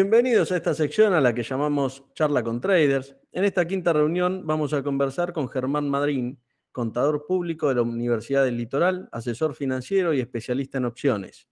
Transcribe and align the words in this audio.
Bienvenidos 0.00 0.52
a 0.52 0.56
esta 0.56 0.74
sección 0.74 1.12
a 1.12 1.20
la 1.20 1.34
que 1.34 1.42
llamamos 1.42 2.04
Charla 2.14 2.44
con 2.44 2.60
Traders. 2.60 3.16
En 3.32 3.42
esta 3.42 3.66
quinta 3.66 3.92
reunión 3.92 4.46
vamos 4.46 4.72
a 4.72 4.80
conversar 4.80 5.32
con 5.32 5.48
Germán 5.48 5.90
Madrín, 5.90 6.40
contador 6.70 7.26
público 7.26 7.68
de 7.68 7.74
la 7.74 7.82
Universidad 7.82 8.44
del 8.44 8.56
Litoral, 8.56 9.08
asesor 9.10 9.56
financiero 9.56 10.14
y 10.14 10.20
especialista 10.20 10.78
en 10.78 10.84
opciones. 10.84 11.48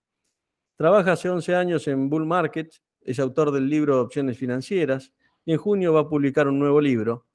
Trabaja 0.76 1.10
hace 1.10 1.28
11 1.28 1.56
años 1.56 1.88
en 1.88 2.08
Bull 2.08 2.24
Market, 2.24 2.72
es 3.00 3.18
autor 3.18 3.50
del 3.50 3.68
libro 3.68 4.00
Opciones 4.00 4.38
Financieras 4.38 5.12
y 5.44 5.52
en 5.52 5.58
junio 5.58 5.92
va 5.92 6.02
a 6.02 6.08
publicar 6.08 6.46
un 6.46 6.60
nuevo 6.60 6.80
libro. 6.80 7.26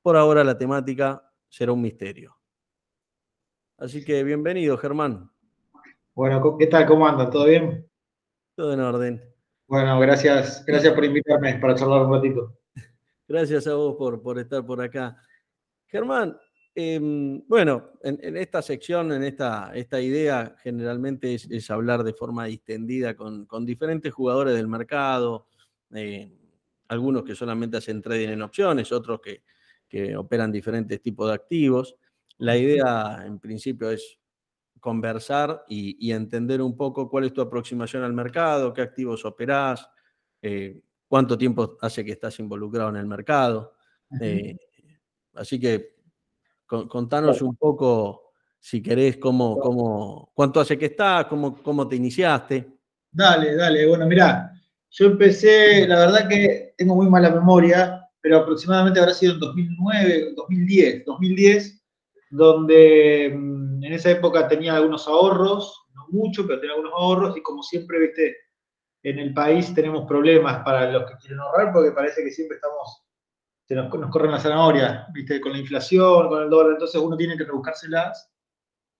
Por 0.00 0.16
ahora 0.16 0.42
la 0.42 0.56
temática 0.56 1.22
será 1.50 1.72
un 1.72 1.82
misterio. 1.82 2.34
Así 3.76 4.02
que 4.02 4.24
bienvenido, 4.24 4.78
Germán. 4.78 5.30
Bueno, 6.14 6.56
¿qué 6.56 6.66
tal? 6.66 6.86
¿Cómo 6.86 7.06
andan? 7.06 7.28
¿Todo 7.28 7.44
bien? 7.44 7.86
Todo 8.54 8.72
en 8.72 8.80
orden. 8.80 9.35
Bueno, 9.68 9.98
gracias, 9.98 10.64
gracias 10.64 10.94
por 10.94 11.04
invitarme 11.04 11.58
para 11.58 11.74
charlar 11.74 12.02
un 12.02 12.12
ratito. 12.12 12.56
Gracias 13.26 13.66
a 13.66 13.74
vos 13.74 13.96
por, 13.96 14.22
por 14.22 14.38
estar 14.38 14.64
por 14.64 14.80
acá. 14.80 15.20
Germán, 15.86 16.38
em, 16.74 17.42
bueno, 17.48 17.90
en, 18.02 18.36
esta 18.36 18.62
sección, 18.62 19.10
en 19.10 19.24
esta, 19.24 19.72
esta 19.74 20.00
idea, 20.00 20.54
generalmente 20.62 21.34
es, 21.34 21.70
hablar 21.70 22.04
de 22.04 22.12
forma 22.12 22.44
distendida 22.44 23.16
con, 23.16 23.66
diferentes 23.66 24.14
jugadores 24.14 24.54
del 24.54 24.68
mercado, 24.68 25.48
eh, 25.92 26.32
algunos 26.88 27.24
que 27.24 27.34
solamente 27.34 27.78
hacen 27.78 28.00
trading 28.00 28.28
en 28.28 28.42
opciones, 28.42 28.92
otros 28.92 29.20
que, 29.20 29.42
que 29.88 30.16
operan 30.16 30.52
diferentes 30.52 31.02
tipos 31.02 31.28
de 31.28 31.34
activos. 31.34 31.96
La 32.38 32.56
idea, 32.56 33.24
en 33.26 33.40
principio, 33.40 33.90
es 33.90 34.20
conversar 34.86 35.64
y, 35.66 36.12
entender 36.12 36.62
un 36.62 36.76
poco 36.76 37.10
cuál 37.10 37.24
es 37.24 37.32
tu 37.32 37.40
aproximación 37.40 38.04
al 38.04 38.12
mercado, 38.12 38.72
qué 38.72 38.82
activos 38.82 39.24
operás, 39.24 39.90
eh, 40.40 40.80
cuánto 41.08 41.36
tiempo 41.36 41.76
hace 41.80 42.04
que 42.04 42.12
estás 42.12 42.38
involucrado 42.38 42.90
en 42.90 42.96
el 42.96 43.06
mercado. 43.06 43.74
Eh, 44.20 44.56
así 45.34 45.58
que 45.58 45.96
contanos 46.64 47.42
un 47.42 47.56
poco, 47.56 48.30
si 48.60 48.80
querés, 48.80 49.16
cómo, 49.16 49.58
cómo, 49.58 50.30
cuánto 50.32 50.60
hace 50.60 50.78
que 50.78 50.86
estás, 50.86 51.26
cómo, 51.26 51.60
cómo 51.60 51.88
te 51.88 51.96
iniciaste. 51.96 52.78
Dale, 53.10 53.56
dale. 53.56 53.88
Bueno, 53.88 54.06
mirá, 54.06 54.52
yo 54.88 55.06
empecé, 55.06 55.88
la 55.88 55.98
verdad 55.98 56.28
que 56.28 56.74
tengo 56.78 56.94
muy 56.94 57.10
mala 57.10 57.30
memoria, 57.30 58.08
pero 58.20 58.38
aproximadamente 58.38 59.00
habrá 59.00 59.12
sido 59.12 59.32
en 59.34 59.40
2009, 59.40 60.34
2010, 60.36 61.04
2010, 61.06 61.82
donde 62.36 63.32
mm, 63.34 63.84
en 63.84 63.92
esa 63.92 64.10
época 64.10 64.46
tenía 64.46 64.76
algunos 64.76 65.08
ahorros, 65.08 65.86
no 65.94 66.06
mucho, 66.10 66.46
pero 66.46 66.60
tenía 66.60 66.74
algunos 66.74 66.92
ahorros 66.94 67.36
y 67.36 67.42
como 67.42 67.62
siempre, 67.62 67.98
viste, 67.98 68.36
en 69.02 69.18
el 69.18 69.32
país 69.32 69.74
tenemos 69.74 70.06
problemas 70.06 70.62
para 70.64 70.90
los 70.90 71.08
que 71.08 71.16
quieren 71.18 71.40
ahorrar 71.40 71.72
porque 71.72 71.92
parece 71.92 72.22
que 72.22 72.30
siempre 72.30 72.56
estamos, 72.56 73.04
se 73.64 73.74
nos, 73.74 73.90
corren 74.10 74.32
las 74.32 74.42
zanahorias, 74.42 75.06
viste, 75.12 75.40
con 75.40 75.52
la 75.52 75.58
inflación, 75.58 76.28
con 76.28 76.42
el 76.42 76.50
dólar, 76.50 76.72
entonces 76.72 77.00
uno 77.00 77.16
tiene 77.16 77.36
que 77.36 77.44
rebuscárselas. 77.44 78.30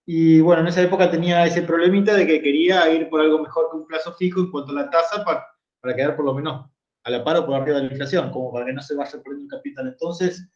Y 0.09 0.41
bueno, 0.41 0.62
en 0.62 0.69
esa 0.69 0.83
época 0.83 1.11
tenía 1.11 1.45
ese 1.45 1.62
problemita 1.62 2.15
de 2.15 2.27
que 2.27 2.41
quería 2.41 2.89
ir 2.93 3.11
por 3.11 3.21
algo 3.21 3.41
mejor 3.41 3.69
que 3.71 3.77
un 3.78 3.87
plazo 3.87 4.15
fijo 4.15 4.41
en 4.41 4.53
cuanto 4.53 4.71
a 4.71 4.77
la 4.77 4.91
tasa 4.91 5.25
para, 5.25 5.45
para 5.81 5.97
quedar 5.97 6.15
por 6.15 6.25
lo 6.25 6.34
menos 6.34 6.71
a 7.03 7.11
la 7.11 7.25
par 7.25 7.39
o 7.39 7.47
por 7.47 7.56
arriba 7.56 7.78
de 7.78 7.84
la 7.84 7.91
inflación, 7.91 8.31
como 8.31 8.53
para 8.53 8.67
que 8.67 8.73
no 8.73 8.83
se 8.83 8.95
vaya 8.95 9.21
perdiendo 9.23 9.56
capital. 9.56 9.89
Entonces, 9.89 10.48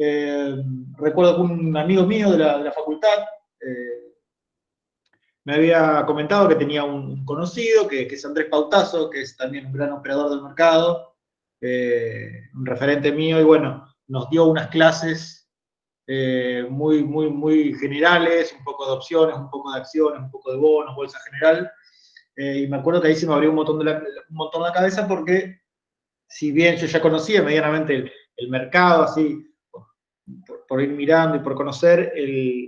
eh, 0.00 0.54
recuerdo 0.96 1.34
que 1.34 1.42
un 1.42 1.76
amigo 1.76 2.04
mío 2.04 2.30
de 2.30 2.38
la, 2.38 2.58
de 2.58 2.64
la 2.64 2.72
facultad, 2.72 3.18
eh, 3.60 4.14
me 5.44 5.54
había 5.54 6.04
comentado 6.06 6.48
que 6.48 6.54
tenía 6.54 6.84
un 6.84 7.24
conocido, 7.24 7.88
que, 7.88 8.02
es 8.02 8.24
Andrés 8.24 8.48
Pautazo, 8.48 9.10
que 9.10 9.22
es 9.22 9.36
también 9.36 9.66
un 9.66 9.72
gran 9.72 9.92
operador 9.92 10.30
del 10.30 10.42
mercado, 10.42 11.16
eh, 11.60 12.48
un 12.54 12.64
referente 12.64 13.10
mío, 13.10 13.40
y 13.40 13.44
bueno, 13.44 13.92
nos 14.06 14.30
dio 14.30 14.44
unas 14.44 14.68
clases 14.68 15.50
eh, 16.06 16.64
muy, 16.70 17.02
muy, 17.02 17.28
muy 17.28 17.74
generales, 17.74 18.54
un 18.56 18.62
poco 18.62 18.86
de 18.86 18.92
opciones, 18.92 19.36
un 19.36 19.50
poco 19.50 19.72
de 19.72 19.80
acciones, 19.80 20.20
un 20.20 20.30
poco 20.30 20.52
de 20.52 20.58
bonos, 20.58 20.94
bolsa 20.94 21.18
general. 21.28 21.72
y 22.36 22.68
me 22.68 22.76
acuerdo 22.76 23.00
que 23.02 23.08
ahí 23.08 23.16
se 23.16 23.26
me 23.26 23.34
abrió 23.34 23.50
un 23.50 23.56
montón, 23.56 23.80
de 23.80 23.84
la, 23.86 23.98
un 23.98 24.36
montón 24.36 24.62
la 24.62 24.72
cabeza 24.72 25.08
porque, 25.08 25.60
si 26.28 26.52
bien 26.52 26.76
yo 26.76 26.86
ya 26.86 27.00
conocía 27.00 27.42
medianamente 27.42 28.12
el 28.36 28.48
mercado, 28.48 29.02
así, 29.02 29.47
por, 30.66 30.82
ir 30.82 30.90
mirando 30.90 31.36
y 31.36 31.40
por 31.40 31.54
conocer, 31.54 32.12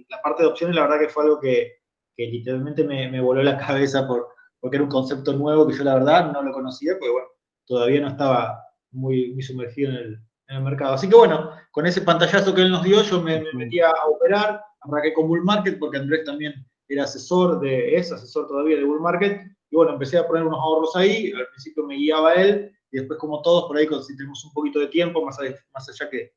la 0.09 0.23
parte 0.23 0.43
de 0.43 0.49
opciones, 0.49 0.77
la 0.77 0.83
verdad 0.83 1.01
que 1.01 1.09
fue 1.09 1.25
algo 1.25 1.41
que, 1.41 1.81
literalmente 2.17 2.85
me, 2.85 3.21
voló 3.21 3.43
la 3.43 3.57
cabeza 3.67 4.07
por, 4.07 4.29
porque 4.61 4.77
era 4.77 4.85
un 4.85 4.91
concepto 4.91 5.33
nuevo 5.33 5.67
que 5.67 5.75
yo 5.75 5.85
la 5.85 5.95
verdad 5.95 6.33
no 6.33 6.43
lo 6.43 6.53
conocía, 6.53 6.93
porque 6.95 7.13
bueno, 7.13 7.29
todavía 7.67 8.01
no 8.01 8.09
estaba 8.09 8.63
muy, 8.93 9.33
muy 9.33 9.43
sumergido 9.43 9.91
en 9.91 9.97
el, 9.97 10.21
mercado. 10.63 10.95
Así 10.95 11.09
que 11.09 11.15
bueno, 11.15 11.53
con 11.71 11.87
ese 11.87 12.03
pantallazo 12.03 12.53
que 12.53 12.63
él 12.63 12.73
nos 12.73 12.83
dio, 12.83 13.03
yo 13.03 13.23
me, 13.23 13.45
metí 13.55 13.79
a 13.79 13.93
operar, 14.09 14.61
arranqué 14.81 15.13
con 15.13 15.29
Bull 15.29 15.45
Market, 15.45 15.79
porque 15.79 15.99
Andrés 15.99 16.25
también 16.25 16.53
era 16.89 17.05
asesor 17.05 17.61
de, 17.61 17.95
es 17.95 18.11
asesor 18.11 18.49
todavía 18.49 18.77
de 18.77 18.83
Bull 18.83 19.01
Market, 19.01 19.43
y 19.71 19.77
bueno, 19.77 19.93
empecé 19.93 20.19
a 20.19 20.27
poner 20.27 20.43
unos 20.43 20.59
ahorros 20.59 20.97
ahí, 20.97 21.31
al 21.31 21.47
principio 21.51 21.87
me 21.87 21.95
guiaba 21.95 22.35
él, 22.35 22.73
y 22.91 22.99
después 22.99 23.17
como 23.21 23.41
todos, 23.43 23.67
por 23.69 23.77
ahí 23.77 23.87
si 24.05 24.17
tenemos 24.17 24.45
un 24.45 24.53
poquito 24.53 24.81
de 24.81 24.89
tiempo, 24.89 25.25
más 25.25 25.39
más 25.73 25.89
allá 25.89 26.11
que 26.11 26.33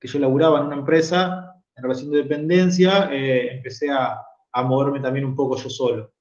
que 0.00 0.08
yo 0.08 0.18
laburaba 0.18 0.60
en 0.60 0.66
una 0.66 0.76
empresa 0.76 1.50
en 1.76 1.82
relación 1.82 2.10
de 2.10 2.18
dependencia, 2.18 3.08
eh, 3.12 3.52
empecé 3.52 3.90
a, 3.90 4.18
moverme 4.64 5.00
también 5.00 5.24
un 5.24 5.36
poco 5.36 5.56
yo 5.56 5.70
solo. 5.70 6.12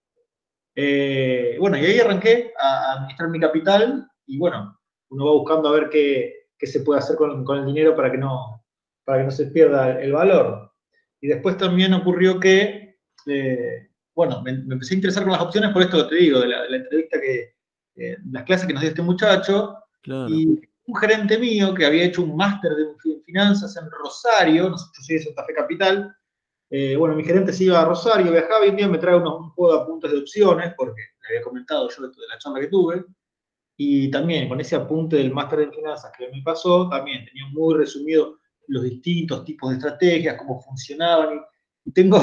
Eh, 0.76 1.58
bueno, 1.60 1.78
y 1.78 1.86
ahí 1.86 2.00
arranqué 2.00 2.54
a 2.60 2.94
administrar 2.94 3.30
mi 3.30 3.40
capital 3.40 4.08
y 4.28 4.38
bueno, 4.38 4.80
uno 5.10 5.26
va 5.26 5.32
buscando 5.32 5.68
a 5.68 5.72
ver 5.72 5.90
qué, 5.90 6.46
se 6.62 6.82
puede 6.82 7.00
hacer 7.00 7.16
con, 7.16 7.44
el 7.58 7.66
dinero 7.66 7.96
para 7.96 8.12
que, 8.12 8.18
no, 8.18 8.64
para 9.04 9.20
que 9.20 9.24
no 9.26 9.32
se 9.32 9.48
pierda 9.48 10.00
el 10.00 10.14
valor. 10.14 10.72
Y 11.22 11.28
después 11.28 11.58
también 11.58 11.94
ocurrió 11.94 12.40
que, 12.40 13.00
eh, 13.26 13.90
bueno, 14.16 14.42
me, 14.44 14.52
empecé 14.52 14.94
a 14.94 14.98
interesar 14.98 15.24
con 15.24 15.34
las 15.34 15.42
opciones 15.42 15.72
por 15.72 15.82
esto 15.82 16.04
que 16.04 16.16
te 16.16 16.22
digo, 16.22 16.40
de 16.40 16.48
la, 16.48 16.76
entrevista 16.76 17.20
que, 17.20 17.56
las 18.32 18.44
clases 18.44 18.68
que 18.68 18.74
nos 18.74 18.82
dio 18.82 18.90
este 18.90 19.02
muchacho. 19.02 19.76
Y 20.30 20.62
un 20.90 20.96
gerente 20.96 21.38
mío 21.38 21.74
que 21.74 21.86
había 21.86 22.06
hecho 22.06 22.24
un 22.24 22.36
máster 22.36 22.72
de 22.72 23.22
finanzas 23.24 23.78
en 23.78 23.90
Rosario, 23.92 24.70
no 24.70 24.78
sé, 24.78 24.86
yo 24.98 25.04
soy 25.04 25.16
de 25.18 25.24
Santa 25.24 25.46
Fe 25.46 25.54
Capital, 25.54 26.16
eh, 26.72 26.96
bueno, 26.96 27.16
mi 27.16 27.24
gerente 27.24 27.54
se 27.54 27.66
iba 27.66 27.80
a 27.80 27.86
Rosario, 27.86 28.32
viajaba 28.32 28.66
y 28.66 28.70
un 28.70 28.76
día 28.76 28.88
me 28.88 28.98
trae 28.98 29.16
unos, 29.16 29.40
un 29.40 29.50
juego 29.52 29.76
de 29.76 29.82
apuntes 29.82 30.12
de 30.12 30.18
opciones, 30.18 30.74
porque 30.76 31.02
le 31.02 31.28
había 31.28 31.44
comentado 31.44 31.90
yo 31.90 32.08
de 32.08 32.28
la 32.28 32.40
charla 32.40 32.60
que 32.60 32.68
tuve, 32.68 33.06
y 33.78 34.10
también 34.10 34.50
con 34.50 34.60
ese 34.60 34.76
apunte 34.76 35.18
del 35.18 35.32
máster 35.32 35.62
en 35.62 35.74
finanzas 35.74 36.12
que 36.18 36.28
me 36.28 36.42
pasó, 36.42 36.90
también 36.90 37.24
tenía 37.26 37.46
muy 37.54 37.76
resumido 37.76 38.40
los 38.68 38.84
distintos 38.84 39.46
tipos 39.46 39.70
de 39.70 39.78
estrategias, 39.78 40.38
cómo 40.38 40.60
funcionaban, 40.60 41.40
y, 41.86 41.92
tengo 41.92 42.20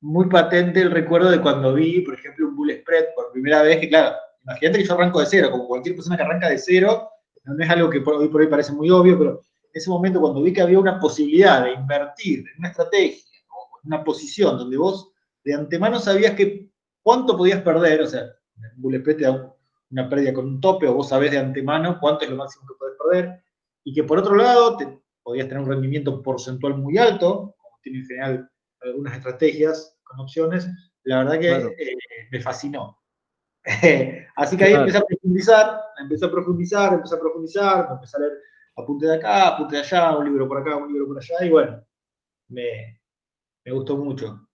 muy 0.00 0.28
patente 0.28 0.80
el 0.80 0.90
recuerdo 0.90 1.30
de 1.30 1.40
cuando 1.40 1.74
vi, 1.74 2.00
por 2.00 2.14
ejemplo, 2.14 2.48
un 2.48 2.56
bull 2.56 2.72
spread 2.72 3.06
por 3.14 3.32
primera 3.32 3.62
vez, 3.62 3.78
que 3.80 3.88
claro, 3.88 4.16
imagínate 4.42 4.78
que 4.78 4.84
yo 4.84 4.94
arranco 4.94 5.20
de 5.20 5.26
cero, 5.26 5.50
como 5.50 5.66
cualquier 5.66 5.96
persona 5.96 6.16
que 6.16 6.22
arranca 6.22 6.48
de 6.48 6.58
cero, 6.58 7.10
no 7.54 7.64
es 7.64 7.70
algo 7.70 7.90
que 7.90 8.00
por 8.00 8.14
hoy 8.14 8.28
por 8.28 8.40
hoy 8.40 8.46
parece 8.48 8.72
muy 8.72 8.90
obvio, 8.90 9.18
pero 9.18 9.42
en 9.62 9.70
ese 9.72 9.90
momento 9.90 10.20
cuando 10.20 10.42
vi 10.42 10.52
que 10.52 10.62
había 10.62 10.78
una 10.78 10.98
posibilidad 10.98 11.64
de 11.64 11.72
invertir 11.72 12.40
en 12.40 12.58
una 12.58 12.68
estrategia 12.68 13.24
o 13.48 13.78
en 13.82 13.92
una 13.92 14.04
posición 14.04 14.58
donde 14.58 14.76
vos 14.76 15.12
de 15.44 15.54
antemano 15.54 15.98
sabías 15.98 16.34
que 16.34 16.70
cuánto 17.02 17.36
podías 17.36 17.62
perder, 17.62 18.02
o 18.02 18.06
sea, 18.06 18.24
un 18.76 18.82
bullet 18.82 19.02
te 19.02 19.22
da 19.22 19.54
una 19.90 20.08
pérdida 20.08 20.32
con 20.32 20.46
un 20.46 20.60
tope 20.60 20.86
o 20.86 20.94
vos 20.94 21.08
sabés 21.08 21.30
de 21.30 21.38
antemano 21.38 21.98
cuánto 22.00 22.24
es 22.24 22.30
lo 22.30 22.36
máximo 22.36 22.66
que 22.66 22.74
podés 22.78 22.96
perder, 22.98 23.42
y 23.84 23.94
que 23.94 24.04
por 24.04 24.18
otro 24.18 24.36
lado 24.36 24.76
te, 24.76 25.00
podías 25.22 25.48
tener 25.48 25.62
un 25.62 25.70
rendimiento 25.70 26.22
porcentual 26.22 26.76
muy 26.76 26.98
alto, 26.98 27.54
como 27.58 27.78
tienen 27.82 28.02
en 28.02 28.06
general 28.06 28.50
algunas 28.82 29.16
estrategias 29.16 29.98
con 30.04 30.20
opciones, 30.20 30.68
la 31.04 31.24
verdad 31.24 31.40
que 31.40 31.50
eh, 31.82 31.96
me 32.30 32.40
fascinó. 32.40 32.99
Así 34.36 34.56
que 34.56 34.64
ahí 34.64 34.72
empecé 34.72 34.98
a 34.98 35.04
profundizar, 35.04 35.80
empecé 36.00 36.24
a 36.24 36.30
profundizar, 36.30 36.92
empecé 36.94 37.14
a 37.14 37.20
profundizar, 37.20 37.88
empecé 37.90 38.16
a 38.16 38.20
leer 38.20 38.32
apunte 38.76 39.06
de 39.06 39.14
acá, 39.16 39.48
apunte 39.48 39.76
de 39.76 39.82
allá, 39.82 40.16
un 40.16 40.24
libro 40.24 40.48
por 40.48 40.58
acá, 40.58 40.76
un 40.76 40.92
libro 40.92 41.08
por 41.08 41.18
allá, 41.18 41.44
y 41.44 41.50
bueno, 41.50 41.84
me, 42.48 43.00
gustó 43.66 43.96
mucho. 43.96 44.48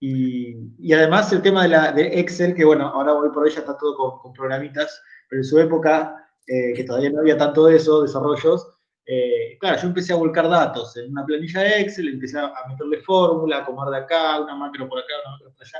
Y, 0.00 0.92
además 0.92 1.32
el 1.32 1.42
tema 1.42 1.64
de, 1.64 1.68
la, 1.68 1.92
de 1.92 2.20
Excel, 2.20 2.54
que 2.54 2.64
bueno, 2.64 2.86
ahora 2.88 3.12
voy 3.12 3.30
por 3.30 3.46
ella, 3.46 3.60
está 3.60 3.76
todo 3.76 4.20
con, 4.20 4.32
programitas, 4.32 5.02
pero 5.28 5.40
en 5.40 5.44
su 5.44 5.58
época, 5.58 6.28
eh, 6.46 6.72
que 6.74 6.84
todavía 6.84 7.10
no 7.10 7.20
había 7.20 7.36
tanto 7.36 7.66
de 7.66 7.76
eso, 7.76 8.02
desarrollos, 8.02 8.74
eh, 9.04 9.56
claro, 9.58 9.80
yo 9.80 9.88
empecé 9.88 10.12
a 10.12 10.16
volcar 10.16 10.48
datos 10.48 10.96
en 10.98 11.10
una 11.10 11.24
planilla 11.24 11.62
de 11.62 11.80
Excel, 11.80 12.08
empecé 12.08 12.38
a 12.38 12.52
meterle 12.68 13.00
fórmula, 13.00 13.58
acomodar 13.58 13.90
de 13.90 13.98
acá, 14.04 14.40
una 14.40 14.54
macro 14.54 14.88
por 14.88 14.98
acá, 14.98 15.14
una 15.24 15.32
macro 15.32 15.52
por 15.52 15.62
allá, 15.66 15.78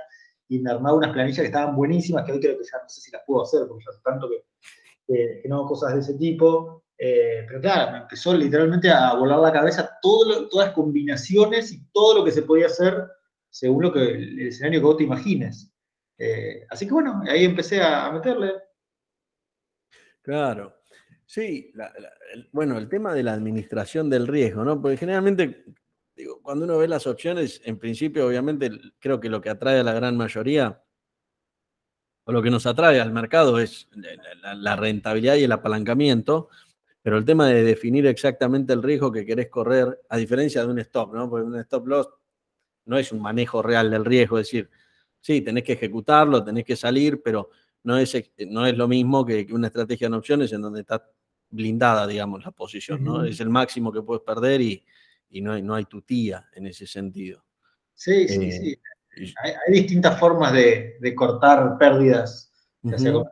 y 0.48 0.58
me 0.60 0.70
armaba 0.70 0.96
unas 0.96 1.12
planillas 1.12 1.40
que 1.40 1.46
estaban 1.46 1.76
buenísimas, 1.76 2.24
que 2.24 2.32
hoy 2.32 2.40
creo 2.40 2.58
que 2.58 2.64
ya 2.64 2.82
no 2.82 2.88
sé 2.88 3.00
si 3.00 3.10
las 3.10 3.22
puedo 3.26 3.42
hacer, 3.42 3.66
porque 3.68 3.84
ya 3.84 3.90
hace 3.90 4.02
tanto 4.02 4.28
que, 4.28 5.48
no 5.48 5.56
hago 5.56 5.66
cosas 5.68 5.94
de 5.94 6.00
ese 6.00 6.14
tipo. 6.14 6.84
Eh, 6.98 7.44
pero 7.46 7.60
claro, 7.60 7.92
me 7.92 7.98
empezó 7.98 8.34
literalmente 8.34 8.90
a 8.90 9.14
volar 9.14 9.38
la 9.38 9.52
cabeza 9.52 9.98
todo 10.02 10.48
todas 10.48 10.66
las 10.68 10.74
combinaciones 10.74 11.72
y 11.72 11.84
todo 11.92 12.18
lo 12.18 12.24
que 12.24 12.32
se 12.32 12.42
podía 12.42 12.66
hacer 12.66 13.06
según 13.50 13.84
lo 13.84 13.92
que, 13.92 14.00
el, 14.00 14.48
escenario 14.48 14.80
que 14.80 14.86
vos 14.86 14.96
te 14.96 15.04
imagines. 15.04 15.72
Eh, 16.18 16.66
así 16.70 16.86
que 16.86 16.92
bueno, 16.92 17.22
ahí 17.28 17.44
empecé 17.44 17.80
a, 17.80 18.10
meterle. 18.10 18.52
Claro. 20.22 20.74
Sí, 21.24 21.72
bueno, 22.52 22.78
el 22.78 22.88
tema 22.88 23.14
de 23.14 23.22
la 23.22 23.34
administración 23.34 24.08
del 24.08 24.26
riesgo, 24.26 24.64
¿no? 24.64 24.80
Porque 24.80 24.96
generalmente, 24.96 25.64
digo, 26.18 26.42
cuando 26.42 26.64
uno 26.64 26.78
ve 26.78 26.88
las 26.88 27.06
opciones, 27.06 27.62
en 27.64 27.78
principio, 27.78 28.26
obviamente, 28.26 28.70
creo 28.98 29.20
que 29.20 29.28
lo 29.28 29.40
que 29.40 29.50
atrae 29.50 29.78
a 29.78 29.84
la 29.84 29.92
gran 29.92 30.16
mayoría, 30.16 30.82
o 32.24 32.32
lo 32.32 32.42
que 32.42 32.50
nos 32.50 32.66
atrae 32.66 33.00
al 33.00 33.12
mercado 33.12 33.58
es 33.60 33.88
la, 34.42 34.76
rentabilidad 34.76 35.36
y 35.36 35.44
el 35.44 35.52
apalancamiento, 35.52 36.48
pero 37.00 37.16
el 37.16 37.24
tema 37.24 37.46
de 37.46 37.62
definir 37.62 38.06
exactamente 38.06 38.72
el 38.72 38.82
riesgo 38.82 39.12
que 39.12 39.24
querés 39.24 39.48
correr, 39.48 40.00
a 40.08 40.16
diferencia 40.16 40.62
de 40.62 40.68
un 40.68 40.80
stop, 40.80 41.14
¿no? 41.14 41.30
Porque 41.30 41.46
un 41.46 41.56
stop 41.60 41.86
loss 41.86 42.08
no 42.84 42.98
es 42.98 43.12
un 43.12 43.22
manejo 43.22 43.62
real 43.62 43.90
del 43.90 44.04
riesgo, 44.04 44.38
es 44.38 44.48
decir, 44.48 44.68
sí, 45.20 45.40
tenés 45.40 45.62
que 45.62 45.74
ejecutarlo, 45.74 46.42
tenés 46.42 46.64
que 46.64 46.74
salir, 46.74 47.22
pero 47.22 47.50
no 47.84 47.96
es, 47.96 48.12
no 48.48 48.66
es 48.66 48.76
lo 48.76 48.88
mismo 48.88 49.24
que, 49.24 49.46
una 49.52 49.68
estrategia 49.68 50.08
en 50.08 50.14
opciones 50.14 50.52
en 50.52 50.62
donde 50.62 50.80
está 50.80 51.08
blindada, 51.48 52.06
digamos, 52.08 52.44
la 52.44 52.50
posición, 52.50 53.04
¿no? 53.04 53.24
Es 53.24 53.38
el 53.40 53.50
máximo 53.50 53.92
que 53.92 54.02
puedes 54.02 54.22
perder 54.22 54.60
y, 54.60 54.84
no, 55.30 55.52
hay, 55.52 55.62
no 55.62 55.74
hay 55.74 55.84
tutía 55.84 56.46
en 56.54 56.66
ese 56.66 56.86
sentido. 56.86 57.44
Sí, 57.94 58.28
sí, 58.28 58.52
sí. 58.52 58.70
Eh, 59.16 59.32
hay, 59.66 59.72
distintas 59.72 60.18
formas 60.18 60.52
de, 60.52 60.98
cortar 61.16 61.76
pérdidas, 61.78 62.52
ya 62.82 62.98
sea 62.98 63.12
con, 63.12 63.26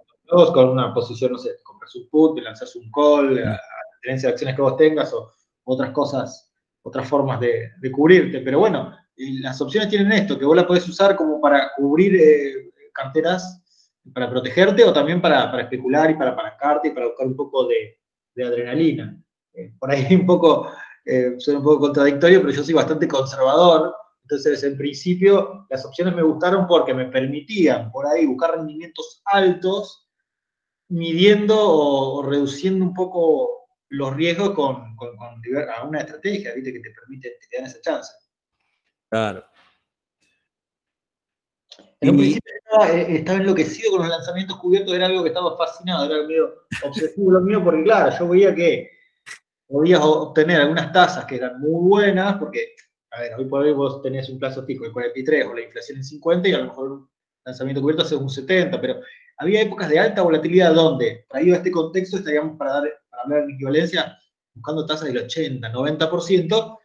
con 0.53 0.69
una 0.71 0.93
posición, 0.93 1.33
no 1.33 1.39
sé, 1.39 1.51
compras 1.63 1.95
un 1.95 2.09
put, 2.09 2.39
lanzas 2.41 2.75
un 2.77 2.91
call, 2.91 3.39
a, 3.39 3.51
la 3.51 3.61
tenencia 4.03 4.29
de 4.29 4.33
acciones 4.33 4.57
que 4.57 4.63
vos 4.63 4.77
tengas 4.77 5.13
o 5.13 5.31
otras 5.65 5.91
cosas, 5.91 6.51
otras 6.83 7.09
formas 7.09 7.41
de, 7.41 7.71
cubrirte. 7.93 8.41
Pero 8.41 8.59
bueno, 8.59 8.97
las 9.17 9.61
opciones 9.61 9.89
tienen 9.89 10.13
esto, 10.13 10.39
que 10.39 10.45
vos 10.45 10.57
la 10.57 10.67
podés 10.67 10.89
usar 10.89 11.17
como 11.17 11.41
para 11.41 11.71
cubrir 11.77 12.15
eh, 12.17 12.71
carteras 12.93 13.63
para 14.13 14.31
protegerte 14.31 14.85
o 14.85 14.93
también 14.93 15.21
para, 15.21 15.61
especular 15.61 16.11
y 16.11 16.15
para 16.15 16.31
apalancarte 16.31 16.89
y 16.89 16.91
para 16.93 17.07
buscar 17.07 17.27
un 17.27 17.37
poco 17.37 17.67
de, 17.67 17.99
adrenalina. 18.45 19.17
Eh, 19.55 19.73
por 19.79 19.91
ahí 19.91 20.07
un 20.15 20.27
poco, 20.27 20.71
eh, 21.07 21.37
suena 21.39 21.61
un 21.61 21.65
poco 21.65 21.81
contradictorio, 21.81 22.41
pero 22.41 22.53
yo 22.53 22.65
soy 22.65 22.75
bastante 22.75 23.07
conservador. 23.07 23.95
Entonces, 24.23 24.65
en 24.65 24.77
principio, 24.77 25.67
las 25.71 25.87
opciones 25.87 26.17
me 26.17 26.23
gustaron 26.23 26.67
porque 26.67 26.93
me 26.93 27.07
permitían 27.07 27.93
por 27.93 28.07
ahí 28.07 28.27
buscar 28.27 28.57
rendimientos 28.57 29.23
altos, 29.27 30.09
midiendo 30.89 31.57
o, 31.57 32.23
reduciendo 32.25 32.85
un 32.85 32.93
poco 32.93 33.69
los 33.89 34.17
riesgos 34.17 34.51
con, 34.51 34.97
con, 34.97 35.11
una 35.87 36.01
estrategia, 36.01 36.55
¿viste? 36.55 36.73
Que 36.73 36.81
te 36.81 36.91
permite, 36.91 37.39
que 37.41 37.47
te 37.49 37.57
dan 37.57 37.67
esa 37.67 37.81
chance. 37.81 38.13
Claro. 39.09 39.45
En 42.01 42.11
un 42.11 42.17
principio 42.17 42.53
eh, 42.85 43.07
estaba, 43.11 43.39
enloquecido 43.39 43.93
con 43.93 44.01
los 44.01 44.09
lanzamientos 44.09 44.59
cubiertos, 44.59 44.93
era 44.93 45.07
algo 45.07 45.23
que 45.23 45.29
estaba 45.29 45.57
fascinado, 45.57 46.07
era 46.07 46.27
medio 46.27 46.67
obsesivo 46.85 47.31
lo 47.31 47.41
mío, 47.43 47.63
porque 47.63 47.85
claro, 47.85 48.17
yo 48.19 48.29
veía 48.29 48.55
que 48.55 48.96
podías 49.67 50.01
obtener 50.03 50.61
algunas 50.61 50.93
tasas 50.93 51.25
que 51.25 51.37
eran 51.37 51.61
muy 51.61 51.89
buenas, 51.89 52.37
porque, 52.37 52.75
a 53.11 53.21
ver, 53.21 53.35
hoy 53.35 53.45
por 53.47 53.63
hoy 53.63 53.73
vos 53.73 54.03
tenés 54.03 54.29
un 54.29 54.39
plazo 54.39 54.65
fijo 54.65 54.85
de 54.85 54.93
43 54.93 55.47
o 55.47 55.55
la 55.55 55.63
inflación 55.63 55.99
en 55.99 56.05
50 56.05 56.49
y 56.49 56.53
a 56.53 56.59
lo 56.59 56.65
mejor 56.67 56.93
un 56.93 57.11
lanzamiento 57.45 57.81
cubierto 57.81 58.03
hace 58.03 58.17
un 58.17 58.31
70, 58.31 58.81
pero 58.81 59.01
había 59.39 59.63
épocas 59.63 59.89
de 59.89 59.99
alta 59.99 60.23
volatilidad 60.23 60.75
donde, 60.75 61.27
traído 61.29 61.55
a 61.55 61.59
este 61.59 61.71
contexto, 61.71 62.19
estaríamos 62.19 62.57
para, 62.57 62.73
dar, 62.73 62.85
para 63.11 63.23
hablar 63.23 63.47
de 63.47 63.53
equivalencia 63.55 64.19
buscando 64.55 64.87
tasas 64.87 65.09
del 65.09 65.19
80, 65.19 65.71
90%, 65.71 66.79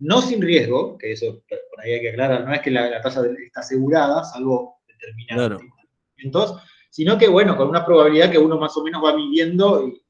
no 0.00 0.22
sin 0.22 0.40
riesgo, 0.40 0.96
que 0.96 1.12
eso 1.12 1.42
por 1.48 1.80
ahí 1.80 1.92
hay 1.92 2.00
que 2.00 2.10
aclarar, 2.10 2.44
no 2.44 2.54
es 2.54 2.60
que 2.60 2.70
la, 2.70 3.00
tasa 3.00 3.22
está 3.26 3.60
asegurada, 3.60 4.24
salvo 4.24 4.80
determinados 4.86 5.60
claro. 5.60 6.60
sino 6.90 7.18
que, 7.18 7.28
bueno, 7.28 7.56
con 7.56 7.68
una 7.68 7.84
probabilidad 7.84 8.30
que 8.30 8.38
uno 8.38 8.58
más 8.58 8.76
o 8.76 8.84
menos 8.84 9.04
va 9.04 9.14
midiendo 9.14 9.86
y 9.86 10.02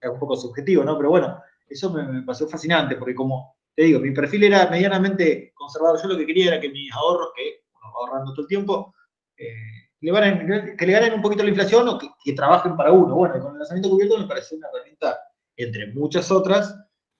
es 0.00 0.10
un 0.10 0.18
poco 0.18 0.36
subjetivo, 0.36 0.84
¿no? 0.84 0.96
Pero 0.96 1.10
bueno, 1.10 1.40
eso 1.72 1.92
me, 1.92 2.22
pasó 2.22 2.48
fascinante, 2.48 2.96
porque 2.96 3.14
como 3.14 3.56
te 3.74 3.84
digo, 3.84 4.00
mi 4.00 4.12
perfil 4.12 4.44
era 4.44 4.68
medianamente 4.68 5.52
conservador. 5.54 6.00
Yo 6.02 6.08
lo 6.08 6.18
que 6.18 6.26
quería 6.26 6.48
era 6.48 6.60
que 6.60 6.68
mis 6.68 6.92
ahorros, 6.92 7.30
que 7.34 7.64
va 7.74 7.88
ahorrando 7.94 8.32
todo 8.32 8.42
el 8.42 8.48
tiempo, 8.48 8.94
eh, 9.36 9.54
le 10.00 10.76
que 10.76 10.86
le 10.86 10.92
ganen 10.92 11.14
un 11.14 11.22
poquito 11.22 11.42
la 11.42 11.50
inflación 11.50 11.88
o 11.88 11.98
que, 11.98 12.32
trabajen 12.34 12.76
para 12.76 12.92
uno. 12.92 13.14
Bueno, 13.14 13.38
con 13.40 13.52
el 13.52 13.58
lanzamiento 13.58 13.90
cubierto 13.90 14.18
me 14.18 14.26
pareció 14.26 14.58
una 14.58 14.68
herramienta, 14.68 15.18
entre 15.56 15.92
muchas 15.92 16.30
otras, 16.30 16.76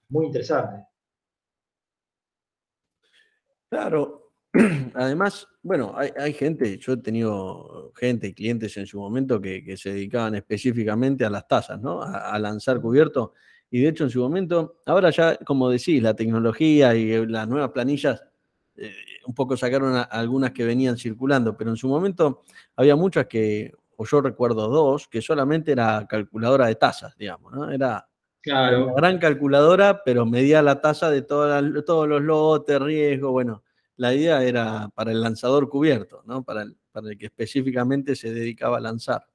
muy 0.09 0.25
interesante. 0.25 0.85
Claro, 3.69 4.31
además, 4.93 5.47
bueno, 5.63 5.95
hay, 5.95 6.33
gente, 6.33 6.77
yo 6.77 6.93
he 6.93 6.97
tenido 6.97 7.91
gente 7.95 8.27
y 8.27 8.33
clientes 8.33 8.75
en 8.77 8.85
su 8.85 8.99
momento 8.99 9.41
que, 9.41 9.75
se 9.77 9.93
dedicaban 9.93 10.35
específicamente 10.35 11.25
a 11.25 11.29
las 11.29 11.47
tasas, 11.47 11.81
¿no? 11.81 12.01
A, 12.03 12.37
lanzar 12.37 12.79
cubierto. 12.81 13.33
Y 13.73 13.81
de 13.81 13.89
hecho, 13.89 14.03
en 14.03 14.11
su 14.11 14.19
momento, 14.19 14.81
ahora 14.85 15.09
ya, 15.09 15.35
como 15.37 15.67
decís, 15.67 15.99
la 15.99 16.15
tecnología 16.15 16.93
y 16.93 17.11
eh, 17.11 17.25
las 17.25 17.47
nuevas 17.47 17.71
planillas 17.71 18.23
eh, 18.75 18.93
un 19.25 19.33
poco 19.33 19.57
sacaron 19.57 20.05
algunas 20.11 20.51
que 20.51 20.63
venían 20.63 20.95
circulando, 20.95 21.57
pero 21.57 21.71
en 21.71 21.77
su 21.77 21.87
momento 21.87 22.43
había 22.75 22.95
muchas 22.95 23.25
que, 23.25 23.71
o 23.95 24.05
yo 24.05 24.21
recuerdo 24.21 24.67
dos, 24.67 25.07
que 25.07 25.23
solamente 25.23 25.71
era 25.71 26.05
calculadora 26.07 26.67
de 26.67 26.75
tasas, 26.75 27.17
digamos, 27.17 27.51
¿no? 27.51 27.71
Era 27.71 28.07
Claro. 28.43 28.87
Una 28.87 28.93
gran 28.93 29.17
calculadora, 29.17 30.03
pero 30.03 30.27
medía 30.27 30.61
la 30.61 30.79
tasa 30.79 31.09
de 31.09 31.23
todos 31.23 32.07
los 32.07 32.21
lotes, 32.21 32.79
riesgo. 32.79 33.31
Bueno, 33.31 33.63
la 33.95 34.13
idea 34.13 34.43
era 34.43 34.89
para 34.93 35.11
el 35.11 35.21
lanzador 35.21 35.67
cubierto, 35.67 36.21
¿no? 36.27 36.43
Para 36.43 36.61
el, 36.61 36.77
para 36.91 37.09
el 37.09 37.17
que 37.17 37.25
específicamente 37.25 38.15
se 38.15 38.31
dedicaba 38.31 38.77
a 38.77 38.81
lanzar. 38.81 39.25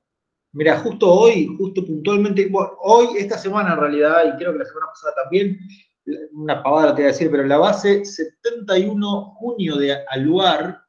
Mira, 0.52 0.78
justo 0.78 1.12
hoy, 1.12 1.46
justo 1.58 1.84
puntualmente, 1.84 2.50
hoy, 2.80 3.18
esta 3.18 3.36
semana 3.36 3.74
en 3.74 3.80
realidad, 3.80 4.24
y 4.26 4.38
creo 4.38 4.52
que 4.52 4.58
la 4.58 4.64
semana 4.64 4.86
pasada 4.86 5.14
también, 5.22 5.58
una 6.32 6.62
pavada 6.62 6.94
te 6.94 7.02
voy 7.02 7.10
a 7.10 7.12
decir, 7.12 7.30
pero 7.30 7.44
la 7.44 7.58
base 7.58 8.04
71 8.04 9.34
junio 9.38 9.76
de 9.76 10.04
Aluar 10.08 10.80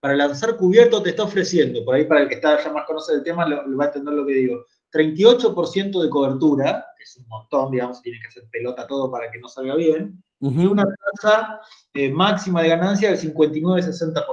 para 0.00 0.16
lanzar 0.16 0.56
cubierto 0.56 1.02
te 1.02 1.10
está 1.10 1.22
ofreciendo, 1.22 1.84
por 1.84 1.94
ahí 1.94 2.04
para 2.04 2.22
el 2.22 2.28
que 2.28 2.34
está 2.34 2.62
ya 2.62 2.72
más 2.72 2.84
conoce 2.86 3.14
del 3.14 3.22
tema, 3.22 3.46
lo, 3.46 3.76
va 3.76 3.84
a 3.84 3.86
entender 3.86 4.14
lo 4.14 4.26
que 4.26 4.34
digo. 4.34 4.66
38% 4.92 6.02
de 6.02 6.10
cobertura, 6.10 6.86
que 6.96 7.04
es 7.04 7.16
un 7.16 7.28
montón, 7.28 7.70
digamos, 7.70 8.02
tiene 8.02 8.18
que 8.20 8.28
hacer 8.28 8.44
pelota 8.50 8.86
todo 8.86 9.10
para 9.10 9.30
que 9.30 9.38
no 9.38 9.48
salga 9.48 9.76
bien, 9.76 10.22
y 10.40 10.66
una 10.66 10.84
tasa 10.84 11.60
eh, 11.94 12.10
máxima 12.10 12.62
de 12.62 12.68
ganancia 12.68 13.10
del 13.10 13.18
59-60%. 13.18 14.24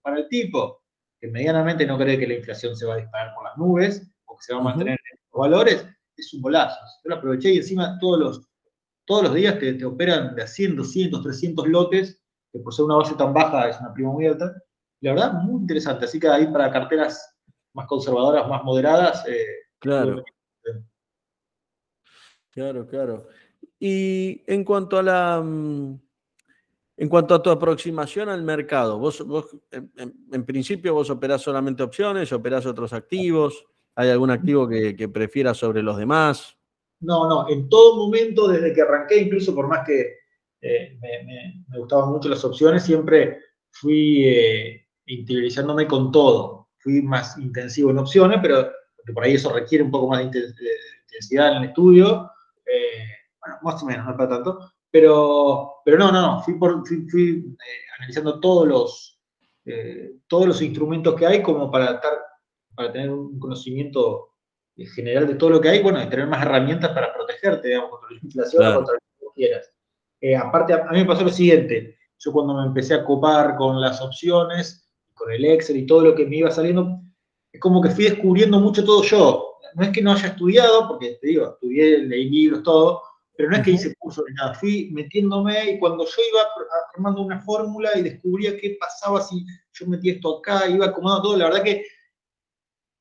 Para 0.00 0.18
el 0.20 0.28
tipo 0.28 0.82
que 1.20 1.28
medianamente 1.28 1.84
no 1.84 1.98
cree 1.98 2.18
que 2.18 2.26
la 2.26 2.34
inflación 2.34 2.74
se 2.74 2.86
va 2.86 2.94
a 2.94 2.98
disparar 2.98 3.34
por 3.34 3.44
las 3.44 3.58
nubes 3.58 4.10
o 4.38 4.40
que 4.40 4.44
se 4.44 4.54
va 4.54 4.60
a 4.60 4.62
mantener 4.62 4.92
en 4.92 5.18
los 5.32 5.40
valores, 5.40 5.86
es 6.16 6.34
un 6.34 6.42
bolazo. 6.42 6.78
Yo 7.04 7.10
lo 7.10 7.16
aproveché 7.16 7.52
y 7.52 7.58
encima 7.58 7.98
todos 7.98 8.18
los, 8.18 8.48
todos 9.04 9.24
los 9.24 9.34
días 9.34 9.58
te, 9.58 9.74
te 9.74 9.84
operan 9.84 10.34
de 10.34 10.42
a 10.42 10.46
100, 10.46 10.76
200, 10.76 11.22
300 11.22 11.68
lotes, 11.68 12.22
que 12.52 12.58
por 12.60 12.74
ser 12.74 12.84
una 12.84 12.96
base 12.96 13.14
tan 13.14 13.32
baja 13.32 13.68
es 13.68 13.78
una 13.80 13.92
prima 13.92 14.12
muy 14.12 14.26
alta. 14.26 14.54
La 15.00 15.12
verdad, 15.12 15.32
muy 15.34 15.60
interesante. 15.60 16.04
Así 16.04 16.18
que 16.18 16.28
ahí 16.28 16.46
para 16.46 16.70
carteras 16.70 17.36
más 17.74 17.86
conservadoras, 17.86 18.48
más 18.48 18.64
moderadas, 18.64 19.24
eh, 19.28 19.44
Claro. 19.78 20.24
Claro, 22.50 22.86
claro. 22.86 23.28
Y 23.78 24.42
en 24.46 24.64
cuanto 24.64 24.98
a 24.98 25.02
la 25.02 25.40
mm, 25.40 26.00
en 26.96 27.08
cuanto 27.08 27.34
a 27.34 27.42
tu 27.42 27.50
aproximación 27.50 28.28
al 28.28 28.42
mercado, 28.42 28.98
vos, 28.98 29.24
en, 29.70 30.44
principio 30.44 30.94
vos 30.94 31.10
operás 31.10 31.42
solamente 31.42 31.84
opciones, 31.84 32.32
operás 32.32 32.66
otros 32.66 32.92
activos, 32.92 33.64
¿hay 33.98 34.10
algún 34.10 34.30
activo 34.30 34.68
que, 34.68 34.94
que, 34.94 35.08
prefieras 35.08 35.56
sobre 35.56 35.82
los 35.82 35.96
demás? 35.96 36.56
No, 37.00 37.28
no, 37.28 37.48
en 37.48 37.68
todo 37.68 37.96
momento, 37.96 38.46
desde 38.46 38.72
que 38.72 38.82
arranqué, 38.82 39.18
incluso 39.18 39.52
por 39.52 39.66
más 39.66 39.84
que 39.84 40.18
eh, 40.60 40.96
me, 41.00 41.78
gustaban 41.78 42.10
mucho 42.10 42.28
las 42.28 42.44
opciones, 42.44 42.84
siempre 42.84 43.40
fui 43.72 44.24
eh, 44.24 44.86
con 45.88 46.12
todo. 46.12 46.68
Fui 46.78 47.02
más 47.02 47.36
intensivo 47.38 47.90
en 47.90 47.98
opciones, 47.98 48.38
pero 48.40 48.70
por 49.12 49.24
ahí 49.24 49.34
eso 49.34 49.52
requiere 49.52 49.82
un 49.82 49.90
poco 49.90 50.06
más 50.06 50.20
de 50.20 50.26
intensidad 50.26 51.56
en 51.56 51.62
el 51.64 51.68
estudio, 51.70 52.30
eh, 52.64 53.02
bueno, 53.40 53.58
más 53.62 53.82
o 53.82 53.86
menos, 53.86 54.06
no 54.06 54.16
para 54.16 54.28
tanto, 54.28 54.72
pero, 54.92 55.80
pero 55.84 55.98
no, 55.98 56.12
no, 56.12 56.22
no, 56.22 56.42
fui, 56.44 56.56
fui, 57.10 57.30
eh, 57.30 57.80
analizando 57.98 58.38
todos 58.38 58.68
los, 58.68 59.20
todos 60.28 60.46
los 60.46 60.62
instrumentos 60.62 61.14
que 61.16 61.26
hay 61.26 61.42
como 61.42 61.70
para, 61.70 61.94
estar, 61.94 62.27
para 62.78 62.92
tener 62.92 63.10
un 63.10 63.40
conocimiento 63.40 64.36
general 64.94 65.26
de 65.26 65.34
todo 65.34 65.50
lo 65.50 65.60
que 65.60 65.68
hay, 65.68 65.82
bueno, 65.82 66.00
y 66.00 66.08
tener 66.08 66.28
más 66.28 66.42
herramientas 66.42 66.92
para 66.92 67.12
protegerte, 67.12 67.66
digamos, 67.66 67.90
contra 67.90 68.10
la 68.10 68.20
inflación 68.22 68.66
o 68.68 68.74
contra 68.76 68.94
lo 68.94 69.00
que 69.34 69.34
quieras. 69.34 69.74
aparte, 70.40 70.74
a 70.74 70.92
mí 70.92 71.00
me 71.00 71.04
pasó 71.04 71.24
lo 71.24 71.30
siguiente, 71.30 71.98
yo 72.18 72.32
cuando 72.32 72.54
me 72.54 72.66
empecé 72.66 72.94
a 72.94 73.04
copar 73.04 73.56
con 73.56 73.80
las 73.80 74.00
opciones, 74.00 74.88
con 75.14 75.32
el 75.32 75.44
Excel 75.44 75.78
y 75.78 75.86
todo 75.86 76.02
lo 76.02 76.14
que 76.14 76.24
me 76.24 76.36
iba 76.36 76.52
saliendo, 76.52 77.00
es 77.52 77.60
como 77.60 77.82
que 77.82 77.90
fui 77.90 78.04
descubriendo 78.04 78.60
mucho 78.60 78.84
todo 78.84 79.02
yo. 79.02 79.58
No 79.74 79.82
es 79.82 79.90
que 79.90 80.00
no 80.00 80.12
haya 80.12 80.28
estudiado, 80.28 80.86
porque 80.86 81.18
te 81.20 81.26
digo, 81.26 81.48
estudié, 81.48 81.98
leí 81.98 82.30
libros, 82.30 82.62
todo, 82.62 83.02
pero 83.36 83.50
no 83.50 83.56
es 83.56 83.62
que 83.64 83.72
hice 83.72 83.94
curso 83.98 84.22
ni 84.28 84.34
nada. 84.34 84.54
Fui 84.54 84.90
metiéndome 84.92 85.72
y 85.72 85.78
cuando 85.80 86.04
yo 86.04 86.22
iba 86.32 86.46
armando 86.94 87.22
una 87.22 87.40
fórmula 87.40 87.90
y 87.96 88.02
descubría 88.02 88.56
qué 88.56 88.76
pasaba 88.78 89.20
si 89.20 89.44
yo 89.72 89.86
metía 89.88 90.12
esto 90.12 90.38
acá, 90.38 90.68
iba 90.68 90.86
acomodando 90.86 91.22
todo, 91.22 91.36
la 91.36 91.46
verdad 91.46 91.64
que 91.64 91.84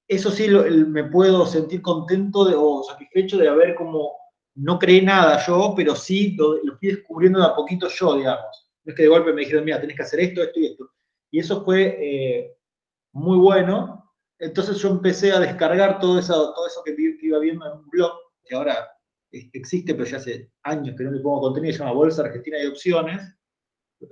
eso 0.08 0.32
sí 0.32 0.48
me 0.48 1.04
puedo 1.06 1.46
sentir 1.46 1.82
contento 1.82 2.40
o 2.40 2.84
satisfecho 2.84 3.38
de 3.38 3.50
haber 3.50 3.76
como, 3.76 4.14
no 4.56 4.80
creé 4.80 5.02
nada 5.02 5.46
yo, 5.46 5.74
pero 5.76 5.96
sí 5.96 6.36
lo, 6.38 6.60
fui 6.78 6.90
descubriendo 6.90 7.40
de 7.40 7.46
a 7.46 7.56
poquito 7.56 7.88
yo, 7.90 8.16
digamos. 8.16 8.70
No 8.84 8.92
es 8.92 8.96
que 8.96 9.04
de 9.04 9.10
golpe 9.10 9.34
me 9.34 9.42
dijeron, 9.42 9.66
mira, 9.66 9.82
tenés 9.82 9.98
que 9.98 10.04
hacer 10.04 10.20
esto, 10.22 10.42
esto 10.42 10.60
y 10.60 10.66
esto. 10.68 10.92
Y 11.30 11.40
eso 11.40 11.64
fue 11.64 11.98
eh, 12.00 12.58
muy 13.12 13.38
bueno. 13.38 14.14
Entonces 14.40 14.78
yo 14.78 14.90
empecé 14.90 15.32
a 15.32 15.40
descargar 15.40 16.00
todo 16.00 16.20
eso, 16.20 16.54
todo 16.54 16.68
eso 16.68 16.82
que, 16.86 16.96
iba 17.22 17.40
viendo 17.40 17.66
en 17.66 17.80
un 17.80 17.90
blog, 17.90 18.12
que 18.46 18.56
ahora 18.56 18.88
existe, 19.32 19.94
pero 19.94 20.06
ya 20.06 20.18
hace 20.18 20.52
años 20.64 20.96
que 20.98 21.04
no 21.04 21.12
le 21.12 21.20
pongo 21.20 21.42
contenido, 21.42 21.74
se 21.74 21.80
llama 21.80 21.92
Bolsa 21.92 22.24
Argentina 22.24 22.58
de 22.58 22.70
Opciones, 22.70 23.37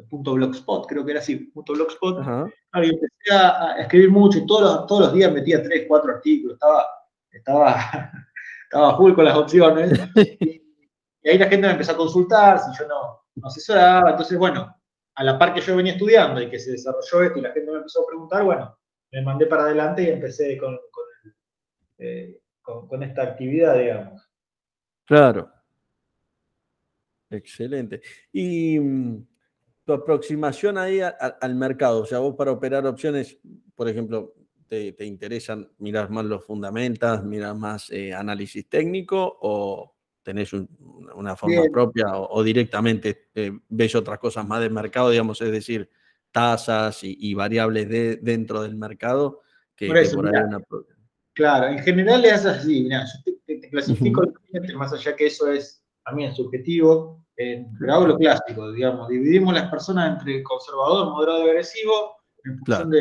punto 0.10 0.34
blogspot, 0.34 0.88
creo 0.88 1.06
que 1.06 1.12
era 1.12 1.20
así, 1.20 1.36
punto 1.36 1.74
blogspot. 1.74 2.20
y 2.76 2.90
empecé 2.90 3.34
a, 3.34 3.76
escribir 3.80 4.12
mucho 4.12 4.40
y 4.40 4.46
todos 4.46 4.62
los, 4.62 4.88
todos 4.88 5.02
los 5.02 5.14
días 5.14 5.32
metía 5.32 5.62
tres, 5.62 5.86
cuatro 5.88 6.12
artículos, 6.14 6.56
estaba, 6.56 6.86
estaba, 7.32 7.76
estaba 8.64 8.98
full 8.98 9.14
con 9.14 9.26
las 9.26 9.36
opciones. 9.36 10.00
y, 10.16 11.30
ahí 11.30 11.38
la 11.38 11.48
gente 11.48 11.68
me 11.68 11.74
empezó 11.74 11.94
a 11.94 11.98
consultar 11.98 12.60
si 12.60 12.78
yo 12.80 12.88
no, 12.88 13.22
no 13.36 13.48
asesoraba. 13.48 14.12
Entonces, 14.12 14.38
bueno, 14.38 14.76
a 15.16 15.24
la 15.24 15.40
par 15.40 15.54
que 15.54 15.62
yo 15.62 15.76
venía 15.76 15.94
estudiando 15.94 16.42
y 16.42 16.50
que 16.50 16.60
se 16.60 16.72
desarrolló 16.72 17.24
esto 17.24 17.40
y 17.40 17.42
la 17.42 17.52
gente 17.52 17.72
me 17.72 17.78
empezó 17.78 18.04
a 18.04 18.08
preguntar, 18.08 18.44
bueno, 18.44 18.78
me 19.12 19.22
mandé 19.22 19.46
para 19.46 19.64
adelante 19.64 20.04
y 20.04 20.10
empecé 20.10 20.58
con, 20.58 20.78
con, 20.92 21.06
eh, 22.00 22.40
con 22.62 23.04
esta 23.04 23.24
actividad, 23.24 23.78
digamos. 23.78 24.30
Claro. 25.06 25.52
Excelente. 27.30 28.02
Y 28.32 28.80
mm, 28.80 29.28
tu 29.86 29.94
aproximación 29.94 30.78
ahí 30.78 31.00
al 31.00 31.56
mercado, 31.56 32.02
o 32.02 32.06
sea, 32.06 32.20
vos 32.20 32.36
para 32.36 32.52
operar 32.52 32.86
opciones, 32.88 33.38
por 33.76 33.88
ejemplo, 33.88 34.34
te, 34.68 35.06
interesan, 35.06 35.70
miras 35.78 36.10
más 36.10 36.26
los 36.26 36.44
fundamentos, 36.44 37.24
miras 37.24 37.56
más 37.56 37.92
eh, 37.92 38.14
análisis 38.14 38.68
técnico 38.68 39.38
o 39.42 39.96
tenés 40.24 40.52
una 40.54 41.36
forma 41.36 41.62
propia 41.72 42.08
o, 42.16 42.44
directamente 42.44 43.30
eh, 43.36 43.52
ves 43.70 43.94
otras 43.94 44.18
cosas 44.18 44.48
más 44.48 44.60
del 44.60 44.72
mercado, 44.72 45.12
digamos, 45.12 45.40
es 45.42 45.52
decir, 45.52 45.88
tasas 46.32 47.00
y, 47.04 47.34
variables 47.36 47.88
de, 47.88 48.18
dentro 48.18 48.64
del 48.64 48.76
mercado 48.76 49.42
que 49.76 49.88
por, 49.88 49.98
eso, 49.98 50.22
Claro, 51.34 51.68
en 51.68 51.80
general 51.80 52.22
le 52.22 52.32
haces 52.32 52.48
así, 52.48 52.84
mira, 52.84 53.06
yo 53.06 53.34
te, 53.46 53.70
clasifico 53.70 54.24
más 54.78 54.94
allá 54.94 55.16
que 55.16 55.28
eso 55.28 55.52
es 55.52 55.84
también 56.04 56.34
subjetivo, 56.34 57.25
pero 57.36 57.94
hago 57.94 58.08
lo 58.08 58.18
clásico, 58.18 58.72
digamos, 58.72 59.10
dividimos 59.10 59.54
las 59.54 59.70
personas 59.70 60.14
entre 60.14 60.42
conservador, 60.44 61.12
moderado 61.12 61.46
y 61.46 61.50
agresivo, 61.50 62.16
en 62.44 62.58
función 62.60 62.92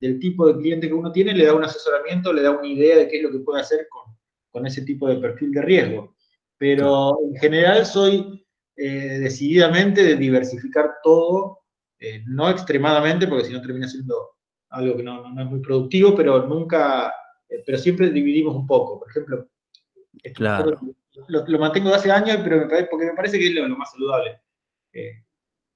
del 0.00 0.18
tipo 0.18 0.46
de 0.46 0.56
cliente 0.56 0.88
que 0.88 0.94
uno 0.94 1.12
tiene, 1.12 1.34
le 1.34 1.44
da 1.44 1.54
un 1.54 1.64
asesoramiento, 1.64 2.32
le 2.32 2.42
da 2.42 2.52
una 2.52 2.66
idea 2.66 2.96
de 2.96 3.08
qué 3.08 3.18
es 3.18 3.22
lo 3.22 3.30
que 3.30 3.40
puede 3.40 3.60
hacer 3.60 3.86
con, 3.88 4.06
ese 4.64 4.80
tipo 4.82 5.06
de 5.06 5.16
perfil 5.16 5.52
de 5.52 5.60
riesgo. 5.60 6.16
Pero 6.56 7.18
en 7.22 7.36
general 7.36 7.84
soy 7.84 8.42
eh, 8.74 9.18
decididamente 9.20 10.02
de 10.02 10.16
diversificar 10.16 10.94
todo, 11.02 11.58
eh, 11.98 12.22
no 12.26 12.48
extremadamente, 12.48 13.26
porque 13.26 13.44
si 13.44 13.52
no 13.52 13.60
termina 13.60 13.86
siendo 13.86 14.30
algo 14.70 14.96
que 14.96 15.02
no, 15.02 15.26
es 15.38 15.46
muy 15.46 15.60
productivo, 15.60 16.16
pero 16.16 16.46
nunca, 16.46 17.12
eh, 17.50 17.62
pero 17.66 17.76
siempre 17.76 18.08
dividimos 18.08 18.56
un 18.56 18.66
poco. 18.66 18.98
Por 18.98 19.10
ejemplo, 19.10 19.46
claro 20.34 20.80
lo, 21.28 21.58
mantengo 21.58 21.90
de 21.90 21.96
hace 21.96 22.10
años, 22.10 22.38
pero 22.42 22.68
porque 22.90 23.06
me 23.06 23.14
parece 23.14 23.38
que 23.38 23.48
es 23.48 23.54
lo, 23.54 23.68
más 23.76 23.90
saludable. 23.92 24.40
Eh, 24.92 25.22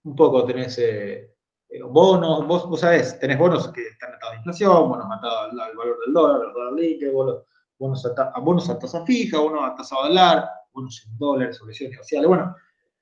un 0.05 0.17
poco 0.17 0.45
tenés 0.45 0.79
eh, 0.79 1.35
eh, 1.69 1.83
bonos, 1.83 2.47
vos, 2.47 2.69
vos 2.69 2.81
sabés, 2.81 3.19
tenés 3.19 3.39
bonos 3.39 3.69
que 3.69 3.83
están 3.83 4.15
atados 4.15 4.35
a 4.35 4.39
inflación, 4.39 4.89
bonos 4.89 5.07
atados 5.11 5.53
al, 5.53 5.77
valor 5.77 5.99
del 6.05 6.13
dólar, 6.13 6.47
al 6.47 6.53
dólar 6.53 6.73
líquido, 6.73 7.13
bonos, 7.13 7.45
bonos, 7.79 8.07
a, 8.07 8.41
bonos 8.41 8.71
a 8.71 8.79
tasa 8.79 9.05
fija, 9.05 9.39
bonos 9.39 9.63
a 9.63 9.75
tasa 9.75 9.97
dólar, 9.97 10.49
bonos 10.73 11.07
en 11.07 11.19
dólares, 11.19 11.61
obligaciones 11.61 11.93
negociables, 11.93 12.29
bueno, 12.29 12.57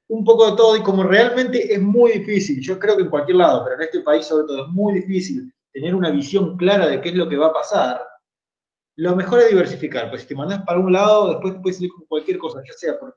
un 0.08 0.24
poco 0.24 0.50
de 0.50 0.56
todo 0.56 0.76
y 0.76 0.82
como 0.82 1.02
realmente 1.02 1.72
es 1.72 1.80
muy 1.80 2.12
difícil, 2.12 2.60
yo 2.60 2.78
creo 2.78 2.96
que 2.96 3.02
en 3.02 3.10
cualquier 3.10 3.36
lado, 3.36 3.62
pero 3.64 3.76
en 3.76 3.82
este 3.82 4.00
país 4.00 4.26
sobre 4.26 4.46
todo 4.46 4.64
es 4.64 4.68
muy 4.68 4.94
difícil 4.94 5.52
tener 5.72 5.94
una 5.94 6.10
visión 6.10 6.56
clara 6.56 6.86
de 6.86 7.00
qué 7.00 7.10
es 7.10 7.14
lo 7.14 7.28
que 7.28 7.36
va 7.36 7.48
a 7.48 7.52
pasar, 7.52 8.07
lo 8.98 9.14
mejor 9.14 9.38
es 9.40 9.50
diversificar, 9.50 10.10
pues 10.10 10.22
si 10.22 10.28
te 10.28 10.34
mandas 10.34 10.64
para 10.64 10.80
un 10.80 10.92
lado, 10.92 11.30
después 11.30 11.54
te 11.54 11.60
puedes 11.60 11.76
salir 11.76 11.92
con 11.92 12.04
cualquier 12.06 12.36
cosa, 12.36 12.60
ya 12.66 12.72
sea 12.72 12.98
por 12.98 13.16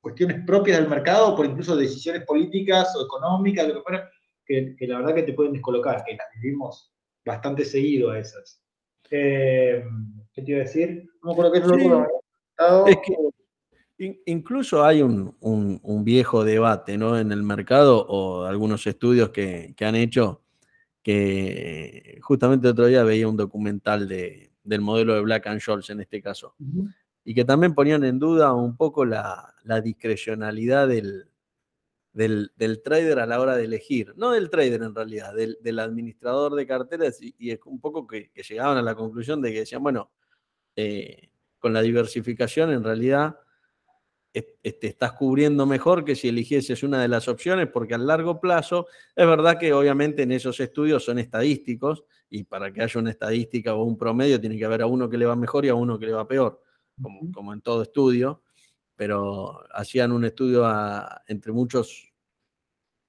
cuestiones 0.00 0.44
propias 0.46 0.78
del 0.78 0.88
mercado 0.88 1.34
por 1.34 1.44
incluso 1.44 1.74
decisiones 1.74 2.24
políticas 2.24 2.94
o 2.94 3.04
económicas, 3.04 3.66
lo 3.66 3.74
que 3.74 3.80
fuera, 3.80 4.10
que, 4.46 4.76
la 4.86 4.98
verdad 4.98 5.16
que 5.16 5.24
te 5.24 5.32
pueden 5.32 5.54
descolocar, 5.54 6.04
que 6.04 6.14
las 6.14 6.26
vivimos 6.40 6.92
bastante 7.24 7.64
seguido 7.64 8.12
a 8.12 8.20
esas. 8.20 8.62
Eh, 9.10 9.82
¿Qué 10.32 10.42
te 10.42 10.50
iba 10.52 10.60
a 10.60 10.64
decir? 10.64 11.10
No 11.24 11.34
creo 11.34 11.50
que 11.50 11.58
es 11.58 11.66
lo 11.66 12.86
es 12.86 12.96
que 13.98 14.22
incluso 14.26 14.84
hay 14.84 15.02
un, 15.02 15.34
viejo 16.04 16.44
debate 16.44 16.96
¿no? 16.96 17.18
en 17.18 17.32
el 17.32 17.42
mercado 17.42 18.06
o 18.06 18.44
algunos 18.44 18.86
estudios 18.86 19.30
que, 19.30 19.74
que 19.76 19.84
han 19.84 19.96
hecho 19.96 20.42
que 21.02 22.20
justamente 22.22 22.68
otro 22.68 22.86
día 22.86 23.02
veía 23.02 23.26
un 23.26 23.36
documental 23.36 24.06
de, 24.06 24.48
del 24.62 24.80
modelo 24.80 25.14
de 25.14 25.20
Black 25.20 25.46
and 25.46 25.60
Scholes 25.60 25.90
en 25.90 26.00
este 26.00 26.22
caso. 26.22 26.54
Y 27.24 27.34
que 27.34 27.44
también 27.44 27.74
ponían 27.74 28.04
en 28.04 28.18
duda 28.18 28.52
un 28.54 28.76
poco 28.76 29.04
la, 29.04 29.54
discrecionalidad 29.82 30.88
del, 30.88 31.30
del, 32.12 32.82
trader 32.82 33.18
a 33.18 33.26
la 33.26 33.40
hora 33.40 33.56
de 33.56 33.64
elegir. 33.64 34.14
No 34.16 34.32
del 34.32 34.50
trader 34.50 34.82
en 34.82 34.94
realidad, 34.94 35.34
del, 35.34 35.78
administrador 35.78 36.54
de 36.54 36.66
carteras. 36.66 37.18
Y, 37.20 37.50
es 37.50 37.60
un 37.64 37.80
poco 37.80 38.06
que, 38.06 38.30
llegaban 38.48 38.78
a 38.78 38.82
la 38.82 38.94
conclusión 38.94 39.42
de 39.42 39.52
que 39.52 39.60
decían, 39.60 39.82
bueno, 39.82 40.10
eh, 40.76 41.30
con 41.58 41.72
la 41.72 41.82
diversificación 41.82 42.70
en 42.70 42.84
realidad 42.84 43.36
te 44.32 44.86
estás 44.86 45.12
cubriendo 45.12 45.66
mejor 45.66 46.04
que 46.04 46.14
si 46.14 46.28
eligieses 46.28 46.82
una 46.82 47.00
de 47.00 47.08
las 47.08 47.28
opciones, 47.28 47.68
porque 47.68 47.94
a 47.94 47.98
largo 47.98 48.40
plazo 48.40 48.86
es 49.14 49.26
verdad 49.26 49.58
que 49.58 49.72
obviamente 49.72 50.22
en 50.22 50.32
esos 50.32 50.60
estudios 50.60 51.04
son 51.04 51.18
estadísticos 51.18 52.04
y 52.30 52.44
para 52.44 52.72
que 52.72 52.82
haya 52.82 53.00
una 53.00 53.10
estadística 53.10 53.74
o 53.74 53.84
un 53.84 53.96
promedio 53.96 54.40
tiene 54.40 54.58
que 54.58 54.64
haber 54.64 54.82
a 54.82 54.86
uno 54.86 55.08
que 55.08 55.16
le 55.16 55.26
va 55.26 55.36
mejor 55.36 55.64
y 55.64 55.68
a 55.68 55.74
uno 55.74 55.98
que 55.98 56.06
le 56.06 56.12
va 56.12 56.28
peor, 56.28 56.62
como, 57.00 57.32
como 57.32 57.52
en 57.52 57.60
todo 57.60 57.82
estudio, 57.82 58.42
pero 58.96 59.60
hacían 59.72 60.12
un 60.12 60.24
estudio 60.24 60.66
entre 61.26 61.52
muchos 61.52 62.12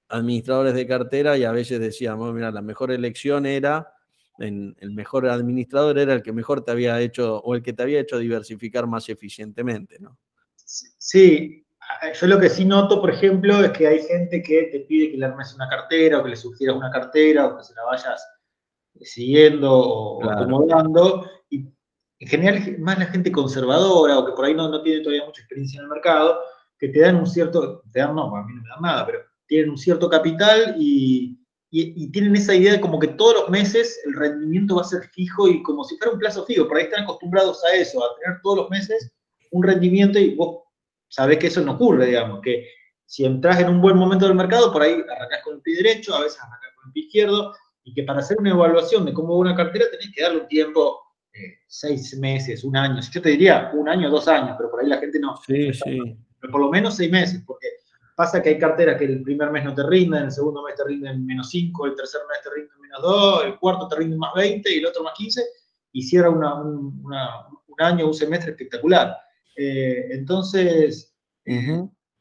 administradores 0.08 0.74
de 0.74 0.86
cartera 0.86 1.36
y 1.36 1.44
a 1.44 1.52
veces 1.52 1.80
decíamos, 1.80 2.32
mira, 2.34 2.50
la 2.50 2.62
mejor 2.62 2.90
elección 2.90 3.46
era, 3.46 3.92
el 4.38 4.90
mejor 4.92 5.28
administrador 5.28 5.98
era 5.98 6.14
el 6.14 6.22
que 6.22 6.32
mejor 6.32 6.64
te 6.64 6.70
había 6.70 7.00
hecho 7.00 7.38
o 7.40 7.54
el 7.54 7.62
que 7.62 7.72
te 7.72 7.82
había 7.82 8.00
hecho 8.00 8.18
diversificar 8.18 8.86
más 8.86 9.08
eficientemente, 9.08 9.98
¿no? 9.98 10.18
Sí, 10.64 11.66
yo 12.18 12.26
lo 12.26 12.38
que 12.38 12.48
sí 12.48 12.64
noto, 12.64 13.00
por 13.00 13.10
ejemplo, 13.10 13.62
es 13.62 13.72
que 13.72 13.86
hay 13.86 14.02
gente 14.02 14.42
que 14.42 14.64
te 14.64 14.80
pide 14.80 15.10
que 15.10 15.18
le 15.18 15.26
armes 15.26 15.54
una 15.54 15.68
cartera 15.68 16.18
o 16.18 16.24
que 16.24 16.30
le 16.30 16.36
sugieras 16.36 16.76
una 16.76 16.90
cartera 16.90 17.46
o 17.46 17.58
que 17.58 17.64
se 17.64 17.74
la 17.74 17.84
vayas 17.84 18.24
siguiendo 19.02 19.72
o 19.72 20.30
acomodando. 20.30 21.28
Y 21.50 21.66
en 22.18 22.28
general, 22.28 22.78
más 22.78 22.98
la 22.98 23.06
gente 23.06 23.32
conservadora 23.32 24.18
o 24.18 24.26
que 24.26 24.32
por 24.32 24.44
ahí 24.44 24.54
no, 24.54 24.68
no 24.68 24.82
tiene 24.82 25.00
todavía 25.00 25.26
mucha 25.26 25.42
experiencia 25.42 25.78
en 25.78 25.84
el 25.84 25.90
mercado, 25.90 26.40
que 26.78 26.88
te 26.88 27.00
dan 27.00 27.16
un 27.16 27.26
cierto, 27.26 27.82
te 27.92 28.00
dan, 28.00 28.14
no, 28.14 28.34
a 28.34 28.44
mí 28.44 28.54
no 28.54 28.62
me 28.62 28.68
dan 28.68 28.82
nada, 28.82 29.06
pero 29.06 29.20
tienen 29.46 29.70
un 29.70 29.78
cierto 29.78 30.08
capital 30.08 30.76
y, 30.78 31.38
y, 31.70 32.10
tienen 32.10 32.34
esa 32.36 32.54
idea 32.54 32.72
de 32.72 32.80
como 32.80 32.98
que 32.98 33.08
todos 33.08 33.34
los 33.34 33.48
meses 33.48 34.00
el 34.04 34.14
rendimiento 34.14 34.76
va 34.76 34.82
a 34.82 34.84
ser 34.84 35.08
fijo 35.10 35.48
y 35.48 35.62
como 35.62 35.84
si 35.84 35.96
fuera 35.96 36.12
un 36.12 36.18
plazo 36.18 36.44
fijo. 36.46 36.66
Por 36.66 36.76
ahí 36.76 36.84
están 36.84 37.04
acostumbrados 37.04 37.62
a 37.64 37.74
eso, 37.74 38.02
a 38.02 38.16
tener 38.18 38.40
todos 38.42 38.58
los 38.58 38.70
meses 38.70 39.12
un 39.50 39.62
rendimiento 39.62 40.18
y 40.18 40.34
vos 40.34 40.62
sabés 41.08 41.38
que 41.38 41.48
eso 41.48 41.60
no 41.60 41.72
ocurre, 41.72 42.06
digamos, 42.06 42.40
que 42.40 42.68
si 43.04 43.24
entras 43.24 43.58
en 43.60 43.68
un 43.68 43.80
buen 43.80 43.96
momento 43.96 44.26
del 44.26 44.36
mercado, 44.36 44.72
por 44.72 44.82
ahí 44.82 44.92
arrancás 44.92 45.42
con 45.42 45.56
el 45.56 45.62
pie 45.62 45.76
derecho, 45.76 46.14
a 46.14 46.22
veces 46.22 46.38
arrancás 46.40 46.70
con 46.76 46.88
el 46.88 46.92
pie 46.92 47.02
izquierdo, 47.04 47.52
y 47.90 47.94
que 47.94 48.04
para 48.04 48.20
hacer 48.20 48.38
una 48.38 48.50
evaluación 48.50 49.04
de 49.04 49.12
cómo 49.12 49.34
va 49.34 49.40
una 49.40 49.56
cartera 49.56 49.86
tenés 49.90 50.14
que 50.14 50.22
darle 50.22 50.42
un 50.42 50.48
tiempo, 50.48 51.00
eh, 51.32 51.58
seis 51.66 52.16
meses, 52.16 52.62
un 52.62 52.76
año. 52.76 53.00
Yo 53.00 53.20
te 53.20 53.30
diría 53.30 53.70
un 53.74 53.88
año, 53.88 54.08
dos 54.10 54.28
años, 54.28 54.54
pero 54.56 54.70
por 54.70 54.80
ahí 54.80 54.88
la 54.88 54.98
gente 54.98 55.18
no. 55.18 55.36
Sí, 55.44 55.72
sí. 55.72 56.16
Pero 56.40 56.52
por 56.52 56.60
lo 56.60 56.70
menos 56.70 56.96
seis 56.96 57.10
meses, 57.10 57.42
porque 57.44 57.66
pasa 58.14 58.40
que 58.40 58.50
hay 58.50 58.58
carteras 58.58 58.96
que 58.96 59.06
el 59.06 59.22
primer 59.22 59.50
mes 59.50 59.64
no 59.64 59.74
te 59.74 59.82
rinden, 59.82 60.24
el 60.24 60.30
segundo 60.30 60.62
mes 60.62 60.76
te 60.76 60.84
rinden 60.84 61.26
menos 61.26 61.50
cinco, 61.50 61.86
el 61.86 61.96
tercer 61.96 62.20
mes 62.28 62.38
te 62.44 62.50
rinden 62.54 62.80
menos 62.80 63.02
dos, 63.02 63.44
el 63.44 63.58
cuarto 63.58 63.88
te 63.88 63.96
rinden 63.96 64.18
más 64.18 64.34
20 64.34 64.72
y 64.72 64.78
el 64.78 64.86
otro 64.86 65.02
más 65.02 65.14
15, 65.14 65.42
y 65.92 66.02
cierra 66.02 66.30
un, 66.30 66.44
año, 67.78 68.06
un 68.06 68.14
semestre 68.14 68.52
espectacular. 68.52 69.16
Eh, 69.56 70.06
entonces, 70.10 71.12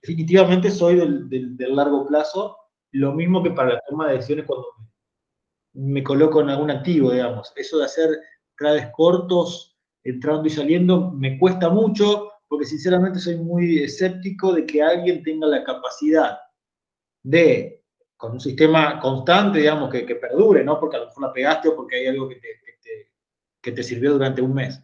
definitivamente 0.02 0.72
soy 0.72 0.96
del, 0.96 1.30
del, 1.30 1.76
largo 1.76 2.08
plazo, 2.08 2.58
lo 2.92 3.14
mismo 3.14 3.44
que 3.44 3.52
para 3.52 3.76
la 3.76 3.82
toma 3.88 4.08
de 4.08 4.16
decisiones 4.16 4.46
cuando 4.46 4.66
me 5.74 6.04
coloco 6.04 6.42
en 6.42 6.50
algún 6.50 6.72
activo, 6.72 7.12
digamos. 7.12 7.52
Eso 7.56 7.78
de 7.78 7.86
hacer 7.86 8.10
trades 8.58 8.88
cortos, 8.96 9.78
entrando 10.04 10.48
y 10.48 10.52
saliendo, 10.52 11.12
me 11.12 11.38
cuesta 11.38 11.70
mucho 11.70 12.32
porque 12.48 12.66
sinceramente 12.66 13.20
soy 13.20 13.38
muy 13.38 13.84
escéptico 13.84 14.54
de 14.54 14.66
que 14.66 14.82
alguien 14.82 15.22
tenga 15.24 15.48
la 15.48 15.64
capacidad 15.64 16.40
de, 17.22 17.84
con 18.18 18.34
un 18.34 18.40
sistema 18.40 19.00
constante, 19.00 19.60
digamos, 19.60 19.92
que, 19.92 20.16
perdure, 20.16 20.64
¿no? 20.64 20.80
Porque 20.80 20.98
a 20.98 21.00
lo 21.02 21.06
mejor 21.06 21.24
la 21.24 21.34
pegaste 21.34 21.70
o 21.70 21.76
porque 21.76 21.98
hay 21.98 22.08
algo 22.08 22.28
que 22.28 22.36
te, 22.36 22.48
que 23.62 23.72
te 23.72 23.84
sirvió 23.84 24.14
durante 24.14 24.42
un 24.42 24.54
mes. 24.54 24.82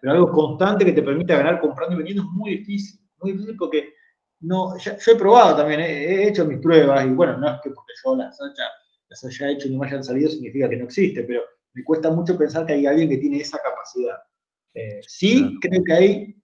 Pero 0.00 0.12
algo 0.12 0.30
constante 0.30 0.84
que 0.84 0.92
te 0.92 1.02
permita 1.02 1.36
ganar 1.36 1.60
comprando 1.60 1.94
y 1.94 1.98
vendiendo 1.98 2.22
es 2.22 2.28
muy 2.28 2.50
difícil. 2.58 3.00
Muy 3.20 3.32
difícil 3.32 3.56
porque 3.56 3.94
no, 4.40 4.78
yo 4.78 4.92
he 4.92 5.16
probado 5.16 5.56
también, 5.56 5.80
he, 5.80 6.28
hecho 6.28 6.44
mis 6.44 6.60
pruebas 6.60 7.04
y 7.04 7.10
bueno, 7.10 7.36
no 7.38 7.48
es 7.48 7.60
que 7.62 7.70
porque 7.70 7.92
yo 8.04 8.14
las 8.14 8.40
haya, 8.40 8.64
las 9.08 9.24
haya 9.24 9.50
hecho 9.50 9.68
y 9.68 9.72
no 9.72 9.78
me 9.78 9.86
hayan 9.86 10.04
salido 10.04 10.30
significa 10.30 10.68
que 10.68 10.76
no 10.76 10.84
existe, 10.84 11.22
pero 11.24 11.42
me 11.74 11.84
cuesta 11.84 12.10
mucho 12.10 12.36
pensar 12.36 12.66
que 12.66 12.74
hay 12.74 12.86
alguien 12.86 13.08
que 13.08 13.18
tiene 13.18 13.38
esa 13.40 13.58
capacidad. 13.58 14.16
Eh, 14.74 15.00
sí, 15.06 15.58
creo 15.60 15.82
que 15.82 15.92
hay 15.92 16.36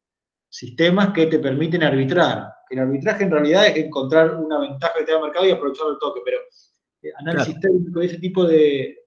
sistemas 0.48 1.12
que 1.12 1.26
te 1.26 1.38
permiten 1.38 1.82
arbitrar. 1.82 2.52
El 2.70 2.78
arbitraje 2.78 3.24
en 3.24 3.30
realidad 3.30 3.66
es 3.66 3.76
encontrar 3.76 4.34
una 4.36 4.60
ventaja 4.60 4.94
que 4.98 5.04
te 5.04 5.12
da 5.12 5.18
el 5.18 5.24
mercado 5.24 5.46
y 5.46 5.50
aprovechar 5.50 5.86
el 5.88 5.98
toque, 5.98 6.20
pero 6.24 6.38
eh, 7.02 7.12
análisis 7.16 7.58
técnico 7.60 8.02
y 8.02 8.06
ese 8.06 8.18
tipo 8.18 8.46
de, 8.46 8.98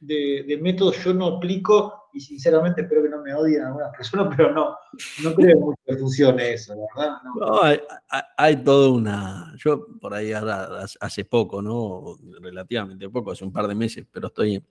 de, 0.00 0.58
métodos 0.60 1.02
yo 1.04 1.14
no 1.14 1.26
aplico 1.26 1.97
y 2.12 2.20
sinceramente 2.20 2.82
espero 2.82 3.02
que 3.02 3.08
no 3.08 3.22
me 3.22 3.34
odien 3.34 3.62
algunas 3.62 3.94
personas, 3.96 4.28
pero 4.36 4.52
no, 4.52 4.76
no 5.22 5.34
creo 5.34 5.58
mucho 5.58 5.80
que 5.86 5.96
funcione 5.96 6.52
eso, 6.54 6.74
¿verdad? 6.96 7.16
No. 7.24 7.62
hay, 7.62 7.80
hay, 8.36 8.56
toda 8.56 8.90
una. 8.90 9.54
Yo 9.56 9.86
por 10.00 10.14
ahí 10.14 10.32
hace 11.00 11.24
poco, 11.24 11.62
¿no? 11.62 12.16
Relativamente 12.40 13.08
poco, 13.08 13.32
hace 13.32 13.44
un 13.44 13.52
par 13.52 13.66
de 13.66 13.74
meses, 13.74 14.06
pero 14.10 14.28
estoy 14.28 14.64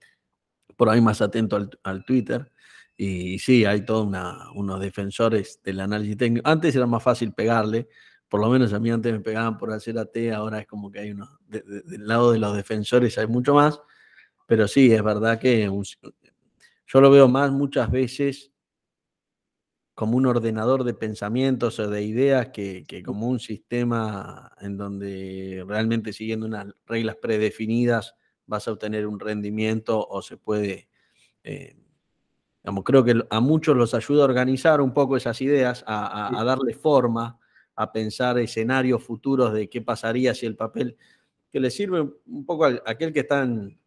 por 0.76 0.88
ahí 0.88 1.00
más 1.00 1.20
atento 1.20 1.56
al, 1.56 1.70
al 1.82 2.04
Twitter. 2.04 2.52
Y 2.96 3.38
sí, 3.38 3.64
hay 3.64 3.84
todos 3.84 4.08
unos 4.54 4.80
defensores 4.80 5.62
del 5.62 5.80
análisis 5.80 6.16
técnico. 6.16 6.48
Antes 6.48 6.74
era 6.74 6.84
más 6.84 7.02
fácil 7.02 7.32
pegarle, 7.32 7.88
por 8.28 8.40
lo 8.40 8.50
menos 8.50 8.72
a 8.72 8.80
mí 8.80 8.90
antes 8.90 9.12
me 9.12 9.20
pegaban 9.20 9.56
por 9.56 9.72
hacer 9.72 9.98
AT, 9.98 10.16
ahora 10.34 10.60
es 10.60 10.66
como 10.66 10.90
que 10.90 11.00
hay 11.00 11.12
unos, 11.12 11.28
del 11.46 12.06
lado 12.06 12.32
de 12.32 12.38
los 12.38 12.54
defensores 12.54 13.16
hay 13.18 13.26
mucho 13.26 13.54
más, 13.54 13.80
pero 14.46 14.68
sí, 14.68 14.92
es 14.92 15.02
verdad 15.02 15.38
que 15.38 15.68
yo 16.88 17.00
lo 17.02 17.10
veo 17.10 17.28
más 17.28 17.52
muchas 17.52 17.90
veces 17.90 18.50
como 19.94 20.16
un 20.16 20.26
ordenador 20.26 20.84
de 20.84 20.94
pensamientos 20.94 21.78
o 21.78 21.90
de 21.90 22.02
ideas 22.02 22.48
que, 22.48 22.84
como 23.04 23.28
un 23.28 23.40
sistema 23.40 24.52
en 24.60 24.76
donde 24.76 25.64
realmente 25.66 26.12
siguiendo 26.12 26.46
unas 26.46 26.68
reglas 26.86 27.16
predefinidas 27.16 28.14
vas 28.46 28.66
a 28.66 28.72
obtener 28.72 29.06
un 29.06 29.20
rendimiento 29.20 30.06
o 30.08 30.22
se 30.22 30.36
puede... 30.36 30.88
Eh, 31.44 31.76
creo 32.84 33.04
que 33.04 33.22
a 33.28 33.40
muchos 33.40 33.76
los 33.76 33.94
ayuda 33.94 34.22
a 34.22 34.26
organizar 34.26 34.80
un 34.80 34.92
poco 34.92 35.16
esas 35.16 35.40
ideas, 35.40 35.84
a, 35.86 36.42
darle 36.44 36.74
forma, 36.74 37.38
a 37.74 37.92
pensar 37.92 38.38
escenarios 38.38 39.02
futuros 39.02 39.52
de 39.52 39.68
qué 39.68 39.80
pasaría 39.80 40.34
si 40.34 40.46
el 40.46 40.54
papel, 40.56 40.96
que 41.50 41.60
le 41.60 41.70
sirve 41.70 42.00
un 42.26 42.44
poco 42.44 42.66
a 42.66 42.82
aquel 42.86 43.12
que 43.12 43.20
está 43.20 43.42
en, 43.42 43.78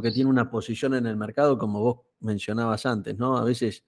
que 0.00 0.10
tiene 0.10 0.30
una 0.30 0.50
posición 0.50 0.94
en 0.94 1.06
el 1.06 1.16
mercado, 1.16 1.58
como 1.58 1.80
vos 1.80 2.00
mencionabas 2.20 2.86
antes, 2.86 3.16
¿no? 3.18 3.36
A 3.36 3.44
veces, 3.44 3.84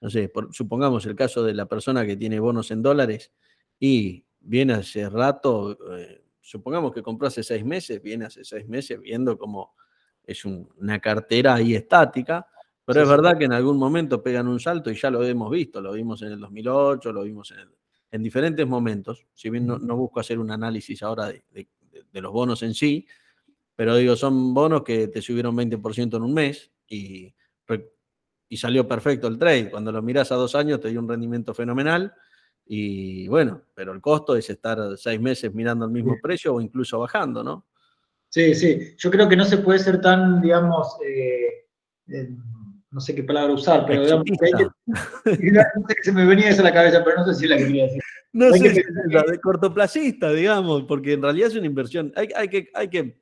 no 0.00 0.10
sé, 0.10 0.32
supongamos 0.52 1.06
el 1.06 1.14
caso 1.14 1.42
de 1.42 1.54
la 1.54 1.66
persona 1.66 2.04
que 2.06 2.16
tiene 2.16 2.40
bonos 2.40 2.70
en 2.70 2.82
dólares 2.82 3.32
y 3.78 4.24
viene 4.40 4.74
hace 4.74 5.08
rato, 5.08 5.78
eh, 5.96 6.24
supongamos 6.40 6.92
que 6.92 7.02
compró 7.02 7.28
hace 7.28 7.42
seis 7.42 7.64
meses, 7.64 8.02
viene 8.02 8.24
hace 8.24 8.44
seis 8.44 8.66
meses 8.68 9.00
viendo 9.00 9.38
cómo 9.38 9.74
es 10.24 10.44
una 10.44 10.98
cartera 11.00 11.54
ahí 11.54 11.74
estática, 11.74 12.46
pero 12.84 13.02
es 13.02 13.08
verdad 13.08 13.38
que 13.38 13.44
en 13.44 13.52
algún 13.52 13.78
momento 13.78 14.22
pegan 14.22 14.48
un 14.48 14.58
salto 14.58 14.90
y 14.90 14.94
ya 14.94 15.10
lo 15.10 15.22
hemos 15.22 15.50
visto, 15.50 15.80
lo 15.80 15.92
vimos 15.92 16.22
en 16.22 16.32
el 16.32 16.40
2008, 16.40 17.12
lo 17.12 17.22
vimos 17.22 17.54
en, 18.10 18.22
diferentes 18.22 18.66
momentos, 18.66 19.26
si 19.32 19.50
bien 19.50 19.66
no, 19.66 19.96
busco 19.96 20.18
hacer 20.18 20.38
un 20.38 20.50
análisis 20.50 21.02
ahora 21.02 21.26
de, 21.26 21.68
los 22.12 22.32
bonos 22.32 22.62
en 22.64 22.74
sí, 22.74 23.06
pero 23.80 23.96
digo, 23.96 24.14
son 24.14 24.52
bonos 24.52 24.82
que 24.82 25.08
te 25.08 25.22
subieron 25.22 25.56
20% 25.56 26.14
en 26.14 26.22
un 26.22 26.34
mes 26.34 26.70
y, 26.86 27.34
y 28.46 28.56
salió 28.58 28.86
perfecto 28.86 29.26
el 29.26 29.38
trade. 29.38 29.70
Cuando 29.70 29.90
lo 29.90 30.02
miras 30.02 30.30
a 30.32 30.34
dos 30.34 30.54
años 30.54 30.80
te 30.80 30.90
dio 30.90 31.00
un 31.00 31.08
rendimiento 31.08 31.54
fenomenal 31.54 32.12
y 32.66 33.26
bueno, 33.28 33.62
pero 33.72 33.94
el 33.94 34.02
costo 34.02 34.36
es 34.36 34.50
estar 34.50 34.76
seis 34.98 35.18
meses 35.18 35.54
mirando 35.54 35.86
el 35.86 35.92
mismo 35.92 36.14
precio 36.22 36.56
o 36.56 36.60
incluso 36.60 36.98
bajando, 36.98 37.42
¿no? 37.42 37.68
Sí, 38.28 38.54
sí. 38.54 38.96
Yo 38.98 39.10
creo 39.10 39.26
que 39.30 39.36
no 39.36 39.46
se 39.46 39.56
puede 39.56 39.78
ser 39.78 39.98
tan, 39.98 40.42
digamos, 40.42 40.98
eh, 41.02 42.28
no 42.90 43.00
sé 43.00 43.14
qué 43.14 43.24
palabra 43.24 43.54
usar, 43.54 43.86
pero 43.86 44.02
digamos, 44.02 44.26
no 45.24 45.24
sé 45.24 45.94
que 45.94 46.02
se 46.02 46.12
me 46.12 46.26
venía 46.26 46.50
eso 46.50 46.60
a 46.60 46.64
la 46.64 46.74
cabeza, 46.74 47.02
pero 47.02 47.16
no 47.16 47.32
sé 47.32 47.34
si 47.34 47.44
es 47.44 47.50
la 47.50 47.56
que 47.56 47.64
quería 47.64 47.84
decir. 47.84 48.02
No 48.34 48.52
sé 48.52 48.58
si 48.58 48.80
es 48.80 48.86
la 49.06 49.22
de 49.22 49.40
cortoplacista, 49.40 50.30
digamos, 50.32 50.82
porque 50.82 51.14
en 51.14 51.22
realidad 51.22 51.48
es 51.48 51.56
una 51.56 51.64
inversión. 51.64 52.12
Hay, 52.14 52.28
hay 52.36 52.48
que, 52.48 52.68
hay 52.74 52.88
que 52.88 53.20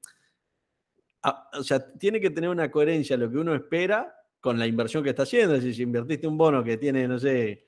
o 1.23 1.63
sea, 1.63 1.93
tiene 1.93 2.21
que 2.21 2.31
tener 2.31 2.51
una 2.51 2.71
coherencia 2.71 3.17
lo 3.17 3.31
que 3.31 3.39
uno 3.39 3.55
espera 3.55 4.15
con 4.41 4.59
la 4.59 4.67
inversión 4.67 5.03
que 5.03 5.11
está 5.11 5.25
haciendo. 5.25 5.55
Es 5.55 5.63
decir, 5.63 5.77
si 5.77 5.83
invertiste 5.83 6.27
un 6.27 6.39
bono 6.39 6.63
que 6.63 6.77
tiene, 6.77 7.07
no 7.09 7.19
sé, 7.19 7.67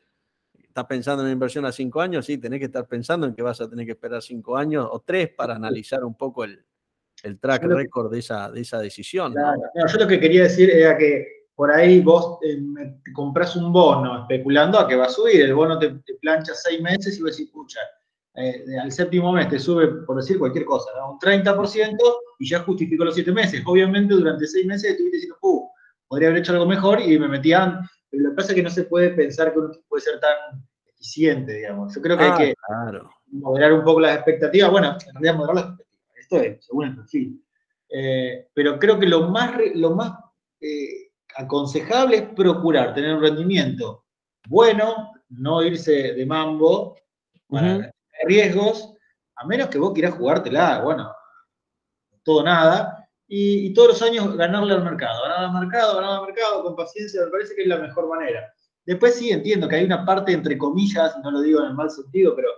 estás 0.54 0.86
pensando 0.86 1.22
en 1.22 1.26
una 1.26 1.32
inversión 1.32 1.64
a 1.64 1.72
cinco 1.72 2.00
años, 2.00 2.24
sí, 2.24 2.38
tenés 2.38 2.60
que 2.60 2.66
estar 2.66 2.86
pensando 2.86 3.26
en 3.26 3.34
que 3.34 3.42
vas 3.42 3.60
a 3.60 3.68
tener 3.68 3.84
que 3.84 3.92
esperar 3.92 4.22
cinco 4.22 4.56
años 4.56 4.86
o 4.90 5.00
tres 5.00 5.30
para 5.30 5.56
analizar 5.56 6.04
un 6.04 6.16
poco 6.16 6.44
el, 6.44 6.64
track 7.40 7.64
record 7.64 8.10
de 8.10 8.20
esa, 8.20 8.50
de 8.50 8.62
esa 8.62 8.78
decisión. 8.78 9.34
yo 9.34 9.98
lo 9.98 10.06
que 10.06 10.18
quería 10.18 10.44
decir 10.44 10.70
era 10.70 10.96
que 10.96 11.40
por 11.54 11.70
ahí 11.70 12.00
vos 12.00 12.38
eh, 12.42 12.58
compras 13.12 13.54
un 13.56 13.70
bono 13.70 14.22
especulando 14.22 14.78
a 14.78 14.88
que 14.88 14.96
va 14.96 15.04
a 15.04 15.10
subir, 15.10 15.42
el 15.42 15.52
bono 15.52 15.78
te, 15.78 15.90
plancha 16.18 16.54
seis 16.54 16.80
meses 16.80 17.18
y 17.18 17.22
vos 17.22 17.36
decís, 17.36 17.52
pucha, 17.52 17.80
eh, 18.34 18.64
al 18.80 18.92
séptimo 18.92 19.32
mes 19.32 19.48
te 19.48 19.58
sube, 19.58 19.88
por 20.04 20.16
decir 20.16 20.38
cualquier 20.38 20.64
cosa, 20.64 20.90
un 21.08 21.18
30% 21.18 21.96
y 22.38 22.48
ya 22.48 22.60
justificó 22.60 23.04
los 23.04 23.14
siete 23.14 23.32
meses. 23.32 23.62
Obviamente 23.66 24.14
durante 24.14 24.46
seis 24.46 24.66
meses 24.66 24.92
estuviste 24.92 25.16
diciendo, 25.16 25.38
uh, 25.42 25.68
podría 26.06 26.28
haber 26.28 26.40
hecho 26.40 26.52
algo 26.52 26.66
mejor 26.66 27.00
y 27.00 27.18
me 27.18 27.28
metían, 27.28 27.80
pero 28.08 28.24
lo 28.24 28.30
que 28.30 28.36
pasa 28.36 28.48
es 28.50 28.54
que 28.54 28.62
no 28.62 28.70
se 28.70 28.84
puede 28.84 29.10
pensar 29.10 29.52
que 29.52 29.58
uno 29.58 29.70
puede 29.88 30.02
ser 30.02 30.20
tan 30.20 30.64
eficiente, 30.86 31.54
digamos. 31.54 31.94
Yo 31.94 32.00
creo 32.02 32.16
que 32.16 32.24
hay 32.24 32.30
ah, 32.30 32.38
que 32.38 32.54
moderar 33.32 33.72
un 33.72 33.84
poco 33.84 34.00
las 34.00 34.16
expectativas. 34.16 34.70
Bueno, 34.70 34.96
en 35.06 35.14
realidad 35.14 35.34
moderar 35.34 35.54
las 35.56 35.64
expectativas, 35.64 36.16
esto 36.20 36.36
es 36.36 36.64
según 36.64 36.84
el 36.86 36.96
perfil. 36.96 37.44
Eh, 37.88 38.48
pero 38.54 38.78
creo 38.78 38.98
que 38.98 39.06
lo 39.06 39.28
más, 39.28 39.52
lo 39.74 39.96
más 39.96 40.12
aconsejable 41.36 42.16
es 42.16 42.22
procurar 42.34 42.94
tener 42.94 43.16
un 43.16 43.22
rendimiento 43.22 44.04
bueno, 44.48 45.12
no 45.28 45.62
irse 45.62 46.14
de 46.14 46.26
mambo 46.26 46.96
para 47.48 47.92
riesgos, 48.26 48.94
a 49.36 49.46
menos 49.46 49.68
que 49.68 49.78
vos 49.78 49.92
quieras 49.92 50.14
jugártela, 50.14 50.82
bueno, 50.82 51.12
todo 52.22 52.42
nada, 52.42 53.08
y, 53.32 53.72
todos 53.74 53.88
los 53.90 54.02
años 54.02 54.36
ganarle 54.36 54.74
al 54.74 54.82
mercado, 54.82 55.22
ganar 55.22 55.44
al 55.44 55.52
mercado, 55.52 55.96
ganar 55.96 56.18
al 56.18 56.26
mercado, 56.26 56.64
con 56.64 56.74
paciencia, 56.74 57.24
me 57.24 57.30
parece 57.30 57.54
que 57.54 57.62
es 57.62 57.68
la 57.68 57.78
mejor 57.78 58.08
manera. 58.08 58.52
Después 58.84 59.14
sí 59.14 59.30
entiendo 59.30 59.68
que 59.68 59.76
hay 59.76 59.84
una 59.84 60.04
parte, 60.04 60.32
entre 60.32 60.58
comillas, 60.58 61.16
no 61.22 61.30
lo 61.30 61.40
digo 61.40 61.60
en 61.60 61.68
el 61.68 61.74
mal 61.74 61.90
sentido, 61.90 62.34
pero 62.34 62.48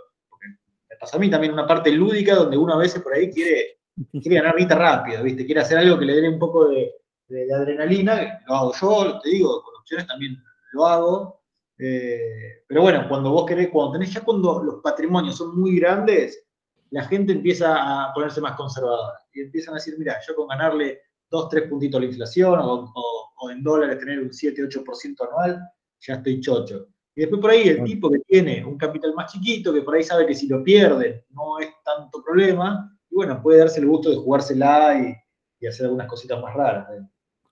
me 0.89 0.97
pasa 0.97 1.19
a 1.19 1.21
mí 1.21 1.29
también 1.29 1.53
una 1.53 1.67
parte 1.67 1.91
lúdica 1.91 2.35
donde 2.35 2.57
uno 2.57 2.73
a 2.73 2.79
veces 2.79 3.03
por 3.03 3.13
ahí 3.13 3.31
quiere, 3.31 3.81
quiere 4.13 4.37
ganar 4.37 4.57
vida 4.57 4.75
rápido, 4.75 5.23
¿viste? 5.23 5.45
Quiere 5.45 5.61
hacer 5.61 5.77
algo 5.77 5.99
que 5.99 6.07
le 6.07 6.21
dé 6.21 6.29
un 6.29 6.39
poco 6.39 6.69
de, 6.69 6.91
de, 7.29 7.55
adrenalina, 7.55 8.41
lo 8.47 8.55
hago 8.55 8.73
yo, 8.81 9.21
te 9.21 9.29
digo, 9.29 9.63
con 9.63 9.75
opciones 9.77 10.07
también 10.07 10.43
lo 10.73 10.87
hago. 10.87 11.42
Eh, 11.85 12.63
pero 12.69 12.83
bueno, 12.83 13.09
cuando 13.09 13.33
vos 13.33 13.45
querés, 13.45 13.69
cuando 13.71 13.95
tenés 13.95 14.13
ya 14.13 14.21
cuando 14.21 14.63
los 14.63 14.77
patrimonios 14.77 15.37
son 15.37 15.59
muy 15.59 15.81
grandes, 15.81 16.47
la 16.91 17.03
gente 17.05 17.33
empieza 17.33 17.75
a 17.75 18.15
ponerse 18.15 18.41
más 18.41 18.55
conservadora 18.55 19.19
y 19.33 19.41
empiezan 19.41 19.75
a 19.75 19.79
decir, 19.79 19.97
mira, 19.99 20.17
yo 20.25 20.37
con 20.37 20.47
ganarle 20.47 21.01
2, 21.29 21.49
3 21.49 21.69
puntitos 21.69 21.99
a 21.99 22.01
la 22.03 22.07
inflación 22.07 22.61
o, 22.63 23.51
en 23.51 23.65
dólares 23.65 23.99
tener 23.99 24.21
un 24.21 24.33
7, 24.33 24.63
8% 24.63 25.29
anual, 25.29 25.61
ya 25.99 26.15
estoy 26.15 26.41
chocho. 26.41 26.87
Y 27.17 27.23
después 27.23 27.41
por 27.41 27.51
ahí 27.51 27.69
el 27.69 27.83
tipo 27.83 28.09
que 28.09 28.21
tiene 28.21 28.65
un 28.65 28.79
capital 28.79 29.13
más 29.15 29.33
chiquito, 29.33 29.73
que 29.73 29.83
por 29.83 29.97
ahí 29.97 30.05
sabe 30.05 30.25
que 30.25 30.37
si 30.37 30.47
lo 30.47 30.63
pierde 30.63 31.27
no 31.31 31.59
es 31.59 31.69
tanto 31.85 32.23
problema, 32.23 32.97
y 33.11 33.17
bueno, 33.17 33.43
puede 33.43 33.59
darse 33.59 33.81
el 33.81 33.87
gusto 33.87 34.09
de 34.09 34.17
jugársela 34.17 35.01
y, 35.01 35.15
y 35.59 35.67
hacer 35.67 35.87
algunas 35.87 36.07
cositas 36.07 36.41
más 36.41 36.55
raras. 36.55 36.89
¿eh? 36.93 37.03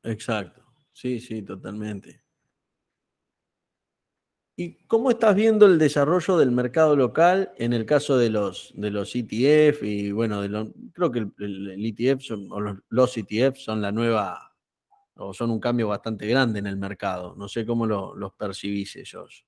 Exacto, 0.04 0.62
sí, 0.92 1.18
sí, 1.18 1.42
totalmente. 1.42 2.29
¿Y 4.60 4.74
cómo 4.88 5.08
estás 5.08 5.34
viendo 5.34 5.64
el 5.64 5.78
desarrollo 5.78 6.36
del 6.36 6.50
mercado 6.50 6.94
local 6.94 7.50
en 7.56 7.72
el 7.72 7.86
caso 7.86 8.18
de 8.18 8.28
los, 8.28 8.74
de 8.76 8.90
los 8.90 9.16
ETF? 9.16 9.82
Y 9.82 10.12
bueno, 10.12 10.42
creo 10.92 11.10
que 11.10 11.20
el, 11.38 11.82
ETF 11.82 12.30
o 12.50 12.60
los, 12.90 13.16
ETF 13.16 13.56
son 13.56 13.80
la 13.80 13.90
nueva, 13.90 14.52
o 15.16 15.32
son 15.32 15.50
un 15.50 15.60
cambio 15.60 15.88
bastante 15.88 16.26
grande 16.26 16.58
en 16.58 16.66
el 16.66 16.76
mercado. 16.76 17.34
No 17.38 17.48
sé 17.48 17.64
cómo 17.64 17.86
los 17.86 18.34
percibís 18.34 18.96
ellos. 18.96 19.46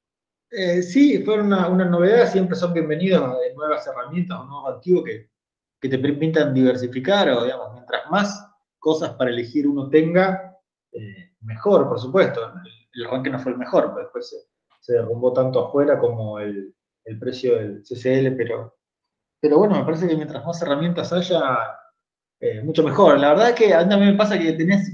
Eh, 0.51 0.81
sí, 0.83 1.23
fue 1.23 1.43
una, 1.43 1.69
novedad, 1.69 2.33
siempre 2.33 2.57
son 2.57 2.73
bienvenidos 2.73 3.39
de 3.39 3.55
nuevas 3.55 3.87
herramientas 3.87 4.41
o 4.41 4.47
nuevos 4.47 4.77
activos 4.77 5.05
que, 5.05 5.29
que 5.79 5.91
te 5.91 5.99
permitan 5.99 6.55
diversificar 6.55 7.29
o, 7.29 7.45
digamos, 7.45 7.75
mientras 7.75 8.11
más 8.11 8.49
cosas 8.79 9.13
para 9.17 9.29
elegir 9.29 9.69
uno 9.69 9.91
tenga, 9.91 10.59
eh, 10.91 11.35
mejor, 11.43 11.87
por 11.87 12.01
supuesto. 12.01 12.51
El, 12.95 13.07
arranque 13.07 13.29
no 13.29 13.39
fue 13.39 13.53
el 13.53 13.59
mejor, 13.59 13.91
pero 13.93 14.05
después 14.05 14.49
se, 14.83 14.95
derrumbó 14.95 15.33
tanto 15.33 15.67
afuera 15.67 15.99
como 15.99 16.39
el, 16.39 16.75
precio 17.19 17.57
del 17.57 17.83
CCL, 17.83 18.37
pero, 18.37 18.77
pero 19.41 19.59
bueno, 19.59 19.77
me 19.77 19.85
parece 19.85 20.07
que 20.07 20.17
mientras 20.17 20.45
más 20.45 20.61
herramientas 20.63 21.13
haya, 21.13 21.41
eh, 22.41 22.63
mucho 22.63 22.83
mejor. 22.83 23.19
La 23.19 23.31
verdad 23.31 23.51
es 23.51 23.55
que 23.55 23.75
a 23.75 23.85
mí 23.85 24.05
me 24.05 24.15
pasa 24.15 24.39
que 24.39 24.53
tenés 24.53 24.91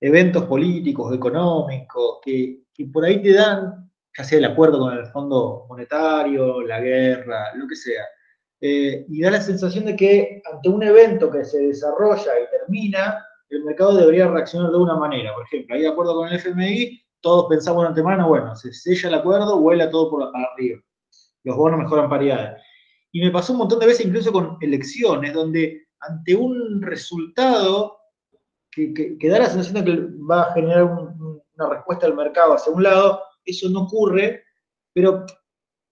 eventos 0.00 0.44
políticos, 0.44 1.14
económicos, 1.14 2.18
que, 2.24 2.62
por 2.92 3.04
ahí 3.04 3.22
te 3.22 3.34
dan, 3.34 3.90
ya 4.16 4.24
sea 4.24 4.38
el 4.38 4.44
acuerdo 4.46 4.78
con 4.78 4.96
el 4.96 5.06
Fondo 5.06 5.66
Monetario, 5.68 6.62
la 6.62 6.80
guerra, 6.80 7.54
lo 7.54 7.66
que 7.68 7.76
sea. 7.76 8.04
Eh, 8.60 9.06
y 9.08 9.22
da 9.22 9.30
la 9.30 9.40
sensación 9.40 9.86
de 9.86 9.96
que 9.96 10.42
ante 10.50 10.68
un 10.68 10.82
evento 10.82 11.30
que 11.30 11.44
se 11.44 11.58
desarrolla 11.58 12.32
y 12.40 12.50
termina, 12.50 13.24
el 13.50 13.64
mercado 13.64 13.96
debería 13.96 14.28
reaccionar 14.28 14.70
de 14.70 14.76
una 14.76 14.96
manera. 14.96 15.34
Por 15.34 15.44
ejemplo, 15.44 15.74
hay 15.74 15.86
acuerdo 15.86 16.14
con 16.14 16.28
el 16.28 16.36
FMI, 16.36 16.99
todos 17.20 17.46
pensamos 17.48 17.82
de 17.82 17.88
antemano, 17.88 18.28
bueno, 18.28 18.54
se 18.56 18.72
sella 18.72 19.08
el 19.08 19.14
acuerdo, 19.14 19.60
vuela 19.60 19.90
todo 19.90 20.10
por 20.10 20.30
arriba. 20.34 20.80
Los 21.44 21.56
bonos 21.56 21.80
mejoran 21.80 22.08
paridades. 22.08 22.62
Y 23.12 23.20
me 23.20 23.30
pasó 23.30 23.52
un 23.52 23.60
montón 23.60 23.80
de 23.80 23.86
veces 23.86 24.06
incluso 24.06 24.32
con 24.32 24.56
elecciones, 24.60 25.32
donde 25.32 25.88
ante 26.00 26.34
un 26.34 26.80
resultado 26.80 27.98
que, 28.70 29.16
da 29.22 29.40
la 29.40 29.46
sensación 29.46 29.84
de 29.84 29.92
que 29.92 30.06
va 30.30 30.42
a 30.42 30.52
generar 30.52 30.84
una 30.84 31.68
respuesta 31.68 32.06
del 32.06 32.16
mercado 32.16 32.54
hacia 32.54 32.72
un 32.72 32.82
lado, 32.82 33.20
eso 33.44 33.68
no 33.68 33.82
ocurre, 33.82 34.44
pero, 34.92 35.26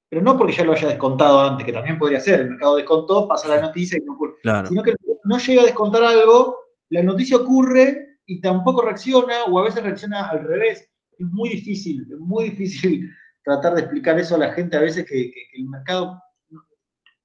pero 0.09 0.23
no 0.23 0.39
porque 0.39 0.55
ya 0.55 0.65
lo 0.65 0.73
haya 0.73 0.89
descontado 0.89 1.41
antes, 1.41 1.67
que 1.67 1.73
también 1.73 1.99
podría 1.99 2.21
ser, 2.21 2.41
el 2.41 2.51
mercado 2.51 2.77
descontó, 2.77 3.27
pasa 3.27 3.49
la 3.49 3.61
noticia 3.61 3.99
y 3.99 4.05
no 4.05 4.15
ocurre, 4.15 4.35
sino 4.69 4.83
que 4.83 4.95
no 5.25 5.39
llega 5.39 5.63
a 5.63 5.67
descontar 5.67 6.05
algo, 6.05 6.57
la 6.91 7.03
noticia 7.03 7.37
ocurre 7.37 8.19
y 8.27 8.41
tampoco 8.41 8.83
reacciona, 8.83 9.45
o 9.45 9.59
a 9.59 9.65
veces 9.65 9.83
reacciona 9.83 10.29
al 10.29 10.45
revés. 10.45 10.89
Es 11.19 11.27
muy 11.27 11.51
difícil, 11.51 12.07
es 12.11 12.19
muy 12.19 12.51
difícil 12.51 13.11
tratar 13.45 13.75
de 13.75 13.83
explicar 13.83 14.19
eso 14.19 14.37
a 14.37 14.39
la 14.39 14.53
gente 14.53 14.77
a 14.77 14.81
veces 14.81 15.05
que, 15.05 15.33
el 15.55 15.69
mercado, 15.69 16.23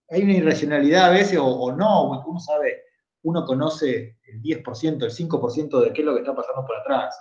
hay 0.10 0.23
una 0.23 0.34
irracionalidad 0.34 1.06
a 1.06 1.13
veces 1.13 1.38
o, 1.38 1.45
o 1.45 1.71
no, 1.75 2.23
uno 2.25 2.39
sabe 2.39 2.84
uno 3.23 3.45
conoce 3.45 4.17
el 4.27 4.41
10%, 4.41 5.03
el 5.03 5.12
5% 5.12 5.82
de 5.82 5.93
qué 5.93 6.01
es 6.01 6.06
lo 6.06 6.13
que 6.13 6.19
está 6.19 6.36
pasando 6.36 6.65
por 6.65 6.75
atrás. 6.77 7.19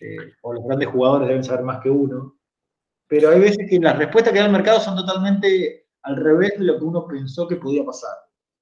Eh, 0.00 0.32
o 0.42 0.52
los 0.52 0.64
grandes 0.64 0.88
jugadores 0.88 1.28
deben 1.28 1.44
saber 1.44 1.64
más 1.64 1.80
que 1.82 1.90
uno. 1.90 2.38
Pero 3.06 3.30
hay 3.30 3.40
veces 3.40 3.66
que 3.68 3.78
las 3.78 3.96
respuestas 3.96 4.32
que 4.32 4.40
da 4.40 4.46
el 4.46 4.52
mercado 4.52 4.80
son 4.80 4.96
totalmente 4.96 5.88
al 6.02 6.16
revés 6.16 6.58
de 6.58 6.64
lo 6.64 6.78
que 6.78 6.84
uno 6.84 7.06
pensó 7.06 7.46
que 7.46 7.56
podía 7.56 7.84
pasar. 7.84 8.16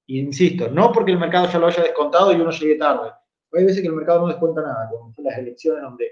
Y 0.05 0.19
insisto, 0.19 0.69
no 0.69 0.91
porque 0.91 1.11
el 1.11 1.17
mercado 1.17 1.47
ya 1.49 1.59
lo 1.59 1.67
haya 1.67 1.81
descontado 1.81 2.31
y 2.31 2.41
uno 2.41 2.51
llegue 2.51 2.75
tarde. 2.75 3.11
Hay 3.53 3.63
veces 3.63 3.81
que 3.81 3.87
el 3.87 3.95
mercado 3.95 4.21
no 4.21 4.27
descuenta 4.27 4.61
nada, 4.61 4.89
como 4.89 5.13
son 5.13 5.25
las 5.25 5.37
elecciones 5.37 5.81
donde, 5.81 6.11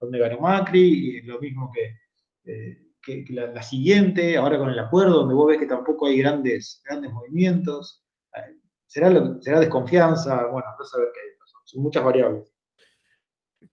donde 0.00 0.18
ganó 0.18 0.40
Macri, 0.40 1.18
y 1.18 1.22
lo 1.22 1.40
mismo 1.40 1.70
que, 1.72 1.96
eh, 2.50 2.78
la, 3.30 3.62
siguiente, 3.62 4.36
ahora 4.36 4.58
con 4.58 4.70
el 4.70 4.78
acuerdo, 4.78 5.20
donde 5.20 5.34
vos 5.34 5.48
ves 5.48 5.58
que 5.58 5.66
tampoco 5.66 6.06
hay 6.06 6.18
grandes, 6.18 6.82
grandes 6.84 7.12
movimientos 7.12 8.04
será, 8.94 9.60
desconfianza, 9.60 10.46
bueno, 10.46 10.68
no 10.78 10.84
saber 10.84 11.08
qué 11.12 11.20
hay, 11.20 11.26
son 11.64 11.82
muchas 11.82 12.04
variables. 12.04 12.52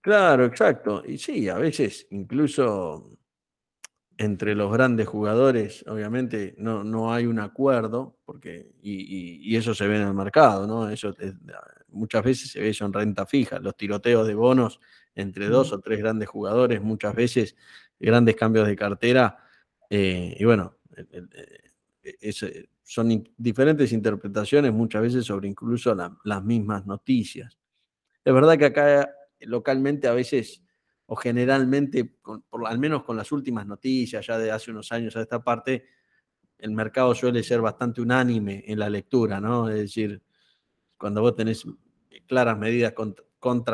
Claro, 0.02 0.46
exacto. 0.46 1.04
Y 1.06 1.18
sí, 1.18 1.48
a 1.48 1.58
veces 1.58 2.08
incluso 2.10 3.18
entre 4.18 4.56
los 4.56 4.72
grandes 4.72 5.08
jugadores, 5.08 5.84
obviamente, 5.88 6.56
no, 6.58 6.84
no 6.84 7.14
hay 7.14 7.26
un 7.26 7.40
acuerdo, 7.40 8.18
porque, 8.26 8.72
y, 8.82 9.56
eso 9.56 9.76
se 9.76 9.88
ve 9.88 9.98
en 9.98 10.08
el 10.08 10.14
mercado, 10.14 10.66
¿no? 10.66 10.90
Eso 10.90 11.14
muchas 11.90 12.24
veces 12.24 12.52
se 12.52 12.60
ve 12.60 12.70
eso 12.70 12.86
en 12.86 12.94
renta 12.94 13.26
fija, 13.26 13.60
los 13.60 13.76
tiroteos 13.76 14.28
de 14.28 14.36
bonos 14.36 14.80
entre 15.16 15.48
dos 15.48 15.72
o 15.74 15.80
tres 15.80 16.00
grandes 16.00 16.30
jugadores, 16.30 16.82
muchas 16.82 17.16
veces 17.16 17.56
grandes 18.00 18.36
cambios 18.36 18.68
de 18.68 18.76
cartera, 18.76 19.38
eh, 19.90 20.36
y 20.40 20.46
bueno, 20.46 20.78
es, 22.02 22.46
son 22.84 23.24
diferentes 23.38 23.92
interpretaciones 23.92 24.74
muchas 24.74 25.02
veces 25.02 25.26
sobre 25.26 25.48
incluso 25.48 25.96
las 26.24 26.44
mismas 26.44 26.86
noticias. 26.86 27.58
Es 28.24 28.34
verdad 28.34 28.58
que 28.58 28.66
acá 28.66 29.10
localmente 29.42 30.08
a 30.08 30.14
veces 30.14 30.64
o 31.14 31.16
generalmente, 31.18 32.06
por, 32.06 32.66
al 32.66 32.80
menos 32.80 33.04
con 33.04 33.18
las 33.18 33.34
últimas 33.34 33.68
noticias 33.68 34.26
ya 34.26 34.38
de 34.38 34.50
hace 34.50 34.72
unos 34.72 34.94
años 34.94 35.16
a 35.18 35.22
esta 35.22 35.44
parte, 35.44 35.86
el 36.58 36.72
mercado 36.72 37.14
suele 37.14 37.44
ser 37.44 37.60
bastante 37.60 38.02
unánime 38.02 38.64
en 38.66 38.80
la 38.80 38.90
lectura, 38.90 39.42
¿no? 39.42 39.68
Es 39.68 39.76
decir, 39.76 40.22
cuando 40.98 41.22
vos 41.22 41.36
tenés 41.36 41.66
claras 42.28 42.58
medidas 42.58 42.94
contra, 42.94 43.26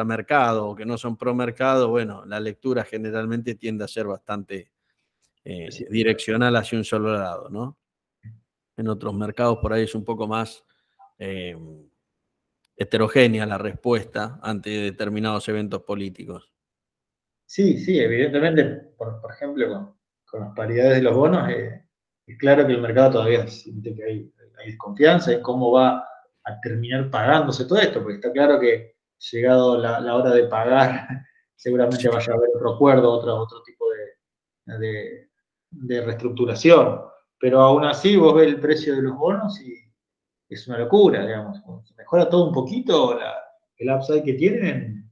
mercado 0.05 0.67
o 0.67 0.75
que 0.75 0.85
no 0.85 0.97
son 0.97 1.17
pro 1.17 1.33
mercado, 1.35 1.89
bueno, 1.89 2.25
la 2.25 2.39
lectura 2.39 2.83
generalmente 2.83 3.55
tiende 3.55 3.83
a 3.83 3.87
ser 3.87 4.07
bastante 4.07 4.71
eh, 5.43 5.69
direccional 5.89 6.55
hacia 6.55 6.77
un 6.77 6.83
solo 6.83 7.13
lado, 7.13 7.49
¿no? 7.49 7.77
En 8.75 8.87
otros 8.87 9.13
mercados 9.13 9.59
por 9.61 9.73
ahí 9.73 9.83
es 9.83 9.95
un 9.95 10.03
poco 10.03 10.27
más 10.27 10.63
eh, 11.17 11.55
heterogénea 12.75 13.45
la 13.45 13.57
respuesta 13.57 14.39
ante 14.41 14.69
determinados 14.69 15.47
eventos 15.49 15.81
políticos. 15.83 16.51
Sí, 17.45 17.77
sí, 17.77 17.97
evidentemente, 17.97 18.65
por, 18.97 19.21
ejemplo, 19.31 19.95
con, 20.25 20.41
las 20.41 20.53
paridades 20.53 20.97
de 20.97 21.01
los 21.01 21.15
bonos, 21.15 21.49
eh, 21.49 21.85
es 22.25 22.37
claro 22.37 22.67
que 22.67 22.73
el 22.73 22.81
mercado 22.81 23.13
todavía 23.13 23.47
siente 23.47 23.95
que 23.95 24.03
hay, 24.03 24.33
desconfianza 24.65 25.31
en 25.31 25.41
cómo 25.41 25.71
va 25.71 26.03
a 26.43 26.59
terminar 26.61 27.09
pagándose 27.09 27.63
todo 27.65 27.79
esto, 27.79 28.01
porque 28.01 28.15
está 28.15 28.33
claro 28.33 28.59
que 28.59 28.96
llegado 29.31 29.77
la, 29.77 30.15
hora 30.15 30.31
de 30.31 30.43
pagar, 30.45 31.07
seguramente 31.55 32.09
vaya 32.09 32.33
a 32.33 32.35
haber 32.35 32.49
otro 32.55 32.75
acuerdo, 32.75 33.11
otro, 33.11 33.35
otro 33.35 33.61
tipo 33.63 33.85
de, 34.65 35.29
de 35.71 36.01
reestructuración 36.01 37.07
pero 37.39 37.61
aún 37.61 37.85
así 37.85 38.15
vos 38.15 38.35
ves 38.35 38.47
el 38.47 38.59
precio 38.59 38.95
de 38.95 39.01
los 39.01 39.15
bonos 39.15 39.59
y 39.61 39.73
es 40.49 40.67
una 40.67 40.79
locura, 40.79 41.25
digamos. 41.25 41.59
Mejora 41.97 42.29
todo 42.29 42.47
un 42.47 42.53
poquito, 42.53 43.19
el 43.77 43.91
upside 43.91 44.23
que 44.23 44.33
tienen 44.33 45.11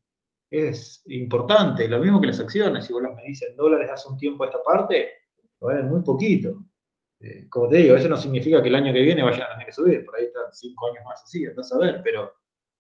es 0.50 1.04
importante, 1.08 1.88
lo 1.88 2.00
mismo 2.00 2.22
que 2.22 2.28
las 2.28 2.40
acciones, 2.40 2.86
si 2.86 2.94
vos 2.94 3.04
las 3.04 3.16
medís 3.16 3.42
en 3.44 3.56
dólares 3.56 3.90
hace 3.92 4.08
un 4.08 4.18
tiempo 4.18 4.46
esta 4.46 4.64
parte, 4.64 5.10
lo 5.60 5.68
valen 5.68 5.90
muy 5.90 6.02
poquito. 6.02 6.64
Eh, 7.20 7.48
como 7.50 7.68
te 7.68 7.78
digo, 7.78 7.96
eso 7.96 8.08
no 8.08 8.18
significa 8.18 8.62
que 8.62 8.70
el 8.70 8.76
año 8.76 8.94
que 8.94 9.02
viene 9.02 9.24
vayan 9.24 9.44
a 9.44 9.52
tener 9.52 9.66
que 9.68 9.72
subir, 9.72 10.06
por 10.06 10.16
ahí 10.16 10.26
están 10.26 10.52
cinco 10.52 10.88
años 10.88 11.04
más 11.06 11.22
así, 11.24 11.46
andás 11.46 11.72
a 11.74 11.78
ver, 11.80 12.02
pero 12.04 12.34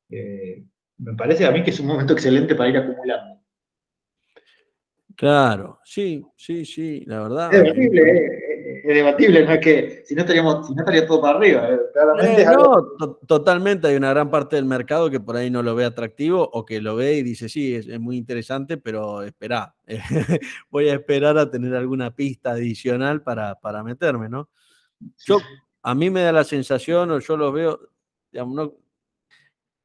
eh, 0.10 0.64
me 0.98 1.14
parece 1.14 1.46
a 1.46 1.52
mí 1.52 1.64
que 1.64 1.72
es 1.72 1.80
un 1.80 1.88
momento 1.88 2.14
excelente 2.14 2.56
para 2.56 2.70
ir 2.70 2.78
acumulando. 2.78 3.42
Claro, 5.16 5.80
sí, 5.84 6.26
sí, 6.36 6.66
sí, 6.66 7.04
la 7.06 7.22
verdad. 7.22 7.54
Es 7.54 7.64
terrible, 7.64 8.02
eh, 8.02 8.82
es 8.84 8.96
debatible, 8.96 9.46
no 9.46 9.54
es 9.54 9.60
que 9.60 10.04
si 10.06 10.14
no, 10.14 10.22
estaríamos, 10.22 10.68
si 10.68 10.76
no 10.76 10.82
estaría 10.82 11.08
todo 11.08 11.22
para 11.22 11.38
arriba. 11.38 11.70
Eh, 11.70 12.42
eh, 12.42 12.46
no, 12.46 13.16
totalmente. 13.26 13.88
Hay 13.88 13.96
una 13.96 14.10
gran 14.10 14.30
parte 14.30 14.58
del 14.58 14.66
mercado 14.66 15.10
que 15.10 15.22
por 15.22 15.38
ahí 15.38 15.50
no 15.50 15.64
lo 15.64 15.74
ve 15.74 15.86
atractivo 15.86 16.50
o 16.52 16.66
que 16.66 16.82
lo 16.82 16.98
ve 16.98 17.14
y 17.14 17.24
dice, 17.24 17.48
sí, 17.48 17.76
es, 17.76 18.00
muy 18.00 18.18
interesante, 18.18 18.78
pero 18.78 19.24
espera, 19.24 19.74
voy 20.70 20.90
a 20.90 20.96
esperar 20.96 21.38
a 21.38 21.50
tener 21.50 21.76
alguna 21.76 22.14
pista 22.14 22.52
adicional 22.52 23.24
para, 23.24 23.56
para 23.56 23.84
meterme, 23.84 24.28
¿no? 24.28 24.50
Yo, 25.26 25.40
a 25.82 25.96
mí 25.96 26.10
me 26.10 26.22
da 26.22 26.34
la 26.34 26.44
sensación, 26.44 27.12
o 27.12 27.20
yo 27.20 27.38
lo 27.38 27.52
veo, 27.54 27.80
no, 28.34 28.76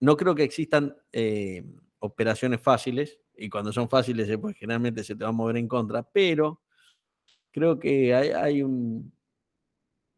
no 0.00 0.16
creo 0.16 0.34
que 0.34 0.42
existan 0.44 0.96
eh, 1.12 1.64
operaciones 1.98 2.60
fáciles, 2.60 3.18
y 3.36 3.48
cuando 3.48 3.72
son 3.72 3.88
fáciles, 3.88 4.36
pues 4.38 4.56
generalmente 4.56 5.02
se 5.02 5.16
te 5.16 5.24
va 5.24 5.30
a 5.30 5.32
mover 5.32 5.56
en 5.56 5.68
contra, 5.68 6.02
pero 6.02 6.60
creo 7.50 7.78
que 7.78 8.14
hay, 8.14 8.62
un... 8.62 9.12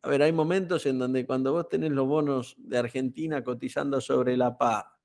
A 0.03 0.09
ver, 0.09 0.23
hay 0.23 0.33
momentos 0.33 0.85
en 0.87 0.99
donde 0.99 1.25
cuando 1.25 1.53
vos 1.53 1.69
tenés 1.69 1.93
los 1.93 2.07
bonos 2.07 2.57
de 2.59 2.79
Argentina 2.79 3.45
cotizando 3.45 4.01
sobre 4.01 4.37
la 4.37 4.59
PA 4.59 4.99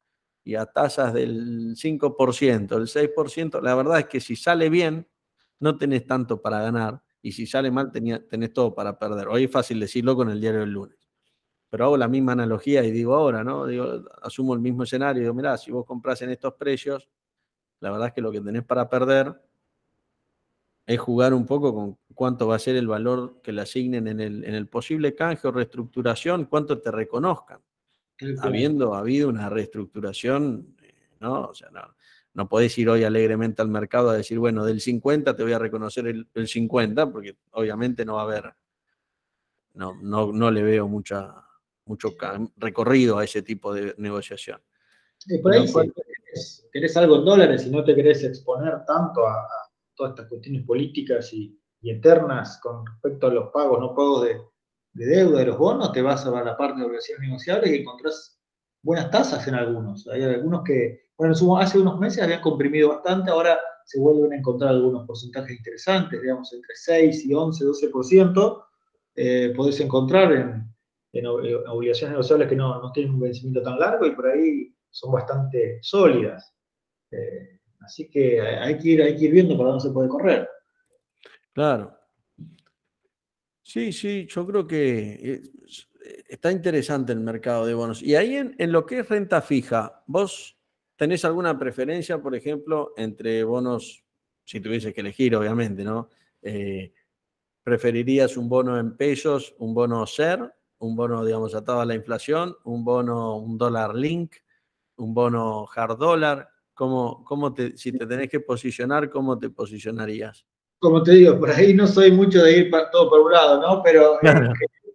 y 0.44 0.56
a 0.56 0.66
tasas 0.66 1.14
del 1.14 1.76
5%, 1.76 2.78
el 2.78 2.88
6%, 2.88 3.62
la 3.62 3.76
verdad 3.76 4.00
es 4.00 4.06
que 4.08 4.20
si 4.20 4.36
sale 4.36 4.70
bien, 4.70 5.08
no 5.60 5.78
tenés 5.78 6.08
tanto 6.08 6.42
para 6.42 6.62
ganar 6.62 7.04
y 7.22 7.34
si 7.34 7.46
sale 7.46 7.70
mal 7.70 7.92
tenés 7.92 8.54
todo 8.54 8.74
para 8.74 8.98
perder. 8.98 9.28
Hoy 9.28 9.44
es 9.44 9.52
fácil 9.52 9.80
decirlo 9.80 10.16
con 10.16 10.30
el 10.30 10.42
diario 10.42 10.62
del 10.62 10.72
lunes. 10.72 11.07
Pero 11.70 11.86
hago 11.86 11.98
la 11.98 12.08
misma 12.08 12.32
analogía 12.32 12.84
y 12.84 12.92
digo 12.92 13.14
ahora, 13.14 13.44
¿no? 13.44 13.66
Digo, 13.66 14.04
asumo 14.22 14.54
el 14.54 14.60
mismo 14.60 14.84
escenario. 14.84 15.22
Digo, 15.22 15.34
mirá, 15.34 15.58
si 15.58 15.72
vos 15.72 15.86
compras 15.86 16.22
en 16.22 16.30
estos 16.30 16.54
precios, 16.54 17.10
la 17.80 17.92
verdad 17.92 18.08
es 18.08 18.14
que 18.14 18.22
lo 18.22 18.32
que 18.32 18.42
tenés 18.42 18.64
para 18.64 18.90
perder 18.90 19.42
es 20.86 21.00
jugar 21.00 21.34
un 21.34 21.46
poco 21.46 21.74
con 21.74 21.98
cuánto 22.16 22.48
va 22.48 22.56
a 22.56 22.60
ser 22.60 22.78
el 22.78 22.88
valor 22.88 23.42
que 23.44 23.52
le 23.52 23.62
asignen 23.62 24.08
en 24.08 24.22
el, 24.22 24.46
en 24.46 24.56
el 24.56 24.68
posible 24.68 25.14
canje 25.14 25.48
o 25.48 25.52
reestructuración, 25.52 26.46
cuánto 26.46 26.80
te 26.80 26.92
reconozcan. 26.92 27.60
Habiendo 28.42 28.96
habido 28.96 29.30
una 29.30 29.50
reestructuración, 29.50 30.76
eh, 30.82 30.94
¿no? 31.20 31.42
O 31.42 31.54
sea, 31.54 31.70
no, 31.70 31.82
no 32.38 32.48
podés 32.48 32.78
ir 32.78 32.88
hoy 32.88 33.04
alegremente 33.04 33.64
al 33.64 33.68
mercado 33.68 34.12
a 34.12 34.16
decir, 34.16 34.38
bueno, 34.38 34.64
del 34.64 34.80
50 34.80 35.36
te 35.36 35.42
voy 35.42 35.54
a 35.54 35.60
reconocer 35.60 36.06
el, 36.06 36.48
50, 36.48 37.12
porque 37.12 37.36
obviamente 37.50 38.06
no 38.06 38.14
va 38.14 38.22
a 38.22 38.26
haber, 38.26 38.54
no, 39.74 40.00
no, 40.04 40.32
no 40.32 40.52
le 40.52 40.62
veo 40.62 40.88
mucha, 40.88 41.47
mucho 41.88 42.16
recorrido 42.58 43.18
a 43.18 43.24
ese 43.24 43.42
tipo 43.42 43.74
de 43.74 43.94
negociación. 43.98 44.62
por 45.42 45.54
ahí, 45.54 45.68
si 45.68 46.64
querés, 46.72 46.98
algo 46.98 47.18
en 47.18 47.26
dólares 47.26 47.66
y 47.66 47.70
no 47.70 47.84
te 47.84 47.96
querés 47.96 48.24
exponer 48.24 48.86
tanto 48.86 49.28
a 49.28 49.48
todas 49.96 50.12
estas 50.12 50.28
cuestiones 50.28 50.64
políticas 50.66 51.34
y, 51.34 51.60
eternas 51.84 52.60
con 52.62 52.86
respecto 52.86 53.28
a 53.28 53.32
los 53.32 53.50
pagos, 53.54 53.80
no 53.80 53.96
pagos 53.96 54.26
de, 54.26 54.42
deuda 54.92 55.40
de 55.40 55.46
los 55.46 55.58
bonos, 55.58 55.94
te 55.94 56.02
vas 56.02 56.26
a 56.26 56.44
la 56.44 56.58
parte 56.58 56.82
de 56.82 56.86
obligaciones 56.86 57.30
negociables 57.30 57.72
y 57.72 57.76
encontrás 57.78 58.42
buenas 58.82 59.10
tasas 59.10 59.48
en 59.48 59.56
algunos. 59.56 60.06
Hay 60.10 60.22
algunos 60.24 60.64
que, 60.66 61.12
bueno, 61.18 61.34
hace 61.58 61.80
unos 61.80 61.98
meses 61.98 62.22
habían 62.22 62.42
comprimido 62.42 62.90
bastante, 62.90 63.32
ahora 63.32 63.58
se 63.86 64.02
vuelven 64.02 64.34
a 64.34 64.38
encontrar 64.38 64.72
algunos 64.72 65.08
porcentajes 65.08 65.58
interesantes, 65.58 66.22
digamos, 66.22 66.52
entre 66.52 66.76
6 66.76 67.26
y 67.26 67.34
11, 67.34 67.64
12%, 67.64 68.64
eh, 69.16 69.54
podés 69.56 69.80
encontrar 69.80 70.34
en, 70.34 70.76
obligaciones 71.26 72.12
negociables 72.12 72.48
que 72.48 72.56
no, 72.56 72.82
no, 72.82 72.92
tienen 72.92 73.14
un 73.14 73.22
vencimiento 73.22 73.62
tan 73.62 73.80
largo 73.80 74.06
y 74.06 74.12
por 74.12 74.28
ahí 74.28 74.74
son 74.90 75.12
bastante 75.12 75.80
sólidas. 75.82 76.54
Eh, 77.12 77.60
así 77.80 78.10
que 78.10 78.42
hay 78.42 78.78
que, 78.78 78.90
ir, 78.90 79.02
hay 79.02 79.16
que 79.16 79.26
ir 79.26 79.32
viendo 79.32 79.58
para 79.58 79.70
dónde 79.70 79.84
se 79.84 79.92
puede 79.92 80.10
correr. 80.10 80.50
Claro. 81.54 81.98
Sí, 83.64 83.92
sí, 83.92 84.28
yo 84.30 84.46
creo 84.46 84.68
que 84.68 85.20
eh, 85.22 85.42
está 86.30 86.52
interesante 86.52 87.12
el 87.14 87.20
mercado 87.20 87.66
de 87.66 87.74
bonos. 87.74 88.02
Y 88.02 88.16
ahí 88.16 88.36
en, 88.36 88.56
en 88.58 88.72
lo 88.72 88.86
que 88.86 89.00
es 89.00 89.10
renta 89.10 89.42
fija, 89.42 90.04
vos 90.08 90.58
¿Tenés 90.98 91.24
alguna 91.26 91.58
preferencia, 91.58 92.18
por 92.18 92.36
ejemplo, 92.36 92.94
entre 92.98 93.44
bonos, 93.44 94.04
si 94.44 94.60
tuviese 94.60 94.94
que 94.94 95.02
elegir, 95.02 95.36
obviamente, 95.36 95.84
¿no? 95.84 96.10
Eh, 96.42 96.92
¿Preferirías 97.64 98.36
un 98.36 98.50
bono 98.50 98.80
en 98.80 98.98
pesos, 98.98 99.54
un 99.60 99.76
bono 99.76 100.08
SER, 100.08 100.52
un 100.80 100.96
bono, 100.96 101.26
digamos, 101.26 101.56
atado 101.56 101.82
a 101.82 101.86
la 101.86 101.96
inflación, 101.96 102.56
un 102.64 102.84
bono, 102.84 103.38
un 103.38 103.58
dólar 103.58 103.96
link, 103.96 104.36
un 104.98 105.14
bono 105.14 105.68
hard 105.74 105.98
dólar? 105.98 106.50
¿Cómo, 106.74 107.24
cómo 107.24 107.54
te, 107.54 107.76
si 107.76 107.92
te 107.92 108.06
tenés 108.06 108.30
que 108.30 108.40
posicionar, 108.40 109.10
cómo 109.10 109.38
te 109.38 109.50
posicionarías? 109.50 110.46
Como 110.80 111.02
te 111.02 111.14
digo, 111.14 111.40
por 111.40 111.50
ahí 111.50 111.74
no 111.74 111.88
soy 111.88 112.12
mucho 112.12 112.44
de 112.44 112.60
ir 112.60 112.70
para, 112.70 112.92
todo 112.92 113.10
por 113.10 113.22
un 113.22 113.32
lado, 113.32 113.60
¿no? 113.60 113.82
Pero 113.82 114.22
eh, 114.22 114.50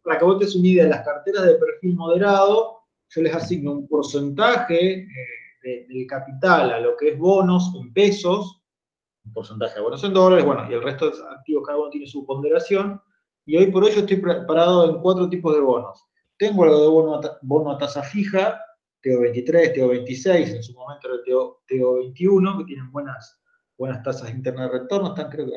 para 0.04 0.18
que 0.18 0.24
vos 0.24 0.38
te 0.38 0.58
una 0.58 0.84
las 0.84 1.04
carteras 1.04 1.44
de 1.44 1.54
perfil 1.54 1.96
moderado, 1.96 2.82
yo 3.08 3.22
les 3.22 3.34
asigno 3.34 3.72
un 3.72 3.88
porcentaje. 3.88 5.08
Eh, 5.64 5.86
del 5.88 6.06
capital 6.08 6.72
a 6.72 6.80
lo 6.80 6.96
que 6.96 7.10
es 7.10 7.18
bonos 7.18 7.72
en 7.80 7.92
pesos, 7.92 8.60
un 9.24 9.32
porcentaje 9.32 9.76
de 9.76 9.80
bonos 9.80 10.02
en 10.02 10.12
dólares, 10.12 10.44
bueno, 10.44 10.68
y 10.68 10.74
el 10.74 10.82
resto 10.82 11.08
de 11.08 11.16
activos 11.30 11.64
cada 11.64 11.78
uno 11.78 11.88
tiene 11.88 12.08
su 12.08 12.26
ponderación, 12.26 13.00
y 13.44 13.56
hoy 13.56 13.70
por 13.70 13.84
hoy 13.84 13.90
estoy 13.90 14.16
preparado 14.16 14.88
en 14.88 15.00
cuatro 15.00 15.28
tipos 15.28 15.54
de 15.54 15.60
bonos. 15.60 16.04
Tengo 16.38 16.64
algo 16.64 16.80
de 16.80 16.88
bono 16.88 17.14
a, 17.14 17.38
bono 17.42 17.72
a 17.72 17.78
tasa 17.78 18.02
fija, 18.02 18.60
TO23, 19.02 19.74
TO26, 19.74 20.56
en 20.56 20.62
su 20.62 20.74
momento 20.74 21.08
era 21.08 21.22
TO21, 21.68 22.58
que 22.58 22.64
tienen 22.64 22.90
buenas, 22.92 23.40
buenas 23.76 24.02
tasas 24.02 24.30
internas 24.30 24.70
de 24.70 24.78
retorno, 24.78 25.08
están 25.08 25.30
creo 25.30 25.46
que 25.46 25.52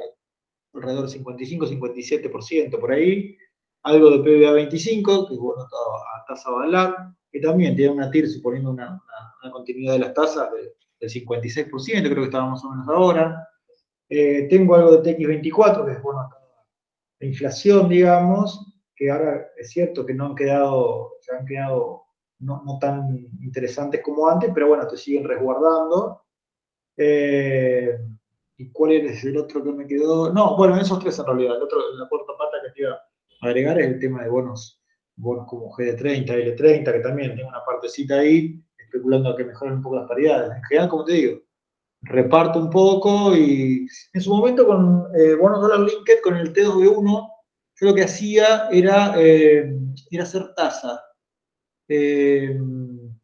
alrededor 0.74 1.10
del 1.10 1.24
55-57% 1.24 2.80
por 2.80 2.91
ahí. 2.91 3.38
Algo 3.84 4.10
de 4.10 4.19
PBA 4.19 4.52
25, 4.52 5.28
que 5.28 5.34
es 5.36 5.39
bono 5.39 5.62
a 5.62 6.26
tasa 6.28 6.50
balar, 6.50 6.95
que 7.32 7.39
también 7.39 7.76
tiene 7.76 7.93
una 7.93 8.10
TIR 8.10 8.28
suponiendo 8.28 8.71
una 8.71 9.00
continuidad 9.52 9.93
de 9.93 10.00
las 10.00 10.13
tasas 10.13 10.50
del 10.52 11.10
56%, 11.10 11.69
creo 11.69 12.15
que 12.15 12.24
estábamos 12.24 12.63
más 12.63 12.65
o 12.65 12.69
menos 12.71 12.88
ahora. 12.89 13.48
Eh, 14.10 14.48
tengo 14.50 14.76
algo 14.76 14.98
de 14.98 15.17
TX24, 15.17 15.86
que 15.86 15.91
es 15.93 16.02
bueno, 16.02 16.28
la 17.26 17.32
inflación, 17.32 17.90
digamos, 17.90 18.74
que 18.96 19.10
ahora 19.10 19.48
es 19.58 19.72
cierto 19.72 20.06
que 20.06 20.14
no 20.14 20.28
han 20.28 20.36
quedado, 20.36 21.14
se 21.22 21.36
han 21.36 21.46
quedado 21.46 22.04
no, 22.40 22.78
tan 22.80 23.28
interesantes 23.42 24.02
como 24.04 24.30
antes, 24.30 24.52
pero 24.54 24.68
bueno, 24.68 24.88
te 24.88 24.96
siguen 24.96 25.24
resguardando. 25.24 26.22
Eh, 26.96 27.98
¿Y 28.58 28.72
cuál 28.72 28.94
es 28.94 29.24
el 29.26 29.38
otro 29.38 29.64
que 29.64 29.72
me 29.72 29.88
quedó? 29.88 30.32
No, 30.32 30.56
bueno, 30.56 30.78
esos 30.78 31.00
tres 31.00 31.18
en 31.20 31.26
realidad. 31.26 31.58
El 31.58 31.64
otro, 31.64 31.80
la 31.98 32.08
cuarta 32.08 32.34
pata 32.38 32.58
que 32.64 32.72
te 32.72 32.82
iba 32.82 32.94
a 32.94 33.48
agregar 33.48 33.80
es 33.80 33.88
el 33.88 34.00
tema 34.00 34.24
de 34.24 34.30
bonos, 34.30 34.82
bonos 35.16 35.48
como 35.48 35.72
GD30, 35.72 36.56
L30, 36.56 36.94
que 36.94 37.00
también 37.00 37.36
tengo 37.36 37.50
una 37.50 37.66
partecita 37.66 38.20
ahí, 38.20 38.64
especulando 38.78 39.30
a 39.30 39.36
que 39.36 39.46
mejoren 39.46 39.76
un 39.76 39.82
poco 39.82 39.98
las 39.98 40.08
paridades. 40.08 40.52
En 40.56 40.64
general, 40.64 40.90
como 40.90 41.04
te 41.04 41.14
digo, 41.14 41.42
reparto 42.06 42.60
un 42.60 42.70
poco 42.70 43.36
y 43.36 43.88
en 44.13 44.22
su 44.22 44.30
momento 44.30 44.65
con 44.65 45.08
eh, 45.15 45.36
bonos 45.36 45.62
dólar 45.62 45.80
linked, 45.80 46.22
con 46.24 46.38
el 46.38 46.54
T2B1, 46.54 47.30
yo 47.78 47.88
lo 47.88 47.94
que 47.94 48.04
hacía 48.04 48.70
era, 48.72 49.13
eh, 49.18 49.78
era 50.12 50.24
hacer 50.24 50.54
tasa. 50.56 51.02
Eh, 51.88 52.58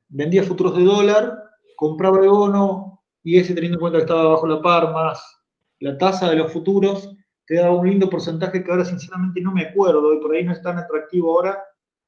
vendía 0.10 0.44
futuros 0.44 0.78
de 0.78 0.84
dólar, 0.84 1.44
compraba 1.76 2.20
el 2.20 2.30
bono 2.30 3.04
y 3.24 3.38
ese 3.38 3.54
teniendo 3.54 3.78
en 3.78 3.82
cuenta 3.82 4.00
que 4.00 4.04
estaba 4.04 4.30
bajo 4.30 4.48
la 4.48 4.62
par 4.62 4.92
más 4.92 5.42
la 5.80 5.98
tasa 5.98 6.30
de 6.30 6.36
los 6.36 6.52
futuros, 6.52 7.16
te 7.46 7.56
daba 7.56 7.76
un 7.76 7.88
lindo 7.88 8.10
porcentaje 8.10 8.64
que 8.64 8.72
ahora 8.72 8.86
sinceramente 8.86 9.42
no 9.42 9.52
me 9.52 9.64
acuerdo 9.64 10.14
y 10.14 10.20
por 10.20 10.34
ahí 10.34 10.44
no 10.44 10.52
es 10.52 10.62
tan 10.62 10.78
atractivo 10.78 11.34
ahora, 11.34 11.62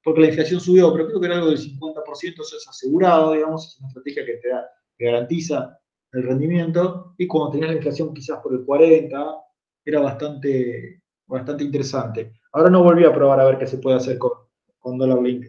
porque 0.03 0.21
la 0.21 0.27
inflación 0.27 0.59
subió, 0.59 0.93
pero 0.93 1.07
creo 1.07 1.19
que 1.19 1.25
era 1.25 1.35
algo 1.35 1.49
del 1.49 1.57
50%, 1.57 2.41
eso 2.41 2.57
es 2.57 2.67
asegurado, 2.67 3.33
digamos, 3.33 3.67
es 3.67 3.79
una 3.79 3.87
estrategia 3.87 4.25
que 4.25 4.33
te 4.33 4.49
da, 4.49 4.69
garantiza 4.99 5.79
el 6.13 6.23
rendimiento, 6.23 7.15
y 7.17 7.27
cuando 7.27 7.51
tenías 7.51 7.71
la 7.71 7.77
inflación 7.77 8.13
quizás 8.13 8.39
por 8.41 8.53
el 8.53 8.63
40, 8.63 9.35
era 9.83 9.99
bastante, 9.99 11.01
bastante 11.25 11.63
interesante. 11.63 12.33
Ahora 12.51 12.69
no 12.69 12.83
volví 12.83 13.03
a 13.03 13.13
probar 13.13 13.39
a 13.39 13.45
ver 13.45 13.57
qué 13.57 13.67
se 13.67 13.79
puede 13.79 13.97
hacer 13.97 14.17
con, 14.17 14.31
con 14.79 14.97
Dollar 14.97 15.21
Link. 15.21 15.47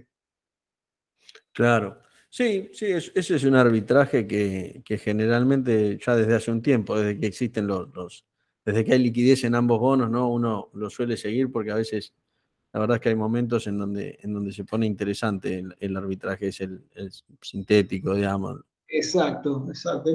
Claro. 1.52 2.00
Sí, 2.30 2.70
sí, 2.72 2.86
ese 2.86 3.36
es 3.36 3.44
un 3.44 3.54
arbitraje 3.54 4.26
que, 4.26 4.82
generalmente 4.98 5.98
ya 6.04 6.16
desde 6.16 6.34
hace 6.34 6.50
un 6.50 6.62
tiempo, 6.62 6.98
desde 6.98 7.20
que 7.20 7.26
existen 7.28 7.68
los, 7.68 7.94
los, 7.94 8.26
desde 8.64 8.84
que 8.84 8.94
hay 8.94 8.98
liquidez 8.98 9.44
en 9.44 9.54
ambos 9.54 9.78
bonos, 9.78 10.10
¿no? 10.10 10.28
Uno 10.28 10.68
lo 10.74 10.90
suele 10.90 11.16
seguir 11.16 11.52
porque 11.52 11.70
a 11.70 11.76
veces 11.76 12.12
la 12.74 12.80
verdad 12.80 12.96
es 12.96 13.02
que 13.02 13.10
hay 13.10 13.14
momentos 13.14 13.68
en 13.68 13.78
donde, 13.78 14.18
en 14.20 14.34
donde 14.34 14.52
se 14.52 14.64
pone 14.64 14.84
interesante 14.84 15.64
el, 15.78 15.96
arbitraje, 15.96 16.48
es 16.48 16.60
el, 16.60 16.82
sintético, 17.40 18.16
digamos. 18.16 18.62
Exacto, 18.96 19.66
exacto. 19.68 20.10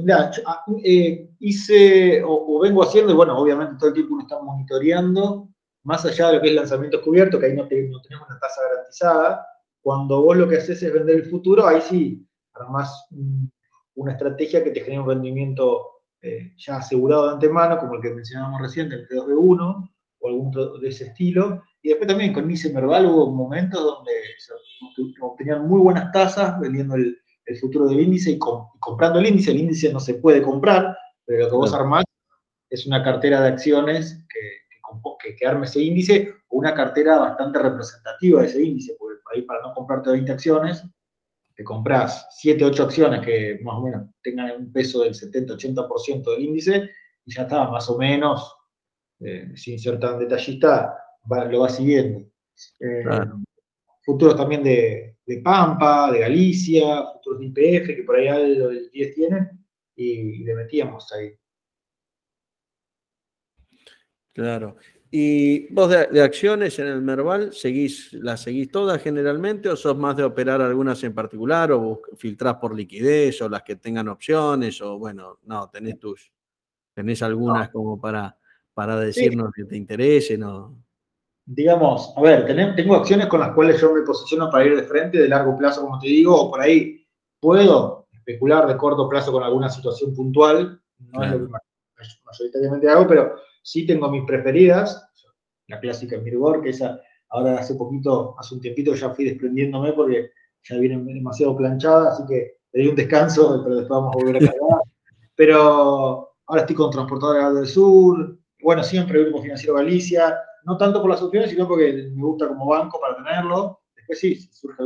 Ah, 0.46 0.64
eh, 0.86 1.30
hice, 1.40 2.24
o, 2.26 2.60
vengo 2.62 2.82
haciendo, 2.82 3.12
y 3.12 3.16
bueno, 3.16 3.38
obviamente 3.38 3.76
todo 3.78 3.90
el 3.90 3.94
tiempo 3.94 4.14
uno 4.14 4.24
está 4.24 4.42
monitoreando, 4.42 5.50
más 5.84 6.06
allá 6.06 6.28
de 6.28 6.36
lo 6.36 6.42
que 6.42 6.48
es 6.48 6.56
lanzamiento 6.56 7.02
cubierto, 7.02 7.38
que 7.38 7.48
ahí 7.48 7.58
no, 7.58 7.68
tenemos 7.68 7.94
una 8.08 8.40
tasa 8.40 8.62
garantizada, 8.70 9.46
cuando 9.82 10.24
vos 10.24 10.38
lo 10.38 10.48
que 10.48 10.58
haces 10.58 10.82
es 10.82 10.94
vender 10.94 11.18
el 11.18 11.26
futuro, 11.26 11.68
ahí 11.68 11.82
sí, 11.82 12.26
además 12.54 13.06
una 13.96 14.14
estrategia 14.14 14.64
que 14.64 14.72
te 14.72 14.80
genera 14.80 15.02
un 15.02 15.10
rendimiento 15.10 16.04
eh, 16.22 16.54
ya 16.58 16.78
asegurado 16.78 17.28
de 17.28 17.34
antemano, 17.34 17.80
como 17.80 17.96
el 17.96 18.02
que 18.02 18.14
mencionábamos 18.14 18.62
recién, 18.62 18.90
el 18.94 19.10
T2B1, 19.10 19.92
o 20.22 20.28
algún 20.28 20.52
de 20.52 20.88
ese 20.88 21.08
estilo, 21.08 21.64
y 21.82 21.90
después 21.90 22.08
también 22.08 22.32
con 22.32 22.48
Nice 22.48 22.72
Merval 22.72 23.08
hubo 23.08 23.30
momentos 23.30 23.84
donde 23.84 24.12
se 24.38 24.54
obtenían 25.20 25.68
muy 25.68 25.82
buenas 25.82 26.14
tasas 26.14 26.58
vendiendo 26.62 26.96
el, 26.96 27.18
futuro 27.58 27.88
del 27.88 28.02
índice 28.02 28.32
y, 28.32 28.40
comprando 28.40 29.20
el 29.20 29.28
índice. 29.28 29.52
El 29.52 29.60
índice 29.60 29.92
no 29.92 30.00
se 30.00 30.16
puede 30.16 30.42
comprar, 30.42 30.96
pero 31.26 31.44
lo 31.44 31.50
que 31.50 31.56
vos 31.56 31.74
armás 31.74 32.04
es 32.70 32.86
una 32.86 33.04
cartera 33.04 33.42
de 33.42 33.50
acciones 33.50 34.26
que, 34.30 35.36
que, 35.36 35.48
arme 35.48 35.66
ese 35.66 35.82
índice 35.82 36.34
o 36.50 36.58
una 36.58 36.74
cartera 36.74 37.18
bastante 37.18 37.60
representativa 37.60 38.42
de 38.42 38.48
ese 38.48 38.64
índice, 38.64 38.96
porque 39.00 39.20
ahí 39.34 39.42
para 39.44 39.62
no 39.62 39.74
comprarte 39.74 40.12
20 40.12 40.32
acciones, 40.32 40.84
te 41.56 41.64
compras 41.64 42.28
7, 42.40 42.64
8 42.64 42.84
acciones 42.84 43.26
que 43.26 43.60
más 43.64 43.76
o 43.76 43.82
menos 43.82 44.08
tengan 44.22 44.52
un 44.58 44.72
peso 44.72 45.04
del 45.04 45.14
70-80% 45.14 46.32
del 46.32 46.44
índice 46.44 46.90
y 47.26 47.34
ya 47.34 47.44
está, 47.44 47.70
más 47.70 47.90
o 47.90 47.98
menos, 47.98 48.56
eh, 49.20 49.52
sin 49.56 49.78
ser 49.78 50.00
tan 50.00 50.20
detallista, 50.20 50.96
lo 51.50 51.60
va 51.60 51.70
siguiendo. 51.70 52.20
Eh, 52.80 53.04
futuros 54.02 54.36
también 54.36 54.64
de, 54.64 55.16
Pampa, 55.44 56.12
de 56.12 56.20
Galicia, 56.20 57.04
futuros 57.14 57.40
de 57.40 57.46
IPF, 57.46 57.96
que 57.96 58.04
por 58.04 58.16
ahí 58.16 58.28
algo 58.28 58.70
del 58.70 58.90
10 58.92 59.16
tienen, 59.16 59.50
y, 59.96 60.44
le 60.44 60.56
metíamos 60.56 61.12
ahí. 61.14 61.34
Claro. 64.34 64.78
¿Y 65.12 65.72
vos 65.74 65.90
de, 65.90 66.22
acciones 66.22 66.78
en 66.80 66.88
el 66.88 67.02
Merval, 67.02 67.52
seguís, 67.54 68.14
las 68.14 68.42
seguís 68.42 68.70
todas 68.72 69.02
generalmente 69.02 69.68
o 69.68 69.76
sos 69.76 69.98
más 69.98 70.16
de 70.16 70.24
operar 70.24 70.62
algunas 70.62 71.04
en 71.04 71.14
particular 71.14 71.72
o 71.72 72.02
filtrás 72.16 72.56
por 72.56 72.76
liquidez 72.76 73.42
o 73.42 73.50
las 73.50 73.64
que 73.64 73.76
tengan 73.76 74.08
opciones 74.08 74.80
o 74.82 75.00
bueno, 75.00 75.40
no, 75.44 75.68
tenés 75.70 75.98
tus, 76.00 76.32
tenés 76.94 77.24
algunas 77.24 77.70
como 77.70 78.00
para, 78.00 78.38
para 78.74 79.00
decirnos 79.00 79.52
que 79.56 79.66
te 79.66 79.76
interesen 79.76 80.44
o 80.44 80.78
digamos, 81.52 82.14
a 82.16 82.22
ver, 82.22 82.46
tengo 82.76 82.96
acciones 82.96 83.26
con 83.26 83.40
las 83.40 83.54
cuales 83.54 83.82
yo 83.82 83.92
me 83.92 84.04
posiciono 84.04 84.52
para 84.52 84.66
ir 84.66 84.76
de 84.76 84.84
frente 84.84 85.18
de 85.18 85.28
largo 85.28 85.58
plazo, 85.58 85.82
como 85.82 85.98
te 85.98 86.08
digo, 86.08 86.40
o 86.40 86.52
por 86.52 86.62
ahí 86.62 87.04
puedo 87.40 88.08
especular 88.12 88.68
de 88.68 88.78
corto 88.78 89.10
plazo 89.10 89.32
con 89.32 89.42
alguna 89.42 89.68
situación 89.68 90.14
puntual, 90.14 90.80
no 91.00 91.24
es 91.24 91.32
lo 91.32 91.48
que 91.48 91.54
mayoritariamente 92.24 92.88
hago, 92.88 93.08
pero 93.08 93.36
sí 93.64 93.88
tengo 93.88 94.12
mis 94.12 94.26
preferidas, 94.26 95.10
la 95.68 95.80
clásica 95.80 96.20
Mirgor, 96.20 96.62
que 96.62 96.70
esa 96.70 97.02
ahora 97.30 97.60
hace 97.60 97.74
poquito, 97.74 98.36
hace 98.38 98.54
un 98.54 98.62
tiempito 98.62 98.94
ya 98.94 99.10
fui 99.10 99.26
desprendiéndome 99.26 99.94
porque 99.94 100.32
ya 100.64 100.78
viene 100.78 101.02
demasiado 101.04 101.58
planchada, 101.58 102.12
así 102.12 102.24
que 102.28 102.58
le 102.74 102.84
di 102.84 102.90
un 102.90 102.96
descanso, 102.96 103.62
pero 103.64 103.78
después 103.78 104.00
vamos 104.00 104.16
a 104.16 104.20
volver 104.20 104.36
a 104.36 104.40
cargar. 104.40 104.82
Pero 105.36 106.34
ahora 106.48 106.62
estoy 106.62 106.76
con 106.76 106.92
Transportadora 106.92 107.54
del 107.54 107.66
Sur, 107.66 108.38
bueno, 108.62 108.84
siempre 108.84 109.24
Grupo 109.24 109.42
Financiero 109.42 109.76
Galicia, 109.76 110.38
no 110.70 110.78
tanto 110.78 111.02
por 111.02 111.10
las 111.10 111.22
opciones, 111.24 111.50
sino 111.50 111.68
porque 111.68 112.12
me 112.16 112.24
gusta 112.24 112.48
como 112.48 112.68
banco 112.68 113.02
para 113.02 113.18
tenerlo. 113.18 113.82
Después 113.96 114.20
sí, 114.20 114.36
si 114.36 114.54
surge 114.54 114.84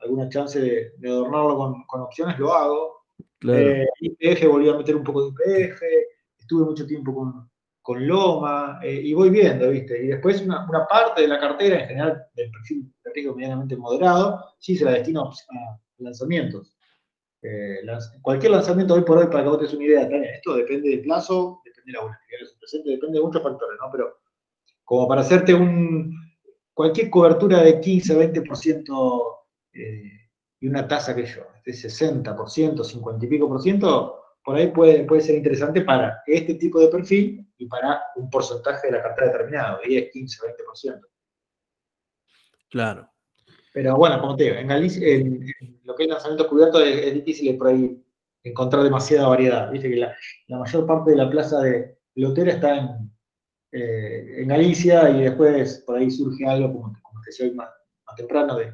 alguna 0.00 0.28
chance 0.28 0.60
de, 0.60 1.08
adornarlo 1.08 1.56
con, 1.88 2.00
opciones, 2.02 2.38
lo 2.38 2.52
hago. 2.52 3.06
Eh, 3.48 3.86
IPF 4.00 4.46
volví 4.46 4.68
a 4.68 4.76
meter 4.76 4.94
un 4.94 5.02
poco 5.02 5.30
de 5.30 5.62
IPF, 5.62 5.80
estuve 6.38 6.66
mucho 6.66 6.86
tiempo 6.86 7.14
con, 7.14 7.50
con 7.80 8.06
Loma, 8.06 8.78
eh, 8.82 9.00
y 9.04 9.14
voy 9.14 9.30
viendo, 9.30 9.70
¿viste? 9.70 10.04
Y 10.04 10.08
después 10.08 10.42
una, 10.42 10.66
parte 10.86 11.22
de 11.22 11.28
la 11.28 11.40
cartera, 11.40 11.80
en 11.80 11.88
general 11.88 12.22
del 12.34 12.50
perfil 12.50 12.92
de 13.02 13.12
riesgo 13.14 13.34
medianamente 13.34 13.74
moderado, 13.74 14.44
sí 14.58 14.76
se 14.76 14.84
la 14.84 14.92
destino 14.92 15.30
a 15.30 15.80
lanzamientos. 15.96 16.76
Eh, 17.40 17.78
cualquier 18.20 18.52
lanzamiento 18.52 18.92
hoy 18.92 19.02
por 19.02 19.16
hoy, 19.16 19.28
para 19.28 19.44
que 19.44 19.48
vos 19.48 19.66
te 19.66 19.76
una 19.76 19.84
idea, 19.86 20.02
esto 20.02 20.56
depende 20.56 20.90
del 20.90 21.00
plazo, 21.00 21.62
depende 21.64 21.86
de 21.86 21.92
la 21.94 22.02
volatilidad 22.02 22.40
de 22.40 22.46
su 22.46 22.58
presente, 22.58 22.90
depende 22.90 23.18
de 23.18 23.24
muchos 23.24 23.42
factores, 23.42 23.78
¿no? 23.80 23.90
Pero 23.90 24.25
como 24.86 25.08
para 25.08 25.20
hacerte 25.20 25.52
un, 25.52 26.16
cualquier 26.72 27.10
cobertura 27.10 27.60
de 27.60 27.80
15, 27.80 28.32
20% 28.32 29.36
eh, 29.72 30.12
y 30.60 30.68
una 30.68 30.86
tasa 30.86 31.14
que 31.14 31.26
yo, 31.26 31.42
de 31.64 31.72
60%, 31.72 32.84
50 32.84 33.26
y 33.26 33.28
pico 33.28 33.48
por 33.48 33.60
ciento, 33.60 34.22
por 34.44 34.56
ahí 34.56 34.68
puede, 34.68 35.04
puede 35.04 35.22
ser 35.22 35.34
interesante 35.34 35.82
para 35.82 36.22
este 36.24 36.54
tipo 36.54 36.78
de 36.78 36.86
perfil 36.88 37.52
y 37.58 37.66
para 37.66 38.00
un 38.14 38.30
porcentaje 38.30 38.86
de 38.86 38.92
la 38.92 39.02
cartera 39.02 39.32
determinado, 39.32 39.80
10, 39.84 40.10
15, 40.12 40.38
20%. 40.84 41.00
Claro. 42.70 43.10
Pero 43.74 43.96
bueno, 43.96 44.20
como 44.20 44.36
te 44.36 44.44
digo, 44.44 44.56
en, 44.56 44.68
Galicia, 44.68 45.06
en, 45.08 45.44
lo 45.82 45.96
que 45.96 46.04
es 46.04 46.08
lanzamiento 46.08 46.48
cubierto 46.48 46.80
es, 46.80 47.12
difícil 47.12 47.58
por 47.58 47.68
ahí 47.68 48.00
encontrar 48.44 48.84
demasiada 48.84 49.28
variedad. 49.28 49.70
Viste 49.70 49.90
que 49.90 49.96
la, 49.96 50.14
mayor 50.48 50.86
parte 50.86 51.10
de 51.10 51.16
la 51.16 51.28
plaza 51.28 51.60
de 51.60 51.98
lotera 52.14 52.52
está 52.52 52.76
en, 52.76 53.15
eh, 53.72 54.42
en 54.42 54.48
Galicia 54.48 55.10
y 55.10 55.22
después 55.22 55.82
por 55.86 55.96
ahí 55.96 56.10
surge 56.10 56.46
algo, 56.46 56.72
como, 56.72 56.92
como 57.02 57.20
te 57.22 57.30
decía 57.30 57.46
hoy 57.46 57.54
más, 57.54 57.68
temprano, 58.16 58.56
de, 58.56 58.72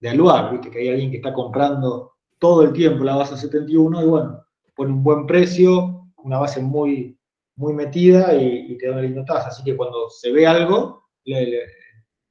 de 0.00 0.08
Aluar, 0.08 0.52
¿viste? 0.52 0.70
que 0.70 0.80
hay 0.80 0.88
alguien 0.88 1.10
que 1.10 1.16
está 1.16 1.32
comprando 1.32 2.12
todo 2.38 2.62
el 2.62 2.72
tiempo 2.72 3.04
la 3.04 3.16
base 3.16 3.36
71 3.36 4.02
y 4.02 4.06
bueno, 4.06 4.44
pone 4.76 4.92
un 4.92 5.02
buen 5.02 5.26
precio, 5.26 6.10
una 6.18 6.38
base 6.38 6.60
muy, 6.60 7.18
muy 7.56 7.72
metida 7.72 8.34
y, 8.34 8.76
te 8.76 8.86
da 8.86 8.92
una 8.92 9.02
linda 9.02 9.24
tasa. 9.24 9.48
Así 9.48 9.62
que 9.62 9.76
cuando 9.76 10.10
se 10.10 10.30
ve 10.32 10.46
algo, 10.46 11.08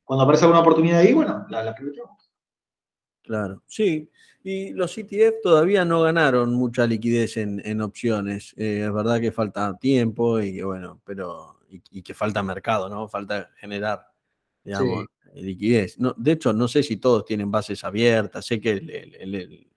cuando 0.03 0.23
aparece 0.23 0.45
alguna 0.45 0.61
oportunidad 0.61 0.99
ahí, 0.99 1.13
bueno, 1.13 1.45
la, 1.49 1.63
la 1.63 1.75
Claro, 3.23 3.63
sí. 3.65 4.09
Y 4.43 4.73
los 4.73 4.97
ETF 4.97 5.41
todavía 5.41 5.85
no 5.85 6.01
ganaron 6.01 6.53
mucha 6.53 6.85
liquidez 6.85 7.37
en, 7.37 7.81
opciones. 7.81 8.53
Eh, 8.57 8.83
es 8.85 8.93
verdad 8.93 9.21
que 9.21 9.31
falta 9.31 9.77
tiempo 9.79 10.41
y 10.41 10.61
bueno, 10.61 11.01
pero 11.05 11.52
y, 11.91 12.01
que 12.01 12.13
falta 12.13 12.43
mercado, 12.43 12.89
¿no? 12.89 13.07
Falta 13.07 13.49
generar, 13.57 14.05
digamos, 14.63 15.05
liquidez. 15.33 15.99
No, 15.99 16.13
de 16.17 16.33
hecho, 16.33 16.53
no 16.53 16.67
sé 16.67 16.83
si 16.83 16.97
todos 16.97 17.25
tienen 17.25 17.49
bases 17.49 17.83
abiertas. 17.83 18.45
Sé 18.45 18.59
que 18.61 18.71
el, 18.71 19.67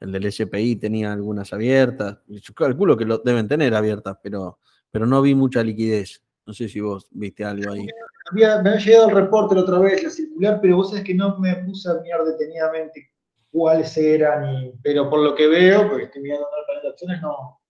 el 0.00 0.12
del 0.12 0.32
SPI 0.32 0.76
tenía 0.76 1.12
algunas 1.12 1.52
abiertas. 1.52 2.18
Yo 2.26 2.54
calculo 2.54 2.96
que 2.96 3.04
lo 3.04 3.18
deben 3.18 3.46
tener 3.46 3.74
abiertas, 3.74 4.16
pero, 4.22 4.58
pero 4.90 5.06
no 5.06 5.20
vi 5.20 5.34
mucha 5.34 5.62
liquidez. 5.62 6.22
No 6.46 6.54
sé 6.54 6.68
si 6.68 6.80
vos 6.80 7.06
viste 7.10 7.44
algo 7.44 7.72
ahí. 7.72 7.86
me 8.32 8.44
había 8.44 8.76
llegado 8.76 9.10
el 9.10 9.14
reporte 9.14 9.54
la 9.54 9.60
otra 9.60 9.78
vez, 9.78 10.02
la 10.02 10.10
circular, 10.10 10.58
pero 10.60 10.76
vos 10.76 10.88
sabés 10.90 11.04
que 11.04 11.14
no 11.14 11.38
me 11.38 11.54
puse 11.56 11.90
a 11.90 12.00
mirar 12.00 12.24
detenidamente 12.24 13.10
cuáles 13.52 13.96
eran, 13.98 14.72
pero 14.82 15.10
por 15.10 15.20
lo 15.20 15.34
que 15.34 15.46
veo, 15.46 15.88
porque 15.88 16.04
estoy 16.04 16.22
mirando 16.22 16.46
el 16.46 16.66
panel 16.66 16.82
de 16.82 16.88
opciones, 16.88 17.20
no, 17.20 17.60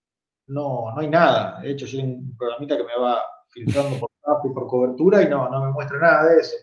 no, 0.47 0.91
no 0.95 0.99
hay 0.99 1.09
nada. 1.09 1.59
De 1.59 1.71
hecho, 1.71 1.85
yo 1.85 1.99
tengo 1.99 2.13
un 2.13 2.37
programita 2.37 2.77
que 2.77 2.83
me 2.83 2.97
va 2.97 3.21
filtrando 3.51 3.99
por 3.99 4.11
y 4.43 4.49
por 4.53 4.67
cobertura 4.67 5.21
y 5.21 5.29
no, 5.29 5.49
no 5.49 5.65
me 5.65 5.71
muestra 5.71 5.99
nada 5.99 6.29
de 6.29 6.39
eso. 6.39 6.55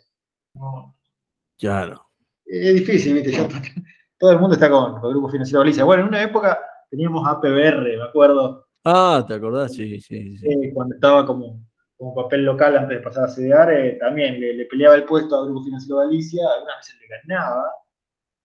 Claro. 1.59 2.07
Es 2.47 2.75
difícil, 2.75 3.15
¿viste? 3.15 3.33
todo 4.19 4.33
el 4.33 4.39
mundo 4.39 4.55
está 4.55 4.71
con, 4.71 4.95
el 4.97 5.11
Grupo 5.11 5.29
Financiero 5.29 5.61
Galicia. 5.61 5.85
Bueno, 5.85 6.03
en 6.03 6.09
una 6.09 6.23
época 6.23 6.59
teníamos 6.91 7.27
APBR, 7.27 7.97
me 7.97 8.05
acuerdo. 8.05 8.67
Ah, 8.85 9.25
¿te 9.27 9.35
acordás? 9.35 9.75
Sí, 9.75 10.01
sí. 10.01 10.37
sí. 10.39 10.71
cuando 10.73 10.95
estaba 10.95 11.27
como, 11.27 11.61
como 11.97 12.15
papel 12.15 12.45
local 12.45 12.77
antes 12.77 12.99
de 12.99 13.05
pasar 13.05 13.25
a 13.25 13.29
CDR, 13.29 13.73
eh, 13.73 13.99
también 14.01 14.41
le, 14.41 14.65
peleaba 14.65 14.95
el 14.95 15.05
puesto 15.05 15.39
al 15.39 15.47
Grupo 15.47 15.65
Financiero 15.65 15.99
Galicia, 15.99 16.43
algunas 16.55 16.79
veces 16.79 16.97
le 17.01 17.35
ganaba, 17.35 17.71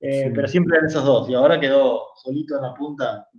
eh, 0.01 0.31
pero 0.35 0.47
siempre 0.47 0.77
eran 0.77 0.89
esos 0.89 1.05
dos, 1.05 1.29
y 1.29 1.33
ahora 1.33 1.59
quedó 1.59 2.07
solito 2.21 2.57
en 2.57 2.61
la 2.61 2.73
punta. 2.73 3.29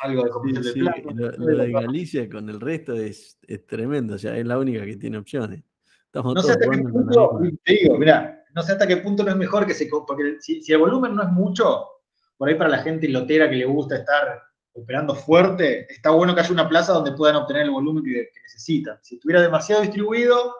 Algo 0.00 0.24
de 0.24 0.30
comisión 0.30 0.62
de 0.62 0.72
plata. 0.72 1.00
Lo, 1.38 1.56
de 1.56 1.72
Galicia 1.72 2.28
con 2.28 2.48
el 2.48 2.60
resto 2.60 2.94
es, 2.94 3.38
es, 3.46 3.66
tremendo, 3.66 4.14
o 4.14 4.18
sea, 4.18 4.36
es 4.36 4.46
la 4.46 4.58
única 4.58 4.84
que 4.84 4.96
tiene 4.96 5.18
opciones. 5.18 5.62
Estamos 6.06 6.34
no 6.34 6.42
sé 6.42 6.52
hasta 6.52 6.68
qué 6.68 6.78
punto, 6.78 7.40
te 7.64 7.72
digo, 7.72 7.98
mira, 7.98 8.44
no 8.54 8.62
sé 8.62 8.72
hasta 8.72 8.86
qué 8.86 8.96
punto 8.96 9.22
no 9.22 9.30
es 9.30 9.36
mejor 9.36 9.66
que 9.66 9.74
se... 9.74 9.86
Porque 9.86 10.36
si, 10.40 10.60
el 10.72 10.78
volumen 10.78 11.14
no 11.14 11.22
es 11.22 11.28
mucho, 11.28 11.86
por 12.36 12.48
ahí 12.48 12.56
para 12.56 12.70
la 12.70 12.78
gente 12.78 13.08
lotera 13.08 13.48
que 13.48 13.56
le 13.56 13.66
gusta 13.66 13.96
estar 13.96 14.42
operando 14.72 15.14
fuerte, 15.14 15.86
está 15.92 16.10
bueno 16.10 16.34
que 16.34 16.40
haya 16.40 16.52
una 16.52 16.68
plaza 16.68 16.92
donde 16.92 17.12
puedan 17.12 17.36
obtener 17.36 17.62
el 17.62 17.70
volumen 17.70 18.02
que, 18.02 18.30
necesitan. 18.42 18.98
Si 19.02 19.16
estuviera 19.16 19.42
demasiado 19.42 19.82
distribuido, 19.82 20.54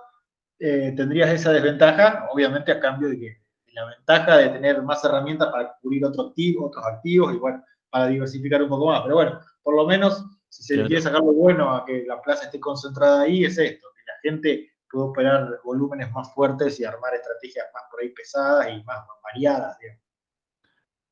eh, 0.59 0.93
tendrías 0.97 1.31
esa 1.31 1.53
desventaja, 1.53 2.29
obviamente 2.33 2.71
a 2.71 2.81
cambio 2.81 3.09
de 3.09 3.19
que 3.19 3.41
la 3.73 3.87
ventaja 3.87 4.37
de 4.37 4.49
tener 4.51 4.83
más 4.83 5.05
herramientas 5.05 5.49
para 5.51 5.77
cubrir 5.81 6.05
otros 6.05 6.29
activos, 6.29 6.69
otros 6.69 6.85
activos 6.87 7.35
y 7.35 7.39
bueno, 7.39 7.65
para 7.91 8.07
diversificar 8.07 8.63
un 8.63 8.69
poco 8.69 8.87
más. 8.87 9.03
Pero 9.03 9.15
bueno, 9.17 9.41
por 9.63 9.75
lo 9.75 9.87
menos, 9.87 10.25
si 10.49 10.63
se 10.63 10.77
quiere 10.85 11.03
sacar 11.03 11.21
lo 11.21 11.33
bueno 11.33 11.75
a 11.75 11.85
que 11.85 12.05
la 12.07 12.21
plaza 12.23 12.45
esté 12.45 12.61
concentrada 12.61 13.23
ahí, 13.23 13.45
es 13.45 13.59
esto, 13.59 13.89
que 13.95 14.03
la 14.07 14.31
gente 14.31 14.71
puedo 14.91 15.07
operar 15.07 15.61
volúmenes 15.65 16.11
más 16.13 16.33
fuertes 16.35 16.81
y 16.81 16.85
armar 16.85 17.15
estrategias 17.15 17.67
más 17.73 17.85
por 17.91 18.01
ahí 18.01 18.09
pesadas 18.11 18.69
y 18.69 18.83
más, 18.85 19.05
variadas. 19.23 19.77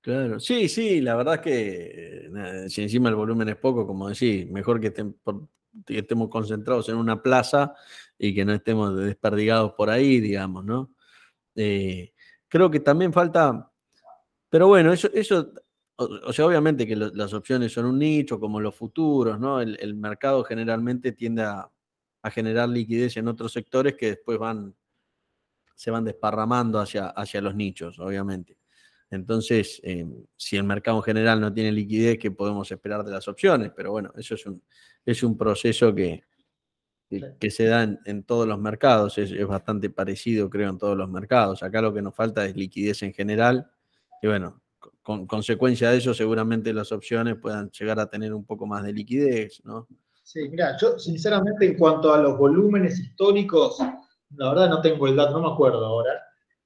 Claro, 0.00 0.40
sí, 0.40 0.68
sí, 0.68 1.00
la 1.00 1.14
verdad 1.16 1.34
es 1.34 1.40
que 1.40 2.30
eh, 2.34 2.68
si 2.68 2.82
encima 2.82 3.08
el 3.08 3.14
volumen 3.14 3.48
es 3.48 3.56
poco, 3.56 3.86
como 3.86 4.08
decís, 4.08 4.50
mejor 4.50 4.80
que, 4.80 4.92
estemos 5.86 6.28
concentrados 6.28 6.88
en 6.88 6.96
una 6.96 7.22
plaza 7.22 7.74
y 8.18 8.34
que 8.34 8.44
no 8.44 8.52
estemos 8.52 8.96
desperdigados 8.96 9.74
por 9.74 9.90
ahí, 9.90 10.20
digamos, 10.20 10.64
¿no? 10.64 10.90
Eh, 11.54 12.12
creo 12.48 12.70
que 12.70 12.80
también 12.80 13.12
falta, 13.12 13.70
pero 14.48 14.68
bueno, 14.68 14.92
eso, 14.92 15.10
eso 15.12 15.52
o, 15.98 16.32
sea, 16.32 16.46
obviamente 16.46 16.86
que 16.86 16.96
las 16.96 17.34
opciones 17.34 17.72
son 17.72 17.86
un 17.86 17.98
nicho, 17.98 18.40
como 18.40 18.60
los 18.60 18.74
futuros, 18.74 19.38
¿no? 19.38 19.60
el 19.60 19.94
mercado 19.94 20.44
generalmente 20.44 21.12
tiende 21.12 21.42
a, 21.42 21.70
a 22.22 22.30
generar 22.30 22.68
liquidez 22.68 23.16
en 23.16 23.28
otros 23.28 23.52
sectores 23.52 23.94
que 23.94 24.10
después 24.10 24.38
van, 24.38 24.74
se 25.74 25.90
van 25.90 26.04
desparramando 26.04 26.80
hacia, 26.80 27.08
hacia 27.08 27.40
los 27.40 27.54
nichos, 27.54 27.98
obviamente. 27.98 28.58
Entonces, 29.10 29.80
eh, 29.84 30.06
si 30.36 30.56
el 30.56 30.64
mercado 30.64 30.98
en 30.98 31.02
general 31.02 31.40
no 31.40 31.52
tiene 31.52 31.72
liquidez, 31.72 32.18
¿qué 32.18 32.30
podemos 32.30 32.70
esperar 32.70 33.04
de 33.04 33.12
las 33.12 33.26
opciones? 33.26 33.72
Pero 33.74 33.92
bueno, 33.92 34.12
eso 34.16 34.34
es 34.34 34.44
un, 34.44 34.62
es 35.04 35.22
un 35.22 35.38
proceso 35.38 35.94
que, 35.94 36.24
que, 37.40 37.50
se 37.50 37.64
da 37.64 37.84
en, 38.04 38.22
todos 38.24 38.46
los 38.46 38.58
mercados, 38.58 39.16
es, 39.16 39.46
bastante 39.46 39.88
parecido, 39.88 40.50
creo, 40.50 40.68
en 40.68 40.78
todos 40.78 40.96
los 40.96 41.08
mercados. 41.08 41.62
Acá 41.62 41.80
lo 41.80 41.94
que 41.94 42.02
nos 42.02 42.14
falta 42.14 42.44
es 42.44 42.54
liquidez 42.54 43.02
en 43.02 43.14
general. 43.14 43.70
Y 44.20 44.26
bueno, 44.26 44.60
con 45.08 45.26
consecuencia 45.26 45.90
de 45.90 45.96
eso, 45.96 46.12
seguramente 46.12 46.70
las 46.74 46.92
opciones 46.92 47.36
puedan 47.40 47.70
llegar 47.70 47.98
a 47.98 48.10
tener 48.10 48.34
un 48.34 48.44
poco 48.44 48.66
más 48.66 48.84
de 48.84 48.92
liquidez, 48.92 49.62
¿no? 49.64 49.88
Sí, 50.22 50.46
mira, 50.50 50.76
yo 50.76 50.98
sinceramente 50.98 51.64
en 51.64 51.78
cuanto 51.78 52.12
a 52.12 52.18
los 52.20 52.36
volúmenes 52.36 53.00
históricos, 53.00 53.78
la 54.36 54.50
verdad 54.50 54.68
no 54.68 54.82
tengo 54.82 55.06
el 55.06 55.16
dato, 55.16 55.40
no 55.40 55.48
me 55.48 55.54
acuerdo 55.54 55.82
ahora, 55.86 56.10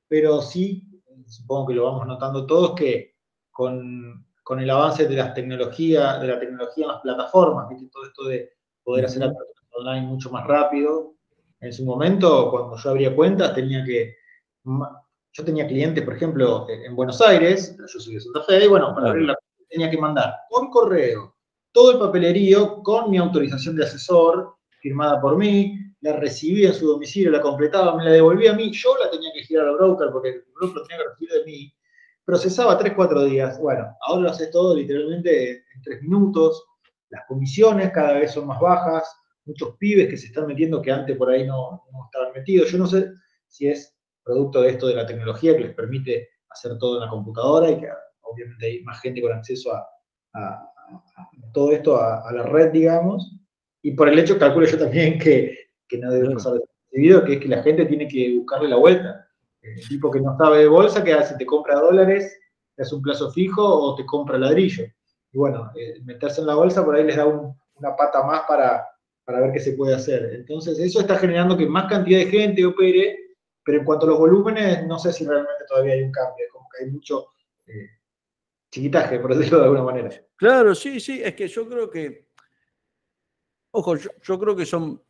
pero 0.08 0.42
sí, 0.42 0.82
supongo 1.24 1.68
que 1.68 1.74
lo 1.74 1.84
vamos 1.84 2.04
notando 2.04 2.44
todos, 2.44 2.74
que 2.74 3.14
con, 3.52 4.26
el 4.58 4.70
avance 4.70 5.06
de 5.06 5.14
las 5.14 5.34
tecnologías, 5.34 6.20
de 6.20 6.26
la 6.26 6.40
tecnología 6.40 6.86
en 6.86 6.90
las 6.90 7.00
plataformas, 7.00 7.68
todo 7.92 8.04
esto 8.04 8.24
de 8.24 8.50
poder 8.82 9.04
hacer 9.04 9.22
online 9.70 10.04
mucho 10.04 10.32
más 10.32 10.44
rápido. 10.48 11.14
En 11.60 11.72
su 11.72 11.84
momento, 11.84 12.50
cuando 12.50 12.76
yo 12.76 12.90
abría 12.90 13.14
cuentas, 13.14 13.54
tenía 13.54 13.84
que. 13.84 14.16
Yo 15.32 15.44
tenía 15.44 15.66
clientes, 15.66 16.04
por 16.04 16.14
ejemplo, 16.14 16.66
en 16.68 16.94
Buenos 16.94 17.20
Aires, 17.22 17.76
yo 17.78 18.00
soy 18.00 18.14
de 18.14 18.20
Santa 18.20 18.42
Fe, 18.42 18.64
y 18.64 18.68
bueno, 18.68 18.94
para 18.94 19.10
abrir 19.10 19.26
la 19.26 19.36
tenía 19.68 19.90
que 19.90 19.96
mandar 19.96 20.34
por 20.50 20.68
correo 20.68 21.34
todo 21.72 21.92
el 21.92 21.98
papelerío 21.98 22.82
con 22.82 23.10
mi 23.10 23.16
autorización 23.16 23.74
de 23.76 23.84
asesor, 23.84 24.56
firmada 24.80 25.20
por 25.20 25.38
mí, 25.38 25.78
la 26.02 26.14
recibía 26.14 26.68
en 26.68 26.74
su 26.74 26.86
domicilio, 26.86 27.30
la 27.30 27.40
completaba, 27.40 27.96
me 27.96 28.04
la 28.04 28.10
devolvía 28.10 28.52
a 28.52 28.54
mí, 28.54 28.70
yo 28.72 28.94
la 29.02 29.10
tenía 29.10 29.32
que 29.32 29.44
girar 29.44 29.68
al 29.68 29.76
broker 29.76 30.10
porque 30.12 30.28
el 30.28 30.44
broker 30.54 30.76
lo 30.76 30.82
tenía 30.82 31.02
que 31.02 31.08
recibir 31.08 31.30
de 31.30 31.44
mí, 31.44 31.74
procesaba 32.24 32.76
3, 32.76 32.92
4 32.94 33.24
días. 33.24 33.58
Bueno, 33.58 33.86
ahora 34.02 34.22
lo 34.22 34.30
hace 34.30 34.48
todo 34.48 34.76
literalmente 34.76 35.64
en 35.74 35.82
3 35.82 36.02
minutos, 36.02 36.62
las 37.08 37.24
comisiones 37.26 37.90
cada 37.92 38.14
vez 38.14 38.32
son 38.32 38.46
más 38.46 38.60
bajas, 38.60 39.10
muchos 39.44 39.76
pibes 39.78 40.08
que 40.08 40.16
se 40.16 40.26
están 40.26 40.46
metiendo 40.46 40.82
que 40.82 40.92
antes 40.92 41.16
por 41.16 41.30
ahí 41.30 41.46
no, 41.46 41.84
estaban 42.04 42.32
metidos. 42.34 42.70
Yo 42.70 42.78
no 42.78 42.86
sé 42.86 43.12
si 43.46 43.68
es 43.68 43.96
producto 44.22 44.62
de 44.62 44.70
esto 44.70 44.86
de 44.86 44.94
la 44.94 45.06
tecnología 45.06 45.56
que 45.56 45.64
les 45.64 45.74
permite 45.74 46.28
hacer 46.48 46.78
todo 46.78 46.96
en 46.96 47.04
la 47.04 47.10
computadora 47.10 47.70
y 47.70 47.80
que 47.80 47.88
obviamente 48.22 48.66
hay 48.66 48.82
más 48.82 49.00
gente 49.00 49.20
con 49.20 49.32
acceso 49.32 49.72
a, 49.72 50.68
todo 51.52 51.72
esto 51.72 52.00
a, 52.00 52.30
la 52.32 52.42
red, 52.44 52.70
digamos, 52.70 53.36
y 53.82 53.92
por 53.92 54.08
el 54.08 54.18
hecho, 54.18 54.38
calculo 54.38 54.66
yo 54.66 54.78
también 54.78 55.18
que, 55.18 55.58
que 55.88 55.98
no 55.98 56.10
debe 56.10 56.34
pasar 56.34 56.54
desapercibido, 56.54 57.24
que 57.24 57.34
es 57.34 57.40
que 57.40 57.48
la 57.48 57.62
gente 57.62 57.86
tiene 57.86 58.08
que 58.08 58.36
buscarle 58.38 58.68
la 58.68 58.76
vuelta. 58.76 59.26
El 59.60 59.86
tipo 59.88 60.10
que 60.10 60.20
no 60.20 60.36
sabe 60.36 60.58
de 60.58 60.68
bolsa, 60.68 61.04
que 61.04 61.12
hace? 61.12 61.36
Te 61.36 61.46
compra 61.46 61.80
dólares, 61.80 62.38
te 62.74 62.82
hace 62.82 62.94
un 62.94 63.02
plazo 63.02 63.30
fijo 63.30 63.62
o 63.62 63.94
te 63.94 64.04
compra 64.06 64.38
ladrillo. 64.38 64.84
bueno, 65.32 65.70
eh, 65.76 66.00
meterse 66.04 66.40
en 66.40 66.46
la 66.46 66.54
bolsa 66.54 66.84
por 66.84 66.96
ahí 66.96 67.04
les 67.04 67.16
da 67.16 67.26
una 67.26 67.96
pata 67.96 68.22
más 68.24 68.42
para, 68.48 68.86
para 69.24 69.40
ver 69.40 69.52
qué 69.52 69.60
se 69.60 69.72
puede 69.72 69.94
hacer. 69.94 70.32
Entonces, 70.34 70.78
eso 70.78 71.00
está 71.00 71.16
generando 71.16 71.56
que 71.56 71.66
más 71.66 71.86
cantidad 71.86 72.18
de 72.18 72.26
gente 72.26 72.64
opere, 72.64 73.16
pero 73.64 73.78
en 73.78 73.84
cuanto 73.84 74.06
a 74.06 74.10
los 74.10 74.18
volúmenes, 74.18 74.86
no 74.86 74.98
sé 74.98 75.12
si 75.12 75.26
realmente 75.26 75.64
todavía 75.68 75.94
hay 75.94 76.02
un 76.02 76.12
cambio, 76.12 76.46
como 76.52 76.68
que 76.68 76.84
hay 76.84 76.90
mucho 76.90 77.26
eh, 77.66 77.90
chiquitaje, 78.70 79.20
por 79.20 79.36
decirlo 79.36 79.58
de 79.58 79.64
alguna 79.64 79.84
manera. 79.84 80.10
Claro, 80.36 80.74
sí, 80.74 80.98
sí, 80.98 81.20
es 81.22 81.34
que 81.34 81.46
yo 81.46 81.68
creo 81.68 81.90
que, 81.90 82.28
ojo, 83.70 83.96
yo, 83.96 84.38
creo 84.40 84.56
que 84.56 84.66
son, 84.66 85.00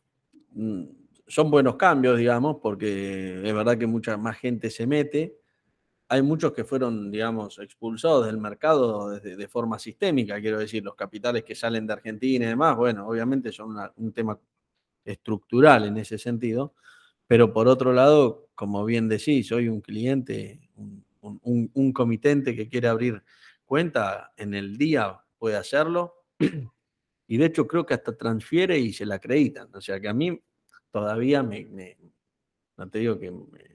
mm, 0.51 0.83
son 1.25 1.49
buenos 1.49 1.75
cambios, 1.75 2.17
digamos, 2.17 2.57
porque 2.61 3.41
es 3.43 3.53
verdad 3.53 3.77
que 3.77 3.87
mucha 3.87 4.17
más 4.17 4.37
gente 4.37 4.69
se 4.69 4.85
mete. 4.85 5.39
Hay 6.09 6.21
muchos 6.21 6.51
que 6.51 6.63
fueron, 6.63 7.09
digamos, 7.09 7.57
expulsados 7.59 8.27
del 8.27 8.37
mercado 8.37 9.09
de, 9.09 9.47
forma 9.47 9.79
sistémica, 9.79 10.39
quiero 10.39 10.59
decir, 10.59 10.83
los 10.83 10.95
capitales 10.95 11.43
que 11.43 11.55
salen 11.55 11.87
de 11.87 11.93
Argentina 11.93 12.45
y 12.45 12.49
demás, 12.49 12.75
bueno, 12.75 13.07
obviamente 13.07 13.51
son 13.51 13.75
un 13.95 14.13
tema 14.13 14.37
estructural 15.05 15.85
en 15.85 15.97
ese 15.97 16.17
sentido, 16.17 16.73
pero 17.25 17.51
por 17.51 17.67
otro 17.67 17.93
lado, 17.93 18.42
como 18.55 18.85
bien 18.85 19.07
decís, 19.07 19.47
soy 19.47 19.67
un 19.67 19.81
cliente, 19.81 20.59
un, 20.75 21.71
un 21.73 21.93
comitente 21.93 22.55
que 22.55 22.67
quiere 22.67 22.87
abrir 22.87 23.23
cuenta 23.65 24.33
en 24.37 24.53
el 24.53 24.77
día 24.77 25.17
puede 25.37 25.57
hacerlo. 25.57 26.25
Y 27.25 27.37
de 27.37 27.45
hecho 27.45 27.65
creo 27.65 27.85
que 27.85 27.93
hasta 27.93 28.15
transfiere 28.15 28.77
y 28.77 28.93
se 28.93 29.05
la 29.05 29.15
acreditan. 29.15 29.73
O 29.73 29.81
sea 29.81 29.99
que 29.99 30.09
a 30.09 30.13
mí 30.13 30.39
todavía 30.91 31.41
me, 31.41 31.97
no 32.77 32.89
te 32.89 32.99
digo 32.99 33.17
que 33.17 33.33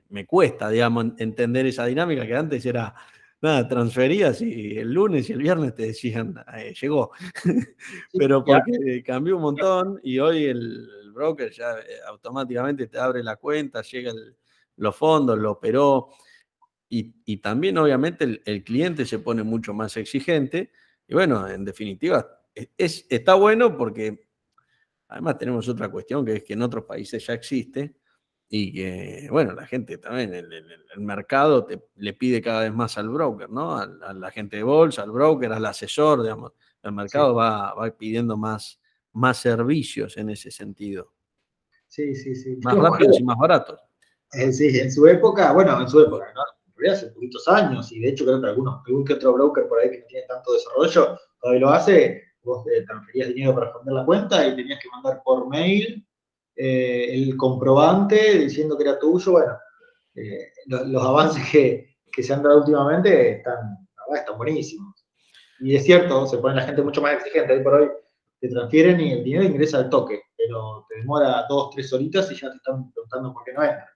me, 0.08 0.26
cuesta, 0.26 0.68
digamos, 0.70 1.06
entender 1.18 1.66
esa 1.66 1.86
dinámica 1.86 2.26
que 2.26 2.36
antes 2.36 2.64
era, 2.64 2.94
nada, 3.40 3.66
transferías 3.66 4.40
y 4.42 4.78
el 4.78 4.92
lunes 4.92 5.28
y 5.28 5.32
el 5.32 5.38
viernes 5.38 5.74
te 5.74 5.86
decían, 5.86 6.36
eh, 6.56 6.74
llegó. 6.80 7.10
Pero 8.12 8.44
porque 8.44 9.02
cambió 9.04 9.36
un 9.36 9.42
montón 9.42 10.00
y 10.02 10.18
hoy 10.18 10.44
el, 10.44 10.88
broker 11.12 11.50
ya 11.50 11.72
eh, 11.80 11.98
automáticamente 12.06 12.86
te 12.86 12.98
abre 12.98 13.24
la 13.24 13.34
cuenta, 13.34 13.82
llega 13.82 14.12
los 14.78 14.96
fondos, 14.96 15.38
lo 15.38 15.52
operó. 15.52 16.08
Y, 16.90 17.36
también, 17.38 17.76
obviamente, 17.76 18.40
el, 18.44 18.64
cliente 18.64 19.04
se 19.04 19.18
pone 19.18 19.42
mucho 19.42 19.74
más 19.74 19.96
exigente. 19.98 20.72
Y 21.06 21.14
bueno, 21.14 21.46
en 21.46 21.64
definitiva, 21.64 22.26
e, 22.54 22.70
es, 22.78 23.06
está 23.10 23.34
bueno 23.34 23.76
porque 23.76 24.28
además 25.08 25.38
tenemos 25.38 25.68
otra 25.68 25.90
cuestión 25.90 26.24
que 26.24 26.36
es 26.36 26.44
que 26.44 26.54
en 26.54 26.62
otros 26.62 26.84
países 26.84 27.26
ya 27.26 27.34
existe 27.34 27.96
y 28.48 28.72
que, 28.72 29.28
bueno, 29.30 29.52
la 29.52 29.66
gente 29.66 29.98
también, 29.98 30.32
el, 30.32 30.50
mercado 30.96 31.66
te, 31.66 31.82
le 31.96 32.14
pide 32.14 32.40
cada 32.40 32.62
vez 32.62 32.72
más 32.72 32.96
al 32.96 33.10
broker, 33.10 33.50
¿no? 33.50 33.76
A, 33.76 33.86
la 33.86 34.30
gente 34.30 34.56
de 34.56 34.62
bolsa, 34.62 35.02
al 35.02 35.10
broker, 35.10 35.52
al 35.52 35.66
asesor, 35.66 36.22
digamos. 36.22 36.52
El 36.82 36.92
mercado 36.92 37.34
va, 37.34 37.74
va, 37.74 37.90
pidiendo 37.90 38.38
más, 38.38 38.80
más 39.12 39.36
servicios 39.36 40.16
en 40.16 40.30
ese 40.30 40.50
sentido. 40.50 41.12
Sí, 41.86 42.14
sí, 42.14 42.34
sí. 42.34 42.56
Más 42.62 42.76
rápidos 42.76 43.20
y 43.20 43.24
más 43.24 43.36
baratos. 43.36 43.88
Eh, 44.32 44.52
sí, 44.52 44.78
en 44.78 44.92
su 44.92 45.06
época, 45.06 45.52
bueno, 45.52 45.80
en 45.80 45.88
su 45.88 46.00
época, 46.00 46.32
¿no? 46.34 46.42
hace 46.86 47.08
poquitos 47.08 47.46
años, 47.48 47.90
y 47.90 48.00
de 48.00 48.10
hecho 48.10 48.24
creo 48.24 48.40
que 48.40 48.46
algunos, 48.46 48.80
algún 48.86 49.04
que 49.04 49.14
otro 49.14 49.32
broker 49.32 49.66
por 49.66 49.80
ahí 49.80 49.90
que 49.90 49.98
no 49.98 50.06
tiene 50.06 50.26
tanto 50.26 50.52
desarrollo, 50.52 51.18
todavía 51.40 51.60
lo 51.60 51.70
hace, 51.70 52.22
vos 52.42 52.64
te 52.64 52.82
transferías 52.82 53.28
dinero 53.28 53.54
para 53.54 53.66
responder 53.66 53.94
la 53.94 54.04
cuenta 54.04 54.46
y 54.46 54.56
tenías 54.56 54.78
que 54.80 54.88
mandar 54.90 55.20
por 55.24 55.48
mail 55.48 56.06
eh, 56.56 57.14
el 57.14 57.36
comprobante 57.36 58.38
diciendo 58.38 58.76
que 58.76 58.84
era 58.84 58.98
tuyo, 58.98 59.32
bueno, 59.32 59.58
eh, 60.14 60.52
los, 60.66 61.04
avances 61.04 61.48
que, 61.50 61.96
se 62.22 62.32
han 62.32 62.42
dado 62.42 62.58
últimamente 62.58 63.38
están, 63.38 63.88
están 64.14 64.36
buenísimos. 64.36 65.04
Y 65.60 65.76
es 65.76 65.84
cierto, 65.84 66.26
se 66.26 66.38
pone 66.38 66.56
la 66.56 66.62
gente 66.62 66.82
mucho 66.82 67.00
más 67.00 67.14
exigente, 67.14 67.52
hoy 67.52 67.62
por 67.62 67.74
hoy 67.74 67.88
te 68.40 68.48
transfieren 68.48 69.00
y 69.00 69.12
el 69.12 69.24
dinero 69.24 69.44
ingresa 69.44 69.78
al 69.78 69.90
toque, 69.90 70.20
pero 70.36 70.84
te 70.88 70.96
demora 70.96 71.44
dos, 71.48 71.70
tres 71.74 71.92
horitas 71.92 72.30
y 72.30 72.34
ya 72.34 72.50
te 72.50 72.56
están 72.56 72.90
preguntando 72.92 73.32
por 73.32 73.44
qué 73.44 73.52
no 73.52 73.62
entra. 73.62 73.88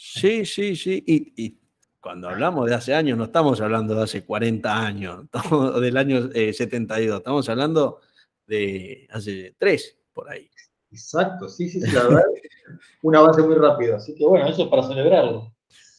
Sí, 0.00 0.46
sí, 0.46 0.76
sí, 0.76 1.02
y 1.06 1.58
cuando 2.00 2.28
hablamos 2.28 2.68
de 2.68 2.74
hace 2.74 2.94
años, 2.94 3.18
no 3.18 3.24
estamos 3.24 3.60
hablando 3.60 3.94
de 3.94 4.02
hace 4.04 4.24
40 4.24 4.86
años, 4.86 5.24
del 5.80 5.96
año 5.96 6.30
72, 6.32 6.98
eh, 6.98 7.18
estamos 7.18 7.48
hablando 7.48 8.00
de 8.46 9.06
hace 9.10 9.56
3 9.58 9.98
por 10.12 10.30
ahí. 10.30 10.48
Exacto, 10.90 11.48
sí, 11.48 11.68
sí, 11.68 11.80
sí, 11.80 11.90
la 11.90 12.04
verdad, 12.04 12.22
un 13.02 13.16
avance 13.16 13.42
muy 13.42 13.56
rápido. 13.56 13.96
Así 13.96 14.14
que 14.14 14.24
bueno, 14.24 14.46
eso 14.48 14.62
es 14.62 14.68
para 14.68 14.84
celebrarlo. 14.84 15.54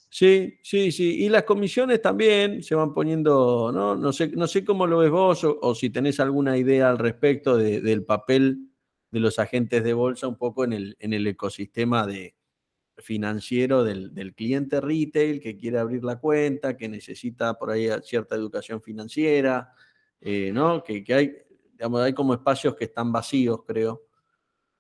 Sí, 0.10 0.58
sí, 0.64 0.91
sí. 0.91 1.26
Y 1.26 1.30
las 1.30 1.43
comisiones 1.43 2.02
también 2.02 2.64
se 2.64 2.74
van 2.74 2.93
poniendo, 2.93 3.72
¿no? 3.72 3.95
No 3.95 4.12
sé, 4.12 4.30
no 4.30 4.47
sé 4.47 4.66
cómo 4.66 4.88
lo 4.88 5.00
ves 5.00 5.12
vos 5.12 5.43
o, 5.43 5.76
si 5.76 5.91
tenés 5.91 6.20
alguna 6.20 6.58
idea 6.58 6.89
al 6.89 6.97
respecto 6.97 7.58
del 7.58 8.04
papel 8.06 8.70
de 9.12 9.20
los 9.20 9.38
agentes 9.38 9.84
de 9.84 9.93
bolsa 9.93 10.28
un 10.28 10.38
poco 10.38 10.64
en 10.64 10.74
el, 10.74 10.95
en 11.00 11.14
el 11.14 11.28
ecosistema 11.28 12.08
de, 12.08 12.36
financiero 13.00 13.84
del, 13.84 14.34
cliente 14.36 14.82
retail 14.82 15.39
que 15.39 15.58
quiere 15.58 15.80
abrir 15.80 16.04
la 16.04 16.20
cuenta, 16.20 16.78
que 16.78 16.89
necesita 16.89 17.54
por 17.58 17.72
ahí 17.72 17.89
cierta 18.04 18.36
educación 18.36 18.82
financiera, 18.82 19.74
eh, 20.22 20.52
¿no? 20.54 20.84
Que, 20.84 21.04
hay, 21.10 21.34
digamos, 21.72 22.02
hay 22.02 22.14
como 22.14 22.34
espacios 22.34 22.76
que 22.76 22.86
están 22.86 23.12
vacíos, 23.12 23.62
creo, 23.66 24.06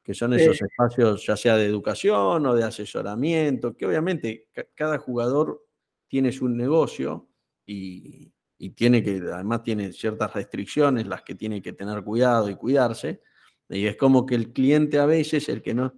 que 0.03 0.13
son 0.13 0.33
esos 0.33 0.61
espacios 0.61 1.25
ya 1.25 1.37
sea 1.37 1.55
de 1.55 1.65
educación 1.65 2.45
o 2.45 2.55
de 2.55 2.63
asesoramiento, 2.63 3.75
que 3.75 3.85
obviamente 3.85 4.47
cada 4.75 4.97
jugador 4.97 5.65
tiene 6.07 6.31
su 6.31 6.49
negocio 6.49 7.29
y, 7.65 8.31
y 8.57 8.71
tiene 8.71 9.03
que, 9.03 9.21
además 9.31 9.63
tiene 9.63 9.93
ciertas 9.93 10.33
restricciones, 10.33 11.07
las 11.07 11.21
que 11.21 11.35
tiene 11.35 11.61
que 11.61 11.73
tener 11.73 12.03
cuidado 12.03 12.49
y 12.49 12.55
cuidarse. 12.55 13.21
Y 13.69 13.85
es 13.85 13.95
como 13.95 14.25
que 14.25 14.35
el 14.35 14.51
cliente 14.51 14.97
a 14.97 15.05
veces, 15.05 15.47
el 15.47 15.61
que 15.61 15.75
no 15.75 15.93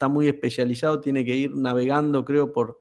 está 0.00 0.08
muy 0.08 0.28
especializado, 0.28 0.98
tiene 0.98 1.26
que 1.26 1.36
ir 1.36 1.54
navegando, 1.54 2.24
creo, 2.24 2.54
por 2.54 2.80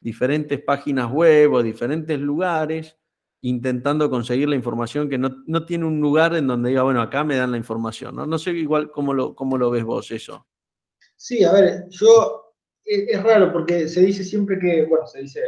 diferentes 0.00 0.62
páginas 0.62 1.12
web 1.12 1.52
o 1.52 1.62
diferentes 1.62 2.18
lugares, 2.18 2.96
intentando 3.42 4.08
conseguir 4.08 4.48
la 4.48 4.56
información 4.56 5.10
que 5.10 5.18
no, 5.18 5.66
tiene 5.66 5.84
un 5.84 6.00
lugar 6.00 6.34
en 6.34 6.46
donde 6.46 6.70
diga, 6.70 6.82
bueno, 6.82 7.02
acá 7.02 7.22
me 7.22 7.36
dan 7.36 7.50
la 7.50 7.58
información. 7.58 8.16
No, 8.16 8.24
no 8.24 8.38
sé 8.38 8.52
igual 8.52 8.90
cómo 8.90 9.12
lo, 9.12 9.34
cómo 9.34 9.58
lo 9.58 9.70
ves 9.70 9.84
vos 9.84 10.10
eso. 10.10 10.46
Sí, 11.16 11.44
a 11.44 11.52
ver, 11.52 11.84
yo, 11.90 12.54
e, 12.82 13.08
es, 13.10 13.22
raro 13.22 13.52
porque 13.52 13.86
se 13.86 14.00
dice 14.00 14.24
siempre 14.24 14.58
que, 14.58 14.86
bueno, 14.86 15.06
se 15.06 15.20
dice 15.20 15.40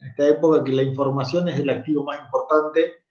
en 0.00 0.10
esta 0.10 0.28
época 0.28 0.62
que 0.62 0.70
la 0.70 0.84
información 0.84 1.48
es 1.48 1.58
el 1.58 1.70
activo 1.70 2.04
más 2.04 2.20
importante, 2.20 3.02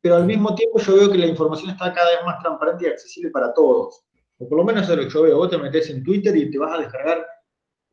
pero 0.00 0.16
al 0.16 0.26
mismo 0.26 0.56
tiempo 0.56 0.80
yo 0.80 0.96
veo 0.96 1.12
que 1.12 1.18
la 1.18 1.26
información 1.26 1.70
está 1.70 1.92
cada 1.92 2.10
vez 2.10 2.24
más 2.26 2.42
transparente 2.42 2.86
y 2.86 2.88
accesible 2.88 3.30
para 3.30 3.54
todos 3.54 4.03
o 4.38 4.48
por 4.48 4.58
lo 4.58 4.64
menos 4.64 4.88
es 4.88 4.96
lo 4.96 5.02
que 5.02 5.10
yo 5.10 5.22
veo, 5.22 5.36
vos 5.36 5.50
te 5.50 5.58
metes 5.58 5.90
en 5.90 6.02
Twitter 6.02 6.36
y 6.36 6.50
te 6.50 6.58
vas 6.58 6.74
a 6.74 6.82
descargar 6.82 7.26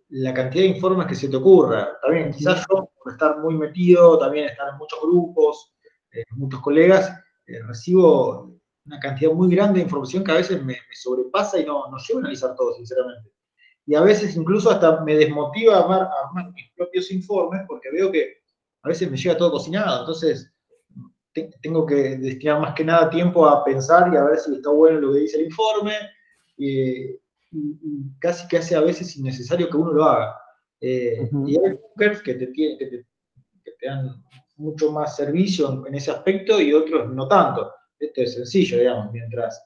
la 0.09 0.33
cantidad 0.33 0.63
de 0.63 0.69
informes 0.69 1.07
que 1.07 1.15
se 1.15 1.29
te 1.29 1.37
ocurra. 1.37 1.97
También 2.01 2.31
quizás 2.31 2.65
yo, 2.69 2.91
por 3.01 3.13
estar 3.13 3.39
muy 3.39 3.55
metido, 3.55 4.17
también 4.17 4.49
estar 4.49 4.69
en 4.69 4.77
muchos 4.77 4.99
grupos, 5.01 5.73
eh, 6.11 6.23
muchos 6.31 6.59
colegas, 6.61 7.09
eh, 7.47 7.61
recibo 7.63 8.59
una 8.85 8.99
cantidad 8.99 9.31
muy 9.31 9.53
grande 9.55 9.79
de 9.79 9.85
información 9.85 10.23
que 10.23 10.31
a 10.31 10.35
veces 10.35 10.61
me, 10.63 10.77
sobrepasa 10.93 11.59
y 11.59 11.65
no, 11.65 11.89
no 11.89 11.97
llego 11.97 12.19
a 12.19 12.21
analizar 12.21 12.55
todo, 12.55 12.73
sinceramente. 12.73 13.31
Y 13.85 13.95
a 13.95 14.01
veces 14.01 14.35
incluso 14.35 14.69
hasta 14.69 15.03
me 15.03 15.15
desmotiva 15.15 15.77
a 15.77 15.83
armar, 15.83 16.01
a 16.03 16.27
armar 16.27 16.51
mis 16.53 16.71
propios 16.75 17.11
informes 17.11 17.61
porque 17.67 17.89
veo 17.91 18.11
que 18.11 18.41
a 18.83 18.89
veces 18.89 19.09
me 19.09 19.17
llega 19.17 19.37
todo 19.37 19.51
cocinado. 19.51 20.01
Entonces, 20.01 20.51
tengo 21.61 21.85
que 21.85 22.17
destinar 22.17 22.59
más 22.59 22.73
que 22.73 22.83
nada 22.83 23.09
tiempo 23.09 23.45
a 23.47 23.63
pensar 23.63 24.11
y 24.13 24.17
a 24.17 24.23
ver 24.23 24.37
si 24.37 24.53
está 24.55 24.69
bueno 24.69 24.99
lo 24.99 25.13
que 25.13 25.19
dice 25.19 25.37
el 25.37 25.45
informe, 25.45 25.93
y, 26.57 27.19
casi 28.19 28.47
que 28.47 28.57
hace 28.57 28.75
a 28.75 28.81
veces 28.81 29.17
innecesario 29.17 29.69
que 29.69 29.77
uno 29.77 29.91
lo 29.91 30.05
haga. 30.05 30.37
Eh, 30.79 31.29
y 31.45 31.59
hay 31.59 31.73
brokers 31.73 32.21
que 32.21 32.35
te, 32.35 32.51
que 32.51 33.05
te, 33.63 33.85
dan 33.85 34.23
mucho 34.57 34.91
más 34.91 35.15
servicio 35.15 35.85
en, 35.85 35.95
ese 35.95 36.11
aspecto 36.11 36.61
y 36.61 36.73
otros 36.73 37.13
no 37.13 37.27
tanto. 37.27 37.71
Esto 37.99 38.21
es 38.21 38.33
sencillo, 38.33 38.79
digamos, 38.79 39.11
mientras, 39.11 39.63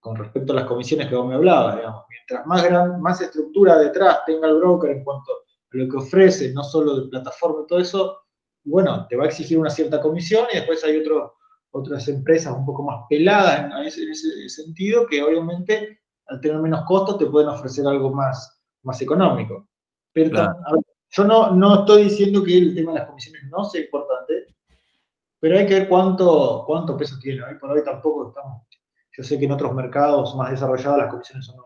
con 0.00 0.16
respecto 0.16 0.52
a 0.52 0.56
las 0.56 0.64
comisiones 0.66 1.06
que 1.06 1.14
vos 1.14 1.26
me 1.26 1.36
hablabas, 1.36 1.76
digamos, 1.76 2.04
mientras 2.08 2.46
más, 2.46 2.62
gran, 2.64 3.00
más 3.00 3.20
estructura 3.20 3.78
detrás 3.78 4.24
tenga 4.26 4.48
el 4.48 4.56
broker 4.56 4.90
en 4.90 5.04
cuanto 5.04 5.32
a 5.32 5.36
lo 5.70 5.88
que 5.88 5.96
ofrece, 5.96 6.52
no 6.52 6.64
solo 6.64 7.00
de 7.00 7.08
plataforma 7.08 7.62
y 7.62 7.66
todo 7.66 7.78
eso, 7.78 8.18
bueno, 8.64 9.06
te 9.08 9.16
va 9.16 9.24
a 9.24 9.28
exigir 9.28 9.58
una 9.58 9.70
cierta 9.70 10.00
comisión 10.00 10.46
y 10.52 10.56
después 10.56 10.84
hay 10.84 10.98
otro, 10.98 11.36
otras 11.70 12.08
empresas 12.08 12.54
un 12.54 12.66
poco 12.66 12.82
más 12.82 13.04
peladas 13.08 13.64
en 13.64 13.86
ese, 13.86 14.02
en 14.02 14.10
ese 14.10 14.48
sentido 14.48 15.06
que 15.06 15.22
obviamente 15.22 15.97
al 16.28 16.40
tener 16.40 16.58
menos 16.60 16.84
costos 16.86 17.18
te 17.18 17.26
pueden 17.26 17.48
ofrecer 17.48 17.86
algo 17.86 18.12
más, 18.12 18.60
más 18.82 19.00
económico. 19.00 19.68
Pero 20.12 20.54
yo 21.10 21.24
no, 21.24 21.54
no 21.54 21.80
estoy 21.80 22.04
diciendo 22.04 22.42
que 22.42 22.58
el 22.58 22.74
tema 22.74 22.92
de 22.92 22.98
las 23.00 23.08
comisiones 23.08 23.42
no 23.50 23.64
sea 23.64 23.82
importante, 23.82 24.46
pero 25.40 25.58
hay 25.58 25.66
que 25.66 25.74
ver 25.74 25.88
cuánto, 25.88 26.64
cuánto 26.66 26.96
peso 26.96 27.16
tiene. 27.20 27.42
Hoy 27.42 27.54
por 27.58 27.70
hoy 27.70 27.82
tampoco 27.84 28.28
estamos. 28.28 28.62
Yo 29.16 29.24
sé 29.24 29.38
que 29.38 29.46
en 29.46 29.52
otros 29.52 29.74
mercados 29.74 30.34
más 30.36 30.50
desarrollados 30.50 30.98
las 30.98 31.10
comisiones 31.10 31.46
son. 31.46 31.56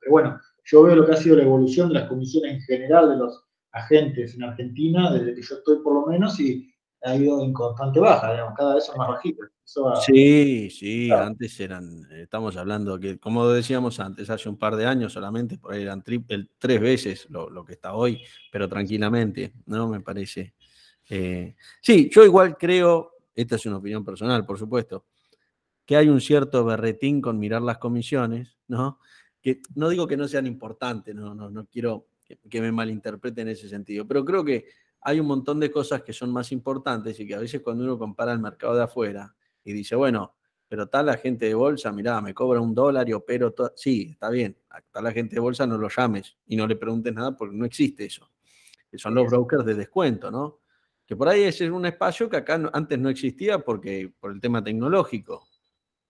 Pero 0.00 0.10
bueno, 0.10 0.40
yo 0.64 0.82
veo 0.82 0.96
lo 0.96 1.06
que 1.06 1.12
ha 1.12 1.16
sido 1.16 1.36
la 1.36 1.42
evolución 1.42 1.88
de 1.88 1.94
las 1.94 2.08
comisiones 2.08 2.54
en 2.54 2.60
general 2.62 3.10
de 3.10 3.16
los 3.16 3.44
agentes 3.72 4.34
en 4.34 4.44
Argentina, 4.44 5.12
desde 5.12 5.34
que 5.34 5.42
yo 5.42 5.56
estoy 5.56 5.78
por 5.82 5.94
lo 5.94 6.06
menos, 6.06 6.38
y 6.40 6.71
ha 7.04 7.16
ido 7.16 7.42
en 7.42 7.52
constante 7.52 8.00
baja, 8.00 8.32
digamos, 8.32 8.54
cada 8.56 8.74
vez 8.76 8.84
son 8.84 8.96
más 8.96 9.08
bajitas. 9.08 9.48
Sí, 10.04 10.68
sí, 10.70 11.10
antes 11.10 11.58
eran, 11.60 12.06
estamos 12.12 12.56
hablando 12.56 12.98
que, 12.98 13.18
como 13.18 13.48
decíamos 13.48 13.98
antes, 14.00 14.28
hace 14.28 14.48
un 14.48 14.58
par 14.58 14.76
de 14.76 14.86
años 14.86 15.12
solamente, 15.12 15.58
por 15.58 15.72
ahí 15.72 15.82
eran 15.82 16.02
tres 16.02 16.80
veces 16.80 17.26
lo, 17.30 17.64
que 17.64 17.72
está 17.72 17.94
hoy, 17.94 18.22
pero 18.50 18.68
tranquilamente, 18.68 19.54
¿no? 19.66 19.88
Me 19.88 20.00
parece. 20.00 20.54
Eh, 21.08 21.56
sí, 21.80 22.10
yo 22.12 22.24
igual 22.24 22.56
creo, 22.56 23.12
esta 23.34 23.56
es 23.56 23.66
una 23.66 23.78
opinión 23.78 24.04
personal, 24.04 24.44
por 24.44 24.58
supuesto, 24.58 25.06
que 25.86 25.96
hay 25.96 26.08
un 26.08 26.20
cierto 26.20 26.64
berretín 26.64 27.20
con 27.20 27.38
mirar 27.38 27.62
las 27.62 27.78
comisiones, 27.78 28.58
¿no? 28.68 28.98
Que 29.40 29.60
no 29.74 29.88
digo 29.88 30.06
que 30.06 30.16
no 30.16 30.28
sean 30.28 30.46
importantes, 30.46 31.14
no, 31.14 31.34
no, 31.34 31.50
no 31.50 31.66
quiero 31.66 32.08
que, 32.24 32.38
que 32.38 32.60
me 32.60 32.70
malinterprete 32.70 33.40
en 33.40 33.48
ese 33.48 33.68
sentido, 33.68 34.06
pero 34.06 34.24
creo 34.24 34.44
que 34.44 34.66
hay 35.02 35.20
un 35.20 35.26
montón 35.26 35.58
de 35.60 35.70
cosas 35.70 36.02
que 36.02 36.12
son 36.12 36.32
más 36.32 36.52
importantes 36.52 37.18
y 37.18 37.26
que 37.26 37.34
a 37.34 37.38
veces 37.38 37.60
cuando 37.60 37.84
uno 37.84 37.98
compara 37.98 38.32
el 38.32 38.38
mercado 38.38 38.76
de 38.76 38.84
afuera 38.84 39.34
y 39.64 39.72
dice, 39.72 39.96
bueno, 39.96 40.34
pero 40.68 40.88
tal 40.88 41.06
la 41.06 41.16
gente 41.16 41.46
de 41.46 41.54
bolsa, 41.54 41.92
mirá, 41.92 42.20
me 42.20 42.32
cobra 42.32 42.60
un 42.60 42.74
dólar 42.74 43.08
y 43.08 43.12
opero 43.12 43.52
todo. 43.52 43.72
Sí, 43.76 44.08
está 44.12 44.30
bien, 44.30 44.56
a 44.70 44.80
tal 44.80 45.04
la 45.04 45.12
gente 45.12 45.34
de 45.34 45.40
bolsa 45.40 45.66
no 45.66 45.76
lo 45.76 45.88
llames 45.88 46.36
y 46.46 46.56
no 46.56 46.66
le 46.66 46.76
preguntes 46.76 47.12
nada 47.12 47.36
porque 47.36 47.54
no 47.54 47.64
existe 47.64 48.04
eso. 48.04 48.30
Que 48.90 48.96
son 48.96 49.14
los 49.14 49.26
brokers 49.28 49.64
de 49.64 49.74
descuento, 49.74 50.30
¿no? 50.30 50.60
Que 51.04 51.16
por 51.16 51.28
ahí 51.28 51.42
ese 51.42 51.64
es 51.64 51.70
un 51.70 51.84
espacio 51.84 52.30
que 52.30 52.36
acá 52.36 52.70
antes 52.72 52.98
no 52.98 53.08
existía 53.08 53.58
porque 53.58 54.12
por 54.18 54.32
el 54.32 54.40
tema 54.40 54.62
tecnológico. 54.62 55.46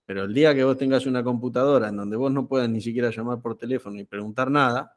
Pero 0.05 0.25
el 0.25 0.35
día 0.35 0.55
que 0.55 0.65
vos 0.65 0.77
tengas 0.77 1.07
una 1.07 1.25
computadora 1.25 1.89
en 1.89 1.97
donde 1.97 2.17
vos 2.17 2.31
no 2.31 2.47
puedas 2.47 2.69
ni 2.69 2.81
siquiera 2.81 3.11
llamar 3.11 3.41
por 3.41 3.57
teléfono 3.57 3.99
y 3.99 4.05
preguntar 4.05 4.51
nada, 4.51 4.95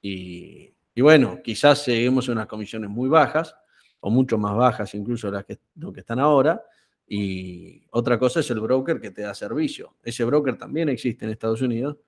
y 0.00 0.75
y 0.96 1.02
bueno, 1.02 1.40
quizás 1.44 1.82
seguimos 1.82 2.26
unas 2.28 2.46
comisiones 2.46 2.88
muy 2.88 3.06
bajas, 3.10 3.54
o 4.00 4.08
mucho 4.08 4.38
más 4.38 4.56
bajas 4.56 4.94
incluso 4.94 5.30
las 5.30 5.44
que, 5.44 5.58
lo 5.74 5.92
que 5.92 6.00
están 6.00 6.18
ahora. 6.18 6.64
Y 7.06 7.84
otra 7.90 8.18
cosa 8.18 8.40
es 8.40 8.50
el 8.50 8.60
broker 8.60 8.98
que 8.98 9.10
te 9.10 9.20
da 9.20 9.34
servicio. 9.34 9.96
Ese 10.02 10.24
broker 10.24 10.56
también 10.56 10.88
existe 10.88 11.26
en 11.26 11.32
Estados 11.32 11.60
Unidos 11.60 11.98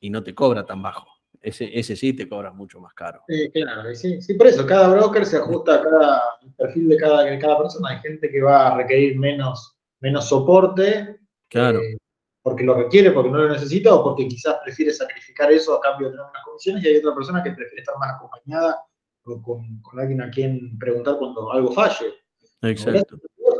y 0.00 0.08
no 0.08 0.22
te 0.22 0.34
cobra 0.34 0.64
tan 0.64 0.80
bajo. 0.80 1.06
Ese, 1.38 1.78
ese 1.78 1.96
sí 1.96 2.14
te 2.14 2.26
cobra 2.26 2.50
mucho 2.50 2.80
más 2.80 2.94
caro. 2.94 3.20
Sí, 3.28 3.50
claro, 3.52 3.94
sí, 3.94 4.22
sí, 4.22 4.32
por 4.32 4.46
eso 4.46 4.64
cada 4.64 4.88
broker 4.88 5.26
se 5.26 5.36
ajusta 5.36 5.74
a 5.74 5.82
cada 5.82 6.22
perfil 6.56 6.88
de 6.88 6.96
cada, 6.96 7.24
de 7.24 7.38
cada 7.38 7.58
persona. 7.58 7.90
Hay 7.90 7.98
gente 7.98 8.30
que 8.30 8.40
va 8.40 8.68
a 8.68 8.76
requerir 8.78 9.18
menos, 9.18 9.76
menos 10.00 10.26
soporte. 10.26 11.20
Claro. 11.48 11.78
Eh, 11.80 11.98
porque 12.44 12.62
lo 12.62 12.74
requiere, 12.74 13.10
porque 13.10 13.30
no 13.30 13.38
lo 13.38 13.48
necesita, 13.48 13.94
o 13.94 14.04
porque 14.04 14.28
quizás 14.28 14.58
prefiere 14.62 14.92
sacrificar 14.92 15.50
eso 15.50 15.74
a 15.74 15.80
cambio 15.80 16.08
de 16.08 16.12
tener 16.12 16.26
unas 16.28 16.44
condiciones, 16.44 16.84
y 16.84 16.88
hay 16.88 16.96
otra 16.98 17.14
persona 17.14 17.42
que 17.42 17.52
prefiere 17.52 17.80
estar 17.80 17.96
más 17.98 18.16
acompañada 18.16 18.84
o 19.24 19.40
con, 19.40 19.80
alguien 19.98 20.20
a 20.20 20.30
quien 20.30 20.78
preguntar 20.78 21.16
cuando 21.18 21.50
algo 21.50 21.72
falle. 21.72 22.12
Exacto. 22.60 23.16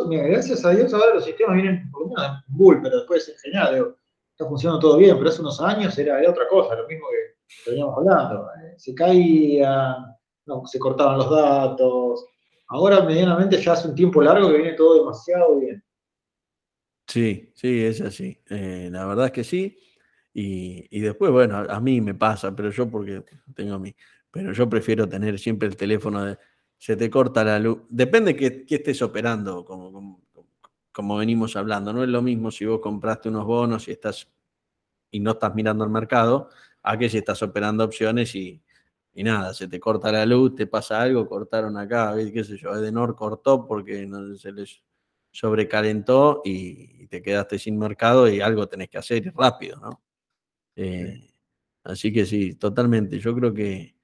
Gracias, 0.07 0.63
a 0.67 0.71
Dios 0.71 0.93
ahora 0.93 1.15
los 1.15 1.25
sistemas 1.25 1.55
vienen 1.55 1.91
por 1.91 2.03
lo 2.03 2.09
menos 2.09 2.45
en 2.47 2.57
bull, 2.59 2.83
pero 2.83 2.99
después 2.99 3.27
es 3.27 3.41
genial, 3.41 3.97
está 4.31 4.47
funcionando 4.47 4.81
todo 4.81 4.99
bien, 4.99 5.17
pero 5.17 5.31
hace 5.31 5.41
unos 5.41 5.63
años 5.63 5.97
era, 5.97 6.19
otra 6.29 6.47
cosa, 6.47 6.75
lo 6.75 6.87
mismo 6.87 7.07
que 7.09 7.71
veníamos 7.71 7.97
hablando. 7.97 8.49
Eh, 8.61 8.75
se 8.77 8.95
caían, 8.95 10.15
no, 10.45 10.67
se 10.67 10.79
cortaban 10.79 11.17
los 11.17 11.31
datos. 11.31 12.27
Ahora 12.69 13.03
medianamente 13.03 13.57
ya 13.63 13.73
hace 13.73 13.89
un 13.89 13.95
tiempo 13.95 14.21
largo 14.21 14.49
que 14.49 14.59
viene 14.59 14.73
todo 14.75 14.99
demasiado 14.99 15.59
bien. 15.59 15.83
Sí, 17.15 17.53
sí, 17.55 17.85
es 17.85 18.01
así. 18.01 18.37
Eh, 18.51 18.89
la 18.91 19.07
verdad 19.07 19.27
es 19.27 19.33
que 19.33 19.45
sí. 19.45 19.79
Y, 20.33 20.99
después, 21.01 21.31
bueno, 21.31 21.59
a, 21.59 21.81
mí 21.81 22.01
me 22.01 22.15
pasa, 22.15 22.57
pero 22.57 22.71
yo 22.71 22.91
porque 22.91 23.23
tengo 23.55 23.79
mi, 23.79 23.95
pero 24.33 24.53
yo 24.53 24.69
prefiero 24.69 25.09
tener 25.09 25.39
siempre 25.39 25.69
el 25.69 25.77
teléfono 25.77 26.25
de, 26.25 26.39
se 26.77 26.97
te 26.97 27.09
corta 27.09 27.45
la 27.45 27.61
luz. 27.61 27.83
Depende 27.89 28.35
que, 28.35 28.67
que 28.67 28.75
estés 28.77 29.01
operando, 29.01 29.65
como, 29.65 30.25
como, 30.91 31.17
venimos 31.17 31.55
hablando. 31.55 31.93
No 31.93 32.03
es 32.03 32.09
lo 32.09 32.21
mismo 32.21 32.51
si 32.51 32.65
vos 32.65 32.81
compraste 32.81 33.29
unos 33.29 33.45
bonos 33.47 33.87
y 33.87 33.93
estás 33.93 34.29
y 35.13 35.21
no 35.21 35.33
estás 35.33 35.55
mirando 35.55 35.85
el 35.85 35.91
mercado, 35.91 36.49
a 36.83 36.99
que 36.99 37.09
si 37.09 37.19
estás 37.19 37.41
operando 37.45 37.85
opciones 37.85 38.35
y, 38.35 38.61
y 39.15 39.23
nada, 39.23 39.55
se 39.55 39.69
te 39.69 39.79
corta 39.79 40.11
la 40.11 40.27
luz, 40.27 40.57
te 40.57 40.67
pasa 40.67 41.01
algo, 41.01 41.29
cortaron 41.29 41.77
acá, 41.77 42.17
qué 42.17 42.43
sé 42.43 42.57
yo, 42.57 42.75
Edenor 42.75 43.15
cortó 43.15 43.67
porque 43.69 44.05
no 44.07 44.35
se 44.37 44.51
les 44.51 44.83
sobrecalentó 45.35 46.43
y 46.45 47.09
te 47.09 47.21
quedaste 47.21 47.59
sin 47.59 47.77
mercado 47.77 48.29
y 48.29 48.41
algo 48.41 48.69
tenés 48.69 48.89
que 48.89 48.99
hacer 48.99 49.27
y 49.27 49.31
rápido, 49.31 49.81
¿no? 49.81 50.01
Eh, 50.77 51.29
así 51.83 52.13
que 52.13 52.25
sí, 52.25 52.55
totalmente. 52.55 53.19
Yo 53.19 53.35
creo 53.35 53.53
que... 53.53 53.97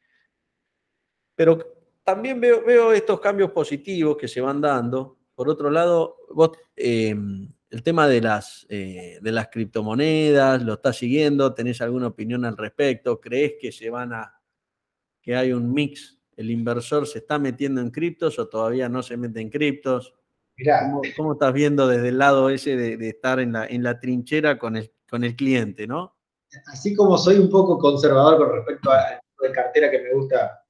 Pero 1.37 1.59
también 2.03 2.41
veo, 2.41 2.65
veo 2.65 2.93
estos 2.93 3.21
cambios 3.21 3.53
positivos 3.53 4.17
que 4.17 4.27
se 4.27 4.41
van 4.41 4.61
dando. 4.61 5.19
Por 5.37 5.49
otro 5.49 5.71
lado, 5.71 6.17
vos, 6.35 6.51
em, 6.75 7.49
el 7.71 7.83
tema 7.85 8.09
de 8.09 8.21
las, 8.21 8.67
eh, 8.69 9.21
de 9.23 9.33
las 9.33 9.49
criptomonedas, 9.51 10.65
¿lo 10.65 10.75
estás 10.75 10.97
siguiendo? 10.97 11.55
¿Tenés 11.55 11.81
alguna 11.81 12.09
opinión 12.09 12.45
al 12.45 12.57
respecto? 12.57 13.21
¿Crees 13.21 13.55
que 13.61 13.71
se 13.71 13.89
van 13.89 14.13
a... 14.15 14.43
que 15.23 15.37
hay 15.37 15.53
un 15.53 15.73
mix? 15.73 16.19
¿El 16.37 16.51
inversor 16.51 17.07
se 17.07 17.19
está 17.21 17.39
metiendo 17.39 17.81
en 17.81 17.91
criptos 17.91 18.37
o 18.41 18.49
todavía 18.49 18.89
no 18.89 19.01
se 19.01 19.17
mete 19.17 19.41
en 19.41 19.49
criptos? 19.49 20.17
¿Cómo, 21.17 21.33
estás 21.33 21.53
viendo 21.53 21.89
desde 21.89 22.09
el 22.09 22.19
lado 22.19 22.51
ese 22.51 22.77
de, 22.77 23.09
estar 23.09 23.41
en 23.41 23.53
la, 23.53 23.67
en 23.67 23.83
la 23.83 23.99
trinchera 23.99 24.59
con 24.59 24.77
el, 24.77 24.93
con 25.09 25.25
el 25.25 25.37
cliente, 25.37 25.87
no? 25.87 26.17
Así 26.67 26.95
como 26.95 27.17
soy 27.17 27.39
un 27.39 27.49
poco 27.49 27.79
conservador 27.79 28.39
con 28.39 28.53
respecto 28.53 28.91
al 28.91 29.21
tipo 29.21 29.45
de 29.45 29.53
cartera 29.53 29.91
que 29.91 30.01
me 30.01 30.13
gusta 30.15 30.65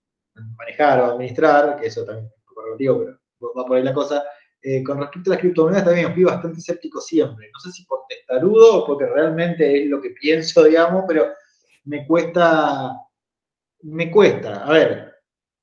manejar 0.57 1.01
o 1.01 1.05
administrar, 1.07 1.80
que 1.80 1.86
eso 1.86 2.05
también 2.05 2.26
es 2.26 2.32
un 2.32 2.45
poco 2.45 2.62
relativo, 2.66 2.99
pero 2.99 3.55
va 3.57 3.66
por 3.66 3.76
ahí 3.76 3.82
la 3.82 3.95
cosa, 3.95 4.22
eh, 4.62 4.82
con 4.84 4.99
respecto 4.99 5.30
a 5.30 5.34
las 5.34 5.41
criptomonedas 5.41 5.84
también 5.86 6.12
fui 6.12 6.24
bastante 6.24 6.59
escéptico 6.59 7.01
siempre. 7.01 7.51
No 7.53 7.61
sé 7.61 7.72
si 7.72 7.84
por 7.84 8.01
testarudo 8.09 8.76
o 8.76 8.86
porque 8.86 9.07
realmente 9.07 9.82
es 9.82 9.88
lo 9.88 10.01
que 10.01 10.11
pienso, 10.11 10.64
digamos, 10.64 11.05
pero 11.09 11.32
me 11.84 12.07
cuesta, 12.07 12.93
me 13.82 14.11
cuesta. 14.11 14.64
A 14.64 14.72
ver, 14.72 15.14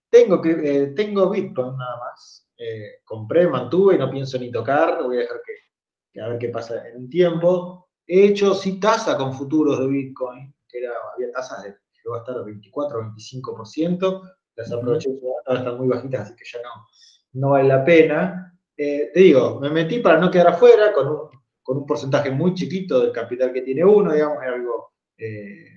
tengo, 0.10 0.42
eh, 0.44 0.94
tengo 0.96 1.30
Bitcoin 1.30 1.78
nada 1.78 2.00
más. 2.00 2.47
Eh, 2.58 3.02
compré, 3.04 3.48
mantuve 3.48 3.96
y 3.96 3.98
no 3.98 4.10
pienso 4.10 4.40
ni 4.40 4.52
tocar, 4.52 5.04
voy 5.04 5.18
a 5.18 5.20
dejar 5.22 5.42
que, 5.46 6.20
a 6.22 6.30
ver 6.30 6.40
qué 6.40 6.50
pasa 6.50 6.88
en 6.88 6.98
un 6.98 7.10
tiempo. 7.10 7.90
He 8.06 8.26
hecho 8.26 8.54
sí 8.54 8.80
tasa 8.80 9.18
con 9.18 9.34
futuros 9.34 9.80
de 9.80 9.88
Bitcoin, 9.88 10.54
que 10.68 10.80
era, 10.80 10.92
había 11.14 11.32
tasas 11.32 11.64
de 11.64 11.76
llegó 12.08 12.16
a 12.16 12.20
estar 12.20 12.44
24 12.44 13.00
o 13.00 13.04
25%, 13.04 14.22
las 14.56 14.72
aproveché, 14.72 15.10
ahora 15.46 15.60
están 15.60 15.78
muy 15.78 15.88
bajitas, 15.88 16.22
así 16.22 16.36
que 16.36 16.46
ya 16.46 16.60
no, 16.64 16.88
no 17.34 17.50
vale 17.52 17.68
la 17.68 17.84
pena. 17.84 18.60
Eh, 18.76 19.12
te 19.14 19.20
digo, 19.20 19.60
me 19.60 19.70
metí 19.70 20.00
para 20.00 20.20
no 20.20 20.32
quedar 20.32 20.48
afuera 20.48 20.94
con 20.94 21.08
un, 21.08 21.30
con 21.62 21.78
un 21.78 21.86
porcentaje 21.86 22.32
muy 22.32 22.54
chiquito 22.54 23.02
del 23.02 23.12
capital 23.12 23.52
que 23.52 23.62
tiene 23.62 23.84
uno, 23.84 24.14
digamos, 24.14 24.38
es 24.44 24.50
algo 24.50 24.94
eh, 25.18 25.74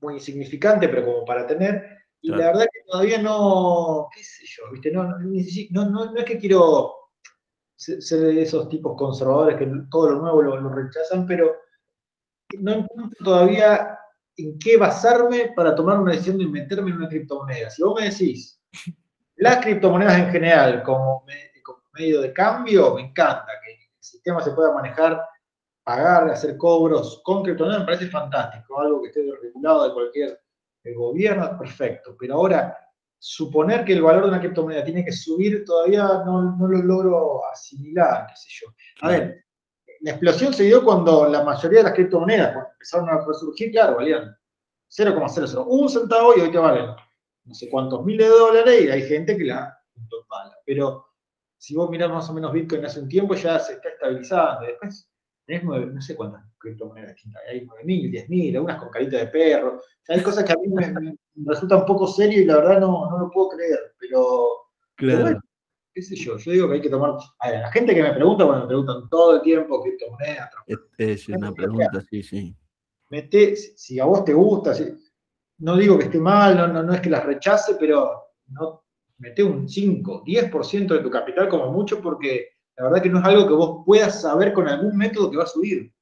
muy 0.00 0.14
insignificante, 0.14 0.88
pero 0.88 1.04
como 1.04 1.24
para 1.24 1.46
tener. 1.46 1.93
Y 2.24 2.30
la 2.30 2.46
verdad 2.46 2.66
que 2.72 2.80
todavía 2.90 3.20
no, 3.20 4.08
qué 4.10 4.24
sé 4.24 4.44
yo, 4.46 4.62
¿viste? 4.72 4.90
No, 4.90 5.04
no, 5.04 6.16
es 6.16 6.24
que 6.24 6.38
quiero 6.38 6.94
ser 7.76 7.98
de 8.18 8.40
esos 8.40 8.66
tipos 8.70 8.96
conservadores 8.96 9.58
que 9.58 9.70
todo 9.90 10.12
lo 10.12 10.22
nuevo 10.22 10.40
lo, 10.40 10.70
rechazan, 10.70 11.26
pero 11.26 11.54
no 12.60 12.72
encuentro 12.72 13.22
todavía 13.22 13.98
en 14.38 14.58
qué 14.58 14.78
basarme 14.78 15.52
para 15.54 15.74
tomar 15.74 16.00
una 16.00 16.12
decisión 16.12 16.38
de 16.38 16.46
meterme 16.46 16.92
en 16.92 16.96
una 16.96 17.10
criptomoneda. 17.10 17.68
Si 17.68 17.82
vos 17.82 18.00
me 18.00 18.08
decís, 18.08 18.58
las 19.36 19.62
criptomonedas 19.62 20.18
en 20.18 20.30
general 20.30 20.82
como, 20.82 21.26
medio 21.92 22.22
de 22.22 22.32
cambio, 22.32 22.94
me 22.94 23.02
encanta 23.02 23.52
que 23.62 23.70
el 23.70 23.78
sistema 24.00 24.40
se 24.40 24.52
pueda 24.52 24.72
manejar, 24.72 25.22
pagar, 25.82 26.30
hacer 26.30 26.56
cobros 26.56 27.20
con 27.22 27.42
criptomonedas, 27.42 27.82
me 27.82 27.86
parece 27.86 28.10
fantástico, 28.10 28.80
algo 28.80 29.02
que 29.02 29.08
esté 29.08 29.30
regulado 29.42 29.88
de 29.88 29.92
cualquier 29.92 30.43
el 30.84 30.94
gobierno, 30.94 31.58
perfecto. 31.58 32.16
Pero 32.18 32.34
ahora, 32.34 32.76
suponer 33.18 33.84
que 33.84 33.94
el 33.94 34.02
valor 34.02 34.24
de 34.24 34.28
una 34.28 34.40
criptomoneda 34.40 34.84
tiene 34.84 35.04
que 35.04 35.12
subir, 35.12 35.64
todavía 35.64 36.22
no, 36.24 36.56
lo 36.58 36.82
logro 36.82 37.46
asimilar, 37.46 38.26
qué 38.28 38.34
sé 38.36 38.48
yo. 38.60 38.68
A 39.00 39.08
ver, 39.08 39.44
la 40.00 40.10
explosión 40.12 40.52
se 40.52 40.64
dio 40.64 40.84
cuando 40.84 41.28
la 41.28 41.42
mayoría 41.42 41.78
de 41.78 41.84
las 41.84 41.94
criptomonedas 41.94 42.52
cuando 42.52 42.70
empezaron 42.72 43.08
a 43.08 43.24
resurgir, 43.26 43.70
claro, 43.72 43.96
valían 43.96 44.36
0,00, 44.90 45.64
un 45.66 45.88
centavo 45.88 46.34
y 46.36 46.40
hoy 46.42 46.52
te 46.52 46.58
valen 46.58 46.90
no 47.44 47.54
sé 47.54 47.68
cuántos 47.68 48.04
miles 48.04 48.28
de 48.28 48.34
dólares 48.34 48.82
y 48.82 48.88
hay 48.88 49.02
gente 49.02 49.36
que 49.36 49.44
la 49.44 49.78
bala. 50.28 50.56
Pero 50.64 51.06
si 51.58 51.74
vos 51.74 51.90
mirás 51.90 52.10
más 52.10 52.28
o 52.30 52.34
menos 52.34 52.52
Bitcoin 52.52 52.84
hace 52.84 53.00
un 53.00 53.08
tiempo 53.08 53.34
ya 53.34 53.58
se 53.58 53.74
está 53.74 53.90
estabilizando. 53.90 54.66
Después 54.66 55.10
tenés 55.46 55.64
no 55.64 56.00
sé 56.00 56.16
cuántas 56.16 56.42
criptomonedas 56.64 57.14
distintas, 57.14 57.42
hay 57.48 57.66
9.000, 57.66 58.26
10.000, 58.26 58.54
algunas 58.56 58.78
con 58.78 58.90
carita 58.90 59.18
de 59.18 59.26
perro. 59.28 59.80
hay 60.08 60.22
cosas 60.22 60.44
que 60.44 60.52
a 60.52 60.56
mí 60.56 60.68
me, 60.68 61.16
resultan 61.46 61.80
un 61.80 61.86
poco 61.86 62.06
serio 62.06 62.42
y 62.42 62.46
la 62.46 62.56
verdad 62.56 62.80
no, 62.80 63.10
no 63.10 63.18
lo 63.18 63.30
puedo 63.30 63.50
creer, 63.50 63.94
pero, 63.98 64.48
claro. 64.96 65.40
qué 65.92 66.02
sé 66.02 66.16
yo, 66.16 66.36
yo 66.38 66.52
digo 66.52 66.68
que 66.68 66.74
hay 66.74 66.80
que 66.80 66.90
tomar... 66.90 67.12
A 67.38 67.50
ver, 67.50 67.60
la 67.60 67.70
gente 67.70 67.94
que 67.94 68.02
me 68.02 68.12
pregunta, 68.12 68.44
bueno, 68.44 68.62
me 68.62 68.66
preguntan 68.66 69.08
todo 69.08 69.36
el 69.36 69.42
tiempo 69.42 69.82
criptomonedas. 69.82 70.50
Es, 70.98 71.28
una 71.28 71.52
pregunta, 71.52 72.02
sí, 72.10 72.22
sí. 72.22 72.56
Mete, 73.10 73.54
si 73.56 74.00
a 74.00 74.06
vos 74.06 74.24
te 74.24 74.32
gusta, 74.32 74.72
no 75.58 75.76
digo 75.76 75.98
que 75.98 76.06
esté 76.06 76.18
mal, 76.18 76.56
no, 76.56 76.66
no, 76.66 76.82
no 76.82 76.94
es 76.94 77.00
que 77.00 77.10
las 77.10 77.24
rechace, 77.24 77.76
pero 77.78 78.24
no, 78.48 78.84
mete 79.18 79.42
un 79.42 79.68
5, 79.68 80.24
10% 80.24 80.88
de 80.88 80.98
tu 80.98 81.10
capital 81.10 81.48
como 81.48 81.70
mucho, 81.70 82.00
porque 82.00 82.48
la 82.76 82.84
verdad 82.84 83.02
que 83.02 83.10
no 83.10 83.20
es 83.20 83.24
algo 83.24 83.46
que 83.46 83.54
vos 83.54 83.82
puedas 83.86 84.22
saber 84.22 84.52
con 84.52 84.68
algún 84.68 84.96
método 84.96 85.30
que 85.30 85.36
va 85.36 85.44
a 85.44 85.48
subir. 85.48 85.93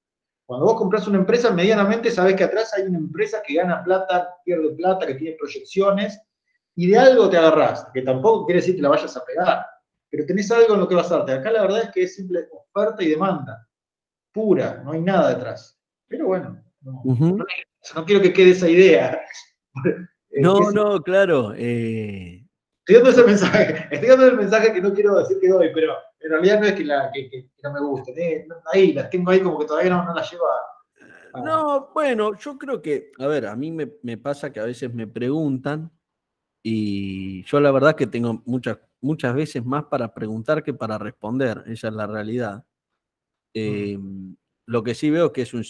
Cuando 0.53 0.67
vos 0.67 0.77
compras 0.77 1.09
una 1.09 1.17
empresa, 1.17 1.51
medianamente 1.51 2.11
sabes 2.11 2.37
que 2.37 2.45
atrás 2.45 2.75
hay 2.75 2.83
una 2.83 2.99
empresa 2.99 3.43
que 3.43 3.55
gana 3.55 3.83
plata, 3.83 4.37
pierde 4.45 4.75
plata, 4.75 5.07
que 5.07 5.15
tiene 5.15 5.35
proyecciones, 5.39 6.21
y 6.75 6.89
de 6.89 6.99
algo 6.99 7.31
te 7.31 7.39
agarrás, 7.39 7.87
que 7.95 8.03
tampoco 8.03 8.45
quiere 8.45 8.61
decir 8.61 8.77
que 8.77 8.83
la 8.83 8.91
vayas 8.91 9.17
a 9.17 9.25
pegar, 9.25 9.65
pero 10.11 10.27
tenés 10.27 10.51
algo 10.51 10.75
en 10.75 10.81
lo 10.81 10.87
que 10.87 10.95
basarte. 10.95 11.33
Acá 11.33 11.51
la 11.53 11.63
verdad 11.63 11.85
es 11.85 11.91
que 11.93 12.03
es 12.03 12.17
simple 12.17 12.49
oferta 12.53 13.03
y 13.03 13.09
demanda, 13.09 13.67
pura, 14.31 14.83
no 14.85 14.93
hay 14.93 15.01
nada 15.01 15.31
detrás. 15.31 15.81
Pero 16.07 16.27
bueno, 16.27 16.63
no, 16.83 17.03
quiero 18.05 18.21
que 18.21 18.35
quede 18.35 18.51
esa 18.51 18.69
idea. 18.69 19.23
no, 20.33 20.71
no, 20.71 21.01
claro. 21.01 21.55
Eh, 21.57 22.45
estoy 22.81 22.97
dando 22.97 23.09
ese 23.09 23.25
mensaje, 23.25 23.89
estoy 23.91 24.09
dando 24.11 24.27
el 24.27 24.37
mensaje 24.37 24.71
que 24.75 24.83
no 24.83 24.93
quiero 24.93 25.15
decir 25.15 25.39
que 25.41 25.49
doy, 25.49 25.71
pero 25.73 25.95
en 26.23 26.31
realidad 26.31 26.61
no 26.61 26.67
es 26.67 26.75
que, 26.75 26.85
la, 26.85 27.11
que, 27.13 27.49
no 27.63 27.73
me 27.73 27.81
gusten. 27.81 28.15
Eh, 28.19 28.47
ahí, 28.73 28.93
las 28.93 29.11
tengo 29.11 29.31
ahí 29.31 29.41
como 29.41 29.59
que 29.59 29.67
todavía 29.67 29.91
no, 29.91 30.05
no 30.05 30.15
las 30.15 30.31
llevo 30.31 30.45
a, 31.35 31.41
No, 31.41 31.91
bueno, 31.93 32.37
yo 32.39 32.59
creo 32.59 32.81
que, 32.81 33.11
a 33.19 33.27
ver, 33.27 33.47
a 33.47 33.57
mí 33.57 33.71
me, 33.71 33.93
me, 34.03 34.17
pasa 34.19 34.53
que 34.53 34.61
a 34.61 34.65
veces 34.65 34.93
me 34.93 35.07
preguntan 35.07 35.91
y 36.63 37.43
yo 37.45 37.61
la 37.61 37.73
verdad 37.73 37.97
que 37.97 38.07
tengo 38.07 38.43
muchas, 38.47 38.79
muchas 39.01 39.35
veces 39.35 39.65
más 39.65 39.85
para 39.85 40.15
preguntar 40.15 40.63
que 40.63 40.75
para 40.75 40.97
responder, 40.99 41.65
esa 41.67 41.89
es 41.89 41.95
la 41.95 42.07
realidad. 42.07 42.65
Em, 43.53 44.37
lo 44.67 44.83
que 44.83 44.95
sí 44.95 45.11
veo 45.11 45.33
que 45.33 45.43
es 45.43 45.53
un, 45.55 45.65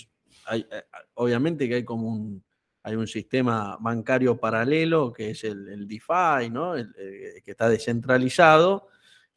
hay, 0.46 0.66
eh, 0.70 0.84
obviamente 1.14 1.68
que 1.68 1.76
hay 1.76 1.84
como 1.84 2.08
un, 2.08 2.44
hay 2.82 2.94
un 2.96 3.06
sistema 3.06 3.78
bancario 3.80 4.38
paralelo 4.38 5.12
que 5.12 5.30
es 5.30 5.44
el, 5.44 5.68
el 5.68 5.88
DeFi, 5.88 6.50
¿no? 6.50 6.74
El, 6.74 6.94
eh, 6.98 7.40
que 7.44 7.52
está 7.52 7.68
descentralizado 7.68 8.88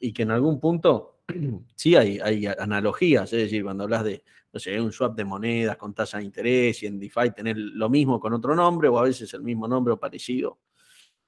y 0.05 0.13
que 0.13 0.23
en 0.23 0.31
algún 0.31 0.59
punto 0.59 1.21
sí 1.75 1.95
hay, 1.95 2.19
analogías, 2.59 3.31
es 3.33 3.43
decir, 3.43 3.63
cuando 3.63 3.85
hablas 3.85 4.03
de, 4.03 4.23
no 4.53 4.59
sé, 4.59 4.79
un 4.79 4.91
swap 4.91 5.15
de 5.15 5.25
monedas 5.25 5.77
con 5.77 5.93
tasa 5.95 6.19
de 6.19 6.25
interés 6.25 6.83
y 6.83 6.85
en 6.85 6.99
DeFi 6.99 7.31
tener 7.31 7.57
lo 7.57 7.89
mismo 7.89 8.19
con 8.19 8.33
otro 8.33 8.55
nombre 8.55 8.87
o 8.87 8.99
a 8.99 9.03
veces 9.03 9.33
el 9.33 9.41
mismo 9.41 9.67
nombre 9.67 9.93
o 9.93 9.99
parecido. 9.99 10.59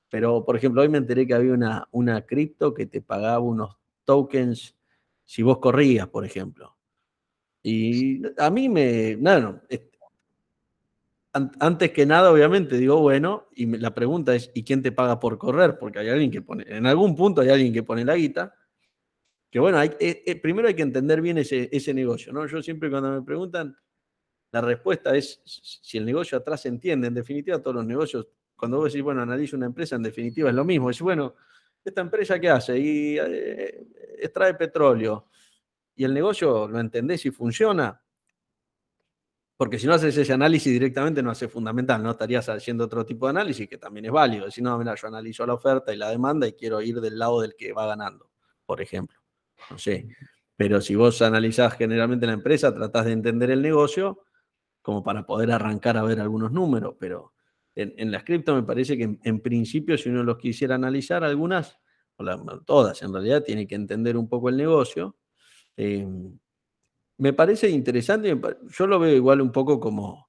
Pero, 0.09 0.45
por 0.45 0.55
ejemplo, 0.55 0.81
hoy 0.81 0.89
me 0.89 0.99
enteré 0.99 1.25
que 1.25 1.33
había 1.33 1.53
una, 1.53 1.87
una 1.91 2.21
cripto 2.21 2.73
que 2.73 2.85
te 2.85 3.01
pagaba 3.01 3.39
unos 3.39 3.75
tokens 4.05 4.75
si 5.25 5.41
vos 5.41 5.57
corrías, 5.57 6.07
por 6.07 6.23
ejemplo. 6.23 6.77
Y 7.63 8.21
a 8.37 8.49
mí 8.49 8.69
me, 8.69 9.17
no, 9.17 9.59
antes 11.59 11.91
que 11.91 12.05
nada, 12.05 12.31
obviamente, 12.31 12.77
digo, 12.77 12.99
bueno, 13.01 13.47
y 13.55 13.65
la 13.77 13.93
pregunta 13.93 14.35
es, 14.35 14.51
¿y 14.53 14.63
quién 14.63 14.81
te 14.81 14.91
paga 14.91 15.19
por 15.19 15.37
correr? 15.37 15.77
Porque 15.77 15.99
hay 15.99 16.09
alguien 16.09 16.31
que 16.31 16.41
pone, 16.41 16.65
en 16.67 16.85
algún 16.85 17.15
punto 17.15 17.41
hay 17.41 17.49
alguien 17.49 17.73
que 17.73 17.83
pone 17.83 18.05
la 18.05 18.15
guita, 18.15 18.53
que 19.49 19.59
bueno, 19.59 19.81
eh, 19.81 19.95
eh, 19.99 20.35
primero 20.41 20.67
hay 20.67 20.75
que 20.75 20.81
entender 20.81 21.21
bien 21.21 21.37
ese, 21.37 21.69
ese 21.71 21.93
negocio, 21.93 22.33
¿no? 22.33 22.45
Yo 22.47 22.61
siempre 22.61 22.89
cuando 22.89 23.11
me 23.11 23.21
preguntan, 23.21 23.77
la 24.51 24.61
respuesta 24.61 25.15
es 25.15 25.41
si 25.45 25.97
el 25.97 26.05
negocio 26.05 26.37
atrás 26.37 26.61
se 26.61 26.69
entiende, 26.69 27.07
en 27.07 27.13
definitiva 27.13 27.59
todos 27.59 27.75
los 27.75 27.85
negocios, 27.85 28.27
cuando 28.55 28.77
vos 28.77 28.91
decís, 28.91 29.03
bueno, 29.03 29.21
analiza 29.21 29.55
una 29.55 29.67
empresa, 29.67 29.95
en 29.95 30.03
definitiva 30.03 30.49
es 30.49 30.55
lo 30.55 30.65
mismo, 30.65 30.89
es 30.89 30.99
bueno, 31.01 31.35
¿esta 31.83 32.01
empresa 32.01 32.39
qué 32.39 32.49
hace? 32.49 32.77
Y 32.77 33.17
eh, 33.19 33.87
extrae 34.19 34.53
petróleo, 34.55 35.27
y 35.95 36.03
el 36.03 36.13
negocio 36.13 36.67
lo 36.67 36.79
entendés 36.79 37.25
y 37.25 37.31
funciona, 37.31 38.01
porque 39.57 39.79
si 39.79 39.87
no 39.87 39.93
haces 39.93 40.15
ese 40.15 40.33
análisis 40.33 40.71
directamente 40.71 41.23
no 41.23 41.31
hace 41.31 41.47
fundamental, 41.47 42.03
no 42.03 42.11
estarías 42.11 42.47
haciendo 42.47 42.85
otro 42.85 43.03
tipo 43.05 43.25
de 43.25 43.31
análisis 43.31 43.67
que 43.67 43.79
también 43.79 44.05
es 44.05 44.11
válido. 44.11 44.51
Si 44.51 44.61
no, 44.61 44.77
mira, 44.77 44.93
yo 44.93 45.07
analizo 45.07 45.47
la 45.47 45.55
oferta 45.55 45.91
y 45.91 45.97
la 45.97 46.09
demanda 46.09 46.47
y 46.47 46.53
quiero 46.53 46.79
ir 46.79 47.01
del 47.01 47.17
lado 47.17 47.41
del 47.41 47.55
que 47.55 47.73
va 47.73 47.87
ganando, 47.87 48.29
por 48.67 48.81
ejemplo. 48.81 49.16
No 49.69 49.77
sé. 49.77 50.07
Pero 50.55 50.81
si 50.81 50.95
vos 50.95 51.21
analizás 51.21 51.75
generalmente 51.75 52.25
la 52.25 52.33
empresa, 52.33 52.73
tratás 52.73 53.05
de 53.05 53.11
entender 53.11 53.51
el 53.51 53.61
negocio 53.61 54.23
como 54.81 55.03
para 55.03 55.25
poder 55.25 55.51
arrancar 55.51 55.97
a 55.97 56.03
ver 56.03 56.19
algunos 56.19 56.51
números. 56.51 56.95
Pero 56.99 57.33
en, 57.75 58.11
la 58.11 58.23
cripto 58.23 58.55
me 58.55 58.63
parece 58.63 58.97
que 58.97 59.17
en, 59.21 59.41
principio, 59.41 59.97
si 59.97 60.09
uno 60.09 60.23
los 60.23 60.37
quisiera 60.37 60.75
analizar, 60.75 61.23
algunas, 61.23 61.77
o 62.15 62.25
todas 62.65 63.01
en 63.03 63.13
realidad, 63.13 63.43
tiene 63.43 63.67
que 63.67 63.75
entender 63.75 64.17
un 64.17 64.27
poco 64.27 64.49
el 64.49 64.57
negocio. 64.57 65.17
Eh, 65.75 66.07
me 67.19 67.33
parece 67.33 67.69
interesante, 67.69 68.39
yo 68.69 68.87
lo 68.87 68.99
veo 68.99 69.15
igual 69.15 69.41
un 69.41 69.51
poco 69.51 69.79
como... 69.79 70.27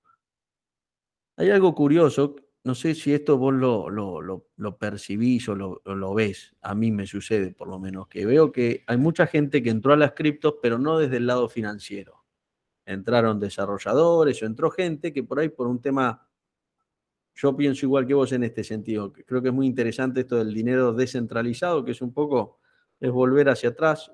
Hay 1.36 1.50
algo 1.50 1.74
curioso, 1.74 2.34
no 2.68 2.74
sé 2.74 2.94
si 2.94 3.14
esto 3.14 3.38
vos 3.38 3.54
lo, 3.54 3.88
lo, 3.88 4.76
percibís 4.76 5.48
o 5.48 5.54
lo, 5.54 6.14
ves, 6.14 6.54
a 6.60 6.74
mí 6.74 6.92
me 6.92 7.06
sucede 7.06 7.54
por 7.54 7.66
lo 7.66 7.78
menos, 7.78 8.08
que 8.08 8.26
veo 8.26 8.52
que 8.52 8.84
hay 8.86 8.98
mucha 8.98 9.26
gente 9.26 9.62
que 9.62 9.70
entró 9.70 9.94
a 9.94 9.96
las 9.96 10.12
criptos, 10.12 10.56
pero 10.60 10.78
no 10.78 10.98
desde 10.98 11.16
el 11.16 11.26
lado 11.26 11.48
financiero. 11.48 12.26
Entraron 12.84 13.40
desarrolladores 13.40 14.42
o 14.42 14.44
entró 14.44 14.70
gente 14.70 15.14
que 15.14 15.24
por 15.24 15.40
ahí 15.40 15.48
por 15.48 15.66
un 15.66 15.80
tema, 15.80 16.28
yo 17.34 17.56
pienso 17.56 17.86
igual 17.86 18.06
que 18.06 18.12
vos 18.12 18.32
en 18.32 18.44
este 18.44 18.62
sentido, 18.62 19.14
creo 19.14 19.40
que 19.40 19.48
es 19.48 19.54
muy 19.54 19.66
interesante 19.66 20.20
esto 20.20 20.36
del 20.36 20.52
dinero 20.52 20.92
descentralizado, 20.92 21.82
que 21.82 21.92
es 21.92 22.02
un 22.02 22.12
poco, 22.12 22.60
es 23.00 23.10
volver 23.10 23.48
hacia 23.48 23.70
atrás, 23.70 24.12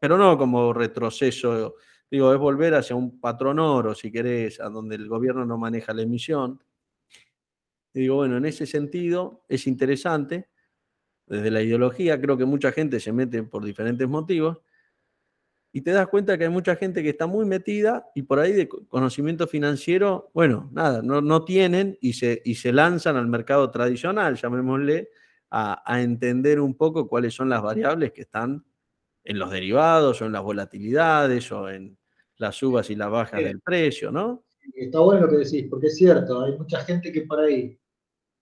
pero 0.00 0.18
no 0.18 0.36
como 0.36 0.72
retroceso 0.72 1.76
Digo, 2.10 2.34
es 2.34 2.40
volver 2.40 2.74
hacia 2.74 2.96
un 2.96 3.20
patrón 3.20 3.60
oro, 3.60 3.94
si 3.94 4.10
querés, 4.10 4.60
a 4.60 4.68
donde 4.68 4.96
el 4.96 5.08
gobierno 5.08 5.46
no 5.46 5.58
maneja 5.58 5.94
la 5.94 6.02
emisión. 6.02 6.60
Y 7.94 8.00
digo, 8.00 8.16
bueno, 8.16 8.36
en 8.36 8.44
ese 8.44 8.66
sentido 8.66 9.44
es 9.48 9.66
interesante. 9.66 10.48
Desde 11.26 11.50
la 11.50 11.62
ideología 11.62 12.20
creo 12.20 12.36
que 12.36 12.44
mucha 12.44 12.72
gente 12.72 13.00
se 13.00 13.12
mete 13.12 13.42
por 13.42 13.64
diferentes 13.64 14.06
motivos. 14.06 14.58
Y 15.72 15.80
te 15.80 15.90
das 15.90 16.06
cuenta 16.08 16.36
que 16.36 16.44
hay 16.44 16.50
mucha 16.50 16.76
gente 16.76 17.02
que 17.02 17.08
está 17.08 17.26
muy 17.26 17.46
metida 17.46 18.06
y 18.14 18.22
por 18.22 18.38
ahí 18.38 18.52
de 18.52 18.68
conocimiento 18.68 19.46
financiero, 19.48 20.30
bueno, 20.32 20.68
nada, 20.72 21.02
no, 21.02 21.20
no 21.20 21.44
tienen 21.44 21.98
y 22.00 22.12
se, 22.12 22.42
y 22.44 22.56
se 22.56 22.72
lanzan 22.72 23.16
al 23.16 23.26
mercado 23.26 23.70
tradicional, 23.70 24.36
llamémosle, 24.36 25.08
a, 25.50 25.82
a 25.84 26.02
entender 26.02 26.60
un 26.60 26.76
poco 26.76 27.08
cuáles 27.08 27.34
son 27.34 27.48
las 27.48 27.62
variables 27.62 28.12
que 28.12 28.20
están 28.20 28.64
en 29.24 29.38
los 29.38 29.50
derivados 29.50 30.20
o 30.20 30.26
en 30.26 30.32
las 30.32 30.42
volatilidades 30.42 31.50
o 31.50 31.68
en, 31.68 31.96
las 32.38 32.56
subas 32.56 32.90
y 32.90 32.96
las 32.96 33.10
bajas 33.10 33.42
del 33.42 33.60
precio, 33.60 34.10
¿no? 34.10 34.44
Está 34.74 35.00
bueno 35.00 35.22
lo 35.22 35.28
que 35.30 35.38
decís, 35.38 35.66
porque 35.68 35.88
es 35.88 35.96
cierto, 35.96 36.42
hay 36.42 36.56
mucha 36.56 36.80
gente 36.80 37.12
que 37.12 37.22
por 37.22 37.40
ahí, 37.40 37.78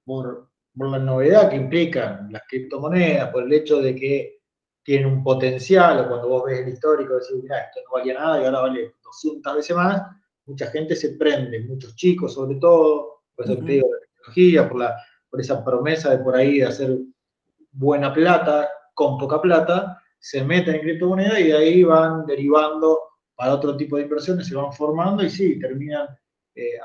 por, 0.04 0.48
la 0.74 0.98
novedad 0.98 1.50
que 1.50 1.56
implican 1.56 2.32
las 2.32 2.42
criptomonedas, 2.48 3.30
por 3.30 3.44
el 3.44 3.52
hecho 3.52 3.80
de 3.80 3.94
que 3.94 4.40
tienen 4.82 5.06
un 5.06 5.22
potencial, 5.22 6.00
o 6.00 6.08
cuando 6.08 6.28
vos 6.28 6.44
ves 6.46 6.60
el 6.60 6.68
histórico, 6.68 7.14
decís, 7.14 7.42
mira, 7.42 7.60
esto 7.60 7.80
no 7.84 7.98
valía 7.98 8.14
nada 8.14 8.40
y 8.40 8.44
ahora 8.46 8.60
vale 8.60 8.94
200 9.04 9.56
veces 9.56 9.76
más, 9.76 10.02
mucha 10.46 10.66
gente 10.68 10.96
se 10.96 11.10
prende, 11.10 11.60
muchos 11.60 11.94
chicos 11.94 12.34
sobre 12.34 12.56
todo, 12.56 13.22
por 13.36 13.44
eso 13.44 13.56
te 13.58 13.64
digo, 13.64 13.88
la 13.88 14.00
tecnología, 14.00 14.68
por, 14.68 14.78
la, 14.78 14.96
por 15.30 15.40
esa 15.40 15.64
promesa 15.64 16.10
de 16.10 16.24
por 16.24 16.34
ahí 16.34 16.58
de 16.58 16.66
hacer 16.66 16.98
buena 17.70 18.12
plata 18.12 18.68
con 18.94 19.18
poca 19.18 19.40
plata, 19.40 20.02
se 20.18 20.42
meten 20.42 20.76
en 20.76 20.80
criptomonedas 20.82 21.40
y 21.40 21.44
de 21.44 21.56
ahí 21.56 21.84
van 21.84 22.24
derivando 22.26 22.98
para 23.34 23.54
otro 23.54 23.76
tipo 23.76 23.96
de 23.96 24.04
inversiones, 24.04 24.46
se 24.46 24.54
van 24.54 24.72
formando 24.72 25.22
y 25.22 25.30
sí, 25.30 25.58
terminan 25.58 26.06
eh, 26.54 26.78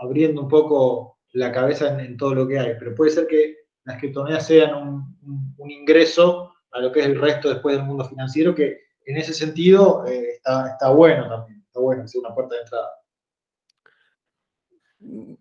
abriendo 0.00 0.42
un 0.42 0.48
poco 0.48 1.18
la 1.32 1.52
cabeza 1.52 2.00
en, 2.00 2.16
todo 2.16 2.34
lo 2.34 2.46
que 2.46 2.58
hay. 2.58 2.74
Pero 2.78 2.94
puede 2.94 3.10
ser 3.10 3.26
que 3.26 3.56
las 3.84 3.98
criptomonedas 3.98 4.46
sean 4.46 4.74
un, 4.74 5.70
ingreso 5.70 6.54
a 6.72 6.80
lo 6.80 6.92
que 6.92 7.00
es 7.00 7.06
el 7.06 7.20
resto 7.20 7.48
después 7.48 7.76
del 7.76 7.84
mundo 7.84 8.04
financiero, 8.04 8.54
que 8.54 8.78
en 9.04 9.16
ese 9.16 9.34
sentido 9.34 10.04
eh, 10.06 10.32
está, 10.36 10.70
está 10.70 10.90
bueno 10.90 11.28
también, 11.28 11.62
está 11.66 11.80
bueno, 11.80 12.04
es 12.04 12.14
una 12.14 12.34
puerta 12.34 12.54
de 12.54 12.60
entrada. 12.62 12.90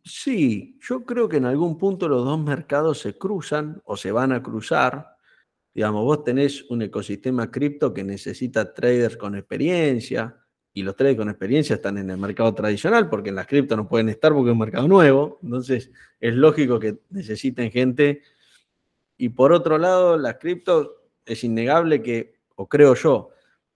Sí, 0.03 0.79
yo 0.81 1.03
creo 1.03 1.27
que 1.27 1.37
en 1.37 1.45
algún 1.45 1.77
punto 1.77 2.07
los 2.07 2.23
dos 2.23 2.39
mercados 2.39 2.99
se 2.99 3.17
cruzan 3.17 3.81
o 3.83 3.97
se 3.97 4.11
van 4.11 4.31
a 4.31 4.41
cruzar. 4.41 5.17
Digamos, 5.73 6.03
vos 6.05 6.23
tenés 6.23 6.63
un 6.69 6.81
ecosistema 6.81 7.51
cripto 7.51 7.93
que 7.93 8.03
necesita 8.03 8.73
traders 8.73 9.17
con 9.17 9.35
experiencia, 9.35 10.35
y 10.73 10.83
los 10.83 10.95
traders 10.95 11.17
con 11.17 11.29
experiencia 11.29 11.75
están 11.75 11.97
en 11.97 12.09
el 12.09 12.17
mercado 12.17 12.53
tradicional, 12.53 13.09
porque 13.09 13.29
en 13.29 13.35
las 13.35 13.47
cripto 13.47 13.75
no 13.75 13.87
pueden 13.87 14.09
estar 14.09 14.33
porque 14.33 14.49
es 14.49 14.53
un 14.53 14.59
mercado 14.59 14.87
nuevo. 14.87 15.39
Entonces, 15.41 15.91
es 16.19 16.35
lógico 16.35 16.79
que 16.79 16.99
necesiten 17.09 17.71
gente. 17.71 18.21
Y 19.17 19.29
por 19.29 19.51
otro 19.51 19.77
lado, 19.77 20.17
las 20.17 20.35
cripto 20.35 21.03
es 21.25 21.43
innegable 21.43 22.01
que, 22.01 22.39
o 22.55 22.67
creo 22.67 22.95
yo, 22.95 23.29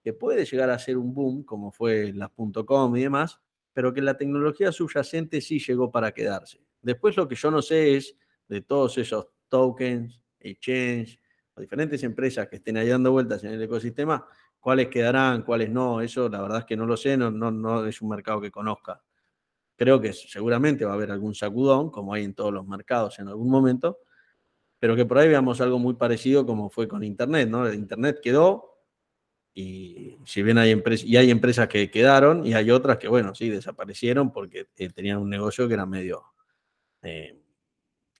que 0.03 0.13
puede 0.13 0.45
llegar 0.45 0.69
a 0.69 0.79
ser 0.79 0.97
un 0.97 1.13
boom, 1.13 1.43
como 1.43 1.71
fue 1.71 2.13
las 2.13 2.29
.com 2.65 2.95
y 2.95 3.01
demás, 3.01 3.39
pero 3.73 3.93
que 3.93 4.01
la 4.01 4.17
tecnología 4.17 4.71
subyacente 4.71 5.41
sí 5.41 5.59
llegó 5.59 5.91
para 5.91 6.11
quedarse. 6.11 6.59
Después 6.81 7.17
lo 7.17 7.27
que 7.27 7.35
yo 7.35 7.49
no 7.49 7.61
sé 7.61 7.95
es 7.95 8.15
de 8.47 8.61
todos 8.61 8.97
esos 8.97 9.27
tokens, 9.49 10.21
exchange, 10.39 11.19
o 11.55 11.61
diferentes 11.61 12.03
empresas 12.03 12.47
que 12.47 12.57
estén 12.57 12.77
ahí 12.77 12.89
dando 12.89 13.11
vueltas 13.11 13.43
en 13.43 13.51
el 13.51 13.61
ecosistema, 13.61 14.25
cuáles 14.63 14.87
quedarán, 14.87 15.41
cuáles 15.41 15.69
no, 15.69 15.99
eso 15.99 16.29
la 16.29 16.41
verdad 16.41 16.59
es 16.59 16.65
que 16.65 16.77
no 16.77 16.85
lo 16.85 16.95
sé, 16.95 17.17
no, 17.17 17.29
no, 17.29 17.51
no 17.51 17.85
es 17.85 18.01
un 18.01 18.07
mercado 18.07 18.39
que 18.39 18.49
conozca. 18.49 19.03
Creo 19.75 19.99
que 19.99 20.13
seguramente 20.13 20.85
va 20.85 20.91
a 20.91 20.93
haber 20.95 21.11
algún 21.11 21.35
sacudón, 21.35 21.91
como 21.91 22.13
hay 22.13 22.23
en 22.23 22.33
todos 22.33 22.53
los 22.53 22.65
mercados 22.65 23.19
en 23.19 23.27
algún 23.27 23.51
momento, 23.51 23.97
pero 24.79 24.95
que 24.95 25.05
por 25.05 25.17
ahí 25.17 25.27
veamos 25.27 25.59
algo 25.59 25.79
muy 25.79 25.95
parecido 25.95 26.45
como 26.45 26.69
fue 26.69 26.87
con 26.87 27.03
Internet, 27.03 27.49
¿no? 27.49 27.71
Internet 27.73 28.19
quedó 28.23 28.79
y 29.53 30.17
si 30.25 30.41
bien 30.43 30.57
hay 30.57 30.71
empresas, 30.71 31.05
y 31.05 31.17
hay 31.17 31.29
empresas 31.29 31.67
que 31.67 31.91
quedaron 31.91 32.45
y 32.45 32.53
hay 32.53 32.71
otras 32.71 32.97
que, 32.99 33.09
bueno, 33.09 33.35
sí, 33.35 33.49
desaparecieron 33.49 34.31
porque 34.31 34.67
eh, 34.77 34.89
tenían 34.91 35.17
un 35.17 35.29
negocio 35.29 35.67
que 35.67 35.73
era 35.73 35.85
medio 35.85 36.23
eh, 37.01 37.37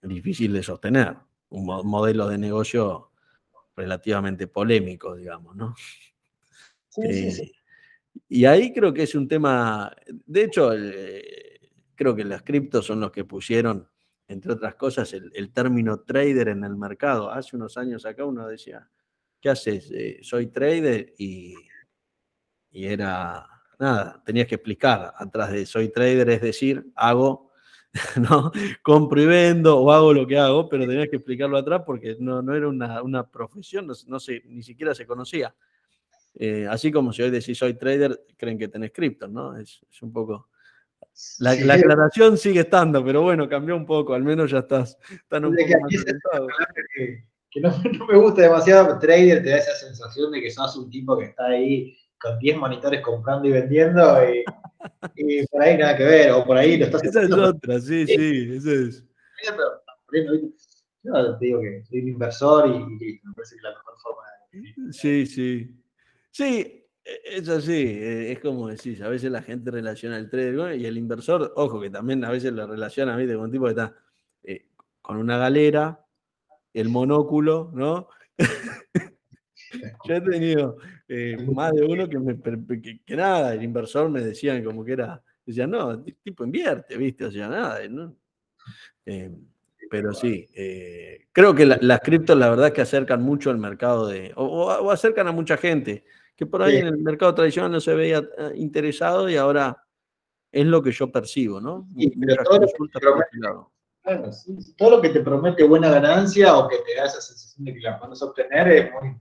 difícil 0.02 0.52
de 0.52 0.62
sostener, 0.62 1.16
un 1.52 1.66
modelo 1.66 2.28
de 2.28 2.38
negocio 2.38 3.12
relativamente 3.78 4.48
polémico, 4.48 5.16
digamos, 5.16 5.56
¿no? 5.56 5.74
Eh, 7.02 7.52
y 8.30 8.46
ahí 8.46 8.74
creo 8.74 8.94
que 8.94 9.04
es 9.04 9.16
un 9.16 9.28
tema, 9.28 9.96
de 10.08 10.44
hecho, 10.44 10.72
creo 11.96 12.16
que 12.16 12.24
las 12.24 12.44
criptos 12.44 12.86
son 12.86 13.00
los 13.00 13.12
que 13.12 13.26
pusieron, 13.26 13.88
entre 14.28 14.54
otras 14.54 14.76
cosas, 14.76 15.14
el 15.14 15.52
término 15.52 16.02
trader 16.02 16.50
en 16.50 16.64
el 16.64 16.76
mercado. 16.76 17.32
Hace 17.32 17.56
unos 17.56 17.78
años 17.78 18.06
acá 18.06 18.26
uno 18.26 18.48
decía, 18.48 18.89
¿qué 19.44 19.50
haces? 19.50 19.91
Eh, 19.91 20.20
soy 20.22 20.48
trader 20.48 21.14
y, 21.18 21.54
y 22.72 22.86
era, 22.86 23.46
nada, 23.78 24.24
tenías 24.26 24.48
que 24.48 24.56
explicar 24.56 25.14
atrás 25.18 25.52
de 25.52 25.66
soy 25.66 25.89
trader, 25.89 26.30
es 26.30 26.41
decir, 26.41 26.89
hago, 26.96 27.52
¿no? 28.30 28.54
Compro 28.82 29.22
y 29.22 29.26
vendo 29.26 29.78
o 29.78 29.91
hago 29.91 30.14
lo 30.14 30.26
que 30.26 30.38
hago, 30.38 30.70
pero 30.70 30.88
tenías 30.88 31.10
que 31.10 31.18
explicarlo 31.18 31.58
atrás 31.58 31.84
porque 31.86 32.16
no, 32.22 32.41
no 32.41 32.56
era 32.56 32.70
una, 32.70 33.30
profesión, 33.30 33.86
no, 33.86 34.18
ni 34.46 34.64
siquiera 34.64 34.96
se 34.96 35.06
conocía. 35.06 35.54
Eh, 36.36 36.68
así 36.70 36.92
como 36.92 37.14
si 37.14 37.22
hoy 37.22 37.30
decís 37.30 37.58
soy 37.58 37.76
trader, 37.76 38.20
creen 38.38 38.58
que 38.58 38.68
tenés 38.68 38.92
cripto, 38.92 39.28
¿no? 39.28 39.58
Es, 39.58 39.82
un 40.02 40.12
poco... 40.12 40.50
La, 41.40 41.52
aclaración 41.52 42.38
sigue 42.38 42.62
estando, 42.62 43.04
pero 43.06 43.22
bueno, 43.22 43.48
cambió 43.48 43.76
un 43.76 43.86
poco, 43.86 44.14
al 44.14 44.24
menos 44.24 44.50
ya 44.50 44.60
estás 44.60 44.98
tan 45.28 45.46
un 45.46 45.56
poco 45.56 45.70
más 45.82 45.92
que 45.92 47.24
no, 47.62 47.72
me 48.08 48.18
gusta 48.18 48.42
demasiado, 48.44 48.98
trader 48.98 49.44
te 49.44 49.50
da 49.50 49.58
esa 49.58 49.76
sensación 49.76 50.32
de 50.32 50.42
que 50.42 50.50
sos 50.50 50.76
un 50.76 50.90
tipo 50.90 51.16
que 51.18 51.26
está 51.26 51.46
ahí 51.46 51.96
con 52.20 52.40
10 52.40 52.58
monitores 52.58 53.02
comprando 53.02 53.48
y 53.48 53.52
vendiendo 53.52 54.18
y, 54.28 54.44
por 55.48 55.62
ahí 55.62 55.78
nada 55.78 55.96
que 55.96 56.04
ver, 56.04 56.32
o 56.32 56.44
por 56.46 56.58
ahí 56.58 56.78
lo 56.78 56.86
estás 56.86 57.04
Esa 57.04 57.22
es 57.22 57.32
otra, 57.32 57.80
sí, 57.80 58.08
sí, 58.08 58.56
eso 58.56 58.72
es. 58.72 59.06
Yo 61.04 61.38
te 61.38 61.46
digo 61.46 61.62
que 61.62 61.84
soy 61.86 62.00
un 62.00 62.08
inversor 62.08 62.70
y, 62.70 63.20
me 63.24 63.34
parece 63.36 63.56
que 63.56 63.62
la 63.62 63.70
mejor 63.70 63.94
forma 64.02 64.22
de... 64.52 64.94
Sí, 64.94 65.26
sí. 65.26 65.83
Sí, 66.34 66.84
e, 67.06 67.22
es 67.26 67.48
así, 67.48 67.72
e, 67.72 68.32
es 68.32 68.40
como 68.40 68.68
decís, 68.68 69.00
a 69.02 69.08
veces 69.08 69.32
la 69.32 69.44
gente 69.44 69.70
relaciona 69.70 70.18
el 70.18 70.30
trader 70.32 70.80
y 70.80 70.86
el 70.88 70.98
inversor, 70.98 71.54
ojo 71.56 71.80
que 71.80 71.92
también 71.92 72.26
a 72.26 72.32
veces 72.32 72.52
lo 72.54 72.66
relaciona 72.66 73.14
a 73.14 73.18
mí 73.18 73.28
de 73.28 73.36
un 73.38 73.52
tipo 73.52 73.66
que 73.66 73.72
está 73.72 73.96
eh, 74.44 74.66
con 75.02 75.18
una 75.18 75.38
galera, 75.38 76.04
el 76.74 76.90
monóculo, 76.90 77.72
¿no? 77.76 78.08
Yo 80.06 80.16
he 80.16 80.22
tenido 80.22 80.78
eh, 81.08 81.38
más 81.54 81.72
de 81.74 81.84
uno 81.86 82.10
que, 82.10 82.18
me, 82.18 82.36
que, 82.82 83.16
nada, 83.16 83.54
el 83.54 83.64
inversor 83.64 84.10
me 84.10 84.22
decían 84.22 84.64
como 84.64 84.84
que 84.84 84.94
era, 84.94 85.22
decían, 85.46 85.70
no, 85.70 86.04
tipo 86.04 86.46
invierte, 86.46 86.98
¿viste? 86.98 87.26
O 87.26 87.32
sea, 87.32 87.48
nada, 87.48 87.88
¿no? 87.90 88.16
Eh, 89.06 89.32
pero 89.94 90.12
sí, 90.12 90.50
eh, 90.56 91.28
creo 91.32 91.54
que 91.54 91.68
las 91.68 92.00
criptos 92.00 92.36
la 92.36 92.50
verdad 92.50 92.68
es 92.68 92.74
que 92.74 92.82
acercan 92.82 93.22
mucho 93.22 93.52
al 93.52 93.60
mercado 93.60 94.08
de, 94.08 94.32
o, 94.36 94.90
acercan 94.90 95.28
a 95.28 95.32
mucha 95.32 95.56
gente, 95.56 96.04
que 96.36 96.46
por 96.46 96.62
ahí 96.64 96.78
en 96.78 96.88
el 96.88 96.98
mercado 96.98 97.36
tradicional 97.36 97.72
no 97.72 97.80
se 97.80 97.94
veía 97.94 98.24
interesado 98.56 99.30
y 99.30 99.36
ahora 99.36 99.78
es 100.52 100.66
lo 100.66 100.82
que 100.82 100.92
yo 100.92 101.12
percibo, 101.12 101.60
¿no? 101.60 101.88
Y, 101.96 102.12
todo 104.78 104.90
lo 104.92 105.02
que 105.02 105.10
te 105.10 105.22
promete 105.22 105.64
buena 105.64 105.90
ganancia 105.90 106.58
o 106.58 106.68
que 106.68 106.78
te 106.80 106.96
da 106.96 107.06
esa 107.06 107.22
sensación 107.22 107.66
de 107.66 107.74
que 107.74 107.80
la 107.80 108.00
puedes 108.00 108.22
obtener 108.22 108.68
es 108.68 108.92
muy 108.92 109.18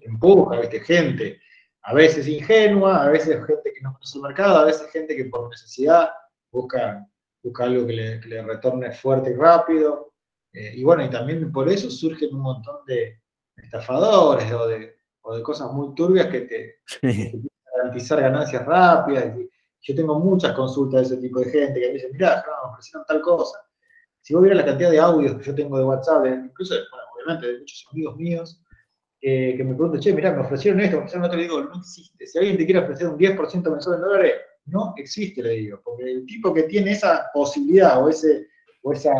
empuja, 0.00 0.60
¿viste? 0.60 0.80
gente, 0.80 1.40
a 1.82 1.94
veces 1.94 2.26
ingenua, 2.28 3.04
a 3.04 3.08
veces 3.10 3.44
gente 3.44 3.72
que 3.74 3.80
no 3.82 3.92
conoce 3.92 4.18
el 4.18 4.22
mercado, 4.22 4.58
a 4.58 4.64
veces 4.64 4.90
gente 4.90 5.16
que 5.16 5.26
por 5.26 5.50
necesidad 5.50 6.10
busca, 6.50 7.06
busca 7.42 7.64
algo 7.64 7.86
que 7.86 8.20
le, 8.24 8.42
retorne 8.42 8.92
fuerte 8.92 9.30
y 9.30 9.34
rápido. 9.34 10.12
Eh, 10.52 10.74
y 10.76 10.84
bueno, 10.84 11.04
y 11.04 11.10
también 11.10 11.50
por 11.52 11.68
eso 11.68 11.90
surgen 11.90 12.34
un 12.34 12.40
montón 12.40 12.84
de 12.86 13.20
estafadores 13.56 14.50
o 14.52 14.68
de, 14.68 14.96
o 15.24 15.36
de 15.36 15.42
cosas 15.42 15.72
muy 15.72 15.94
turbias 15.94 16.28
que 16.28 16.40
te, 16.42 16.76
garantizar 17.76 18.20
ganancias 18.20 18.64
rápidas. 18.64 19.36
yo 19.82 19.94
tengo 19.94 20.18
muchas 20.18 20.52
consultas 20.52 21.08
de 21.08 21.16
ese 21.16 21.22
tipo 21.22 21.40
de 21.40 21.50
gente 21.50 21.80
que 21.80 21.86
me 21.88 21.92
dicen, 21.94 22.12
mirá, 22.12 22.44
no, 22.46 22.68
me 22.68 22.72
ofrecieron 22.72 23.04
tal 23.06 23.20
cosa 23.20 23.58
si 24.24 24.32
vos 24.32 24.42
vieras 24.42 24.64
la 24.64 24.64
cantidad 24.64 24.90
de 24.90 24.98
audios 24.98 25.36
que 25.36 25.44
yo 25.44 25.54
tengo 25.54 25.76
de 25.76 25.84
WhatsApp, 25.84 26.24
incluso, 26.24 26.74
bueno, 26.74 27.04
obviamente 27.14 27.46
de 27.46 27.58
muchos 27.58 27.86
amigos 27.92 28.16
míos, 28.16 28.62
que 29.20 29.62
me 29.62 29.74
preguntan, 29.74 30.00
che, 30.00 30.14
mirá, 30.14 30.32
me 30.32 30.40
ofrecieron 30.40 30.80
esto, 30.80 30.96
me 30.96 31.00
ofrecieron 31.00 31.26
otro, 31.26 31.36
le 31.36 31.42
digo, 31.42 31.62
no 31.62 31.78
existe. 31.78 32.26
Si 32.26 32.38
alguien 32.38 32.56
te 32.56 32.64
quiere 32.64 32.80
ofrecer 32.80 33.08
un 33.08 33.18
10% 33.18 33.70
mensual 33.70 33.96
en 33.96 34.00
dólares, 34.00 34.34
no 34.64 34.94
existe, 34.96 35.42
le 35.42 35.50
digo, 35.50 35.78
porque 35.84 36.10
el 36.10 36.24
tipo 36.24 36.54
que 36.54 36.62
tiene 36.62 36.92
esa 36.92 37.26
posibilidad 37.34 38.02
o, 38.02 38.08
ese, 38.08 38.48
o 38.82 38.94
esa 38.94 39.12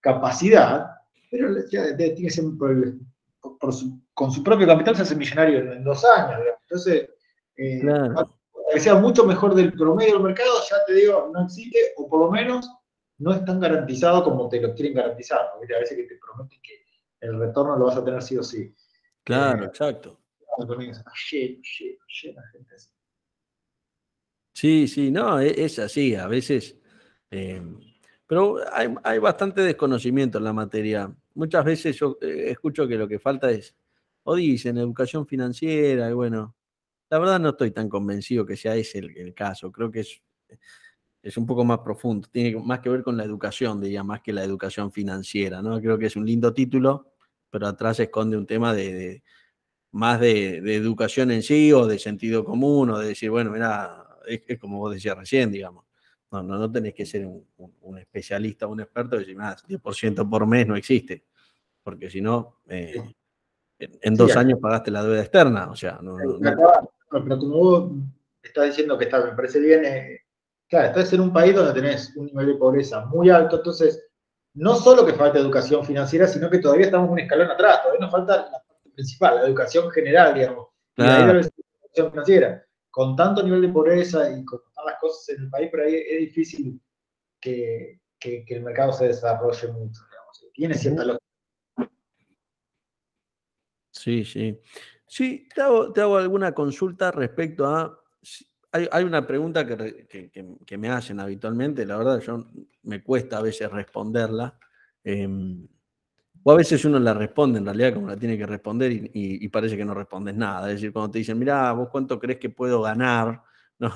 capacidad, 0.00 0.84
pero 1.30 1.54
ya 1.70 1.96
tiene 1.96 2.14
que 2.14 2.30
con 4.14 4.32
su 4.32 4.42
propio 4.42 4.66
capital 4.66 4.96
se 4.96 5.02
hace 5.02 5.16
millonario 5.16 5.58
en, 5.72 5.84
dos 5.84 6.04
años. 6.04 6.40
Entonces, 6.62 7.10
eh, 7.56 7.82
que 8.72 8.80
sea 8.80 8.94
mucho 8.94 9.24
mejor 9.24 9.54
del 9.54 9.72
promedio 9.72 10.14
del 10.14 10.22
mercado, 10.22 10.50
ya 10.68 10.76
te 10.86 10.94
digo, 10.94 11.30
no 11.32 11.44
existe, 11.44 11.78
o 11.96 12.08
por 12.08 12.20
lo 12.20 12.30
menos 12.30 12.70
no 13.18 13.32
es 13.32 13.44
tan 13.44 13.60
garantizado 13.60 14.24
como 14.24 14.48
te 14.48 14.60
lo 14.60 14.74
quieren 14.74 14.94
garantizar, 14.94 15.50
porque 15.54 15.74
a 15.74 15.80
veces 15.80 15.96
que 15.96 16.04
te 16.04 16.18
prometen 16.18 16.60
que 16.62 16.84
el 17.20 17.38
retorno 17.38 17.76
lo 17.76 17.86
vas 17.86 17.96
a 17.96 18.04
tener 18.04 18.22
sí 18.22 18.36
o 18.36 18.42
sí. 18.42 18.74
Claro, 19.22 19.64
eh, 19.64 19.66
exacto. 19.66 20.20
Sí, 24.52 24.86
sí, 24.86 25.10
no, 25.10 25.40
e, 25.40 25.64
es, 25.64 25.78
así, 25.78 26.14
a 26.14 26.26
veces. 26.28 26.76
Eh, 27.30 27.60
pero 28.26 28.56
hay, 28.72 29.18
bastante 29.18 29.60
desconocimiento 29.62 30.38
en 30.38 30.44
la 30.44 30.52
materia. 30.52 31.14
Muchas 31.34 31.64
veces 31.64 31.96
yo 31.96 32.16
eh, 32.20 32.50
escucho 32.50 32.86
que 32.86 32.96
lo 32.96 33.08
que 33.08 33.18
falta 33.18 33.50
es, 33.50 33.74
o 34.24 34.34
dicen, 34.34 34.78
educación 34.78 35.26
financiera, 35.26 36.10
y 36.10 36.12
bueno, 36.12 36.56
la 37.10 37.18
verdad 37.18 37.40
no 37.40 37.50
estoy 37.50 37.70
tan 37.70 37.88
convencido 37.88 38.44
que 38.44 38.56
sea 38.56 38.76
ese 38.76 38.98
el 38.98 39.34
caso. 39.34 39.70
Creo 39.70 39.90
que 39.90 40.00
es 40.00 40.22
es 41.24 41.38
un 41.38 41.46
poco 41.46 41.64
más 41.64 41.78
profundo, 41.78 42.28
tiene 42.30 42.54
más 42.60 42.80
que 42.80 42.90
ver 42.90 43.02
con 43.02 43.16
la 43.16 43.24
educación, 43.24 43.80
diría, 43.80 44.04
más 44.04 44.20
que 44.20 44.32
la 44.32 44.44
educación 44.44 44.92
financiera, 44.92 45.62
¿no? 45.62 45.80
Creo 45.80 45.98
que 45.98 46.06
es 46.06 46.16
un 46.16 46.26
lindo 46.26 46.52
título, 46.52 47.14
pero 47.48 47.66
atrás 47.66 47.98
esconde 47.98 48.36
un 48.36 48.46
tema 48.46 48.74
de, 48.74 49.22
más 49.90 50.20
de, 50.20 50.58
educación 50.76 51.30
en 51.30 51.42
sí 51.42 51.72
o 51.72 51.86
de 51.86 51.98
sentido 51.98 52.44
común 52.44 52.90
o 52.90 52.98
de 52.98 53.08
decir, 53.08 53.30
bueno, 53.30 53.50
mira, 53.50 54.18
es, 54.26 54.58
como 54.58 54.78
vos 54.78 54.92
decías 54.92 55.16
recién, 55.16 55.50
digamos. 55.50 55.86
No, 56.30 56.42
no, 56.42 56.58
no 56.58 56.70
tenés 56.70 56.92
que 56.92 57.06
ser 57.06 57.26
un, 57.26 57.98
especialista 57.98 58.66
o 58.66 58.72
un 58.72 58.80
experto 58.80 59.16
y 59.16 59.20
decir, 59.20 59.36
más, 59.36 59.64
10% 59.66 60.28
por 60.28 60.46
mes 60.46 60.66
no 60.66 60.76
existe, 60.76 61.24
porque 61.82 62.10
si 62.10 62.20
no, 62.20 62.60
eh, 62.68 63.02
en, 64.00 64.14
dos 64.14 64.36
años 64.36 64.58
pagaste 64.60 64.90
la 64.90 65.02
deuda 65.02 65.20
externa, 65.20 65.70
o 65.70 65.76
sea, 65.76 65.98
no, 66.02 66.16
Pero 67.10 67.38
como 67.38 67.56
vos 67.56 67.90
estás 68.42 68.66
diciendo 68.66 68.98
que 68.98 69.04
está, 69.04 69.24
me 69.24 69.32
parece 69.32 69.60
bien, 69.60 69.84
eh, 69.84 70.24
Claro, 70.68 70.88
estás 70.88 71.12
en 71.12 71.20
un 71.20 71.32
país 71.32 71.54
donde 71.54 71.72
tenés 71.72 72.16
un 72.16 72.26
nivel 72.26 72.46
de 72.46 72.54
pobreza 72.54 73.04
muy 73.06 73.30
alto, 73.30 73.56
entonces 73.56 74.08
no 74.54 74.74
solo 74.76 75.04
que 75.04 75.12
falta 75.12 75.38
educación 75.38 75.84
financiera, 75.84 76.26
sino 76.26 76.48
que 76.48 76.58
todavía 76.58 76.86
estamos 76.86 77.10
un 77.10 77.18
escalón 77.18 77.50
atrás, 77.50 77.82
todavía 77.82 78.00
nos 78.00 78.12
falta 78.12 78.36
la 78.50 78.62
parte 78.66 78.90
principal, 78.94 79.36
la 79.36 79.46
educación 79.46 79.90
general, 79.90 80.34
digamos, 80.34 80.68
la 80.96 81.30
educación 81.30 82.10
financiera. 82.10 82.64
Con 82.90 83.16
tanto 83.16 83.42
nivel 83.42 83.62
de 83.62 83.68
pobreza 83.68 84.30
y 84.30 84.44
con 84.44 84.60
tantas 84.74 84.98
cosas 85.00 85.36
en 85.36 85.44
el 85.44 85.50
país, 85.50 85.70
por 85.70 85.80
ahí 85.80 85.94
es 85.94 86.20
difícil 86.20 86.80
que, 87.40 88.00
el 88.20 88.62
mercado 88.62 88.92
se 88.92 89.08
desarrolle 89.08 89.68
mucho, 89.68 90.00
digamos. 90.08 90.46
Tiene 90.54 90.74
cierta 90.74 91.04
lógica. 91.04 91.23
Sí, 94.04 94.22
sí. 94.22 94.60
Sí, 95.06 95.48
te 95.54 95.62
hago 95.62 96.16
alguna 96.18 96.52
consulta 96.52 97.10
respecto 97.10 97.66
a 97.66 97.98
hay, 98.90 99.04
una 99.04 99.24
pregunta 99.24 99.64
que, 99.64 100.76
me 100.76 100.90
hacen 100.90 101.20
habitualmente, 101.20 101.86
la 101.86 101.96
verdad, 101.96 102.20
yo 102.20 102.44
me 102.82 103.04
cuesta 103.04 103.38
a 103.38 103.42
veces 103.42 103.70
responderla. 103.70 104.58
Em, 105.04 105.66
o 106.42 106.52
a 106.52 106.56
veces 106.56 106.84
uno 106.84 106.98
la 106.98 107.14
responde 107.14 107.58
en 107.60 107.64
realidad 107.66 107.94
como 107.94 108.08
la 108.08 108.16
tiene 108.16 108.36
que 108.36 108.46
responder 108.46 108.92
y, 109.14 109.48
parece 109.48 109.76
que 109.76 109.84
no 109.84 109.94
respondes 109.94 110.34
nada. 110.34 110.68
Es 110.68 110.74
decir, 110.80 110.92
cuando 110.92 111.12
te 111.12 111.18
dicen, 111.18 111.38
mira, 111.38 111.72
vos 111.72 111.88
cuánto 111.90 112.18
crees 112.18 112.40
que 112.40 112.50
puedo 112.50 112.82
ganar, 112.82 113.42
¿no? 113.78 113.92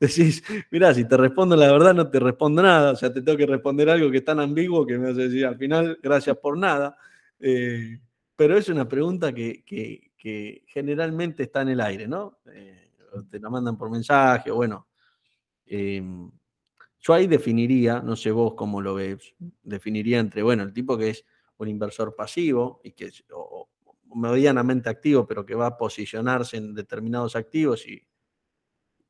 decís, 0.00 0.42
mira, 0.70 0.94
si 0.94 1.04
te 1.06 1.16
respondo 1.16 1.56
la 1.56 1.70
verdad 1.70 1.94
no 1.94 2.10
te 2.10 2.20
respondo 2.20 2.62
nada, 2.62 2.92
o 2.92 2.96
sea, 2.96 3.12
te 3.12 3.22
tengo 3.22 3.36
que 3.36 3.46
responder 3.46 3.90
algo 3.90 4.10
que 4.10 4.18
es 4.18 4.24
tan 4.24 4.40
ambiguo 4.40 4.86
que 4.86 4.98
me 4.98 5.10
hace 5.10 5.22
decir 5.28 5.46
al 5.46 5.58
final, 5.58 5.98
gracias 6.02 6.36
por 6.38 6.56
nada. 6.56 6.96
Eh, 7.38 8.00
pero 8.40 8.56
es 8.56 8.70
una 8.70 8.88
pregunta 8.88 9.34
que, 9.34 10.62
generalmente 10.66 11.42
está 11.42 11.60
en 11.60 11.68
el 11.68 11.80
aire, 11.82 12.08
¿no? 12.08 12.38
Eh, 12.50 12.92
te 13.30 13.38
la 13.38 13.50
mandan 13.50 13.76
por 13.76 13.90
mensaje, 13.90 14.50
o 14.50 14.54
bueno. 14.54 14.88
Em, 15.66 16.30
yo 17.00 17.12
ahí 17.12 17.26
definiría, 17.26 18.00
no 18.00 18.16
sé 18.16 18.30
vos 18.30 18.54
cómo 18.54 18.80
lo 18.80 18.94
ves, 18.94 19.34
definiría 19.62 20.20
entre, 20.20 20.42
bueno, 20.42 20.62
el 20.62 20.72
tipo 20.72 20.96
que 20.96 21.10
es 21.10 21.26
un 21.58 21.68
inversor 21.68 22.16
pasivo 22.16 22.80
y 22.82 22.92
que, 22.92 23.10
o, 23.30 23.68
medianamente 24.14 24.88
activo, 24.88 25.26
pero 25.26 25.44
que 25.44 25.54
va 25.54 25.66
a 25.66 25.76
posicionarse 25.76 26.56
en 26.56 26.72
determinados 26.72 27.36
activos 27.36 27.86
y, 27.86 28.08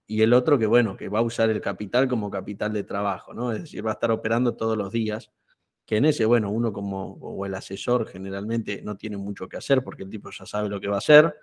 y 0.08 0.22
el 0.22 0.32
otro 0.32 0.58
que, 0.58 0.66
bueno, 0.66 0.96
que 0.96 1.08
va 1.08 1.20
a 1.20 1.22
usar 1.22 1.50
el 1.50 1.60
capital 1.60 2.08
como 2.08 2.32
capital 2.32 2.72
de 2.72 2.82
trabajo, 2.82 3.32
¿no? 3.32 3.52
Es 3.52 3.60
decir, 3.60 3.86
va 3.86 3.92
a 3.92 3.94
estar 3.94 4.10
operando 4.10 4.56
todos 4.56 4.76
los 4.76 4.90
días, 4.90 5.30
que 5.90 5.96
en 5.96 6.04
ese, 6.04 6.24
bueno, 6.24 6.52
uno 6.52 6.72
como, 6.72 7.14
o 7.14 7.44
el 7.44 7.52
asesor 7.52 8.06
generalmente 8.06 8.80
no 8.80 8.96
tiene 8.96 9.16
mucho 9.16 9.48
que 9.48 9.56
hacer 9.56 9.82
porque 9.82 10.04
el 10.04 10.08
tipo 10.08 10.30
ya 10.30 10.46
sabe 10.46 10.68
lo 10.68 10.80
que 10.80 10.86
va 10.86 10.94
a 10.94 10.98
hacer, 10.98 11.34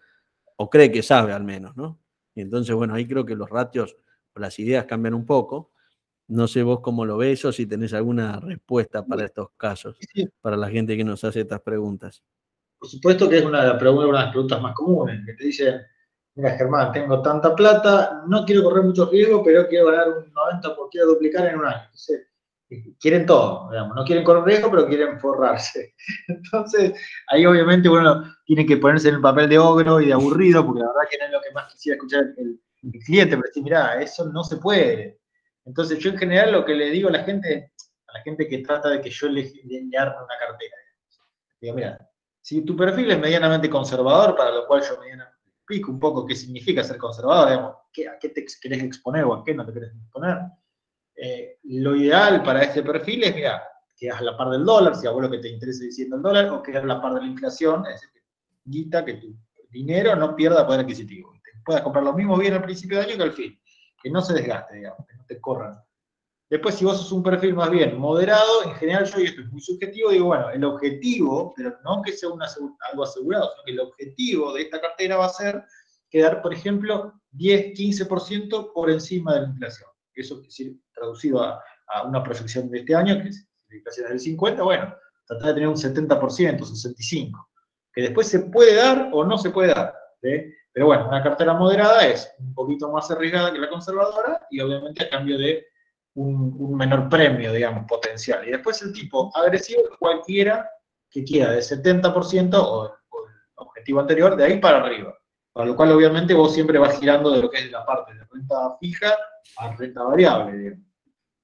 o 0.56 0.70
cree 0.70 0.89
que 0.89 1.04
sabe 1.04 1.34
al 1.34 1.43
menos, 1.43 1.76
¿no? 1.76 2.00
Y 2.34 2.39
entonces, 2.39 2.74
bueno, 2.74 2.93
ahí 2.93 3.06
creo 3.06 3.26
que 3.26 3.36
los 3.36 3.50
ratios 3.50 3.98
o 4.34 4.39
las 4.39 4.58
ideas 4.58 4.86
cambian 4.86 5.16
un 5.16 5.26
poco. 5.26 5.74
No 6.30 6.48
sé 6.48 6.64
vos 6.64 6.80
cómo 6.80 7.04
lo 7.04 7.18
ves 7.18 7.43
o 7.43 7.52
si 7.52 7.66
tenés 7.66 7.93
alguna 7.93 8.39
respuesta 8.39 9.06
para 9.06 9.26
estos 9.26 9.50
casos, 9.58 9.98
para 10.39 10.56
la 10.56 10.70
gente 10.70 10.95
que 10.95 11.04
nos 11.04 11.26
hace 11.26 11.41
estas 11.41 11.60
preguntas. 11.60 12.24
Por 12.80 12.88
supuesto 12.88 13.28
que 13.28 13.39
es 13.39 13.43
una 13.43 13.64
de, 13.64 13.68
las 13.68 13.78
preguntas 13.78 14.62
más 14.62 14.74
comunes, 14.74 15.26
que 15.26 15.34
te 15.34 15.43
dicen, 15.43 15.82
mira 16.36 16.52
Germán, 16.52 16.93
tengo 16.93 17.22
tanta 17.22 17.54
plata, 17.54 18.24
no 18.26 18.45
quiero 18.45 18.64
correr 18.64 18.86
muchos 18.86 19.12
riesgos, 19.12 19.41
pero 19.43 19.68
quiero 19.68 19.88
ganar 19.88 20.08
un 20.08 20.32
90 20.32 20.74
por 20.74 20.89
quiero 20.89 21.08
duplicar 21.08 21.48
en 21.48 21.60
un 21.60 21.66
año. 21.66 21.82
Entonces, 21.84 22.27
quieren 22.99 23.26
todo, 23.26 23.70
digamos, 23.72 23.95
no 23.95 24.03
quieren 24.03 24.24
correr 24.24 24.61
pero 24.61 24.88
quieren 24.88 25.20
forrarse. 25.20 25.95
Entonces, 26.28 26.99
ahí 27.28 27.45
obviamente 27.45 27.89
uno 27.89 28.24
tiene 28.45 28.65
que 28.65 28.78
ponerse 28.78 29.09
en 29.09 29.15
el 29.15 29.22
papel 29.22 29.49
de 29.49 29.59
ogro 29.59 30.01
y 30.01 30.07
de 30.07 30.13
aburrido, 30.13 30.65
porque 30.65 30.82
la 30.82 30.88
verdad 30.88 31.09
que 31.09 31.18
no 31.18 31.26
es 31.26 31.32
lo 31.32 31.41
que 31.41 31.51
más 31.51 31.72
quisiera 31.72 31.95
escuchar 31.95 32.26
el, 32.38 32.59
cliente, 33.05 33.36
pero 33.36 33.47
decir, 33.47 33.63
mira, 33.63 34.01
eso 34.01 34.26
no 34.32 34.43
se 34.43 34.57
puede. 34.57 35.20
Entonces, 35.65 35.99
yo 35.99 36.11
en 36.11 36.18
general 36.18 36.51
lo 36.53 36.63
que 36.63 36.74
le 36.74 36.89
digo 36.89 37.09
a 37.09 37.11
la 37.11 37.24
gente, 37.24 37.74
a 38.07 38.13
la 38.13 38.22
gente 38.22 38.47
que 38.47 38.59
trata 38.59 38.89
de 38.89 39.01
que 39.01 39.09
yo 39.09 39.28
le, 39.28 39.41
le 39.43 39.97
arme 39.97 40.15
una 40.15 40.38
cartera, 40.39 40.76
digo, 41.59 41.76
mira, 41.76 41.97
si 42.41 42.61
tu 42.61 42.78
perfil 42.78 43.11
es 43.11 43.20
medianamente 43.20 43.70
conservador, 43.70 44.36
para 44.38 44.51
lo 44.51 44.68
cual 44.68 44.82
yo 44.82 44.97
medianamente 45.01 45.38
explico 45.57 45.91
un 45.91 45.99
poco 45.99 46.26
qué 46.26 46.34
significa 46.34 46.82
ser 46.82 46.97
conservador, 46.97 47.49
digamos, 47.49 47.76
a 47.76 48.20
qué 48.20 48.30
te 48.30 48.45
querés 48.61 48.84
exponer 48.84 49.26
o 49.26 49.34
a 49.34 49.43
qué 49.43 49.53
no 49.53 49.65
te 49.65 49.74
querés 49.74 49.93
exponer. 49.93 50.38
Eh, 51.18 51.57
lo 51.63 51.95
ideal 51.95 52.43
para 52.43 52.63
este 52.63 52.84
perfil 52.84 53.24
es, 53.24 53.36
mira, 53.36 53.63
que 53.97 54.09
a 54.11 54.22
la 54.22 54.38
par 54.38 54.49
del 54.49 54.63
dólar, 54.63 54.95
si 54.95 55.07
a 55.07 55.11
vos 55.11 55.24
lo 55.24 55.32
que 55.32 55.39
te 55.39 55.49
interesa 55.49 55.84
diciendo 55.84 56.18
el 56.18 56.22
dólar, 56.22 56.49
o 56.49 56.61
que 56.61 56.78
a 56.78 56.86
la 56.86 57.01
par 57.01 57.15
de 57.15 57.22
la 57.22 57.28
inflación, 57.28 57.84
es 57.88 58.01
decir, 58.01 58.24
guita, 58.63 59.03
que 59.03 59.15
tu 59.15 59.36
dinero 59.70 60.15
no 60.15 60.36
pierda 60.36 60.65
poder 60.65 60.82
adquisitivo. 60.82 61.34
Puedas 61.65 61.82
comprar 61.82 62.03
lo 62.03 62.13
mismo 62.13 62.38
bien 62.38 62.53
al 62.53 62.63
principio 62.63 62.97
de 62.97 63.05
año 63.05 63.18
que 63.18 63.24
al 63.24 63.34
fin. 63.34 63.59
Que 64.01 64.09
no 64.09 64.22
se 64.22 64.34
desgaste, 64.34 64.76
digamos, 64.76 65.05
que 65.05 65.15
no 65.15 65.26
te 65.26 65.41
corran 65.41 65.78
Después, 66.49 66.76
si 66.76 66.86
vos 66.86 66.97
sos 66.97 67.11
un 67.11 67.24
perfil 67.24 67.55
más 67.55 67.70
bien 67.70 67.97
moderado, 67.97 68.63
en 68.63 68.74
general 68.76 69.03
yo, 69.05 69.20
y 69.20 69.26
esto 69.26 69.41
es 69.41 69.51
muy 69.51 69.59
subjetivo, 69.59 70.11
digo, 70.11 70.28
bueno, 70.28 70.49
el 70.49 70.63
objetivo, 70.63 71.53
pero 71.57 71.78
no 71.84 72.01
que 72.01 72.13
sea 72.13 72.30
algo 72.30 73.03
asegurado, 73.03 73.51
sino 73.51 73.63
que 73.65 73.72
el 73.72 73.80
objetivo 73.82 74.53
de 74.53 74.61
esta 74.61 74.80
cartera 74.80 75.18
va 75.18 75.26
a 75.26 75.30
ser 75.30 75.61
quedar, 76.09 76.41
por 76.41 76.53
ejemplo, 76.53 77.13
10, 77.32 77.78
15% 77.78 78.72
por 78.74 78.89
encima 78.89 79.34
de 79.34 79.41
la 79.41 79.47
inflación. 79.47 79.89
Eso 80.22 80.41
es 80.47 80.72
traducido 80.93 81.43
a, 81.43 81.63
una 82.05 82.22
proyección 82.22 82.70
de 82.70 82.80
este 82.80 82.95
año, 82.95 83.22
que 83.22 83.30
es, 83.30 83.47
la 83.70 83.78
inflación 83.78 84.05
es 84.07 84.11
del 84.11 84.20
50, 84.20 84.63
bueno, 84.63 84.95
tratar 85.26 85.47
de 85.47 85.53
tener 85.53 85.70
un 85.70 85.76
70%, 85.76 86.59
65%, 86.59 87.47
que 87.93 88.01
después 88.01 88.28
se 88.28 88.39
puede 88.39 88.76
dar 88.76 89.09
o 89.13 89.24
no 89.24 89.38
se 89.38 89.51
puede 89.51 89.74
dar. 89.74 89.93
Pero 90.20 90.86
bueno, 90.86 91.07
una 91.07 91.24
cartera 91.24 91.53
moderada 91.53 92.05
es 92.05 92.32
un 92.39 92.53
poquito 92.53 92.91
más 92.91 93.09
arriesgada 93.09 93.51
que 93.51 93.59
la 93.59 93.70
conservadora 93.70 94.45
y 94.51 94.59
obviamente 94.59 95.05
a 95.05 95.09
cambio 95.09 95.38
de 95.38 95.65
un, 96.15 96.76
menor 96.76 97.09
premio, 97.09 97.51
digamos, 97.53 97.86
potencial. 97.88 98.47
Y 98.47 98.51
después 98.51 98.82
el 98.82 98.93
tipo 98.93 99.32
agresivo 99.36 99.82
es 99.91 99.97
cualquiera 99.97 100.70
que 101.09 101.24
quiera, 101.24 101.51
de 101.51 101.59
70% 101.59 102.53
o, 102.55 102.86
el 102.86 102.91
objetivo 103.55 103.99
anterior, 104.01 104.36
de 104.36 104.43
ahí 104.43 104.59
para 104.59 104.84
arriba. 104.84 105.18
Para 105.58 105.70
lo 105.70 105.76
cual, 105.76 105.91
obviamente, 105.91 106.36
vos 106.36 106.53
siempre 106.53 106.78
vas 106.78 106.99
girando 106.99 107.32
de 107.32 107.41
lo 107.41 107.49
que 107.49 107.58
es 107.58 107.72
la 107.72 107.84
parte 107.84 108.14
de 108.14 108.24
renta 108.32 108.78
fija 108.80 109.18
a 109.58 109.76
renta 109.76 110.03
variable. 110.03 110.78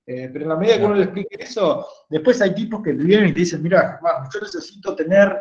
Eh, 0.06 0.30
pero 0.32 0.44
en 0.44 0.50
la 0.50 0.56
medida 0.56 0.78
que 0.78 0.86
uno 0.86 0.94
le 0.94 1.06
explique 1.06 1.36
eso, 1.40 1.88
después 2.08 2.40
hay 2.40 2.54
tipos 2.54 2.84
que 2.84 2.92
vienen 2.92 3.30
y 3.30 3.34
te 3.34 3.40
dicen, 3.40 3.64
mira, 3.64 4.00
yo 4.32 4.40
necesito 4.40 4.96
tener 4.96 5.36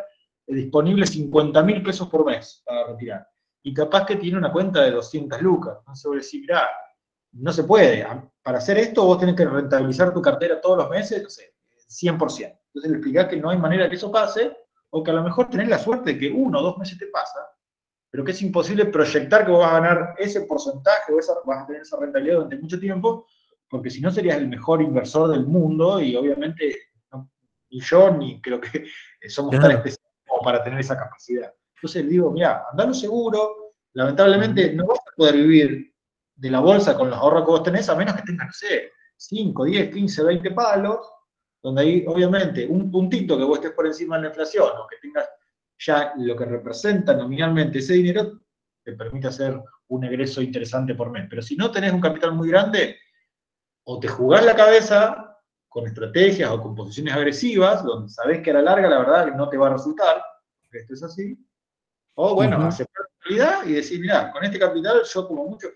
eh, 0.46 0.54
disponible 0.54 1.06
50 1.06 1.62
mil 1.64 1.82
pesos 1.82 2.08
por 2.08 2.24
mes 2.24 2.62
para 2.64 2.86
retirar. 2.86 3.28
Y 3.62 3.74
capaz 3.74 4.06
que 4.06 4.16
tiene 4.16 4.38
una 4.38 4.50
cuenta 4.50 4.80
de 4.80 4.92
200 4.92 5.42
lucas. 5.42 5.76
Entonces 5.80 6.04
vos 6.06 6.16
decís, 6.16 6.40
mira, 6.40 6.66
no 7.32 7.52
se 7.52 7.64
puede. 7.64 8.06
Para 8.42 8.56
hacer 8.56 8.78
esto 8.78 9.04
vos 9.04 9.18
tenés 9.18 9.36
que 9.36 9.44
rentabilizar 9.44 10.14
tu 10.14 10.22
cartera 10.22 10.62
todos 10.62 10.78
los 10.78 10.88
meses, 10.88 11.22
no 11.22 11.28
sé, 11.28 11.56
100%. 11.90 12.14
Entonces 12.16 12.90
le 12.90 12.96
explicás 12.96 13.26
que 13.26 13.36
no 13.36 13.50
hay 13.50 13.58
manera 13.58 13.86
que 13.90 13.96
eso 13.96 14.10
pase, 14.10 14.56
o 14.88 15.02
que 15.02 15.10
a 15.10 15.14
lo 15.14 15.22
mejor 15.22 15.50
tenés 15.50 15.68
la 15.68 15.78
suerte 15.78 16.14
de 16.14 16.18
que 16.18 16.30
uno 16.30 16.60
o 16.60 16.62
dos 16.62 16.78
meses 16.78 16.96
te 16.96 17.08
pasa, 17.08 17.51
pero 18.12 18.24
que 18.24 18.32
es 18.32 18.42
imposible 18.42 18.84
proyectar 18.84 19.46
que 19.46 19.50
vos 19.50 19.60
vas 19.60 19.72
a 19.72 19.80
ganar 19.80 20.14
ese 20.18 20.42
porcentaje 20.42 21.14
o 21.14 21.18
esa, 21.18 21.32
vas 21.46 21.62
a 21.62 21.66
tener 21.66 21.80
esa 21.80 21.98
rentabilidad 21.98 22.36
durante 22.36 22.58
mucho 22.58 22.78
tiempo, 22.78 23.26
porque 23.70 23.88
si 23.88 24.02
no 24.02 24.10
serías 24.10 24.36
el 24.36 24.48
mejor 24.48 24.82
inversor 24.82 25.30
del 25.30 25.46
mundo 25.46 25.98
y 25.98 26.14
obviamente 26.14 26.76
ni 27.70 27.80
yo 27.80 28.10
ni 28.10 28.38
creo 28.42 28.60
que 28.60 28.84
somos 29.30 29.52
tan 29.52 29.70
especiales 29.70 30.12
como 30.28 30.42
para 30.42 30.62
tener 30.62 30.78
esa 30.78 30.94
capacidad. 30.94 31.54
Entonces 31.76 32.06
digo, 32.06 32.30
mira, 32.30 32.66
andalo 32.70 32.92
seguro, 32.92 33.72
lamentablemente 33.94 34.74
no 34.74 34.88
vas 34.88 34.98
a 34.98 35.16
poder 35.16 35.36
vivir 35.36 35.94
de 36.34 36.50
la 36.50 36.60
bolsa 36.60 36.94
con 36.94 37.08
los 37.08 37.18
ahorros 37.18 37.46
que 37.46 37.50
vos 37.50 37.62
tenés, 37.62 37.88
a 37.88 37.96
menos 37.96 38.14
que 38.14 38.22
tengas, 38.24 38.46
no 38.48 38.52
sé, 38.52 38.92
5, 39.16 39.64
10, 39.64 39.90
15, 39.90 40.22
20 40.22 40.50
palos, 40.50 40.98
donde 41.62 41.80
ahí 41.80 42.04
obviamente 42.06 42.66
un 42.66 42.90
puntito 42.90 43.38
que 43.38 43.44
vos 43.44 43.56
estés 43.56 43.72
por 43.72 43.86
encima 43.86 44.16
de 44.16 44.24
la 44.24 44.28
inflación 44.28 44.68
o 44.68 44.86
que 44.86 44.96
tengas 45.00 45.26
ya 45.84 46.12
lo 46.16 46.36
que 46.36 46.44
representa 46.44 47.14
nominalmente 47.14 47.78
ese 47.78 47.94
dinero, 47.94 48.40
te 48.84 48.92
permite 48.92 49.28
hacer 49.28 49.60
un 49.88 50.04
egreso 50.04 50.42
interesante 50.42 50.94
por 50.94 51.10
mes. 51.10 51.26
Pero 51.28 51.42
si 51.42 51.56
no 51.56 51.70
tenés 51.70 51.92
un 51.92 52.00
capital 52.00 52.32
muy 52.32 52.48
grande, 52.48 52.98
o 53.84 53.98
te 53.98 54.08
jugás 54.08 54.44
la 54.44 54.54
cabeza 54.54 55.38
con 55.68 55.86
estrategias 55.86 56.50
o 56.50 56.60
con 56.60 56.74
posiciones 56.74 57.14
agresivas, 57.14 57.82
donde 57.82 58.08
sabés 58.08 58.42
que 58.42 58.50
a 58.50 58.54
la 58.54 58.62
larga 58.62 58.88
la 58.88 58.98
verdad 58.98 59.34
no 59.34 59.48
te 59.48 59.56
va 59.56 59.68
a 59.68 59.72
resultar, 59.72 60.22
porque 60.60 60.78
esto 60.78 60.94
es 60.94 61.02
así, 61.02 61.38
o 62.14 62.34
bueno, 62.34 62.58
aceptar 62.58 63.06
la 63.06 63.24
realidad 63.24 63.66
y 63.66 63.72
decir, 63.72 64.00
mira, 64.00 64.30
con 64.30 64.44
este 64.44 64.58
capital 64.58 65.02
yo 65.02 65.26
como 65.26 65.46
mucho, 65.46 65.68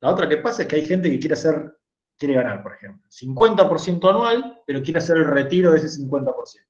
la 0.00 0.10
otra 0.10 0.28
que 0.28 0.38
pasa 0.38 0.62
es 0.62 0.68
que 0.68 0.76
hay 0.76 0.86
gente 0.86 1.10
que 1.10 1.18
quiere 1.18 1.34
hacer, 1.34 1.78
quiere 2.18 2.34
ganar, 2.34 2.62
por 2.62 2.74
ejemplo, 2.74 3.06
50% 3.10 4.08
anual, 4.08 4.62
pero 4.66 4.82
quiere 4.82 4.98
hacer 4.98 5.18
el 5.18 5.26
retiro 5.26 5.72
de 5.72 5.78
ese 5.78 6.00
50%. 6.02 6.69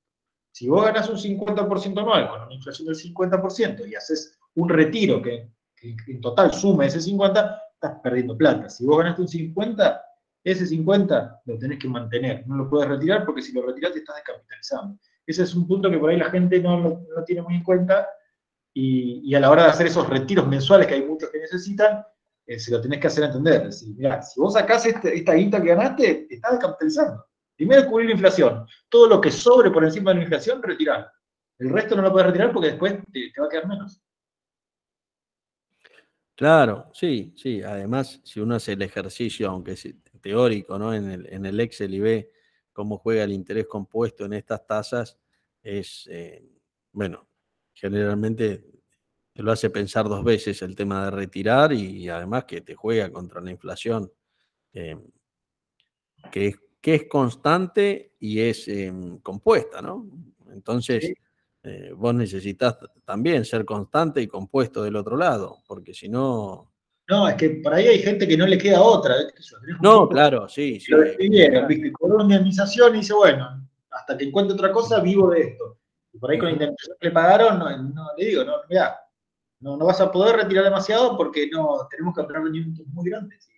Si 0.52 0.68
vos 0.68 0.84
ganás 0.84 1.08
un 1.08 1.16
50% 1.16 1.98
anual 1.98 2.28
con 2.28 2.42
una 2.42 2.54
inflación 2.54 2.86
del 2.86 2.96
50% 2.96 3.88
y 3.88 3.94
haces 3.94 4.38
un 4.54 4.68
retiro 4.68 5.22
que, 5.22 5.48
en 5.82 6.20
total 6.20 6.52
sume 6.52 6.86
ese 6.86 7.00
50, 7.00 7.62
estás 7.74 8.00
perdiendo 8.02 8.36
plata. 8.36 8.68
Si 8.68 8.84
vos 8.84 8.98
ganaste 8.98 9.22
un 9.22 9.28
50, 9.28 10.02
ese 10.44 10.66
50 10.66 11.42
lo 11.44 11.58
tenés 11.58 11.78
que 11.78 11.88
mantener. 11.88 12.46
No 12.46 12.56
lo 12.56 12.68
puedes 12.68 12.88
retirar 12.88 13.24
porque 13.24 13.42
si 13.42 13.52
lo 13.52 13.62
retiras 13.62 13.92
te 13.92 14.00
estás 14.00 14.16
descapitalizando. 14.16 14.98
Ese 15.26 15.44
es 15.44 15.54
un 15.54 15.66
punto 15.66 15.90
que 15.90 15.98
por 15.98 16.10
ahí 16.10 16.16
la 16.16 16.30
gente 16.30 16.60
no 16.60 16.78
lo 16.78 17.24
tiene 17.24 17.42
muy 17.42 17.54
en 17.54 17.62
cuenta 17.62 18.08
y, 18.74 19.20
y, 19.24 19.34
a 19.34 19.40
la 19.40 19.50
hora 19.50 19.64
de 19.64 19.70
hacer 19.70 19.86
esos 19.86 20.08
retiros 20.08 20.46
mensuales 20.46 20.86
que 20.86 20.94
hay 20.94 21.04
muchos 21.04 21.30
que 21.30 21.40
necesitan, 21.40 22.04
eh, 22.46 22.58
se 22.58 22.72
lo 22.72 22.80
tenés 22.80 23.00
que 23.00 23.06
hacer 23.06 23.24
entender. 23.24 23.64
Decir, 23.64 23.94
mira, 23.96 24.22
si 24.22 24.40
vos 24.40 24.54
sacás 24.54 24.84
este, 24.86 25.16
esta 25.16 25.34
guita 25.34 25.62
que 25.62 25.68
ganaste, 25.68 26.26
te 26.28 26.34
estás 26.34 26.52
descapitalizando. 26.52 27.24
Primero 27.60 27.86
cubrir 27.86 28.06
la 28.06 28.14
inflación. 28.14 28.66
Todo 28.88 29.06
lo 29.06 29.20
que 29.20 29.30
sobre 29.30 29.70
por 29.70 29.84
encima 29.84 30.12
de 30.12 30.16
la 30.16 30.22
inflación, 30.22 30.62
retirar. 30.62 31.12
El 31.58 31.68
resto 31.68 31.94
no 31.94 32.00
lo 32.00 32.10
puedes 32.10 32.28
retirar 32.28 32.54
porque 32.54 32.68
después 32.68 32.94
te, 33.12 33.38
va 33.38 33.44
a 33.44 33.48
quedar 33.50 33.68
menos. 33.68 34.00
Claro, 36.34 36.88
sí, 36.94 37.34
sí. 37.36 37.62
Además, 37.62 38.18
si 38.24 38.40
uno 38.40 38.54
hace 38.54 38.72
el 38.72 38.80
ejercicio, 38.80 39.50
aunque 39.50 39.72
es 39.72 39.94
teórico, 40.22 40.78
¿no? 40.78 40.94
En 40.94 41.10
el, 41.10 41.26
en 41.26 41.44
el 41.44 41.60
Excel 41.60 41.92
y 41.92 42.00
ve 42.00 42.32
cómo 42.72 42.96
juega 42.96 43.24
el 43.24 43.32
interés 43.32 43.66
compuesto 43.66 44.24
en 44.24 44.32
estas 44.32 44.66
tasas, 44.66 45.18
es, 45.62 46.08
eh, 46.10 46.42
bueno, 46.92 47.28
generalmente 47.74 48.64
te 49.34 49.42
lo 49.42 49.52
hace 49.52 49.68
pensar 49.68 50.08
dos 50.08 50.24
veces 50.24 50.62
el 50.62 50.74
tema 50.74 51.04
de 51.04 51.10
retirar 51.10 51.74
y, 51.74 52.08
además 52.08 52.46
que 52.46 52.62
te 52.62 52.74
juega 52.74 53.12
contra 53.12 53.42
la 53.42 53.50
inflación, 53.50 54.10
eh, 54.72 54.96
que, 56.32 56.46
es, 56.46 56.56
que 56.80 56.94
es 56.94 57.04
constante 57.08 58.12
y 58.18 58.40
es 58.40 58.66
em, 58.68 59.18
compuesta, 59.18 59.82
¿no? 59.82 60.06
Entonces, 60.52 61.12
eh, 61.62 61.92
vos 61.94 62.14
necesitas 62.14 62.78
también 63.04 63.44
ser 63.44 63.64
constante 63.64 64.20
y 64.22 64.26
compuesto 64.26 64.82
del 64.82 64.96
otro 64.96 65.16
lado, 65.16 65.58
porque 65.66 65.92
si 65.92 66.08
no... 66.08 66.72
No, 67.08 67.28
es 67.28 67.34
que 67.34 67.50
por 67.50 67.74
ahí 67.74 67.88
hay 67.88 67.98
gente 67.98 68.26
que 68.26 68.36
no 68.36 68.46
le 68.46 68.56
queda 68.56 68.80
otra. 68.80 69.16
No, 69.82 70.08
claro, 70.08 70.48
sí. 70.48 70.78
sí 70.78 70.92
lo. 70.92 70.98
Con 71.98 72.12
una 72.12 72.22
indemnización 72.22 72.94
y 72.94 72.98
dice, 72.98 73.14
bueno, 73.14 73.68
hasta 73.90 74.16
que 74.16 74.26
encuentre 74.26 74.54
otra 74.54 74.70
cosa, 74.70 75.00
vivo 75.00 75.30
de 75.30 75.40
esto. 75.40 75.78
Y 76.12 76.18
por 76.18 76.30
ahí 76.30 76.38
con 76.38 76.46
la 76.46 76.52
indemnización 76.52 76.96
que 77.00 77.08
le 77.08 77.12
pagaron, 77.12 77.58
no, 77.58 78.06
le 78.16 78.24
digo, 78.24 78.44
no, 78.44 78.52
mira, 78.68 78.96
no, 79.58 79.76
no 79.76 79.86
vas 79.86 80.00
a 80.00 80.10
poder 80.10 80.36
retirar 80.36 80.64
demasiado 80.64 81.16
porque 81.16 81.48
no 81.50 81.88
tenemos 81.90 82.14
que 82.14 82.20
obtener 82.20 82.42
rendimientos 82.42 82.86
muy 82.86 83.10
grandes. 83.10 83.48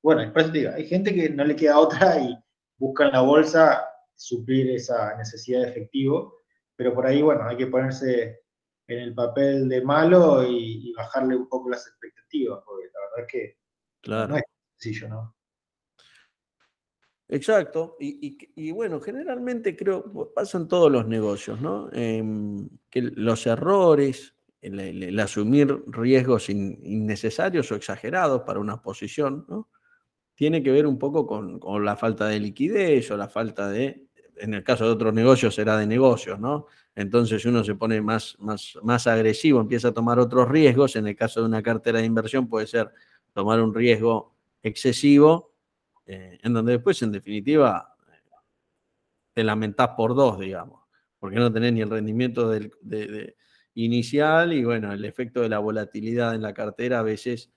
bueno, 0.00 0.32
por 0.32 0.42
eso 0.42 0.52
te 0.52 0.58
digo, 0.58 0.70
hay 0.72 0.86
gente 0.86 1.12
que 1.12 1.28
no 1.30 1.44
le 1.44 1.56
queda 1.56 1.80
otra 1.80 2.16
y 2.20 2.38
busca 2.78 3.06
en 3.06 3.12
la 3.12 3.20
bolsa 3.20 3.88
suplir 4.14 4.70
esa 4.70 5.16
necesidad 5.16 5.62
de 5.62 5.70
efectivo 5.70 6.44
pero 6.76 6.94
por 6.94 7.06
ahí, 7.06 7.22
bueno, 7.22 7.44
hay 7.46 7.56
que 7.56 7.66
ponerse 7.66 8.40
en 8.86 8.98
el 8.98 9.14
papel 9.14 9.68
de 9.68 9.82
malo 9.82 10.44
y, 10.46 10.92
bajarle 10.96 11.36
un 11.36 11.48
poco 11.48 11.70
las 11.70 11.86
expectativas, 11.86 12.62
porque 12.64 12.88
la 12.92 13.00
verdad 13.00 13.20
es 13.20 13.32
que 13.32 13.58
no 14.28 14.36
es 14.36 14.42
sencillo, 14.76 15.08
¿no? 15.08 15.36
Exacto, 17.26 17.96
y, 17.98 18.70
bueno, 18.72 19.00
generalmente 19.00 19.74
creo, 19.74 20.32
pasa 20.34 20.58
en 20.58 20.68
todos 20.68 20.92
los 20.92 21.06
negocios, 21.06 21.60
¿no? 21.60 21.88
Em, 21.92 22.68
que 22.90 23.00
los 23.02 23.46
errores, 23.46 24.36
el, 24.60 25.18
asumir 25.18 25.82
riesgos 25.86 26.50
innecesarios 26.50 27.72
o 27.72 27.76
exagerados 27.76 28.42
para 28.42 28.60
una 28.60 28.82
posición, 28.82 29.46
¿no? 29.48 29.70
Tiene 30.34 30.62
que 30.62 30.70
ver 30.70 30.86
un 30.86 30.98
poco 30.98 31.26
con, 31.26 31.58
con, 31.58 31.84
la 31.84 31.96
falta 31.96 32.26
de 32.26 32.40
liquidez 32.40 33.10
o 33.10 33.16
la 33.16 33.28
falta 33.28 33.68
de, 33.68 34.06
en 34.36 34.54
el 34.54 34.64
caso 34.64 34.84
de 34.84 34.90
otros 34.90 35.14
negocios 35.14 35.54
será 35.54 35.76
de 35.76 35.86
negocios, 35.86 36.40
¿no? 36.40 36.66
Entonces 36.96 37.44
uno 37.44 37.64
se 37.64 37.74
pone 37.74 38.00
más, 38.00 38.36
más, 38.38 38.78
más 38.82 39.06
agresivo, 39.06 39.60
empieza 39.60 39.88
a 39.88 39.94
tomar 39.94 40.18
otros 40.18 40.48
riesgos, 40.48 40.96
en 40.96 41.06
el 41.06 41.16
caso 41.16 41.40
de 41.40 41.46
una 41.46 41.62
cartera 41.62 41.98
de 41.98 42.06
inversión 42.06 42.48
puede 42.48 42.66
ser 42.66 42.90
tomar 43.32 43.60
un 43.60 43.74
riesgo 43.74 44.34
excesivo 44.62 45.54
eh, 46.06 46.38
en 46.42 46.52
donde 46.52 46.72
después, 46.72 47.00
en 47.02 47.12
definitiva, 47.12 47.96
te 49.32 49.42
lamentás 49.42 49.90
por 49.96 50.14
dos, 50.14 50.38
digamos, 50.38 50.82
porque 51.18 51.36
no 51.36 51.52
tenés 51.52 51.72
ni 51.72 51.80
el 51.80 51.90
rendimiento 51.90 52.48
del, 52.48 52.72
inicial 53.74 54.52
y, 54.52 54.64
bueno, 54.64 54.92
el 54.92 55.04
efecto 55.04 55.40
de 55.40 55.48
la 55.48 55.58
volatilidad 55.58 56.34
en 56.34 56.42
la 56.42 56.54
cartera 56.54 57.00
a 57.00 57.02
veces, 57.02 57.50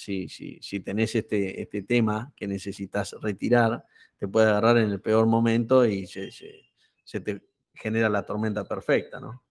si, 0.00 0.28
si, 0.28 0.58
si 0.60 0.80
tenés 0.80 1.14
este, 1.14 1.60
este 1.60 1.82
tema 1.82 2.32
que 2.36 2.46
necesitas 2.46 3.14
retirar, 3.20 3.84
te 4.18 4.28
puede 4.28 4.48
agarrar 4.48 4.78
en 4.78 4.90
el 4.90 5.00
peor 5.00 5.26
momento 5.26 5.84
y 5.84 6.06
se, 6.06 6.30
te 7.20 7.42
genera 7.74 8.08
la 8.08 8.24
tormenta 8.24 8.64
perfecta, 8.64 9.20
¿no? 9.20 9.42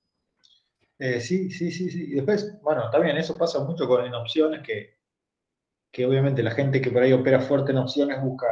Eh, 0.98 1.22
sí, 1.22 1.50
sí, 1.50 1.72
sí, 1.72 1.90
sí. 1.90 2.12
Y 2.12 2.16
después, 2.16 2.60
bueno, 2.62 2.90
también 2.90 3.18
eso 3.18 3.34
pasa 3.34 3.64
mucho 3.64 3.88
con 3.88 4.06
en 4.06 4.14
opciones 4.14 4.62
que 4.66 5.00
que 5.92 6.06
obviamente 6.06 6.44
la 6.44 6.52
gente 6.52 6.82
que 6.82 6.92
por 6.92 7.04
ahí 7.04 7.14
opera 7.14 7.42
fuerte 7.42 7.72
en 7.72 7.80
opciones 7.80 8.22
busca, 8.22 8.48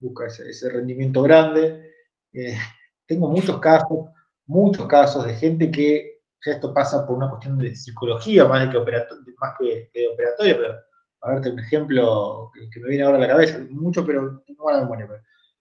busca 0.00 0.26
ese, 0.26 0.70
rendimiento 0.70 1.22
grande. 1.22 1.92
Eh, 2.32 2.56
tengo 3.06 3.28
muchos 3.28 3.58
casos, 3.60 4.10
muchos 4.46 4.86
casos 4.86 5.26
de 5.26 5.34
gente 5.34 5.70
que 5.70 6.22
ya 6.44 6.52
esto 6.52 6.72
pasa 6.72 7.06
por 7.06 7.16
una 7.16 7.28
cuestión 7.28 7.58
de 7.58 7.74
psicología 7.74 8.44
más, 8.44 8.70
que 8.70 8.78
más 8.78 9.54
que, 9.58 9.90
de 9.92 10.08
operatoria, 10.08 10.56
pero 10.56 10.74
a 11.22 11.30
verte 11.32 11.50
un 11.50 11.58
ejemplo 11.58 12.50
que, 12.72 12.80
me 12.80 12.88
viene 12.88 13.04
ahora 13.04 13.18
a 13.18 13.20
la 13.20 13.28
cabeza, 13.28 13.58
mucho, 13.70 14.04
pero. 14.04 14.42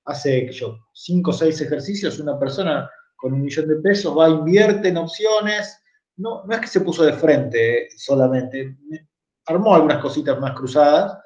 Hace 0.06 0.50
yo, 0.54 0.80
cinco 0.94 1.32
o 1.32 1.34
seis 1.34 1.60
ejercicios, 1.60 2.20
una 2.20 2.40
persona 2.40 2.90
con 3.18 3.34
un 3.34 3.42
millón 3.42 3.68
de 3.68 3.76
pesos 3.76 4.18
va, 4.18 4.30
invierte 4.30 4.88
en 4.88 4.98
opciones, 4.98 5.84
no, 6.16 6.46
no 6.46 6.56
es 6.56 6.62
que 6.62 6.68
se 6.68 6.80
puso 6.80 7.04
de 7.04 7.12
frente 7.12 7.84
eh, 7.84 7.90
solamente, 7.98 8.78
armó 9.46 9.76
algunas 9.76 10.02
cositas 10.02 10.40
más 10.40 10.54
cruzadas 10.54 11.18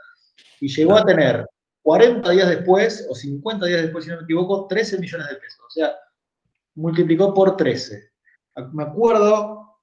y 0.59 0.67
llegó 0.67 0.97
a 0.97 1.05
tener 1.05 1.45
40 1.83 2.29
días 2.31 2.49
después, 2.49 3.07
o 3.09 3.15
50 3.15 3.65
días 3.65 3.81
después, 3.83 4.05
si 4.05 4.09
no 4.09 4.17
me 4.17 4.23
equivoco, 4.23 4.67
13 4.67 4.99
millones 4.99 5.29
de 5.29 5.35
pesos. 5.35 5.59
O 5.65 5.69
sea, 5.69 5.93
multiplicó 6.75 7.33
por 7.33 7.57
13. 7.57 8.11
Me 8.73 8.83
acuerdo 8.83 9.79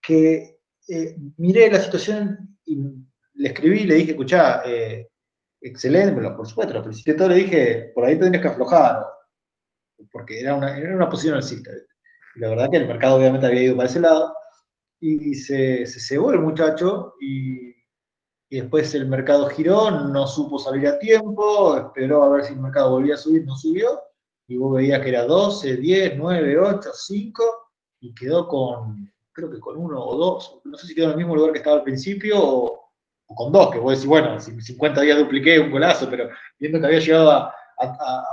que 0.00 0.58
eh, 0.88 1.16
miré 1.36 1.70
la 1.70 1.80
situación 1.80 2.58
y 2.64 2.78
le 3.34 3.48
escribí, 3.48 3.84
le 3.84 3.96
dije, 3.96 4.12
escuchá, 4.12 4.62
eh, 4.64 5.08
excelente, 5.60 6.20
por 6.20 6.46
supuesto, 6.46 6.74
lo 6.74 6.82
felicité 6.82 7.14
todo, 7.14 7.28
le 7.28 7.36
dije, 7.36 7.92
por 7.94 8.04
ahí 8.04 8.18
tendrías 8.18 8.42
que 8.42 8.48
aflojar, 8.48 9.04
porque 10.10 10.40
era 10.40 10.54
una, 10.54 10.76
era 10.76 10.94
una 10.94 11.08
posición 11.08 11.36
alcista. 11.36 11.70
Y 12.34 12.40
la 12.40 12.50
verdad 12.50 12.70
que 12.70 12.78
el 12.78 12.88
mercado 12.88 13.16
obviamente 13.16 13.46
había 13.46 13.62
ido 13.62 13.76
para 13.76 13.88
ese 13.88 14.00
lado, 14.00 14.34
y 15.00 15.34
se, 15.34 15.86
se 15.86 16.00
cebó 16.00 16.32
el 16.32 16.40
muchacho, 16.40 17.14
y 17.20 17.72
y 18.52 18.60
después 18.60 18.94
el 18.94 19.06
mercado 19.06 19.48
giró, 19.48 19.90
no 19.90 20.26
supo 20.26 20.58
salir 20.58 20.86
a 20.86 20.98
tiempo, 20.98 21.74
esperó 21.74 22.22
a 22.22 22.28
ver 22.28 22.44
si 22.44 22.52
el 22.52 22.60
mercado 22.60 22.90
volvía 22.90 23.14
a 23.14 23.16
subir, 23.16 23.46
no 23.46 23.56
subió, 23.56 23.98
y 24.46 24.58
vos 24.58 24.74
veías 24.74 25.00
que 25.00 25.08
era 25.08 25.24
12, 25.24 25.78
10, 25.78 26.18
9, 26.18 26.58
8, 26.58 26.90
5, 26.92 27.44
y 28.00 28.14
quedó 28.14 28.46
con, 28.46 29.10
creo 29.32 29.50
que 29.50 29.58
con 29.58 29.78
uno 29.78 30.04
o 30.04 30.18
dos, 30.18 30.60
no 30.64 30.76
sé 30.76 30.86
si 30.86 30.94
quedó 30.94 31.06
en 31.06 31.10
el 31.12 31.16
mismo 31.16 31.34
lugar 31.34 31.52
que 31.52 31.60
estaba 31.60 31.76
al 31.76 31.82
principio 31.82 32.34
o, 32.38 32.81
con 33.34 33.52
dos, 33.52 33.70
que 33.70 33.78
vos 33.78 33.92
decís, 33.92 34.06
bueno, 34.06 34.38
si 34.40 34.60
50 34.60 35.00
días 35.00 35.18
dupliqué 35.18 35.58
un 35.60 35.70
golazo, 35.70 36.08
pero 36.08 36.28
viendo 36.58 36.80
que 36.80 36.86
había 36.86 37.00
llegado 37.00 37.30
a, 37.30 37.54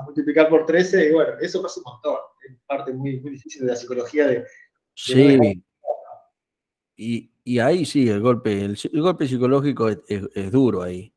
multiplicar 0.06 0.48
por 0.48 0.66
13, 0.66 1.10
y 1.10 1.14
bueno, 1.14 1.34
eso 1.42 1.62
pasa 1.62 1.80
un 1.80 1.92
montón, 1.92 2.18
es 2.48 2.56
parte 2.68 2.94
muy, 2.94 3.20
muy 3.20 3.32
difícil 3.32 3.64
de 3.64 3.72
la 3.72 3.76
psicología 3.76 4.28
de... 4.28 4.46
sí. 4.94 5.64
y, 6.96 7.32
y 7.50 7.58
ahí 7.58 7.84
sí, 7.84 8.08
el 8.08 8.20
golpe, 8.20 8.64
el, 8.64 8.78
golpe 9.02 9.28
psicológico 9.28 9.90
es, 9.90 10.52
duro 10.52 10.84
ahí. 10.84 11.12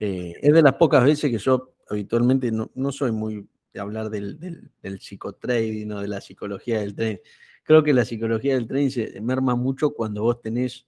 Eh, 0.00 0.34
es 0.42 0.52
de 0.52 0.60
las 0.60 0.74
pocas 0.74 1.04
veces 1.04 1.30
que 1.30 1.38
yo 1.38 1.76
habitualmente 1.88 2.50
no, 2.50 2.90
soy 2.90 3.12
muy 3.12 3.48
de 3.72 3.78
hablar 3.78 4.10
del, 4.10 4.40
del, 4.40 5.00
psicotrading 5.00 5.92
o 5.92 6.00
de 6.00 6.08
la 6.08 6.20
psicología 6.20 6.80
del 6.80 6.96
tren. 6.96 7.20
Creo 7.62 7.84
que 7.84 7.92
la 7.92 8.04
psicología 8.04 8.54
del 8.54 8.66
tren 8.66 8.90
se 8.90 9.20
merma 9.20 9.54
mucho 9.54 9.90
cuando 9.90 10.24
vos 10.24 10.40
tenés 10.40 10.87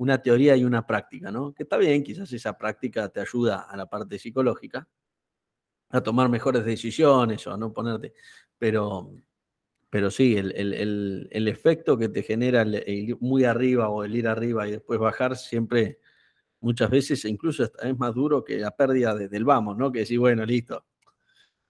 una 0.00 0.22
teoría 0.22 0.56
y 0.56 0.64
una 0.64 0.86
práctica, 0.86 1.30
¿no? 1.30 1.52
Que 1.52 1.64
está 1.64 1.76
bien, 1.76 2.02
quizás 2.02 2.32
esa 2.32 2.56
práctica 2.56 3.10
te 3.10 3.20
ayuda 3.20 3.66
a 3.68 3.76
la 3.76 3.84
parte 3.84 4.18
psicológica, 4.18 4.88
a 5.90 6.00
tomar 6.00 6.30
mejores 6.30 6.64
decisiones 6.64 7.46
o 7.46 7.52
a 7.52 7.58
no 7.58 7.70
ponerte, 7.70 8.14
pero 8.58 9.12
pero 9.90 10.10
sí, 10.10 10.36
el, 10.36 11.48
efecto 11.48 11.98
que 11.98 12.08
te 12.08 12.22
genera 12.22 12.62
el, 12.62 12.82
ir 12.88 13.18
muy 13.20 13.44
arriba 13.44 13.90
o 13.90 14.04
el 14.04 14.16
ir 14.16 14.26
arriba 14.26 14.66
y 14.66 14.70
después 14.70 14.98
bajar 14.98 15.36
siempre, 15.36 15.98
muchas 16.60 16.88
veces, 16.90 17.24
incluso 17.26 17.64
es 17.64 17.98
más 17.98 18.14
duro 18.14 18.42
que 18.42 18.58
la 18.58 18.70
pérdida 18.70 19.14
desde 19.14 19.36
el 19.36 19.44
vamos, 19.44 19.76
¿no? 19.76 19.92
Que 19.92 20.00
decir, 20.00 20.18
bueno, 20.18 20.46
listo, 20.46 20.86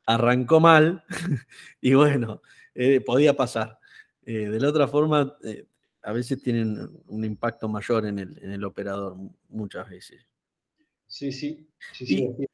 arrancó 0.07 0.61
mal 0.61 1.03
y 1.81 1.95
bueno, 1.95 2.43
eh, 2.75 3.01
podía 3.01 3.35
pasar. 3.35 3.81
Eh, 4.25 4.51
de 4.51 4.61
la 4.61 4.69
otra 4.69 4.87
forma, 4.87 5.37
eh, 5.43 5.65
a 6.03 6.13
veces 6.13 6.43
tienen 6.43 6.89
un 7.07 7.25
impacto 7.25 7.69
mayor 7.69 8.07
en 8.07 8.19
el, 8.19 8.39
en 8.43 8.53
el 8.53 8.65
operador, 8.65 9.17
muchas 9.49 9.89
veces. 9.89 10.27
Sí, 11.07 11.33
sí, 11.33 11.69
sí, 11.93 12.07
sí. 12.07 12.47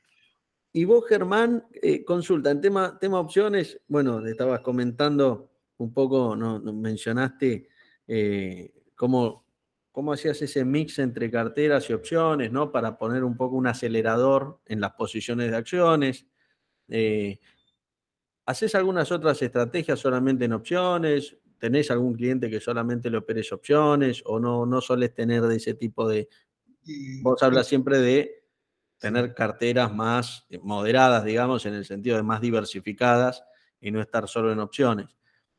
Y, 0.73 0.85
vos, 0.85 1.05
Germán, 1.09 1.67
consulta, 2.07 2.51
en 2.51 2.61
tema, 2.61 2.99
tema 2.99 3.21
opciones, 3.21 3.81
bueno, 3.89 4.25
estabas 4.27 4.61
comentando 4.61 5.51
un 5.79 5.93
poco 5.93 6.35
no, 6.37 6.61
mencionaste 6.61 7.69
eh, 8.07 8.73
cómo, 8.95 9.45
cómo, 9.93 10.13
hacías 10.13 10.41
ese 10.43 10.65
mix 10.65 10.99
entre 10.99 11.31
carteras 11.31 11.89
y 11.91 11.93
opciones, 11.93 12.51
¿no? 12.51 12.73
Para 12.73 12.99
poner 12.99 13.25
un 13.25 13.37
poco 13.37 13.57
un 13.57 13.67
acelerador 13.67 14.61
en 14.67 14.81
las 14.81 14.93
posiciones 14.93 15.51
de 15.51 15.57
acciones. 15.57 16.27
Eh, 16.89 17.39
¿Haces 18.47 18.75
algunas 18.75 19.11
otras 19.11 19.41
estrategias 19.43 19.99
solamente 19.99 20.45
en 20.45 20.53
opciones? 20.53 21.37
¿Tenés 21.59 21.91
algún 21.91 22.15
cliente 22.15 22.51
que 22.51 22.61
solamente 22.61 23.11
le 23.11 23.19
operes 23.19 23.53
opciones 23.53 24.23
o 24.27 24.39
no, 24.39 24.67
no 24.67 24.81
soles 24.81 25.15
tener 25.15 25.43
de 25.43 25.57
ese 25.57 25.75
tipo 25.75 26.09
de... 26.09 26.29
Vos 27.23 27.43
hablas 27.43 27.67
siempre 27.67 27.99
de 27.99 28.47
tener 28.99 29.35
carteras 29.35 29.95
más 29.95 30.47
moderadas, 30.63 31.25
digamos, 31.25 31.67
en 31.67 31.75
el 31.75 31.85
sentido 31.85 32.17
de 32.17 32.23
más 32.23 32.41
diversificadas 32.41 33.45
y 33.81 33.91
no 33.91 34.01
estar 34.01 34.29
solo 34.29 34.53
en 34.53 34.61
opciones. 34.61 35.17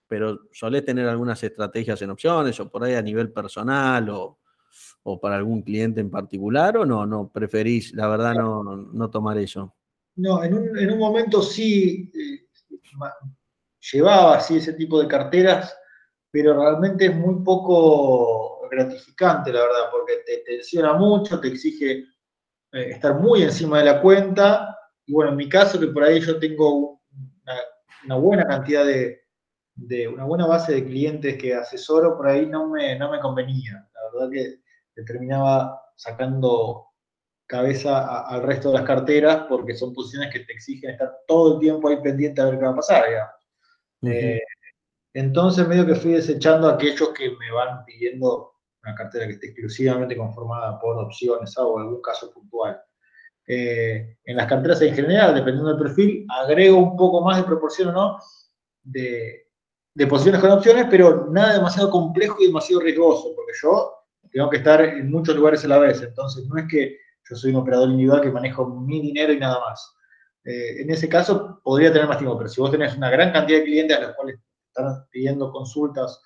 Pero 0.07 0.47
solés 0.51 0.85
tener 0.85 1.07
algunas 1.07 1.43
estrategias 1.43 2.01
en 2.01 2.11
opciones 2.11 2.59
o 2.59 2.69
por 2.69 2.83
ahí 2.83 2.93
a 2.93 3.01
nivel 3.01 3.31
personal 3.31 4.09
o, 4.09 4.39
para 5.21 5.37
algún 5.37 5.61
cliente 5.61 6.01
en 6.01 6.09
particular 6.09 6.77
o 6.77 6.85
no, 6.85 7.05
no 7.05 7.31
preferís, 7.31 7.93
la 7.93 8.07
verdad, 8.07 8.33
no, 8.33 9.09
tomar 9.09 9.37
eso? 9.37 9.73
No, 10.17 10.43
en 10.43 10.53
un, 10.53 10.99
momento 10.99 11.41
sí 11.41 12.11
eh, 12.13 12.47
llevaba 13.91 14.37
así 14.37 14.57
ese 14.57 14.73
tipo 14.73 15.01
de 15.01 15.07
carteras, 15.07 15.77
pero 16.37 16.53
realmente 16.53 17.07
es 17.07 17.15
muy 17.15 17.43
poco 17.43 18.67
gratificante, 18.69 19.51
la 19.51 19.61
verdad, 19.61 19.89
porque 19.91 20.17
te 20.23 20.43
tensiona 20.45 20.93
mucho, 20.93 21.39
te 21.39 21.47
exige 21.47 21.91
eh, 22.73 22.91
estar 22.91 23.15
muy 23.15 23.41
encima 23.41 23.79
de 23.79 23.85
la 23.85 23.99
cuenta. 23.99 24.77
Y 25.07 25.13
bueno, 25.13 25.31
en 25.31 25.37
mi 25.37 25.49
caso, 25.49 25.79
que 25.79 25.87
por 25.87 26.03
ahí 26.03 26.19
yo 26.19 26.37
tengo 26.37 27.01
una 28.05 28.15
buena 28.17 28.45
cantidad 28.45 28.85
de, 28.85 29.21
de 29.73 30.07
una 30.07 30.25
buena 30.25 30.45
base 30.45 30.75
de 30.75 30.85
clientes 30.85 31.37
que 31.39 31.55
asesoro, 31.55 32.15
por 32.15 32.27
ahí 32.27 32.45
no 32.45 32.69
me, 32.69 32.95
no 32.99 33.09
me 33.09 33.19
convenía. 33.19 33.89
La 33.95 34.01
verdad 34.13 34.31
que 34.31 35.03
terminaba 35.05 35.81
sacando 35.95 36.85
cabeza 37.47 38.27
al 38.27 38.43
resto 38.43 38.69
de 38.69 38.77
las 38.77 38.85
carteras 38.85 39.45
porque 39.49 39.73
son 39.75 39.91
posiciones 39.91 40.31
que 40.31 40.41
te 40.41 40.53
exigen 40.53 40.91
estar 40.91 41.11
todo 41.25 41.55
el 41.55 41.59
tiempo 41.61 41.89
ahí 41.89 41.99
pendiente 41.99 42.41
a 42.41 42.45
ver 42.45 42.59
qué 42.59 42.65
va 42.65 42.71
a 42.73 42.75
pasar, 42.75 43.05
eh, 44.03 44.39
entonces 45.19 45.67
medio 45.67 45.85
que 45.85 45.95
fui 45.95 46.11
desechando 46.13 46.67
a 46.67 46.73
aquellos 46.73 47.09
que 47.09 47.31
me 47.31 47.51
van 47.51 47.83
pidiendo 47.85 48.51
una 48.83 48.93
cartera 48.93 49.25
que 49.25 49.33
esté 49.33 49.47
exclusivamente 49.47 50.15
conformada 50.15 50.79
por 50.79 50.97
opciones 50.97 51.57
o 51.57 51.79
algún 51.79 52.01
caso 52.01 52.31
puntual. 52.31 52.79
Eh, 53.47 54.17
en 54.25 54.37
las 54.37 54.45
carteras 54.45 54.79
en 54.81 54.93
general, 54.93 55.33
dependiendo 55.33 55.69
del 55.69 55.81
perfil, 55.81 56.27
agrego 56.29 56.77
un 56.77 56.95
poco 56.95 57.21
más 57.21 57.37
de 57.37 57.43
proporción 57.45 57.89
o 57.89 57.91
no 57.93 58.19
de, 58.83 59.47
posiciones 60.07 60.39
con 60.39 60.51
opciones, 60.51 60.85
pero 60.87 61.27
nada 61.31 61.53
demasiado 61.53 61.89
complejo 61.89 62.37
y 62.39 62.47
demasiado 62.47 62.81
riesgoso, 62.83 63.33
porque 63.35 63.53
yo 63.59 63.93
tengo 64.31 64.49
que 64.51 64.57
estar 64.57 64.81
en 64.81 65.09
muchos 65.09 65.35
lugares 65.35 65.65
a 65.65 65.69
la 65.69 65.79
vez. 65.79 65.99
Entonces, 66.01 66.45
no 66.47 66.57
es 66.59 66.65
que 66.69 66.97
yo 67.27 67.35
soy 67.35 67.49
un 67.49 67.57
operador 67.57 67.89
individual 67.89 68.21
que 68.21 68.29
manejo 68.29 68.67
mi 68.67 69.01
dinero 69.01 69.33
y 69.33 69.39
nada 69.39 69.59
más. 69.61 69.95
Eh, 70.45 70.81
en 70.81 70.91
ese 70.91 71.09
caso, 71.09 71.59
podría 71.63 71.91
tener 71.91 72.07
más 72.07 72.19
tiempo, 72.19 72.37
pero 72.37 72.49
si 72.49 72.61
vos 72.61 72.69
tenés 72.69 72.95
una 72.95 73.09
gran 73.09 73.33
cantidad 73.33 73.57
de 73.57 73.65
clientes 73.65 73.97
a 73.97 74.01
los 74.01 74.11
cuales 74.15 74.39
están 74.77 75.05
pidiendo 75.09 75.51
consultas 75.51 76.21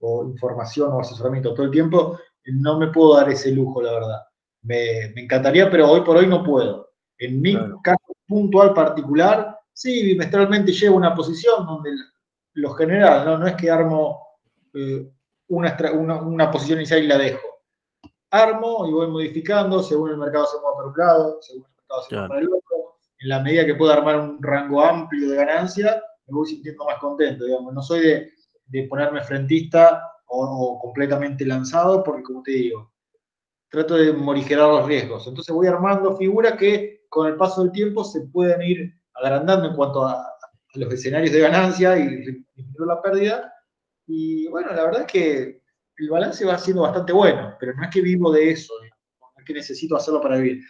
o 0.00 0.24
información 0.24 0.92
o 0.92 1.00
asesoramiento 1.00 1.54
todo 1.54 1.66
el 1.66 1.72
tiempo, 1.72 2.18
no 2.46 2.78
me 2.78 2.88
puedo 2.88 3.16
dar 3.16 3.28
ese 3.30 3.50
lujo, 3.50 3.82
la 3.82 3.92
verdad. 3.92 4.22
Me, 4.62 5.06
encantaría, 5.20 5.70
pero 5.70 5.90
hoy 5.90 6.02
por 6.02 6.16
hoy 6.16 6.26
no 6.26 6.44
puedo. 6.44 6.90
En 7.18 7.40
mi 7.40 7.54
caso 7.82 8.14
puntual 8.26 8.74
particular, 8.74 9.58
sí, 9.72 10.04
bimestralmente 10.04 10.72
llevo 10.72 10.96
una 10.96 11.14
posición 11.14 11.66
donde 11.66 11.90
lo 12.54 12.70
general, 12.74 13.24
no, 13.24 13.38
no 13.38 13.46
es 13.46 13.54
que 13.54 13.70
armo 13.70 14.20
eh, 14.74 15.10
una, 15.48 15.76
una, 16.22 16.50
posición 16.50 16.78
inicial 16.78 17.04
y 17.04 17.06
la 17.06 17.18
dejo. 17.18 17.46
Armo 18.30 18.86
y 18.88 18.92
voy 18.92 19.06
modificando 19.08 19.82
según 19.82 20.10
el 20.10 20.18
mercado 20.18 20.46
se 20.46 20.58
mueva 20.58 20.76
para 20.76 20.88
un 20.88 20.96
lado, 20.96 21.38
según 21.42 21.64
el 21.64 21.76
mercado 21.76 22.02
se 22.02 22.14
mueva 22.14 22.28
para 22.28 22.40
el 22.40 22.48
otro. 22.48 22.98
En 23.18 23.28
la 23.30 23.40
medida 23.40 23.64
que 23.64 23.74
pueda 23.74 23.94
armar 23.94 24.20
un 24.20 24.42
rango 24.42 24.82
amplio 24.82 25.30
de 25.30 25.36
ganancia, 25.36 26.02
me 26.26 26.34
voy 26.34 26.46
sintiendo 26.48 26.84
más 26.84 26.98
contento, 26.98 27.44
digamos. 27.44 27.72
No 27.72 27.82
soy 27.82 28.00
de, 28.00 28.32
de 28.66 28.82
ponerme 28.88 29.22
frentista 29.22 30.02
o, 30.26 30.78
completamente 30.80 31.44
lanzado, 31.44 32.02
porque 32.02 32.22
como 32.22 32.42
te 32.42 32.52
digo, 32.52 32.92
trato 33.68 33.96
de 33.96 34.12
morigerar 34.12 34.68
los 34.68 34.86
riesgos. 34.86 35.26
Entonces 35.26 35.54
voy 35.54 35.66
armando 35.66 36.16
figuras 36.16 36.54
que 36.54 37.06
con 37.08 37.28
el 37.28 37.36
paso 37.36 37.62
del 37.62 37.72
tiempo 37.72 38.04
se 38.04 38.22
pueden 38.28 38.60
ir 38.62 38.94
agrandando 39.14 39.68
en 39.68 39.76
cuanto 39.76 40.04
a, 40.04 40.32
los 40.74 40.92
escenarios 40.92 41.32
de 41.32 41.40
ganancia 41.40 41.96
y 41.96 42.06
disminuir 42.16 42.86
la 42.86 43.00
pérdida. 43.00 43.50
Y 44.06 44.46
bueno, 44.48 44.74
la 44.74 44.84
verdad 44.84 45.00
es 45.02 45.06
que 45.06 45.62
el 45.96 46.10
balance 46.10 46.44
va 46.44 46.58
siendo 46.58 46.82
bastante 46.82 47.14
bueno, 47.14 47.54
pero 47.58 47.72
no 47.72 47.82
es 47.82 47.90
que 47.90 48.02
vivo 48.02 48.30
de 48.30 48.50
eso, 48.50 48.74
no 48.82 49.28
es 49.38 49.44
que 49.46 49.54
necesito 49.54 49.96
hacerlo 49.96 50.20
para 50.20 50.36
vivir. 50.36 50.62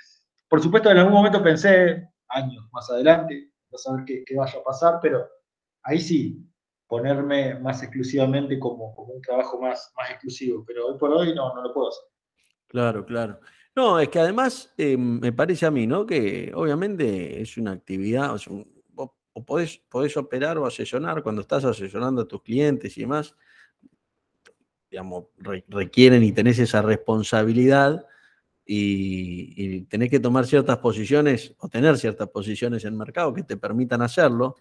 Por 0.49 0.63
supuesto, 0.63 0.93
en 0.93 0.99
algún 0.99 1.15
momento 1.15 1.43
pensé, 1.43 2.09
años 2.29 2.69
más 2.71 2.89
adelante, 2.89 3.51
no 3.73 3.79
saber 3.79 4.05
qué, 4.05 4.23
qué 4.25 4.37
vaya 4.37 4.61
a 4.61 4.63
pasar, 4.63 5.01
pero 5.03 5.27
ahí 5.87 6.01
sí, 6.01 6.45
ponerme 6.87 7.59
más 7.61 7.83
exclusivamente 7.83 8.59
como, 8.59 8.95
como 8.95 9.15
un 9.15 9.23
trabajo 9.23 9.61
más, 9.61 9.93
más 9.97 10.11
exclusivo, 10.11 10.65
pero 10.67 10.89
hoy 10.89 10.99
por 10.99 11.13
hoy 11.13 11.35
no, 11.35 11.55
no 11.55 11.63
lo 11.63 11.73
puedo 11.73 11.89
hacer. 11.89 12.05
Claro, 12.69 13.07
claro. 13.07 13.41
No, 13.75 14.01
es 14.01 14.09
que 14.09 14.19
además 14.19 14.73
eh, 14.77 14.97
me 14.97 15.33
parece 15.33 15.67
a 15.67 15.71
mí, 15.71 15.87
¿no? 15.87 16.07
Que 16.07 16.51
obviamente 16.55 17.41
es 17.41 17.57
una 17.57 17.73
actividad, 17.73 18.35
o, 18.35 18.39
sea, 18.39 18.53
podés, 19.47 19.79
podés, 19.89 20.17
operar 20.17 20.59
o 20.59 20.67
asesorar 20.67 21.23
cuando 21.23 21.43
estás 21.43 21.65
asesorando 21.65 22.23
a 22.23 22.29
tus 22.29 22.43
clientes 22.43 22.97
y 22.97 23.03
demás, 23.03 23.35
digamos, 24.91 25.27
requieren 25.69 26.23
y 26.23 26.33
tenés 26.33 26.59
esa 26.59 26.81
responsabilidad 26.83 28.07
y, 28.65 29.53
y, 29.57 29.83
tenés 29.83 30.11
que 30.11 30.21
tomar 30.21 30.47
ciertas 30.47 30.79
posiciones 30.79 31.55
o 31.59 31.69
tener 31.69 31.99
ciertas 31.99 32.29
posiciones 32.29 32.85
en 32.85 32.95
el 32.95 32.99
mercado 32.99 33.33
que 33.35 33.43
te 33.43 33.57
permitan 33.57 34.03
hacerlo 34.03 34.57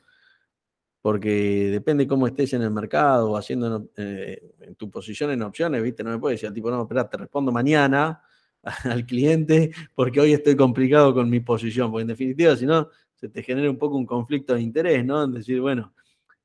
porque 1.06 1.70
depende 1.70 2.08
cómo 2.08 2.26
estés 2.26 2.54
en 2.54 2.64
el 2.64 2.72
mercado 2.72 3.30
o 3.30 3.38
haciendo 3.38 3.92
eh, 3.96 4.42
en 4.60 4.74
tu 4.74 4.90
posición 4.90 5.30
en 5.30 5.44
opciones, 5.44 5.84
¿viste? 5.84 6.04
No 6.04 6.10
me 6.10 6.18
puedes 6.18 6.38
decir 6.38 6.48
al 6.48 6.56
tipo, 6.56 6.72
no, 6.72 6.82
espera, 6.82 7.08
te 7.08 7.18
respondo 7.18 7.52
mañana 7.52 8.24
al 8.86 9.06
cliente 9.06 9.70
porque 9.94 10.20
hoy 10.20 10.34
estoy 10.34 10.56
complicado 10.56 11.14
con 11.14 11.30
mi 11.30 11.42
posición, 11.42 11.92
porque 11.92 12.02
en 12.02 12.08
definitiva, 12.08 12.56
si 12.56 12.66
no, 12.66 12.90
se 13.14 13.30
te 13.30 13.44
genera 13.44 13.70
un 13.70 13.78
poco 13.78 13.98
un 13.98 14.08
conflicto 14.08 14.56
de 14.56 14.64
interés, 14.64 15.06
¿no? 15.06 15.26
En 15.26 15.34
decir, 15.34 15.62
bueno, 15.62 15.94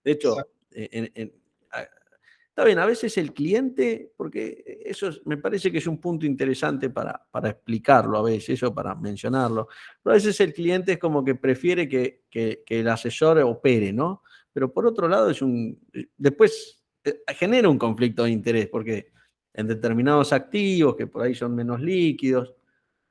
de 0.05 0.11
hecho, 0.11 0.37
está 0.71 2.63
bien, 2.63 2.81
a 2.81 2.85
veces 2.85 3.17
el 3.17 3.33
cliente, 3.33 4.13
porque 4.15 4.83
eso 4.85 5.11
me 5.25 5.39
parece 5.39 5.73
que 5.73 5.79
es 5.79 5.87
un 5.87 5.99
punto 5.99 6.27
interesante 6.27 6.91
para, 6.91 7.19
para 7.31 7.49
explicarlo 7.49 8.19
a 8.19 8.23
veces, 8.25 8.63
o 8.63 8.75
para 8.75 8.95
mencionarlo, 8.95 9.69
pero 10.03 10.13
a 10.13 10.17
veces 10.17 10.39
el 10.43 10.53
cliente 10.53 10.93
es 10.93 10.99
como 10.99 11.25
que 11.25 11.35
prefiere 11.35 11.89
que, 11.89 12.25
que 12.29 12.63
el 12.69 12.89
asesor 12.89 13.39
opere, 13.39 13.95
¿no? 13.95 14.23
Pero 14.53 14.73
por 14.73 14.87
otro 14.87 15.09
lado 15.09 15.31
es 15.31 15.43
un, 15.43 15.79
eh, 15.93 16.07
después 16.17 16.83
eh, 17.05 17.21
genera 17.29 17.69
un 17.69 17.79
conflicto 17.79 18.25
de 18.25 18.31
interés, 18.31 18.69
porque 18.69 19.13
en 19.55 19.67
determinados 19.67 20.33
activos 20.33 20.97
que 20.97 21.07
por 21.07 21.23
ahí 21.23 21.35
son 21.35 21.55
menos 21.55 21.81
líquidos, 21.81 22.55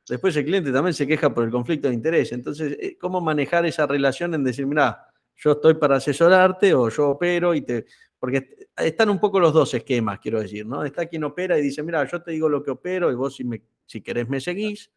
después 0.07 0.35
el 0.35 0.45
cliente 0.45 0.71
también 0.71 0.93
se 0.93 1.07
queja 1.07 1.33
por 1.33 1.43
el 1.43 1.51
conflicto 1.51 1.87
de 1.87 1.93
interés. 1.93 2.31
Entonces, 2.31 2.77
eh, 2.79 2.97
¿cómo 2.99 3.21
manejar 3.21 3.65
esa 3.65 3.85
relación 3.85 4.33
en 4.33 4.43
decir, 4.43 4.65
mira, 4.65 5.07
yo 5.35 5.53
estoy 5.53 5.75
para 5.75 5.97
asesorarte 5.97 6.73
o 6.73 6.89
yo 6.89 7.09
opero 7.11 7.53
y 7.53 7.61
te... 7.61 7.85
Porque 8.19 8.67
están 8.75 9.09
un 9.09 9.19
poco 9.19 9.39
los 9.39 9.53
dos 9.53 9.73
esquemas, 9.73 10.19
quiero 10.19 10.41
decir, 10.41 10.65
¿no? 10.65 10.83
Está 10.83 11.05
quien 11.05 11.23
opera 11.23 11.57
y 11.57 11.61
dice, 11.61 11.81
mira, 11.83 12.05
yo 12.05 12.21
te 12.21 12.31
digo 12.31 12.49
lo 12.49 12.61
que 12.61 12.71
opero 12.71 13.09
y 13.09 13.15
vos 13.15 13.35
si, 13.35 13.45
me, 13.45 13.61
si 13.85 14.01
querés 14.01 14.27
me 14.27 14.41
seguís. 14.41 14.91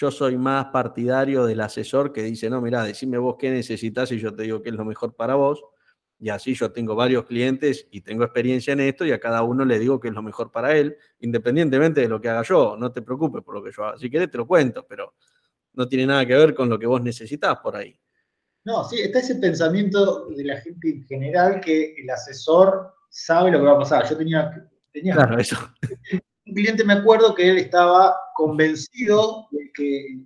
Yo 0.00 0.12
soy 0.12 0.38
más 0.38 0.66
partidario 0.66 1.44
del 1.44 1.60
asesor 1.60 2.12
que 2.12 2.22
dice, 2.22 2.48
no, 2.48 2.60
mira, 2.60 2.84
decime 2.84 3.18
vos 3.18 3.34
qué 3.36 3.50
necesitas 3.50 4.12
y 4.12 4.20
yo 4.20 4.32
te 4.32 4.44
digo 4.44 4.62
qué 4.62 4.68
es 4.68 4.76
lo 4.76 4.84
mejor 4.84 5.16
para 5.16 5.34
vos. 5.34 5.64
Y 6.20 6.28
así 6.28 6.54
yo 6.54 6.70
tengo 6.70 6.94
varios 6.94 7.24
clientes 7.24 7.88
y 7.90 8.02
tengo 8.02 8.22
experiencia 8.22 8.74
en 8.74 8.78
esto 8.78 9.04
y 9.04 9.10
a 9.10 9.18
cada 9.18 9.42
uno 9.42 9.64
le 9.64 9.76
digo 9.76 9.98
qué 9.98 10.06
es 10.06 10.14
lo 10.14 10.22
mejor 10.22 10.52
para 10.52 10.76
él, 10.76 10.96
independientemente 11.18 12.00
de 12.00 12.08
lo 12.08 12.20
que 12.20 12.28
haga 12.28 12.44
yo. 12.44 12.76
No 12.78 12.92
te 12.92 13.02
preocupes 13.02 13.42
por 13.42 13.56
lo 13.56 13.62
que 13.64 13.72
yo 13.76 13.86
haga. 13.86 13.98
Si 13.98 14.08
querés 14.08 14.30
te 14.30 14.38
lo 14.38 14.46
cuento, 14.46 14.86
pero 14.88 15.14
no 15.72 15.88
tiene 15.88 16.06
nada 16.06 16.24
que 16.24 16.36
ver 16.36 16.54
con 16.54 16.68
lo 16.68 16.78
que 16.78 16.86
vos 16.86 17.02
necesitas 17.02 17.58
por 17.58 17.74
ahí. 17.74 17.98
No, 18.66 18.84
sí, 18.84 19.00
está 19.00 19.18
ese 19.18 19.34
pensamiento 19.34 20.26
de 20.28 20.44
la 20.44 20.60
gente 20.60 20.90
en 20.90 21.04
general 21.08 21.60
que 21.60 21.96
el 21.96 22.08
asesor 22.08 22.94
sabe 23.10 23.50
lo 23.50 23.58
que 23.58 23.64
va 23.64 23.72
a 23.72 23.78
pasar. 23.78 24.08
Yo 24.08 24.16
tenía, 24.16 24.70
tenía 24.92 25.14
claro, 25.14 25.40
eso 25.40 25.56
un 26.48 26.54
cliente 26.54 26.84
me 26.84 26.94
acuerdo 26.94 27.34
que 27.34 27.48
él 27.48 27.58
estaba 27.58 28.16
convencido 28.34 29.46
de 29.50 29.70
que 29.72 30.20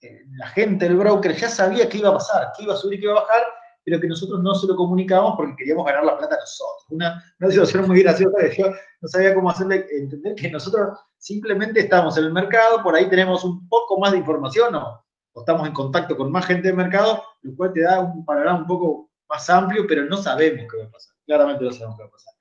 eh, 0.00 0.24
la 0.36 0.48
gente 0.48 0.86
del 0.86 0.96
broker 0.96 1.34
ya 1.34 1.48
sabía 1.48 1.88
qué 1.88 1.98
iba 1.98 2.10
a 2.10 2.14
pasar, 2.14 2.52
qué 2.56 2.64
iba 2.64 2.74
a 2.74 2.76
subir 2.76 2.98
y 2.98 3.00
qué 3.00 3.06
iba 3.06 3.18
a 3.18 3.22
bajar, 3.22 3.42
pero 3.84 4.00
que 4.00 4.06
nosotros 4.06 4.40
no 4.40 4.54
se 4.54 4.66
lo 4.66 4.76
comunicábamos 4.76 5.34
porque 5.36 5.56
queríamos 5.56 5.86
ganar 5.86 6.04
la 6.04 6.18
plata 6.18 6.36
nosotros. 6.36 6.86
Una, 6.90 7.24
una 7.40 7.50
situación 7.50 7.88
muy 7.88 8.02
graciosa 8.02 8.36
que 8.38 8.56
yo 8.56 8.70
no 9.00 9.08
sabía 9.08 9.34
cómo 9.34 9.50
hacerle 9.50 9.86
entender 9.90 10.34
que 10.36 10.50
nosotros 10.50 10.98
simplemente 11.16 11.80
estamos 11.80 12.16
en 12.16 12.24
el 12.24 12.32
mercado, 12.32 12.82
por 12.82 12.94
ahí 12.94 13.08
tenemos 13.08 13.44
un 13.44 13.68
poco 13.68 13.98
más 13.98 14.12
de 14.12 14.18
información 14.18 14.74
o, 14.76 15.04
o 15.32 15.40
estamos 15.40 15.66
en 15.66 15.74
contacto 15.74 16.16
con 16.16 16.30
más 16.30 16.46
gente 16.46 16.68
del 16.68 16.76
mercado, 16.76 17.22
lo 17.42 17.56
cual 17.56 17.72
te 17.72 17.80
da 17.80 18.00
un 18.00 18.24
panorama 18.24 18.60
un 18.60 18.66
poco 18.66 19.10
más 19.28 19.50
amplio, 19.50 19.84
pero 19.88 20.04
no 20.04 20.16
sabemos 20.16 20.66
qué 20.70 20.78
va 20.78 20.84
a 20.84 20.90
pasar. 20.90 21.14
Claramente 21.26 21.64
no 21.64 21.72
sabemos 21.72 21.96
qué 21.96 22.02
va 22.04 22.08
a 22.08 22.12
pasar. 22.12 22.34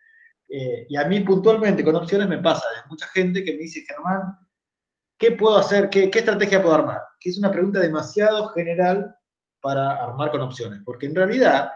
Eh, 0.50 0.88
y 0.90 0.96
a 0.96 1.06
mí 1.06 1.20
puntualmente 1.22 1.84
con 1.84 1.96
opciones 1.96 2.28
me 2.28 2.38
pasa 2.38 2.66
de 2.70 2.90
mucha 2.90 3.08
gente 3.08 3.44
que 3.44 3.54
me 3.54 3.60
dice, 3.60 3.84
Germán, 3.88 4.38
¿qué 5.18 5.32
puedo 5.32 5.58
hacer? 5.58 5.90
¿Qué, 5.90 6.10
estrategia 6.14 6.62
puedo 6.62 6.76
armar? 6.76 7.02
Que 7.20 7.30
es 7.30 7.38
una 7.38 7.52
pregunta 7.52 7.80
demasiado 7.80 8.50
general 8.50 9.16
para 9.62 10.04
armar 10.04 10.32
con 10.32 10.42
opciones, 10.42 10.82
porque 10.86 11.08
en 11.08 11.16
realidad 11.16 11.72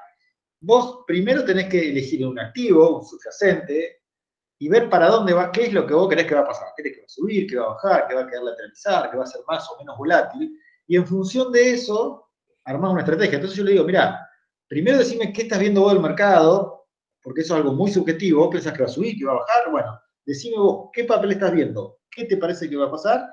vos 0.62 1.04
primero 1.06 1.44
tenés 1.44 1.68
que 1.68 1.90
elegir 1.90 2.26
un 2.26 2.40
activo, 2.40 3.00
un 3.00 3.06
subyacente, 3.06 4.02
y 4.62 4.70
ver 4.70 4.90
para 4.92 5.08
dónde 5.08 5.34
va, 5.34 5.52
qué 5.52 5.66
es 5.66 5.74
lo 5.74 5.88
que 5.88 5.96
vos 5.96 6.08
querés 6.08 6.28
que 6.28 6.36
va 6.36 6.42
a 6.42 6.48
pasar. 6.48 6.68
¿Querés 6.78 6.94
que 6.94 7.02
va 7.02 7.06
a 7.06 7.10
subir, 7.10 7.48
que 7.48 7.58
va 7.58 7.66
a 7.66 7.70
bajar, 7.70 8.08
que 8.08 8.14
va 8.14 8.22
a 8.22 8.28
quedar 8.28 8.44
lateralizar, 8.44 9.10
que 9.10 9.18
va 9.18 9.24
a 9.24 9.28
ser 9.28 9.42
más 9.48 9.68
o 9.72 9.78
menos 9.80 9.98
volátil? 9.98 10.56
Y 10.86 10.96
en 10.98 11.08
función 11.08 11.52
de 11.52 11.74
eso, 11.74 12.30
armás 12.66 12.92
una 12.92 13.00
estrategia. 13.02 13.38
Entonces 13.38 13.58
yo 13.58 13.64
le 13.64 13.72
digo, 13.72 13.86
mira, 13.86 14.30
primero 14.68 15.00
decime 15.00 15.34
qué 15.34 15.42
estás 15.42 15.58
viendo 15.58 15.82
vos 15.82 15.94
del 15.94 16.02
mercado, 16.04 16.81
porque 17.22 17.42
eso 17.42 17.54
es 17.54 17.60
algo 17.62 17.74
muy 17.74 17.92
subjetivo, 17.92 18.42
vos 18.42 18.54
pensás 18.54 18.74
que 18.74 18.84
va 18.84 18.90
a 18.90 18.92
subir, 18.92 19.18
que 19.18 19.26
va 19.26 19.34
a 19.34 19.40
bajar, 19.40 19.72
bueno, 19.72 20.00
decime 20.26 20.58
vos 20.58 20.90
qué 20.94 21.04
papel 21.04 21.32
estás 21.32 21.54
viendo, 21.54 22.00
qué 22.10 22.26
te 22.26 22.38
parece 22.38 22.70
que 22.70 22.76
va 22.76 22.88
a 22.88 22.92
pasar, 22.92 23.30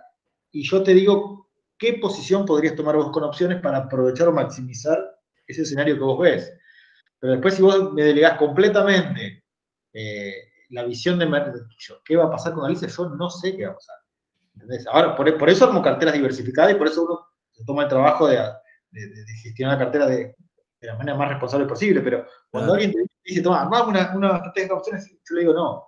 y 0.50 0.62
yo 0.62 0.82
te 0.82 0.94
digo 0.94 1.48
qué 1.78 1.94
posición 1.94 2.44
podrías 2.44 2.74
tomar 2.74 2.96
vos 2.96 3.10
con 3.10 3.24
opciones 3.24 3.60
para 3.60 3.78
aprovechar 3.78 4.28
o 4.28 4.32
maximizar 4.32 4.98
ese 5.46 5.62
escenario 5.62 5.94
que 5.94 6.02
vos 6.02 6.18
ves. 6.18 6.52
Pero 7.20 7.32
después 7.34 7.54
si 7.54 7.62
vos 7.62 7.92
me 7.92 8.02
delegás 8.02 8.38
completamente 8.38 9.44
eh, 9.92 10.34
la 10.70 10.84
visión 10.84 11.18
de 11.18 11.28
qué 12.04 12.16
va 12.16 12.24
a 12.24 12.30
pasar 12.30 12.52
con 12.52 12.64
Alicia, 12.64 12.88
yo 12.88 13.08
no 13.10 13.30
sé 13.30 13.56
qué 13.56 13.66
va 13.66 13.72
a 13.72 13.76
pasar. 13.76 13.96
¿Entendés? 14.54 14.86
Ahora, 14.88 15.16
por, 15.16 15.48
eso 15.48 15.64
armo 15.64 15.82
carteras 15.82 16.14
diversificadas 16.14 16.72
y 16.72 16.74
por 16.74 16.88
eso 16.88 17.04
uno 17.04 17.20
se 17.52 17.64
toma 17.64 17.84
el 17.84 17.88
trabajo 17.88 18.26
de, 18.26 18.38
gestionar 19.42 19.78
la 19.78 19.84
cartera 19.84 20.06
de, 20.06 20.34
la 20.80 20.96
manera 20.96 21.16
más 21.16 21.28
responsable 21.28 21.66
posible, 21.66 22.00
pero 22.00 22.26
cuando 22.50 22.74
alguien 22.74 22.92
te 22.92 23.04
dice, 23.24 23.42
toma, 23.42 23.62
armamos 23.62 23.88
una, 23.88 24.12
una 24.14 24.36
estrategia 24.36 24.68
de 24.68 24.74
opciones, 24.74 25.10
yo 25.28 25.34
le 25.34 25.40
digo, 25.40 25.52
no. 25.52 25.84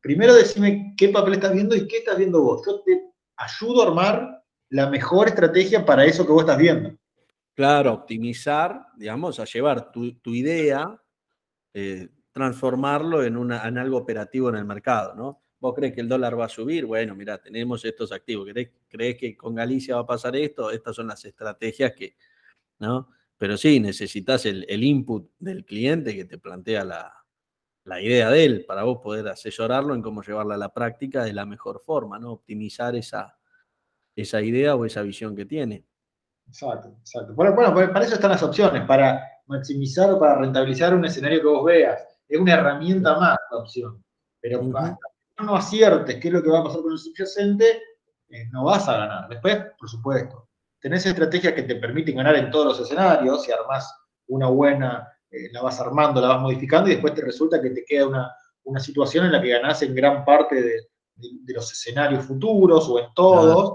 Primero 0.00 0.34
decime 0.34 0.94
qué 0.96 1.10
papel 1.10 1.34
estás 1.34 1.52
viendo 1.52 1.76
y 1.76 1.86
qué 1.86 1.98
estás 1.98 2.18
viendo 2.18 2.42
vos. 2.42 2.62
Yo 2.66 2.82
te 2.82 3.12
ayudo 3.36 3.82
a 3.82 3.86
armar 3.86 4.44
la 4.70 4.90
mejor 4.90 5.28
estrategia 5.28 5.86
para 5.86 6.04
eso 6.04 6.26
que 6.26 6.32
vos 6.32 6.42
estás 6.42 6.58
viendo. 6.58 6.98
Claro, 7.54 7.92
optimizar, 7.92 8.86
digamos, 8.96 9.38
a 9.38 9.44
llevar 9.44 9.92
tu, 9.92 10.12
idea, 10.24 11.00
eh, 11.74 12.08
transformarlo 12.32 13.22
en, 13.22 13.36
una, 13.36 13.68
en 13.68 13.78
algo 13.78 13.98
operativo 13.98 14.48
en 14.48 14.56
el 14.56 14.64
mercado, 14.64 15.14
¿no? 15.14 15.42
¿Vos 15.60 15.74
crees 15.74 15.92
que 15.92 16.00
el 16.00 16.08
dólar 16.08 16.36
va 16.36 16.46
a 16.46 16.48
subir? 16.48 16.86
Bueno, 16.86 17.14
mira, 17.14 17.38
tenemos 17.38 17.84
estos 17.84 18.10
activos. 18.10 18.48
¿Crees, 18.50 18.70
¿Crees, 18.88 19.16
que 19.16 19.36
con 19.36 19.54
Galicia 19.54 19.94
va 19.94 20.00
a 20.00 20.06
pasar 20.06 20.34
esto? 20.34 20.72
Estas 20.72 20.96
son 20.96 21.06
las 21.06 21.24
estrategias 21.24 21.92
que, 21.92 22.16
¿no? 22.80 23.10
Pero 23.42 23.56
sí, 23.56 23.80
necesitas 23.80 24.46
el, 24.46 24.84
input 24.84 25.32
del 25.40 25.64
cliente 25.64 26.14
que 26.14 26.26
te 26.26 26.38
plantea 26.38 26.84
la, 26.84 27.12
la 27.82 28.00
idea 28.00 28.30
de 28.30 28.44
él, 28.44 28.64
para 28.64 28.84
vos 28.84 28.98
poder 29.02 29.26
asesorarlo 29.26 29.96
en 29.96 30.00
cómo 30.00 30.22
llevarla 30.22 30.54
a 30.54 30.58
la 30.58 30.72
práctica 30.72 31.24
de 31.24 31.32
la 31.32 31.44
mejor 31.44 31.80
forma, 31.80 32.20
¿no? 32.20 32.30
Optimizar 32.30 32.94
esa, 32.94 33.36
esa 34.14 34.40
idea 34.40 34.76
o 34.76 34.84
esa 34.84 35.02
visión 35.02 35.34
que 35.34 35.44
tiene. 35.44 35.84
Exacto, 36.46 36.94
exacto. 37.00 37.34
Bueno, 37.34 37.52
bueno, 37.52 37.74
para 37.74 38.04
eso 38.04 38.14
están 38.14 38.30
las 38.30 38.44
opciones, 38.44 38.86
para 38.86 39.20
maximizar 39.46 40.08
o 40.12 40.20
para 40.20 40.38
rentabilizar 40.38 40.94
un 40.94 41.04
escenario 41.04 41.40
que 41.40 41.48
vos 41.48 41.64
veas. 41.64 42.00
Es 42.28 42.38
una 42.38 42.54
herramienta 42.54 43.18
más 43.18 43.36
la 43.50 43.58
opción. 43.58 44.04
Pero 44.40 44.60
hasta 44.78 45.08
que 45.36 45.44
no 45.44 45.56
aciertes 45.56 46.20
qué 46.20 46.28
es 46.28 46.34
lo 46.34 46.44
que 46.44 46.50
va 46.50 46.60
a 46.60 46.64
pasar 46.64 46.82
con 46.82 46.92
el 46.92 46.98
subyacente, 46.98 47.82
eh, 48.28 48.46
no 48.52 48.66
vas 48.66 48.88
a 48.88 48.98
ganar. 48.98 49.28
Después, 49.28 49.64
por 49.76 49.88
supuesto, 49.88 50.48
tenés 50.82 51.06
estrategias 51.06 51.54
que 51.54 51.62
te 51.62 51.76
permiten 51.76 52.16
ganar 52.16 52.34
en 52.34 52.50
todos 52.50 52.66
los 52.66 52.80
escenarios, 52.80 53.44
si 53.44 53.52
armás 53.52 53.94
una 54.26 54.48
buena, 54.48 55.08
eh, 55.30 55.48
la 55.52 55.62
vas 55.62 55.80
armando, 55.80 56.20
la 56.20 56.28
vas 56.28 56.40
modificando 56.42 56.90
y 56.90 56.94
después 56.94 57.14
te 57.14 57.22
resulta 57.22 57.62
que 57.62 57.70
te 57.70 57.84
queda 57.84 58.06
una, 58.64 58.80
situación 58.80 59.26
en 59.26 59.32
la 59.32 59.40
que 59.40 59.50
ganás 59.50 59.80
en 59.82 59.94
gran 59.94 60.24
parte 60.24 60.60
de, 60.60 60.74
los 61.54 61.70
escenarios 61.70 62.24
futuros 62.24 62.88
o 62.88 62.98
en 62.98 63.06
todos. 63.14 63.74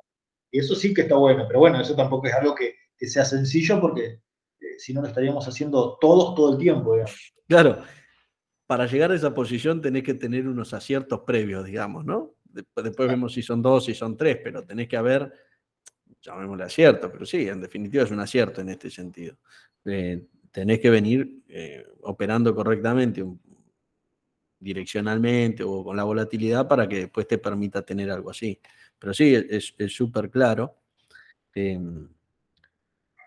Y 0.51 0.59
eso 0.59 0.75
sí 0.75 0.93
que 0.93 1.01
está 1.01 1.15
bueno, 1.15 1.45
pero 1.47 1.59
bueno, 1.59 1.79
eso 1.79 1.95
tampoco 1.95 2.27
es 2.27 2.34
algo 2.34 2.53
que, 2.53 2.75
sea 2.99 3.23
sencillo 3.23 3.79
porque 3.79 4.05
eh, 4.59 4.65
si 4.79 4.93
no 4.93 5.01
lo 5.01 5.07
estaríamos 5.07 5.47
haciendo 5.47 5.97
todos 6.01 6.35
todo 6.35 6.53
el 6.53 6.57
tiempo. 6.57 6.95
Claro, 7.47 7.84
para 8.65 8.85
llegar 8.85 9.11
a 9.11 9.15
esa 9.15 9.34
posición 9.34 9.81
tenés 9.81 10.03
que 10.03 10.15
tener 10.15 10.47
unos 10.47 10.73
aciertos 10.73 11.21
previos, 11.21 11.63
digamos, 11.63 12.03
¿no? 12.03 12.34
Después, 12.43 13.07
vemos 13.07 13.34
si 13.34 13.43
son 13.43 13.61
dos, 13.61 13.85
si 13.85 13.93
son 13.93 14.17
tres, 14.17 14.39
pero 14.43 14.65
tenés 14.65 14.88
que 14.88 14.97
haber, 14.97 15.31
llamémosle 16.22 16.64
acierto, 16.64 17.11
pero 17.11 17.26
sí, 17.26 17.48
en 17.48 17.61
definitiva 17.61 18.03
es 18.03 18.11
un 18.11 18.19
acierto 18.19 18.61
en 18.61 18.69
este 18.69 18.89
sentido. 18.89 19.38
Eh, 19.85 20.26
tenés 20.52 20.80
que 20.80 20.89
venir 20.89 21.44
eh, 21.48 21.85
operando 22.02 22.53
correctamente, 22.53 23.23
direccionalmente 24.60 25.64
o 25.64 25.84
con 25.84 25.95
la 25.95 26.03
volatilidad 26.03 26.68
para 26.68 26.88
que 26.88 27.02
después 27.02 27.27
te 27.27 27.38
permita 27.38 27.84
tener 27.84 28.10
algo 28.10 28.31
así. 28.31 28.60
Pero 28.98 29.14
sí, 29.14 29.35
es 29.35 29.94
súper 29.94 30.30
claro. 30.31 30.77
Em, 31.57 32.07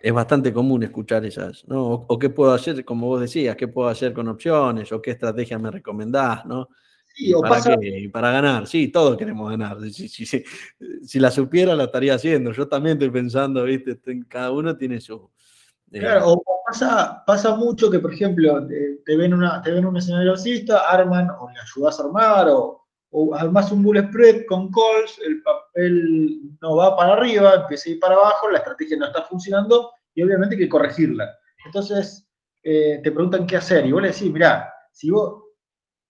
es 0.00 0.12
bastante 0.12 0.52
común 0.52 0.82
escuchar 0.84 1.24
esas, 1.26 1.66
¿no? 1.66 1.84
O, 2.08 2.18
qué 2.18 2.30
puedo 2.30 2.52
hacer, 2.52 2.84
como 2.84 3.08
vos 3.08 3.20
decías, 3.20 3.56
qué 3.56 3.68
puedo 3.68 3.88
hacer 3.88 4.12
con 4.12 4.28
opciones, 4.28 4.92
o 4.92 5.02
qué 5.02 5.10
estrategia 5.10 5.58
me 5.58 5.70
recomendás, 5.70 6.46
¿no? 6.46 6.68
Sí, 7.14 7.34
o 7.34 7.40
para, 7.40 7.76
para 8.12 8.32
ganar, 8.32 8.66
sí, 8.66 8.88
todos 8.88 9.16
queremos 9.16 9.50
ganar. 9.50 9.78
Si, 9.90 10.08
si, 10.08 11.18
la 11.18 11.30
supiera, 11.30 11.74
la 11.74 11.84
estaría 11.84 12.14
haciendo. 12.14 12.52
Yo 12.52 12.68
también 12.68 12.94
estoy 12.94 13.10
pensando, 13.10 13.64
¿viste? 13.64 13.98
Cada 14.28 14.50
uno 14.52 14.76
tiene 14.76 15.00
su. 15.00 15.30
Eh, 15.92 15.98
claro, 15.98 16.32
o 16.32 16.42
pasa, 16.66 17.22
pasa 17.26 17.54
mucho 17.56 17.90
que, 17.90 17.98
por 17.98 18.14
ejemplo, 18.14 18.66
te, 19.04 19.16
ven, 19.16 19.34
una, 19.34 19.60
te 19.60 19.72
ven 19.72 19.84
un 19.84 19.96
escenario 19.96 20.32
alcista, 20.32 20.88
arman 20.88 21.30
o 21.30 21.50
le 21.50 21.60
ayudas 21.60 21.98
a 21.98 22.04
armar, 22.04 22.48
o, 22.48 22.86
o 23.10 23.34
armas 23.34 23.72
un 23.72 23.82
bull 23.82 23.98
spread 23.98 24.46
con 24.46 24.70
calls, 24.70 25.20
el 25.26 25.42
papel 25.42 26.40
no 26.60 26.76
va 26.76 26.96
para 26.96 27.14
arriba, 27.14 27.54
empieza 27.54 27.88
a 27.88 27.92
ir 27.92 28.00
para 28.00 28.14
abajo, 28.14 28.48
la 28.50 28.58
estrategia 28.58 28.96
no 28.96 29.06
está 29.06 29.22
funcionando 29.22 29.90
y 30.14 30.22
obviamente 30.22 30.54
hay 30.54 30.60
que 30.60 30.68
corregirla. 30.68 31.28
Entonces, 31.66 32.26
eh, 32.62 33.00
te 33.02 33.10
preguntan 33.10 33.46
qué 33.46 33.56
hacer 33.56 33.84
y 33.86 33.92
vos 33.92 34.02
le 34.02 34.08
decís, 34.08 34.32
mira, 34.32 34.72
si 34.92 35.10
vos 35.10 35.42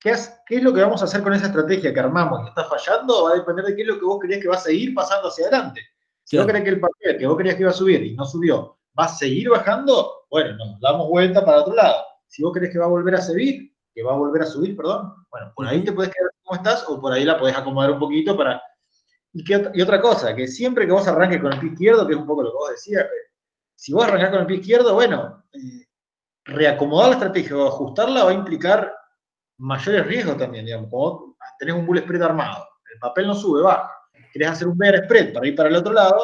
¿Qué, 0.01 0.13
es 0.13 0.63
lo 0.63 0.73
que 0.73 0.81
vamos 0.81 1.03
a 1.03 1.05
hacer 1.05 1.23
con 1.23 1.35
esa 1.35 1.47
estrategia 1.47 1.93
que 1.93 2.01
armamos 2.01 2.41
y 2.45 2.49
está 2.49 2.65
fallando? 2.65 3.25
Va 3.25 3.33
a 3.33 3.35
depender 3.35 3.67
de 3.67 3.77
qué 3.77 3.83
es 3.83 3.89
lo 3.89 3.99
que 3.99 4.05
vos 4.07 4.19
creías 4.19 4.41
que 4.41 4.49
va 4.49 4.57
a 4.57 4.61
seguir 4.61 4.95
pasando 4.95 5.29
hacia 5.29 5.47
adelante. 5.47 5.83
Si 6.25 6.39
vos 6.39 6.47
crees 6.47 6.65
que 6.65 6.71
el 6.71 6.81
papel 6.81 7.19
que 7.19 7.27
vos 7.27 7.37
creías 7.37 7.57
que 7.57 7.63
iba 7.63 7.71
a 7.71 7.75
subir 7.75 8.03
y 8.03 8.15
no 8.15 8.25
subió, 8.25 8.79
va 8.99 9.05
a 9.05 9.09
seguir 9.09 9.51
bajando, 9.51 10.25
bueno, 10.31 10.57
nos 10.57 10.81
damos 10.81 11.07
vuelta 11.09 11.45
para 11.45 11.59
otro 11.59 11.75
lado. 11.75 12.03
Si 12.27 12.43
vos 12.43 12.53
crees 12.55 12.73
que 12.73 12.79
va 12.79 12.87
a 12.87 12.89
volver 12.89 13.15
a 13.15 13.21
subir, 13.21 13.75
que 13.95 14.03
va 14.03 14.13
a 14.13 14.17
volver 14.17 14.43
a 14.43 14.47
subir, 14.47 14.75
perdón, 14.75 15.13
bueno, 15.31 15.53
por 15.55 15.67
ahí 15.67 15.85
te 15.85 15.93
puedes 15.93 16.15
quedar 16.15 16.31
como 16.45 16.57
estás 16.57 16.85
o 16.89 16.99
por 16.99 17.13
ahí 17.13 17.25
la 17.25 17.39
podés 17.39 17.57
acomodar 17.57 17.91
un 17.91 17.99
poquito 17.99 18.37
para... 18.37 18.63
Y, 19.35 19.83
otra 19.83 20.01
cosa, 20.01 20.35
que 20.35 20.49
siempre 20.49 20.87
que 20.87 20.93
vos 20.93 21.07
arranques 21.07 21.43
con 21.43 21.53
el 21.53 21.61
pie 21.61 21.71
izquierdo, 21.71 22.07
que 22.07 22.15
es 22.15 22.19
un 22.19 22.27
poco 22.27 22.43
lo 22.43 22.51
que 22.51 22.57
vos 22.57 22.71
decías, 22.71 23.07
si 23.77 23.93
vos 23.93 24.05
arrancás 24.05 24.31
con 24.31 24.41
el 24.41 24.47
pie 24.47 24.57
izquierdo, 24.57 24.95
bueno, 24.95 25.45
eh, 25.53 25.87
reacomodar 26.45 27.09
la 27.09 27.15
estrategia 27.15 27.57
o 27.57 27.69
ajustarla 27.69 28.25
va 28.25 28.31
a 28.31 28.35
implicar 28.35 28.93
mayores 29.61 30.07
riesgos 30.07 30.37
también, 30.39 30.65
digamos. 30.65 30.91
Como 30.91 31.37
tenés 31.59 31.75
un 31.75 31.87
bull 31.87 31.99
spread 31.99 32.23
armado, 32.23 32.67
el 32.93 32.99
papel 32.99 33.27
no 33.27 33.35
sube, 33.35 33.63
baja. 33.63 33.91
Querés 34.33 34.49
hacer 34.49 34.69
un 34.69 34.79
bear 34.79 35.05
spread 35.05 35.33
para 35.33 35.47
ir 35.47 35.55
para 35.55 35.69
el 35.69 35.77
otro 35.77 35.93
lado, 35.93 36.19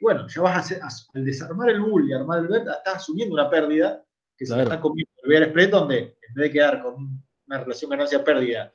bueno, 0.00 0.26
ya 0.26 0.42
vas 0.42 0.56
a 0.56 0.58
hacer, 0.58 0.80
al 1.14 1.24
desarmar 1.24 1.70
el 1.70 1.80
bull 1.80 2.08
y 2.08 2.12
armar 2.12 2.40
el 2.40 2.48
bear, 2.48 2.62
estás 2.62 2.96
asumiendo 2.96 3.34
una 3.34 3.48
pérdida 3.48 4.04
que 4.36 4.46
se 4.46 4.60
está 4.60 4.80
comiendo 4.80 5.12
el 5.22 5.28
bear 5.28 5.48
spread, 5.50 5.70
donde 5.70 5.98
en 5.98 6.34
vez 6.34 6.44
de 6.48 6.50
quedar 6.50 6.82
con 6.82 7.22
una 7.46 7.58
relación 7.58 7.90
ganancia-pérdida 7.90 8.72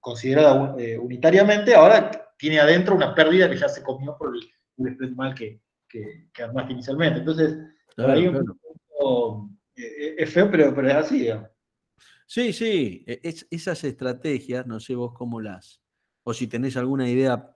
considerada 0.00 0.74
eh, 0.78 0.98
unitariamente, 0.98 1.74
ahora 1.74 2.10
tiene 2.38 2.58
adentro 2.58 2.94
una 2.94 3.14
pérdida 3.14 3.50
que 3.50 3.56
ya 3.56 3.68
se 3.68 3.82
comió 3.82 4.16
por 4.16 4.34
el, 4.34 4.42
bull 4.76 4.94
spread 4.94 5.10
mal 5.10 5.34
que, 5.34 5.60
que, 5.88 6.42
armaste 6.42 6.72
inicialmente. 6.72 7.20
Entonces, 7.20 7.58
ahí 7.98 8.28
un 8.28 8.46
poco, 8.98 9.50
eh, 9.76 10.14
es 10.18 10.32
feo, 10.32 10.50
pero, 10.50 10.74
pero 10.74 10.88
es 10.88 10.94
así, 10.94 11.20
digamos. 11.20 11.50
Sí, 12.28 12.52
sí, 12.52 13.04
e, 13.06 13.20
es, 13.22 13.46
esas 13.50 13.82
estrategias, 13.84 14.66
no 14.66 14.80
sé 14.80 14.94
vos 14.94 15.12
cómo 15.14 15.40
las, 15.40 15.80
o 16.24 16.34
si 16.34 16.46
tenés 16.48 16.76
alguna 16.76 17.08
idea 17.08 17.52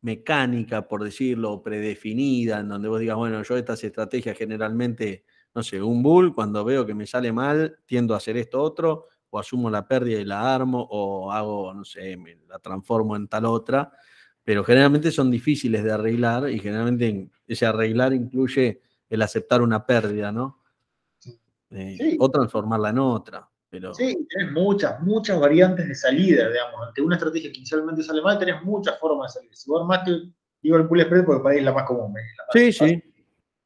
mecánica, 0.00 0.88
por 0.88 1.04
decirlo, 1.04 1.62
predefinida, 1.62 2.60
en 2.60 2.68
donde 2.68 2.88
vos 2.88 3.00
digas, 3.00 3.16
bueno, 3.16 3.42
yo 3.42 3.56
estas 3.56 3.82
estrategias 3.84 4.36
generalmente, 4.36 5.24
no 5.54 5.62
sé, 5.62 5.80
un 5.82 6.02
bull, 6.02 6.34
cuando 6.34 6.64
veo 6.64 6.84
que 6.86 6.94
me 6.94 7.06
sale 7.06 7.32
mal, 7.32 7.78
tiendo 7.86 8.14
a 8.14 8.16
hacer 8.18 8.36
esto 8.36 8.60
otro, 8.60 9.06
o 9.30 9.38
asumo 9.38 9.70
la 9.70 9.86
pérdida 9.86 10.20
y 10.20 10.24
la 10.24 10.54
armo, 10.54 10.86
o 10.90 11.30
hago, 11.32 11.72
no 11.72 11.84
sé, 11.84 12.16
me 12.16 12.36
la 12.48 12.58
transformo 12.58 13.16
en 13.16 13.28
tal 13.28 13.44
otra, 13.46 13.92
pero 14.44 14.64
generalmente 14.64 15.12
son 15.12 15.30
difíciles 15.30 15.84
de 15.84 15.92
arreglar 15.92 16.50
y 16.50 16.58
generalmente 16.58 17.30
ese 17.46 17.64
arreglar 17.66 18.12
incluye 18.12 18.80
el 19.08 19.22
aceptar 19.22 19.62
una 19.62 19.86
pérdida, 19.86 20.32
¿no? 20.32 20.61
Eh, 21.74 22.16
o 22.18 22.30
transformarla 22.30 22.90
en 22.90 22.98
otra. 22.98 23.48
Pero... 23.70 23.94
Sí, 23.94 24.26
tenés 24.28 24.52
muchas, 24.52 25.00
muchas 25.00 25.40
variantes 25.40 25.88
de 25.88 25.94
salida, 25.94 26.48
digamos. 26.48 26.88
Ante 26.88 27.00
una 27.00 27.16
estrategia 27.16 27.50
que 27.50 27.58
inicialmente 27.58 28.02
sale 28.02 28.20
mal, 28.20 28.38
tenés 28.38 28.62
muchas 28.62 28.98
formas 28.98 29.32
de 29.32 29.40
salir. 29.40 29.56
Si 29.56 29.70
vos 29.70 29.80
armaste, 29.80 30.10
digo 30.62 30.76
el 30.76 30.82
bull 30.82 31.02
spread 31.02 31.24
porque 31.24 31.42
para 31.42 31.54
ahí 31.54 31.58
es 31.60 31.64
la 31.64 31.72
más 31.72 31.84
común. 31.84 32.14
sí, 32.52 32.72
sí. 32.72 33.02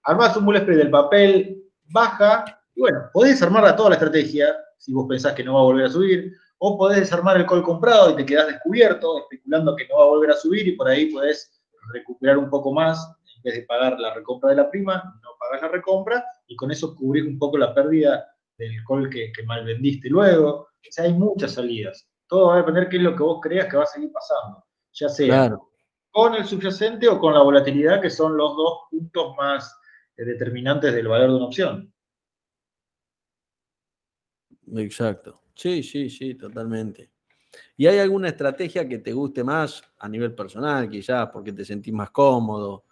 Armás 0.04 0.36
un 0.36 0.44
bull 0.44 0.58
spread 0.58 0.78
del 0.78 0.90
papel, 0.90 1.64
baja, 1.88 2.44
y 2.76 2.80
bueno, 2.80 3.10
podés 3.12 3.42
armarla 3.42 3.74
toda 3.74 3.90
la 3.90 3.96
estrategia, 3.96 4.54
si 4.78 4.92
vos 4.92 5.06
pensás 5.08 5.32
que 5.32 5.42
no 5.42 5.54
va 5.54 5.60
a 5.60 5.64
volver 5.64 5.86
a 5.86 5.90
subir, 5.90 6.32
o 6.58 6.78
podés 6.78 7.00
desarmar 7.00 7.36
el 7.36 7.46
call 7.46 7.62
comprado 7.62 8.10
y 8.10 8.16
te 8.16 8.24
quedás 8.24 8.46
descubierto, 8.46 9.18
especulando 9.18 9.74
que 9.74 9.88
no 9.88 9.98
va 9.98 10.04
a 10.04 10.08
volver 10.08 10.30
a 10.30 10.36
subir, 10.36 10.68
y 10.68 10.72
por 10.72 10.88
ahí 10.88 11.06
podés 11.06 11.60
recuperar 11.92 12.38
un 12.38 12.48
poco 12.48 12.72
más 12.72 13.16
vez 13.46 13.54
de 13.54 13.62
pagar 13.62 13.98
la 13.98 14.12
recompra 14.14 14.50
de 14.50 14.56
la 14.56 14.70
prima, 14.70 15.18
no 15.22 15.30
pagas 15.48 15.62
la 15.62 15.68
recompra 15.68 16.24
y 16.46 16.56
con 16.56 16.70
eso 16.70 16.94
cubrís 16.94 17.24
un 17.24 17.38
poco 17.38 17.58
la 17.58 17.74
pérdida 17.74 18.26
del 18.58 18.82
call 18.84 19.10
que, 19.10 19.32
mal 19.44 19.64
vendiste 19.64 20.08
luego. 20.08 20.48
O 20.50 20.90
sea, 20.90 21.04
hay 21.04 21.12
muchas 21.12 21.52
salidas. 21.52 22.08
Todo 22.26 22.48
va 22.48 22.54
a 22.54 22.58
depender 22.58 22.88
qué 22.88 22.96
es 22.96 23.02
lo 23.02 23.14
que 23.14 23.22
vos 23.22 23.40
creas 23.42 23.66
que 23.68 23.76
va 23.76 23.84
a 23.84 23.86
seguir 23.86 24.10
pasando. 24.12 24.64
Ya 24.92 25.08
sea 25.08 25.56
con 26.16 26.34
el 26.34 26.46
subyacente 26.46 27.06
o 27.08 27.20
con 27.20 27.34
la 27.34 27.42
volatilidad, 27.42 28.00
que 28.00 28.08
son 28.08 28.38
los 28.38 28.56
dos 28.56 28.84
puntos 28.90 29.36
más 29.36 29.78
eh, 30.16 30.24
determinantes 30.24 30.94
del 30.94 31.08
valor 31.08 31.28
de 31.28 31.36
una 31.36 31.44
opción. 31.44 31.92
Exacto. 34.76 35.42
Sí, 35.54 35.82
sí, 35.82 36.08
sí, 36.08 36.34
totalmente. 36.34 37.10
¿Y 37.76 37.86
hay 37.86 37.98
alguna 37.98 38.28
estrategia 38.28 38.88
que 38.88 38.96
te 38.96 39.12
guste 39.12 39.44
más 39.44 39.82
a 39.98 40.08
nivel 40.08 40.34
personal, 40.34 40.88
quizás 40.88 41.28
porque 41.30 41.52
te 41.52 41.66
sentís 41.66 41.92
más 41.92 42.10
cómodo 42.10 42.84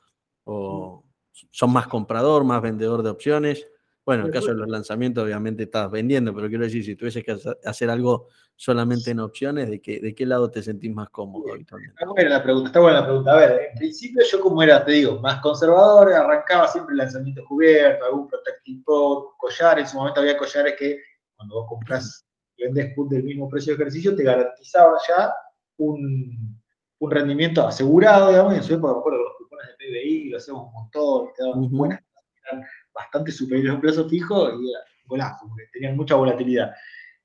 o 0.45 1.03
son 1.51 1.73
más 1.73 1.87
comprador, 1.87 2.45
más 2.45 2.63
vendedor 2.63 3.03
de 3.03 3.11
opciones. 3.11 3.69
Bueno, 4.05 4.23
en 4.23 4.27
el 4.27 4.33
caso 4.35 4.49
de 4.49 4.57
los 4.57 4.69
lanzamientos, 4.69 5.25
obviamente 5.25 5.63
estás 5.63 5.91
vendiendo, 5.91 6.35
pero 6.35 6.49
quiero 6.49 6.65
decir, 6.65 6.85
si 6.85 6.95
tuvieses 6.95 7.25
que 7.25 7.37
hacer 7.65 7.89
algo 7.89 8.29
solamente 8.55 9.11
en 9.11 9.21
opciones, 9.21 9.71
¿de 9.71 9.81
qué, 9.81 9.99
de 9.99 10.15
qué 10.15 10.27
lado 10.27 10.51
te 10.51 10.63
sentís 10.63 10.95
más 10.95 11.09
cómodo? 11.09 11.55
Está 11.55 11.77
buena 12.07 12.31
la 12.31 12.43
pregunta, 12.43 12.67
está 12.69 12.81
buena 12.81 13.01
la 13.01 13.07
pregunta. 13.07 13.33
A 13.33 13.37
ver, 13.37 13.71
en 13.71 13.79
principio 13.79 14.23
yo 14.31 14.41
como 14.41 14.63
era, 14.63 14.85
te 14.85 14.93
digo, 14.93 15.19
más 15.21 15.41
conservador, 15.41 16.13
arrancaba 16.13 16.69
siempre 16.69 16.95
lanzamiento 16.95 17.43
cubierto, 17.47 18.05
algún 18.05 18.29
protective 18.29 18.83
collar, 19.39 19.79
en 19.79 19.87
su 19.87 19.97
momento 19.97 20.21
había 20.21 20.37
collares 20.37 20.75
que 20.79 20.99
cuando 21.35 21.55
vos 21.55 21.67
compras 21.69 22.27
y 22.57 22.65
vendés 22.65 22.95
del 23.09 23.25
mismo 23.25 23.49
precio 23.49 23.75
de 23.75 23.83
ejercicio, 23.83 24.15
te 24.15 24.23
garantizaban 24.23 24.99
ya 25.09 25.33
un, 25.79 26.61
un 26.99 27.11
rendimiento 27.11 27.67
asegurado, 27.67 28.29
digamos, 28.29 28.55
y 28.55 28.57
en 28.59 28.63
su 28.63 28.75
época 28.75 28.99
acuerdo 28.99 29.19
de 29.19 29.25
PBI, 29.87 30.31
lo 30.31 30.37
hacemos 30.39 30.67
un 30.67 30.73
montón, 30.73 31.29
quedaban 31.37 31.71
buenas, 31.71 32.01
eran 32.47 32.65
bastante 32.95 33.33
superiores 33.33 33.73
a 33.73 33.75
un 33.75 33.81
plazo 33.81 34.09
fijo 34.09 34.61
y 34.61 34.71
era 34.71 34.81
golazo, 35.07 35.47
porque 35.49 35.65
tenían 35.73 35.97
mucha 35.97 36.15
volatilidad. 36.15 36.73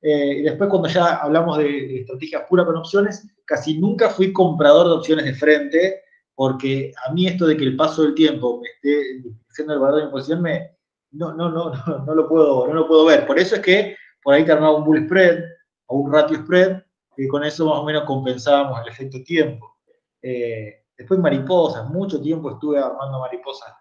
Eh, 0.01 0.37
y 0.39 0.41
después 0.43 0.69
cuando 0.69 0.87
ya 0.87 1.17
hablamos 1.17 1.57
de, 1.57 2.01
estrategias 2.01 2.43
pura 2.47 2.65
con 2.65 2.77
opciones, 2.77 3.27
casi 3.45 3.77
nunca 3.77 4.09
fui 4.09 4.31
comprador 4.31 4.87
de 4.87 4.93
opciones 4.93 5.25
de 5.25 5.33
frente, 5.33 6.01
porque 6.35 6.91
a 7.05 7.11
mí 7.11 7.27
esto 7.27 7.45
de 7.47 7.57
que 7.57 7.65
el 7.65 7.75
paso 7.75 8.03
del 8.03 8.15
tiempo 8.15 8.61
me 8.61 8.69
esté 8.69 9.21
diciendo 9.47 9.73
el 9.73 9.79
valor 9.79 9.99
de 9.99 10.05
imposición, 10.05 10.41
me, 10.41 10.77
no, 11.11 11.33
no, 11.33 11.49
no, 11.49 11.73
no, 11.73 12.05
no, 12.05 12.15
lo 12.15 12.27
puedo, 12.27 12.67
no 12.67 12.73
lo 12.73 12.87
puedo 12.87 13.05
ver. 13.05 13.25
Por 13.27 13.39
eso 13.39 13.55
es 13.55 13.61
que 13.61 13.95
por 14.23 14.33
ahí 14.33 14.45
te 14.45 14.51
armaba 14.51 14.77
un 14.77 14.85
bull 14.85 15.05
spread 15.05 15.43
o 15.87 15.97
un 15.97 16.13
ratio 16.13 16.37
spread, 16.37 16.81
y 17.17 17.27
con 17.27 17.43
eso 17.43 17.65
más 17.65 17.79
o 17.79 17.83
menos 17.83 18.03
compensábamos 18.05 18.81
el 18.81 18.87
efecto 18.87 19.21
tiempo. 19.23 19.77
Eh, 20.21 20.78
después 20.99 21.17
mariposas, 21.19 21.89
mucho 21.89 22.21
tiempo 22.21 22.51
estuve 22.51 22.77
armando 22.77 23.21
mariposas, 23.21 23.73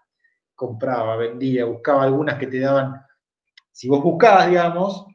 compraba, 0.55 1.17
vendía, 1.17 1.65
buscaba 1.65 2.03
algunas 2.03 2.39
que 2.39 2.47
te 2.47 2.61
daban, 2.61 3.05
si 3.73 3.89
vos 3.89 4.01
buscabas, 4.01 4.47
digamos, 4.47 5.05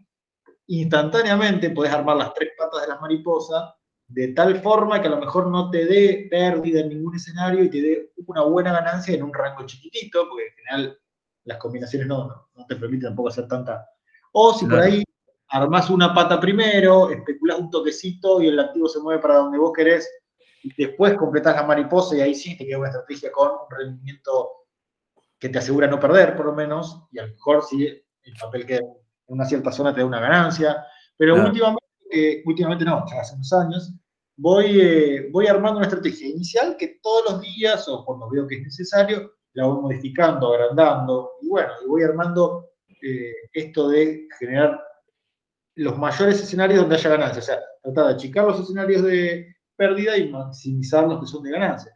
instantáneamente 0.67 1.71
podés 1.71 1.93
armar 1.93 2.19
las 2.19 2.35
tres 2.35 2.51
patas 2.59 2.83
de 2.83 2.89
las 2.89 3.01
mariposas 3.01 3.75
de 4.07 4.29
tal 4.29 4.61
forma 4.61 5.01
que 5.01 5.09
a 5.09 5.13
lo 5.13 5.19
mejor 5.19 5.49
no 5.49 5.71
te 5.71 5.87
dé 5.87 6.29
pérdida 6.31 6.81
en 6.81 6.91
ningún 6.91 7.17
escenario 7.17 7.65
y 7.65 7.71
te 7.71 7.81
dé 7.81 8.13
una 8.27 8.43
buena 8.43 8.73
ganancia 8.73 9.15
en 9.15 9.23
un 9.23 9.33
rango 9.33 9.65
chiquitito, 9.65 10.29
porque 10.29 10.49
en 10.49 10.55
general 10.57 10.99
las 11.45 11.57
combinaciones 11.57 12.07
no, 12.07 12.49
no, 12.55 12.67
te 12.67 12.77
permiten 12.77 13.09
tampoco 13.09 13.31
hacer 13.31 13.49
tanta. 13.49 13.89
O 14.33 14.53
si 14.53 14.67
por 14.67 14.79
ahí 14.79 15.03
armás 15.49 15.89
una 15.89 16.13
pata 16.13 16.39
primero, 16.39 17.09
especulás 17.11 17.59
un 17.59 17.71
toquecito 17.71 18.43
y 18.43 18.49
el 18.49 18.61
activo 18.61 18.89
se 18.89 19.01
mueve 19.01 19.23
para 19.23 19.37
donde 19.37 19.57
vos 19.57 19.73
querés, 19.75 20.07
después 20.77 21.15
completás 21.15 21.57
la 21.57 21.65
mariposa 21.65 22.17
y 22.17 22.21
ahí 22.21 22.35
sí 22.35 22.57
te 22.57 22.67
queda 22.67 22.79
una 22.79 22.89
estrategia 22.89 23.31
con 23.33 23.49
un 23.49 23.79
rendimiento 23.79 24.51
que 25.39 25.49
te 25.49 25.59
asegura 25.59 25.87
no 25.87 26.01
perder, 26.01 26.37
por 26.37 26.47
lo 26.47 26.55
menos, 26.55 27.07
y 27.13 27.19
a 27.19 27.27
lo 27.27 27.33
mejor 27.33 27.63
si 27.65 27.87
el 27.87 28.35
papel 28.41 28.65
queda 28.65 28.79
en 28.79 28.95
una 29.27 29.45
cierta 29.45 29.71
zona 29.73 29.95
te 29.95 30.01
da 30.01 30.07
una 30.07 30.21
ganancia. 30.21 30.85
Pero 31.17 31.35
últimamente 31.35 31.85
últimamente 32.45 32.85
no, 32.85 33.05
hace 33.21 33.35
unos 33.35 33.53
años, 33.53 33.93
voy, 34.37 34.81
eh, 34.81 35.29
voy 35.31 35.47
armando 35.47 35.79
una 35.79 35.87
estrategia 35.87 36.29
inicial 36.29 36.77
que 36.79 36.99
todos 37.03 37.33
los 37.33 37.41
días, 37.41 37.89
o 37.89 38.05
cuando 38.05 38.29
veo 38.31 38.47
que 38.47 38.57
es 38.57 38.63
necesario, 38.63 39.33
la 39.53 39.67
voy 39.67 39.83
modificando, 39.83 40.53
agrandando, 40.53 41.33
y 41.41 41.49
bueno, 41.49 41.73
y 41.85 41.89
voy 41.89 42.03
armando 42.03 42.71
eh, 43.03 43.33
esto 43.53 43.89
de 43.89 44.27
generar 44.39 44.81
los 45.77 45.99
mayores 45.99 46.41
escenarios 46.41 46.81
donde 46.81 46.97
haya 46.97 47.11
ganancia, 47.11 47.41
o 47.41 47.45
sea, 47.45 47.61
tratar 47.83 48.07
de 48.07 48.15
achicar 48.15 48.45
los 48.45 48.61
escenarios 48.61 49.03
de 49.03 49.54
pérdida 49.77 50.17
y 50.17 50.31
maximizar 50.31 51.05
los 51.07 51.21
que 51.21 51.27
son 51.27 51.43
de 51.43 51.51
ganancia. 51.51 51.93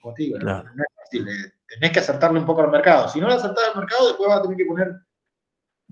Como 0.00 0.14
te 0.14 0.24
digo, 0.24 0.38
no, 0.38 0.58
es 0.60 0.94
fácil, 0.96 1.28
eh, 1.28 1.52
tenés 1.68 1.92
que 1.92 2.00
acertarle 2.00 2.40
un 2.40 2.46
poco 2.46 2.62
al 2.62 2.70
mercado. 2.70 3.08
Si 3.08 3.20
no 3.20 3.28
le 3.28 3.34
acertás 3.34 3.70
al 3.72 3.80
mercado, 3.80 4.08
después 4.08 4.28
vas 4.28 4.38
a 4.38 4.42
tener 4.42 4.56
que 4.56 4.64
poner 4.64 5.00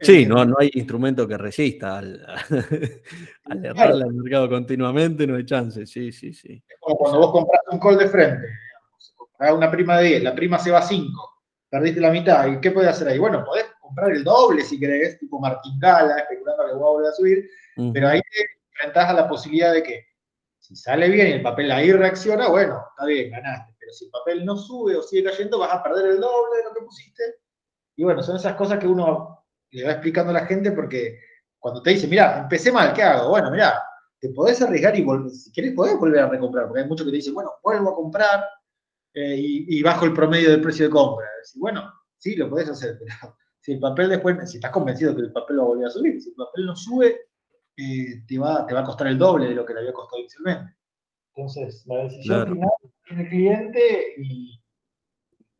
Sí, 0.00 0.26
no, 0.26 0.44
no 0.44 0.56
hay 0.58 0.70
instrumento 0.74 1.26
que 1.26 1.36
resista 1.36 1.98
al, 1.98 2.24
al 3.44 3.64
errarle 3.64 4.04
al 4.04 4.14
mercado 4.14 4.48
continuamente, 4.48 5.26
no 5.26 5.36
hay 5.36 5.44
chance, 5.44 5.86
sí, 5.86 6.12
sí, 6.12 6.32
sí. 6.32 6.62
como 6.80 6.96
cuando 6.96 7.18
vos 7.18 7.32
compras 7.32 7.62
un 7.70 7.80
call 7.80 7.98
de 7.98 8.08
frente, 8.08 8.46
digamos, 9.40 9.58
una 9.58 9.70
prima 9.70 9.98
de 9.98 10.08
10, 10.08 10.22
la 10.22 10.34
prima 10.34 10.58
se 10.58 10.70
va 10.70 10.78
a 10.78 10.82
5, 10.82 11.10
perdiste 11.68 12.00
la 12.00 12.10
mitad, 12.10 12.46
¿y 12.46 12.60
qué 12.60 12.70
podés 12.70 12.90
hacer 12.90 13.08
ahí? 13.08 13.18
Bueno, 13.18 13.44
podés 13.44 13.66
comprar 13.80 14.12
el 14.12 14.22
doble 14.22 14.62
si 14.62 14.78
querés, 14.78 15.18
tipo 15.18 15.40
martingala, 15.40 16.18
especulando 16.18 16.66
que 16.66 16.72
va 16.72 16.76
a 16.76 16.90
volver 16.90 17.08
a 17.08 17.12
subir, 17.12 17.50
pero 17.92 18.08
ahí 18.08 18.20
te 18.20 18.46
enfrentás 18.72 19.10
a 19.10 19.14
la 19.14 19.28
posibilidad 19.28 19.72
de 19.72 19.82
que 19.82 20.06
si 20.68 20.76
sale 20.76 21.08
bien 21.08 21.28
y 21.28 21.32
el 21.32 21.42
papel 21.42 21.70
ahí 21.70 21.90
reacciona, 21.92 22.48
bueno, 22.48 22.84
está 22.90 23.06
bien, 23.06 23.30
ganaste, 23.30 23.74
pero 23.78 23.90
si 23.90 24.04
el 24.04 24.10
papel 24.10 24.44
no 24.44 24.54
sube 24.54 24.96
o 24.96 25.02
sigue 25.02 25.24
cayendo, 25.24 25.58
vas 25.58 25.72
a 25.72 25.82
perder 25.82 26.08
el 26.08 26.20
doble 26.20 26.58
de 26.58 26.64
lo 26.64 26.74
que 26.74 26.82
pusiste. 26.82 27.22
Y 27.96 28.04
bueno, 28.04 28.22
son 28.22 28.36
esas 28.36 28.54
cosas 28.54 28.78
que 28.78 28.86
uno 28.86 29.46
le 29.70 29.84
va 29.84 29.92
explicando 29.92 30.28
a 30.28 30.34
la 30.34 30.44
gente 30.44 30.72
porque 30.72 31.18
cuando 31.58 31.82
te 31.82 31.90
dice, 31.90 32.06
mira, 32.06 32.40
empecé 32.40 32.70
mal, 32.70 32.92
¿qué 32.92 33.02
hago? 33.02 33.30
Bueno, 33.30 33.50
mira, 33.50 33.82
te 34.20 34.28
podés 34.28 34.60
arriesgar 34.60 34.94
y 34.94 35.06
si 35.30 35.50
querés 35.52 35.72
podés 35.72 35.98
volver 35.98 36.20
a 36.20 36.28
recomprar, 36.28 36.66
porque 36.66 36.82
hay 36.82 36.88
muchos 36.88 37.06
que 37.06 37.12
te 37.12 37.16
dicen, 37.16 37.32
bueno, 37.32 37.50
vuelvo 37.62 37.90
a 37.90 37.94
comprar 37.94 38.44
eh, 39.14 39.36
y, 39.38 39.82
bajo 39.82 40.04
el 40.04 40.12
promedio 40.12 40.50
del 40.50 40.60
precio 40.60 40.84
de 40.84 40.90
compra. 40.90 41.26
bueno, 41.56 41.90
sí, 42.18 42.36
lo 42.36 42.50
podés 42.50 42.68
hacer, 42.68 42.98
pero 42.98 43.34
si 43.60 43.72
el 43.72 43.80
papel 43.80 44.10
después, 44.10 44.50
si 44.50 44.58
estás 44.58 44.70
convencido 44.70 45.16
que 45.16 45.22
el 45.22 45.32
papel 45.32 45.60
va 45.60 45.62
a 45.62 45.66
volver 45.66 45.86
a 45.86 45.90
subir, 45.90 46.20
si 46.20 46.28
el 46.28 46.34
papel 46.34 46.66
no 46.66 46.76
sube, 46.76 47.27
eh, 47.78 48.24
te, 48.26 48.38
va, 48.38 48.66
te 48.66 48.74
va 48.74 48.80
a 48.80 48.84
costar 48.84 49.06
el 49.06 49.16
doble 49.16 49.46
de 49.46 49.54
lo 49.54 49.64
que 49.64 49.72
le 49.72 49.80
había 49.80 49.92
costado 49.92 50.20
inicialmente. 50.20 50.76
Entonces, 51.34 51.86
la 51.86 52.02
decisión 52.02 52.48
final 52.48 52.68
tiene 53.04 53.22
el 53.22 53.28
cliente 53.28 54.14
y, 54.18 54.60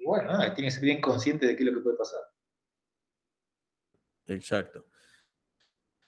bueno, 0.04 0.36
tiene 0.54 0.68
que 0.68 0.70
ser 0.72 0.82
bien 0.82 1.00
consciente 1.00 1.46
de 1.46 1.54
qué 1.54 1.62
es 1.62 1.70
lo 1.70 1.78
que 1.78 1.84
puede 1.84 1.96
pasar. 1.96 2.20
Exacto. 4.26 4.86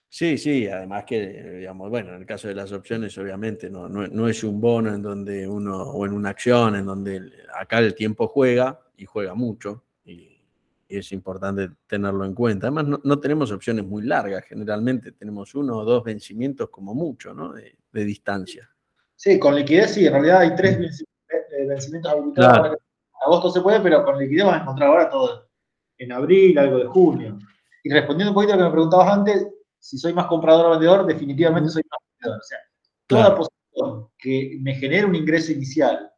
Sí, 0.08 0.36
sí, 0.36 0.66
además 0.66 1.04
que, 1.04 1.58
digamos, 1.58 1.88
bueno, 1.88 2.08
en 2.10 2.22
el 2.22 2.26
caso 2.26 2.48
de 2.48 2.54
las 2.56 2.72
opciones, 2.72 3.16
obviamente, 3.16 3.70
no, 3.70 3.88
no, 3.88 4.28
es 4.28 4.42
un 4.42 4.60
bono 4.60 4.92
en 4.92 5.00
donde 5.00 5.46
uno, 5.46 5.80
o 5.80 6.04
en 6.04 6.12
una 6.12 6.30
acción, 6.30 6.74
en 6.74 6.84
donde 6.84 7.32
acá 7.54 7.78
el 7.78 7.94
tiempo 7.94 8.26
juega 8.26 8.80
y 8.96 9.04
juega 9.04 9.34
mucho, 9.34 9.84
es 10.98 11.12
importante 11.12 11.70
tenerlo 11.86 12.24
en 12.24 12.34
cuenta. 12.34 12.66
Además, 12.68 13.00
no, 13.02 13.20
tenemos 13.20 13.52
opciones 13.52 13.84
muy 13.84 14.02
largas, 14.02 14.44
generalmente 14.44 15.12
tenemos 15.12 15.54
uno 15.54 15.78
o 15.78 15.84
dos 15.84 16.02
vencimientos 16.04 16.68
como 16.70 16.94
mucho, 16.94 17.32
¿no? 17.34 17.52
De, 17.52 17.74
distancia. 17.92 18.68
Sí, 19.16 19.38
con 19.38 19.54
liquidez 19.54 19.94
sí, 19.94 20.06
en 20.06 20.12
realidad 20.12 20.40
hay 20.40 20.54
tres 20.54 20.78
mm. 20.78 21.68
vencimientos 21.68 22.12
habilitados. 22.12 22.78
agosto 23.24 23.50
se 23.50 23.60
puede, 23.60 23.80
pero 23.80 24.04
con 24.04 24.18
liquidez 24.18 24.44
vas 24.44 24.60
a 24.60 24.62
encontrar 24.62 24.88
ahora 24.88 25.10
todo 25.10 25.48
en 25.98 26.12
abril, 26.12 26.58
algo 26.58 26.78
de 26.78 26.86
junio. 26.86 27.38
Y 27.82 27.90
respondiendo 27.90 28.30
un 28.30 28.34
poquito 28.34 28.54
a 28.54 28.56
lo 28.56 28.62
que 28.62 28.68
me 28.68 28.72
preguntabas 28.72 29.08
antes, 29.08 29.48
si 29.78 29.98
soy 29.98 30.12
más 30.12 30.26
comprador 30.26 30.66
o 30.66 30.70
vendedor, 30.70 31.06
definitivamente 31.06 31.70
soy 31.70 31.82
más 31.90 32.00
vendedor. 32.12 32.40
O 32.40 32.44
sea, 32.44 32.58
toda 33.06 33.36
posición 33.36 34.08
que 34.18 34.58
me 34.60 34.74
genere 34.74 35.04
un 35.04 35.14
ingreso 35.14 35.52
inicial 35.52 36.10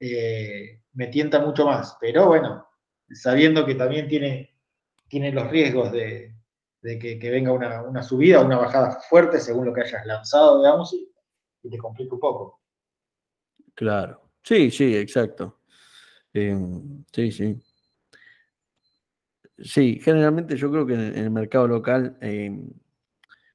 eh, 0.00 0.80
me 0.92 1.06
tienta 1.08 1.40
mucho 1.40 1.66
más. 1.66 1.96
Pero 2.00 2.26
bueno, 2.26 2.66
sabiendo 3.12 3.64
que 3.64 3.74
también 3.74 4.08
tiene, 4.08 4.54
tiene 5.08 5.32
los 5.32 5.50
riesgos 5.50 5.92
de, 5.92 6.34
que, 6.82 7.30
venga 7.30 7.52
una, 7.52 8.02
subida 8.02 8.40
o 8.40 8.46
una 8.46 8.58
bajada 8.58 8.98
fuerte 9.08 9.40
según 9.40 9.66
lo 9.66 9.72
que 9.72 9.82
hayas 9.82 10.06
lanzado, 10.06 10.58
digamos, 10.58 10.92
y, 10.94 11.10
te 11.68 11.78
complica 11.78 12.14
un 12.14 12.20
poco. 12.20 12.60
Claro. 13.74 14.30
Sí, 14.42 14.70
sí, 14.70 14.96
exacto. 14.96 15.58
Em, 16.32 17.04
sí, 17.12 17.32
sí. 17.32 17.60
Sí, 19.58 19.98
generalmente 20.00 20.56
yo 20.56 20.70
creo 20.70 20.86
que 20.86 20.94
en 20.94 21.16
el 21.16 21.30
mercado 21.30 21.66
local, 21.66 22.16
em, 22.20 22.70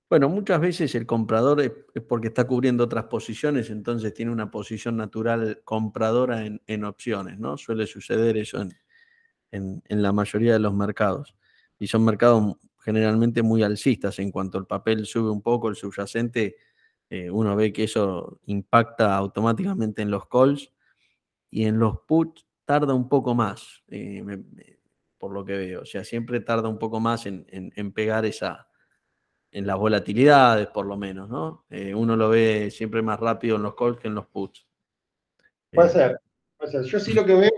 bueno, 0.10 0.28
muchas 0.28 0.60
veces 0.60 0.94
el 0.96 1.06
comprador 1.06 1.62
es, 1.62 1.72
porque 2.10 2.28
está 2.28 2.46
cubriendo 2.46 2.84
otras 2.84 3.06
posiciones, 3.06 3.70
entonces 3.70 4.14
tiene 4.14 4.32
una 4.32 4.52
posición 4.52 4.98
natural 4.98 5.62
compradora 5.64 6.46
en, 6.46 6.84
opciones, 6.84 7.40
¿no? 7.40 7.56
Suele 7.56 7.88
suceder 7.88 8.36
eso 8.36 8.60
en, 8.60 8.74
la 9.52 10.12
mayoría 10.12 10.54
de 10.54 10.60
los 10.60 10.74
mercados. 10.74 11.36
Y 11.80 11.88
son 11.88 12.06
mercados 12.06 12.56
generalmente 12.80 13.42
muy 13.42 13.64
alcistas. 13.64 14.20
En 14.20 14.32
cuanto 14.32 14.58
el 14.58 14.66
papel 14.66 15.06
sube 15.06 15.30
un 15.30 15.42
poco, 15.42 15.70
el 15.70 15.76
subyacente, 15.76 16.56
eh, 17.10 17.30
uno 17.30 17.56
ve 17.56 17.74
que 17.74 17.84
eso 17.84 18.40
impacta 18.46 19.16
automáticamente 19.16 20.02
en 20.02 20.12
los 20.12 20.28
calls 20.28 20.72
y 21.50 21.66
en 21.66 21.80
los 21.80 22.00
puts 22.08 22.46
tarda 22.66 22.94
un 22.94 23.10
poco 23.10 23.36
más. 23.36 23.84
Eh, 23.90 24.24
por 25.22 25.32
lo 25.32 25.46
que 25.46 25.56
veo. 25.56 25.82
O 25.84 25.86
sea, 25.86 26.04
siempre 26.04 26.40
tarda 26.40 26.68
un 26.68 26.80
poco 26.80 27.00
más 27.00 27.28
en, 27.28 27.92
pegar 27.94 28.26
esa, 28.26 28.68
en 29.52 29.68
las 29.68 29.78
volatilidades, 29.78 30.68
por 30.68 30.88
lo 30.88 30.98
menos, 30.98 31.30
¿no? 31.30 31.64
Eh, 31.70 31.94
uno 31.94 32.16
lo 32.16 32.30
ve 32.30 32.72
siempre 32.72 33.04
más 33.04 33.20
rápido 33.20 33.56
en 33.56 33.62
los 33.62 33.76
calls 33.76 34.00
que 34.00 34.08
en 34.08 34.16
los 34.16 34.26
puts. 34.26 34.66
Puede 35.72 35.90
ser, 35.90 36.20
puede 36.58 36.72
ser. 36.72 36.84
Yo 36.86 37.00
sí 37.00 37.14
lo 37.14 37.24
que 37.24 37.36
veo 37.36 37.52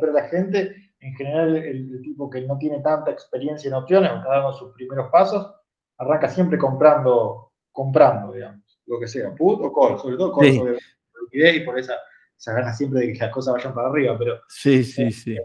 la 0.00 0.28
gente, 0.28 0.74
en 1.00 1.14
general 1.14 1.56
el, 1.56 2.00
tipo 2.02 2.28
que 2.30 2.42
no 2.42 2.58
tiene 2.58 2.80
tanta 2.80 3.10
experiencia 3.10 3.68
en 3.68 3.74
opciones, 3.74 4.10
o 4.10 4.52
de 4.52 4.58
sus 4.58 4.72
primeros 4.74 5.10
pasos, 5.10 5.54
arranca 5.98 6.28
siempre 6.28 6.58
comprando, 6.58 7.52
comprando, 7.72 8.32
digamos, 8.32 8.80
lo 8.86 8.98
que 8.98 9.08
sea, 9.08 9.34
put 9.34 9.60
o 9.62 9.72
call, 9.72 9.98
sobre 9.98 10.16
todo 10.16 10.36
call 10.36 10.54
sobre 10.54 10.78
liquidez 11.22 11.56
y 11.56 11.60
por 11.60 11.78
esa, 11.78 11.94
esa 12.36 12.52
gana 12.54 12.72
siempre 12.72 13.00
de 13.00 13.12
que 13.12 13.18
las 13.18 13.32
cosas 13.32 13.54
vayan 13.54 13.74
para 13.74 13.88
arriba, 13.88 14.16
pero... 14.18 14.40
Sí, 14.48 14.84
sí, 14.84 15.02
eh, 15.02 15.10
sí. 15.10 15.36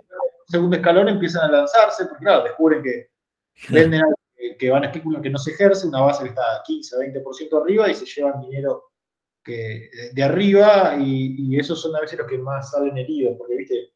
segundo 0.47 0.75
escalón 0.75 1.09
empiezan 1.09 1.49
a 1.49 1.51
lanzarse, 1.51 2.05
porque 2.05 2.23
claro, 2.23 2.43
descubren 2.43 2.83
que 2.83 3.09
venden 3.69 4.01
algo 4.01 4.15
que, 4.57 4.69
van 4.69 4.83
a 4.83 4.87
especular 4.87 5.21
que 5.21 5.29
no 5.29 5.37
se 5.37 5.51
ejerce, 5.51 5.87
una 5.87 6.01
base 6.01 6.23
que 6.23 6.29
está 6.29 6.61
15, 6.65 6.97
20% 6.97 7.61
arriba 7.61 7.89
y 7.89 7.95
se 7.95 8.05
llevan 8.05 8.41
dinero 8.41 8.91
que, 9.43 9.89
de 10.13 10.23
arriba 10.23 10.95
y, 10.97 11.57
esos 11.57 11.81
son 11.81 11.95
a 11.95 12.01
veces 12.01 12.19
los 12.19 12.27
que 12.27 12.37
más 12.37 12.71
salen 12.71 12.97
heridos, 12.97 13.35
porque 13.37 13.55
viste, 13.55 13.92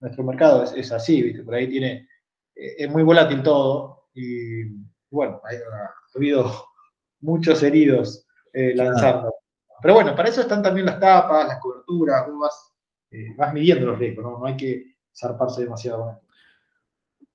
nuestro 0.00 0.24
mercado 0.24 0.64
es, 0.64 0.92
así, 0.92 1.22
viste, 1.22 1.42
por 1.42 1.54
ahí 1.54 1.68
tiene, 1.68 2.08
eh, 2.54 2.74
es 2.78 2.90
muy 2.90 3.02
volátil 3.02 3.42
todo 3.42 4.08
y 4.14 4.64
bueno, 5.10 5.40
ha 5.44 6.16
habido 6.16 6.50
muchos 7.20 7.62
heridos 7.62 8.26
eh, 8.52 8.74
lanzando. 8.74 9.34
Pero 9.82 9.94
bueno, 9.94 10.14
para 10.14 10.28
eso 10.28 10.42
están 10.42 10.62
también 10.62 10.86
las 10.86 11.00
tapas, 11.00 11.48
las 11.48 11.60
coberturas, 11.60 12.26
vos 12.26 12.40
vas, 12.40 12.74
eh, 13.10 13.34
vas 13.36 13.52
midiendo 13.52 13.86
los 13.86 13.98
riesgos, 13.98 14.24
¿no? 14.24 14.38
no 14.38 14.46
hay 14.46 14.56
que 14.56 14.96
zarparse 15.14 15.62
demasiado 15.62 16.20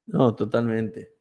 No, 0.08 0.36
totalmente. 0.36 1.14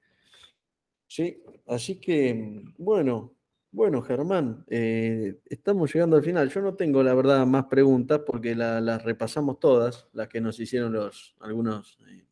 Sí, 1.06 1.42
así 1.66 2.00
que, 2.00 2.62
bueno, 2.78 3.33
bueno, 3.74 4.02
Germán, 4.02 4.64
eh, 4.68 5.40
estamos 5.46 5.92
llegando 5.92 6.16
al 6.16 6.22
final. 6.22 6.48
Yo 6.48 6.62
no 6.62 6.74
tengo, 6.74 7.02
la 7.02 7.12
verdad, 7.12 7.44
más 7.44 7.64
preguntas 7.64 8.20
porque 8.24 8.54
las 8.54 9.02
repasamos 9.02 9.58
todas, 9.58 10.06
las 10.12 10.28
que 10.28 10.40
nos 10.40 10.60
hicieron 10.60 10.92
los, 10.92 11.34
algunos, 11.40 11.98
eh, 12.08 12.24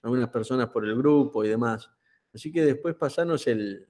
algunas 0.00 0.30
personas 0.30 0.70
por 0.70 0.86
el 0.86 0.96
grupo 0.96 1.44
y 1.44 1.48
demás. 1.48 1.90
Así 2.32 2.50
que 2.50 2.64
después 2.64 2.94
pasanos 2.94 3.46
el, 3.46 3.88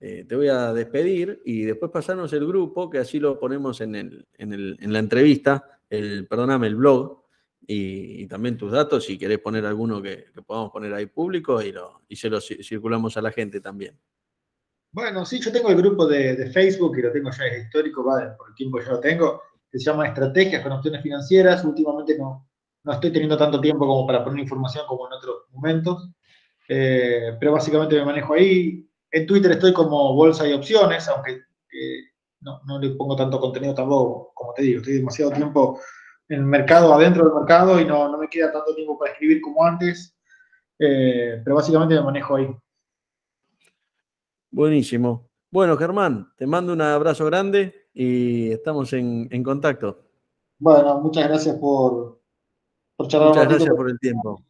eh, 0.00 0.24
te 0.28 0.34
voy 0.34 0.48
a 0.48 0.72
despedir 0.72 1.42
y 1.44 1.62
después 1.62 1.92
pasarnos 1.92 2.32
el 2.32 2.44
grupo, 2.44 2.90
que 2.90 2.98
así 2.98 3.20
lo 3.20 3.38
ponemos 3.38 3.80
en, 3.80 3.94
el, 3.94 4.26
en, 4.36 4.92
la 4.92 4.98
entrevista, 4.98 5.80
el, 5.88 6.26
perdóname, 6.26 6.66
el 6.66 6.74
blog, 6.74 7.22
y, 7.68 8.26
también 8.26 8.56
tus 8.56 8.72
datos, 8.72 9.04
si 9.04 9.16
querés 9.16 9.38
poner 9.38 9.64
alguno 9.64 10.02
que, 10.02 10.24
podamos 10.44 10.72
poner 10.72 10.92
ahí 10.92 11.06
público 11.06 11.62
y, 11.62 11.70
lo, 11.70 12.02
y 12.08 12.16
se 12.16 12.28
lo 12.28 12.40
circulamos 12.40 13.16
a 13.16 13.22
la 13.22 13.30
gente 13.30 13.60
también. 13.60 13.96
Bueno, 14.92 15.24
sí, 15.24 15.40
yo 15.40 15.52
tengo 15.52 15.70
el 15.70 15.76
grupo 15.76 16.06
de, 16.06 16.50
Facebook 16.50 16.98
y 16.98 17.02
lo 17.02 17.12
tengo 17.12 17.30
ya, 17.30 17.46
es 17.46 17.64
histórico, 17.64 18.02
por 18.02 18.48
el 18.48 18.54
tiempo 18.56 18.80
ya 18.80 18.90
lo 18.90 19.00
tengo, 19.00 19.42
que 19.70 19.78
se 19.78 19.84
llama 19.84 20.08
Estrategias 20.08 20.62
con 20.62 20.72
Opciones 20.72 21.02
Financieras. 21.02 21.64
Últimamente 21.64 22.18
no, 22.18 22.48
no 22.84 22.92
estoy 22.92 23.12
teniendo 23.12 23.36
tanto 23.36 23.60
tiempo 23.60 23.86
como 23.86 24.06
para 24.06 24.24
poner 24.24 24.40
información 24.40 24.84
como 24.88 25.06
en 25.06 25.12
otros 25.12 25.36
momentos, 25.52 26.10
eh, 26.68 27.36
pero 27.38 27.52
básicamente 27.52 27.96
me 27.96 28.04
manejo 28.04 28.34
ahí. 28.34 28.86
En 29.12 29.26
Twitter 29.26 29.52
estoy 29.52 29.72
como 29.72 30.14
Bolsa 30.14 30.48
y 30.48 30.52
Opciones, 30.52 31.08
aunque 31.08 31.40
no, 32.40 32.78
le 32.78 32.90
pongo 32.90 33.16
tanto 33.16 33.38
contenido 33.38 33.74
tampoco, 33.74 34.32
como 34.34 34.54
te 34.54 34.62
digo, 34.62 34.78
estoy 34.78 34.94
demasiado 34.94 35.30
tiempo 35.32 35.80
en 36.28 36.40
el 36.40 36.46
mercado, 36.46 36.94
adentro 36.94 37.24
del 37.24 37.34
mercado, 37.34 37.80
y 37.80 37.84
no, 37.84 38.16
me 38.16 38.28
queda 38.28 38.52
tanto 38.52 38.74
tiempo 38.74 38.98
para 38.98 39.12
escribir 39.12 39.40
como 39.40 39.64
antes, 39.64 40.16
eh, 40.78 41.40
pero 41.44 41.56
básicamente 41.56 41.94
me 41.94 42.02
manejo 42.02 42.36
ahí. 42.36 42.48
Buenísimo. 44.50 45.28
Bueno, 45.50 45.76
Germán, 45.76 46.32
te 46.36 46.46
mando 46.46 46.72
un 46.72 46.80
abrazo 46.80 47.24
grande 47.26 47.88
y 47.92 48.52
estamos 48.52 48.92
en, 48.92 49.42
contacto. 49.42 50.04
Bueno, 50.58 51.00
muchas 51.00 51.28
gracias 51.28 51.56
por, 51.56 52.20
por 52.96 53.08
charlar. 53.08 53.30
Muchas 53.30 53.48
gracias 53.48 53.74
por 53.74 53.90
el 53.90 53.98
tiempo. 53.98 54.44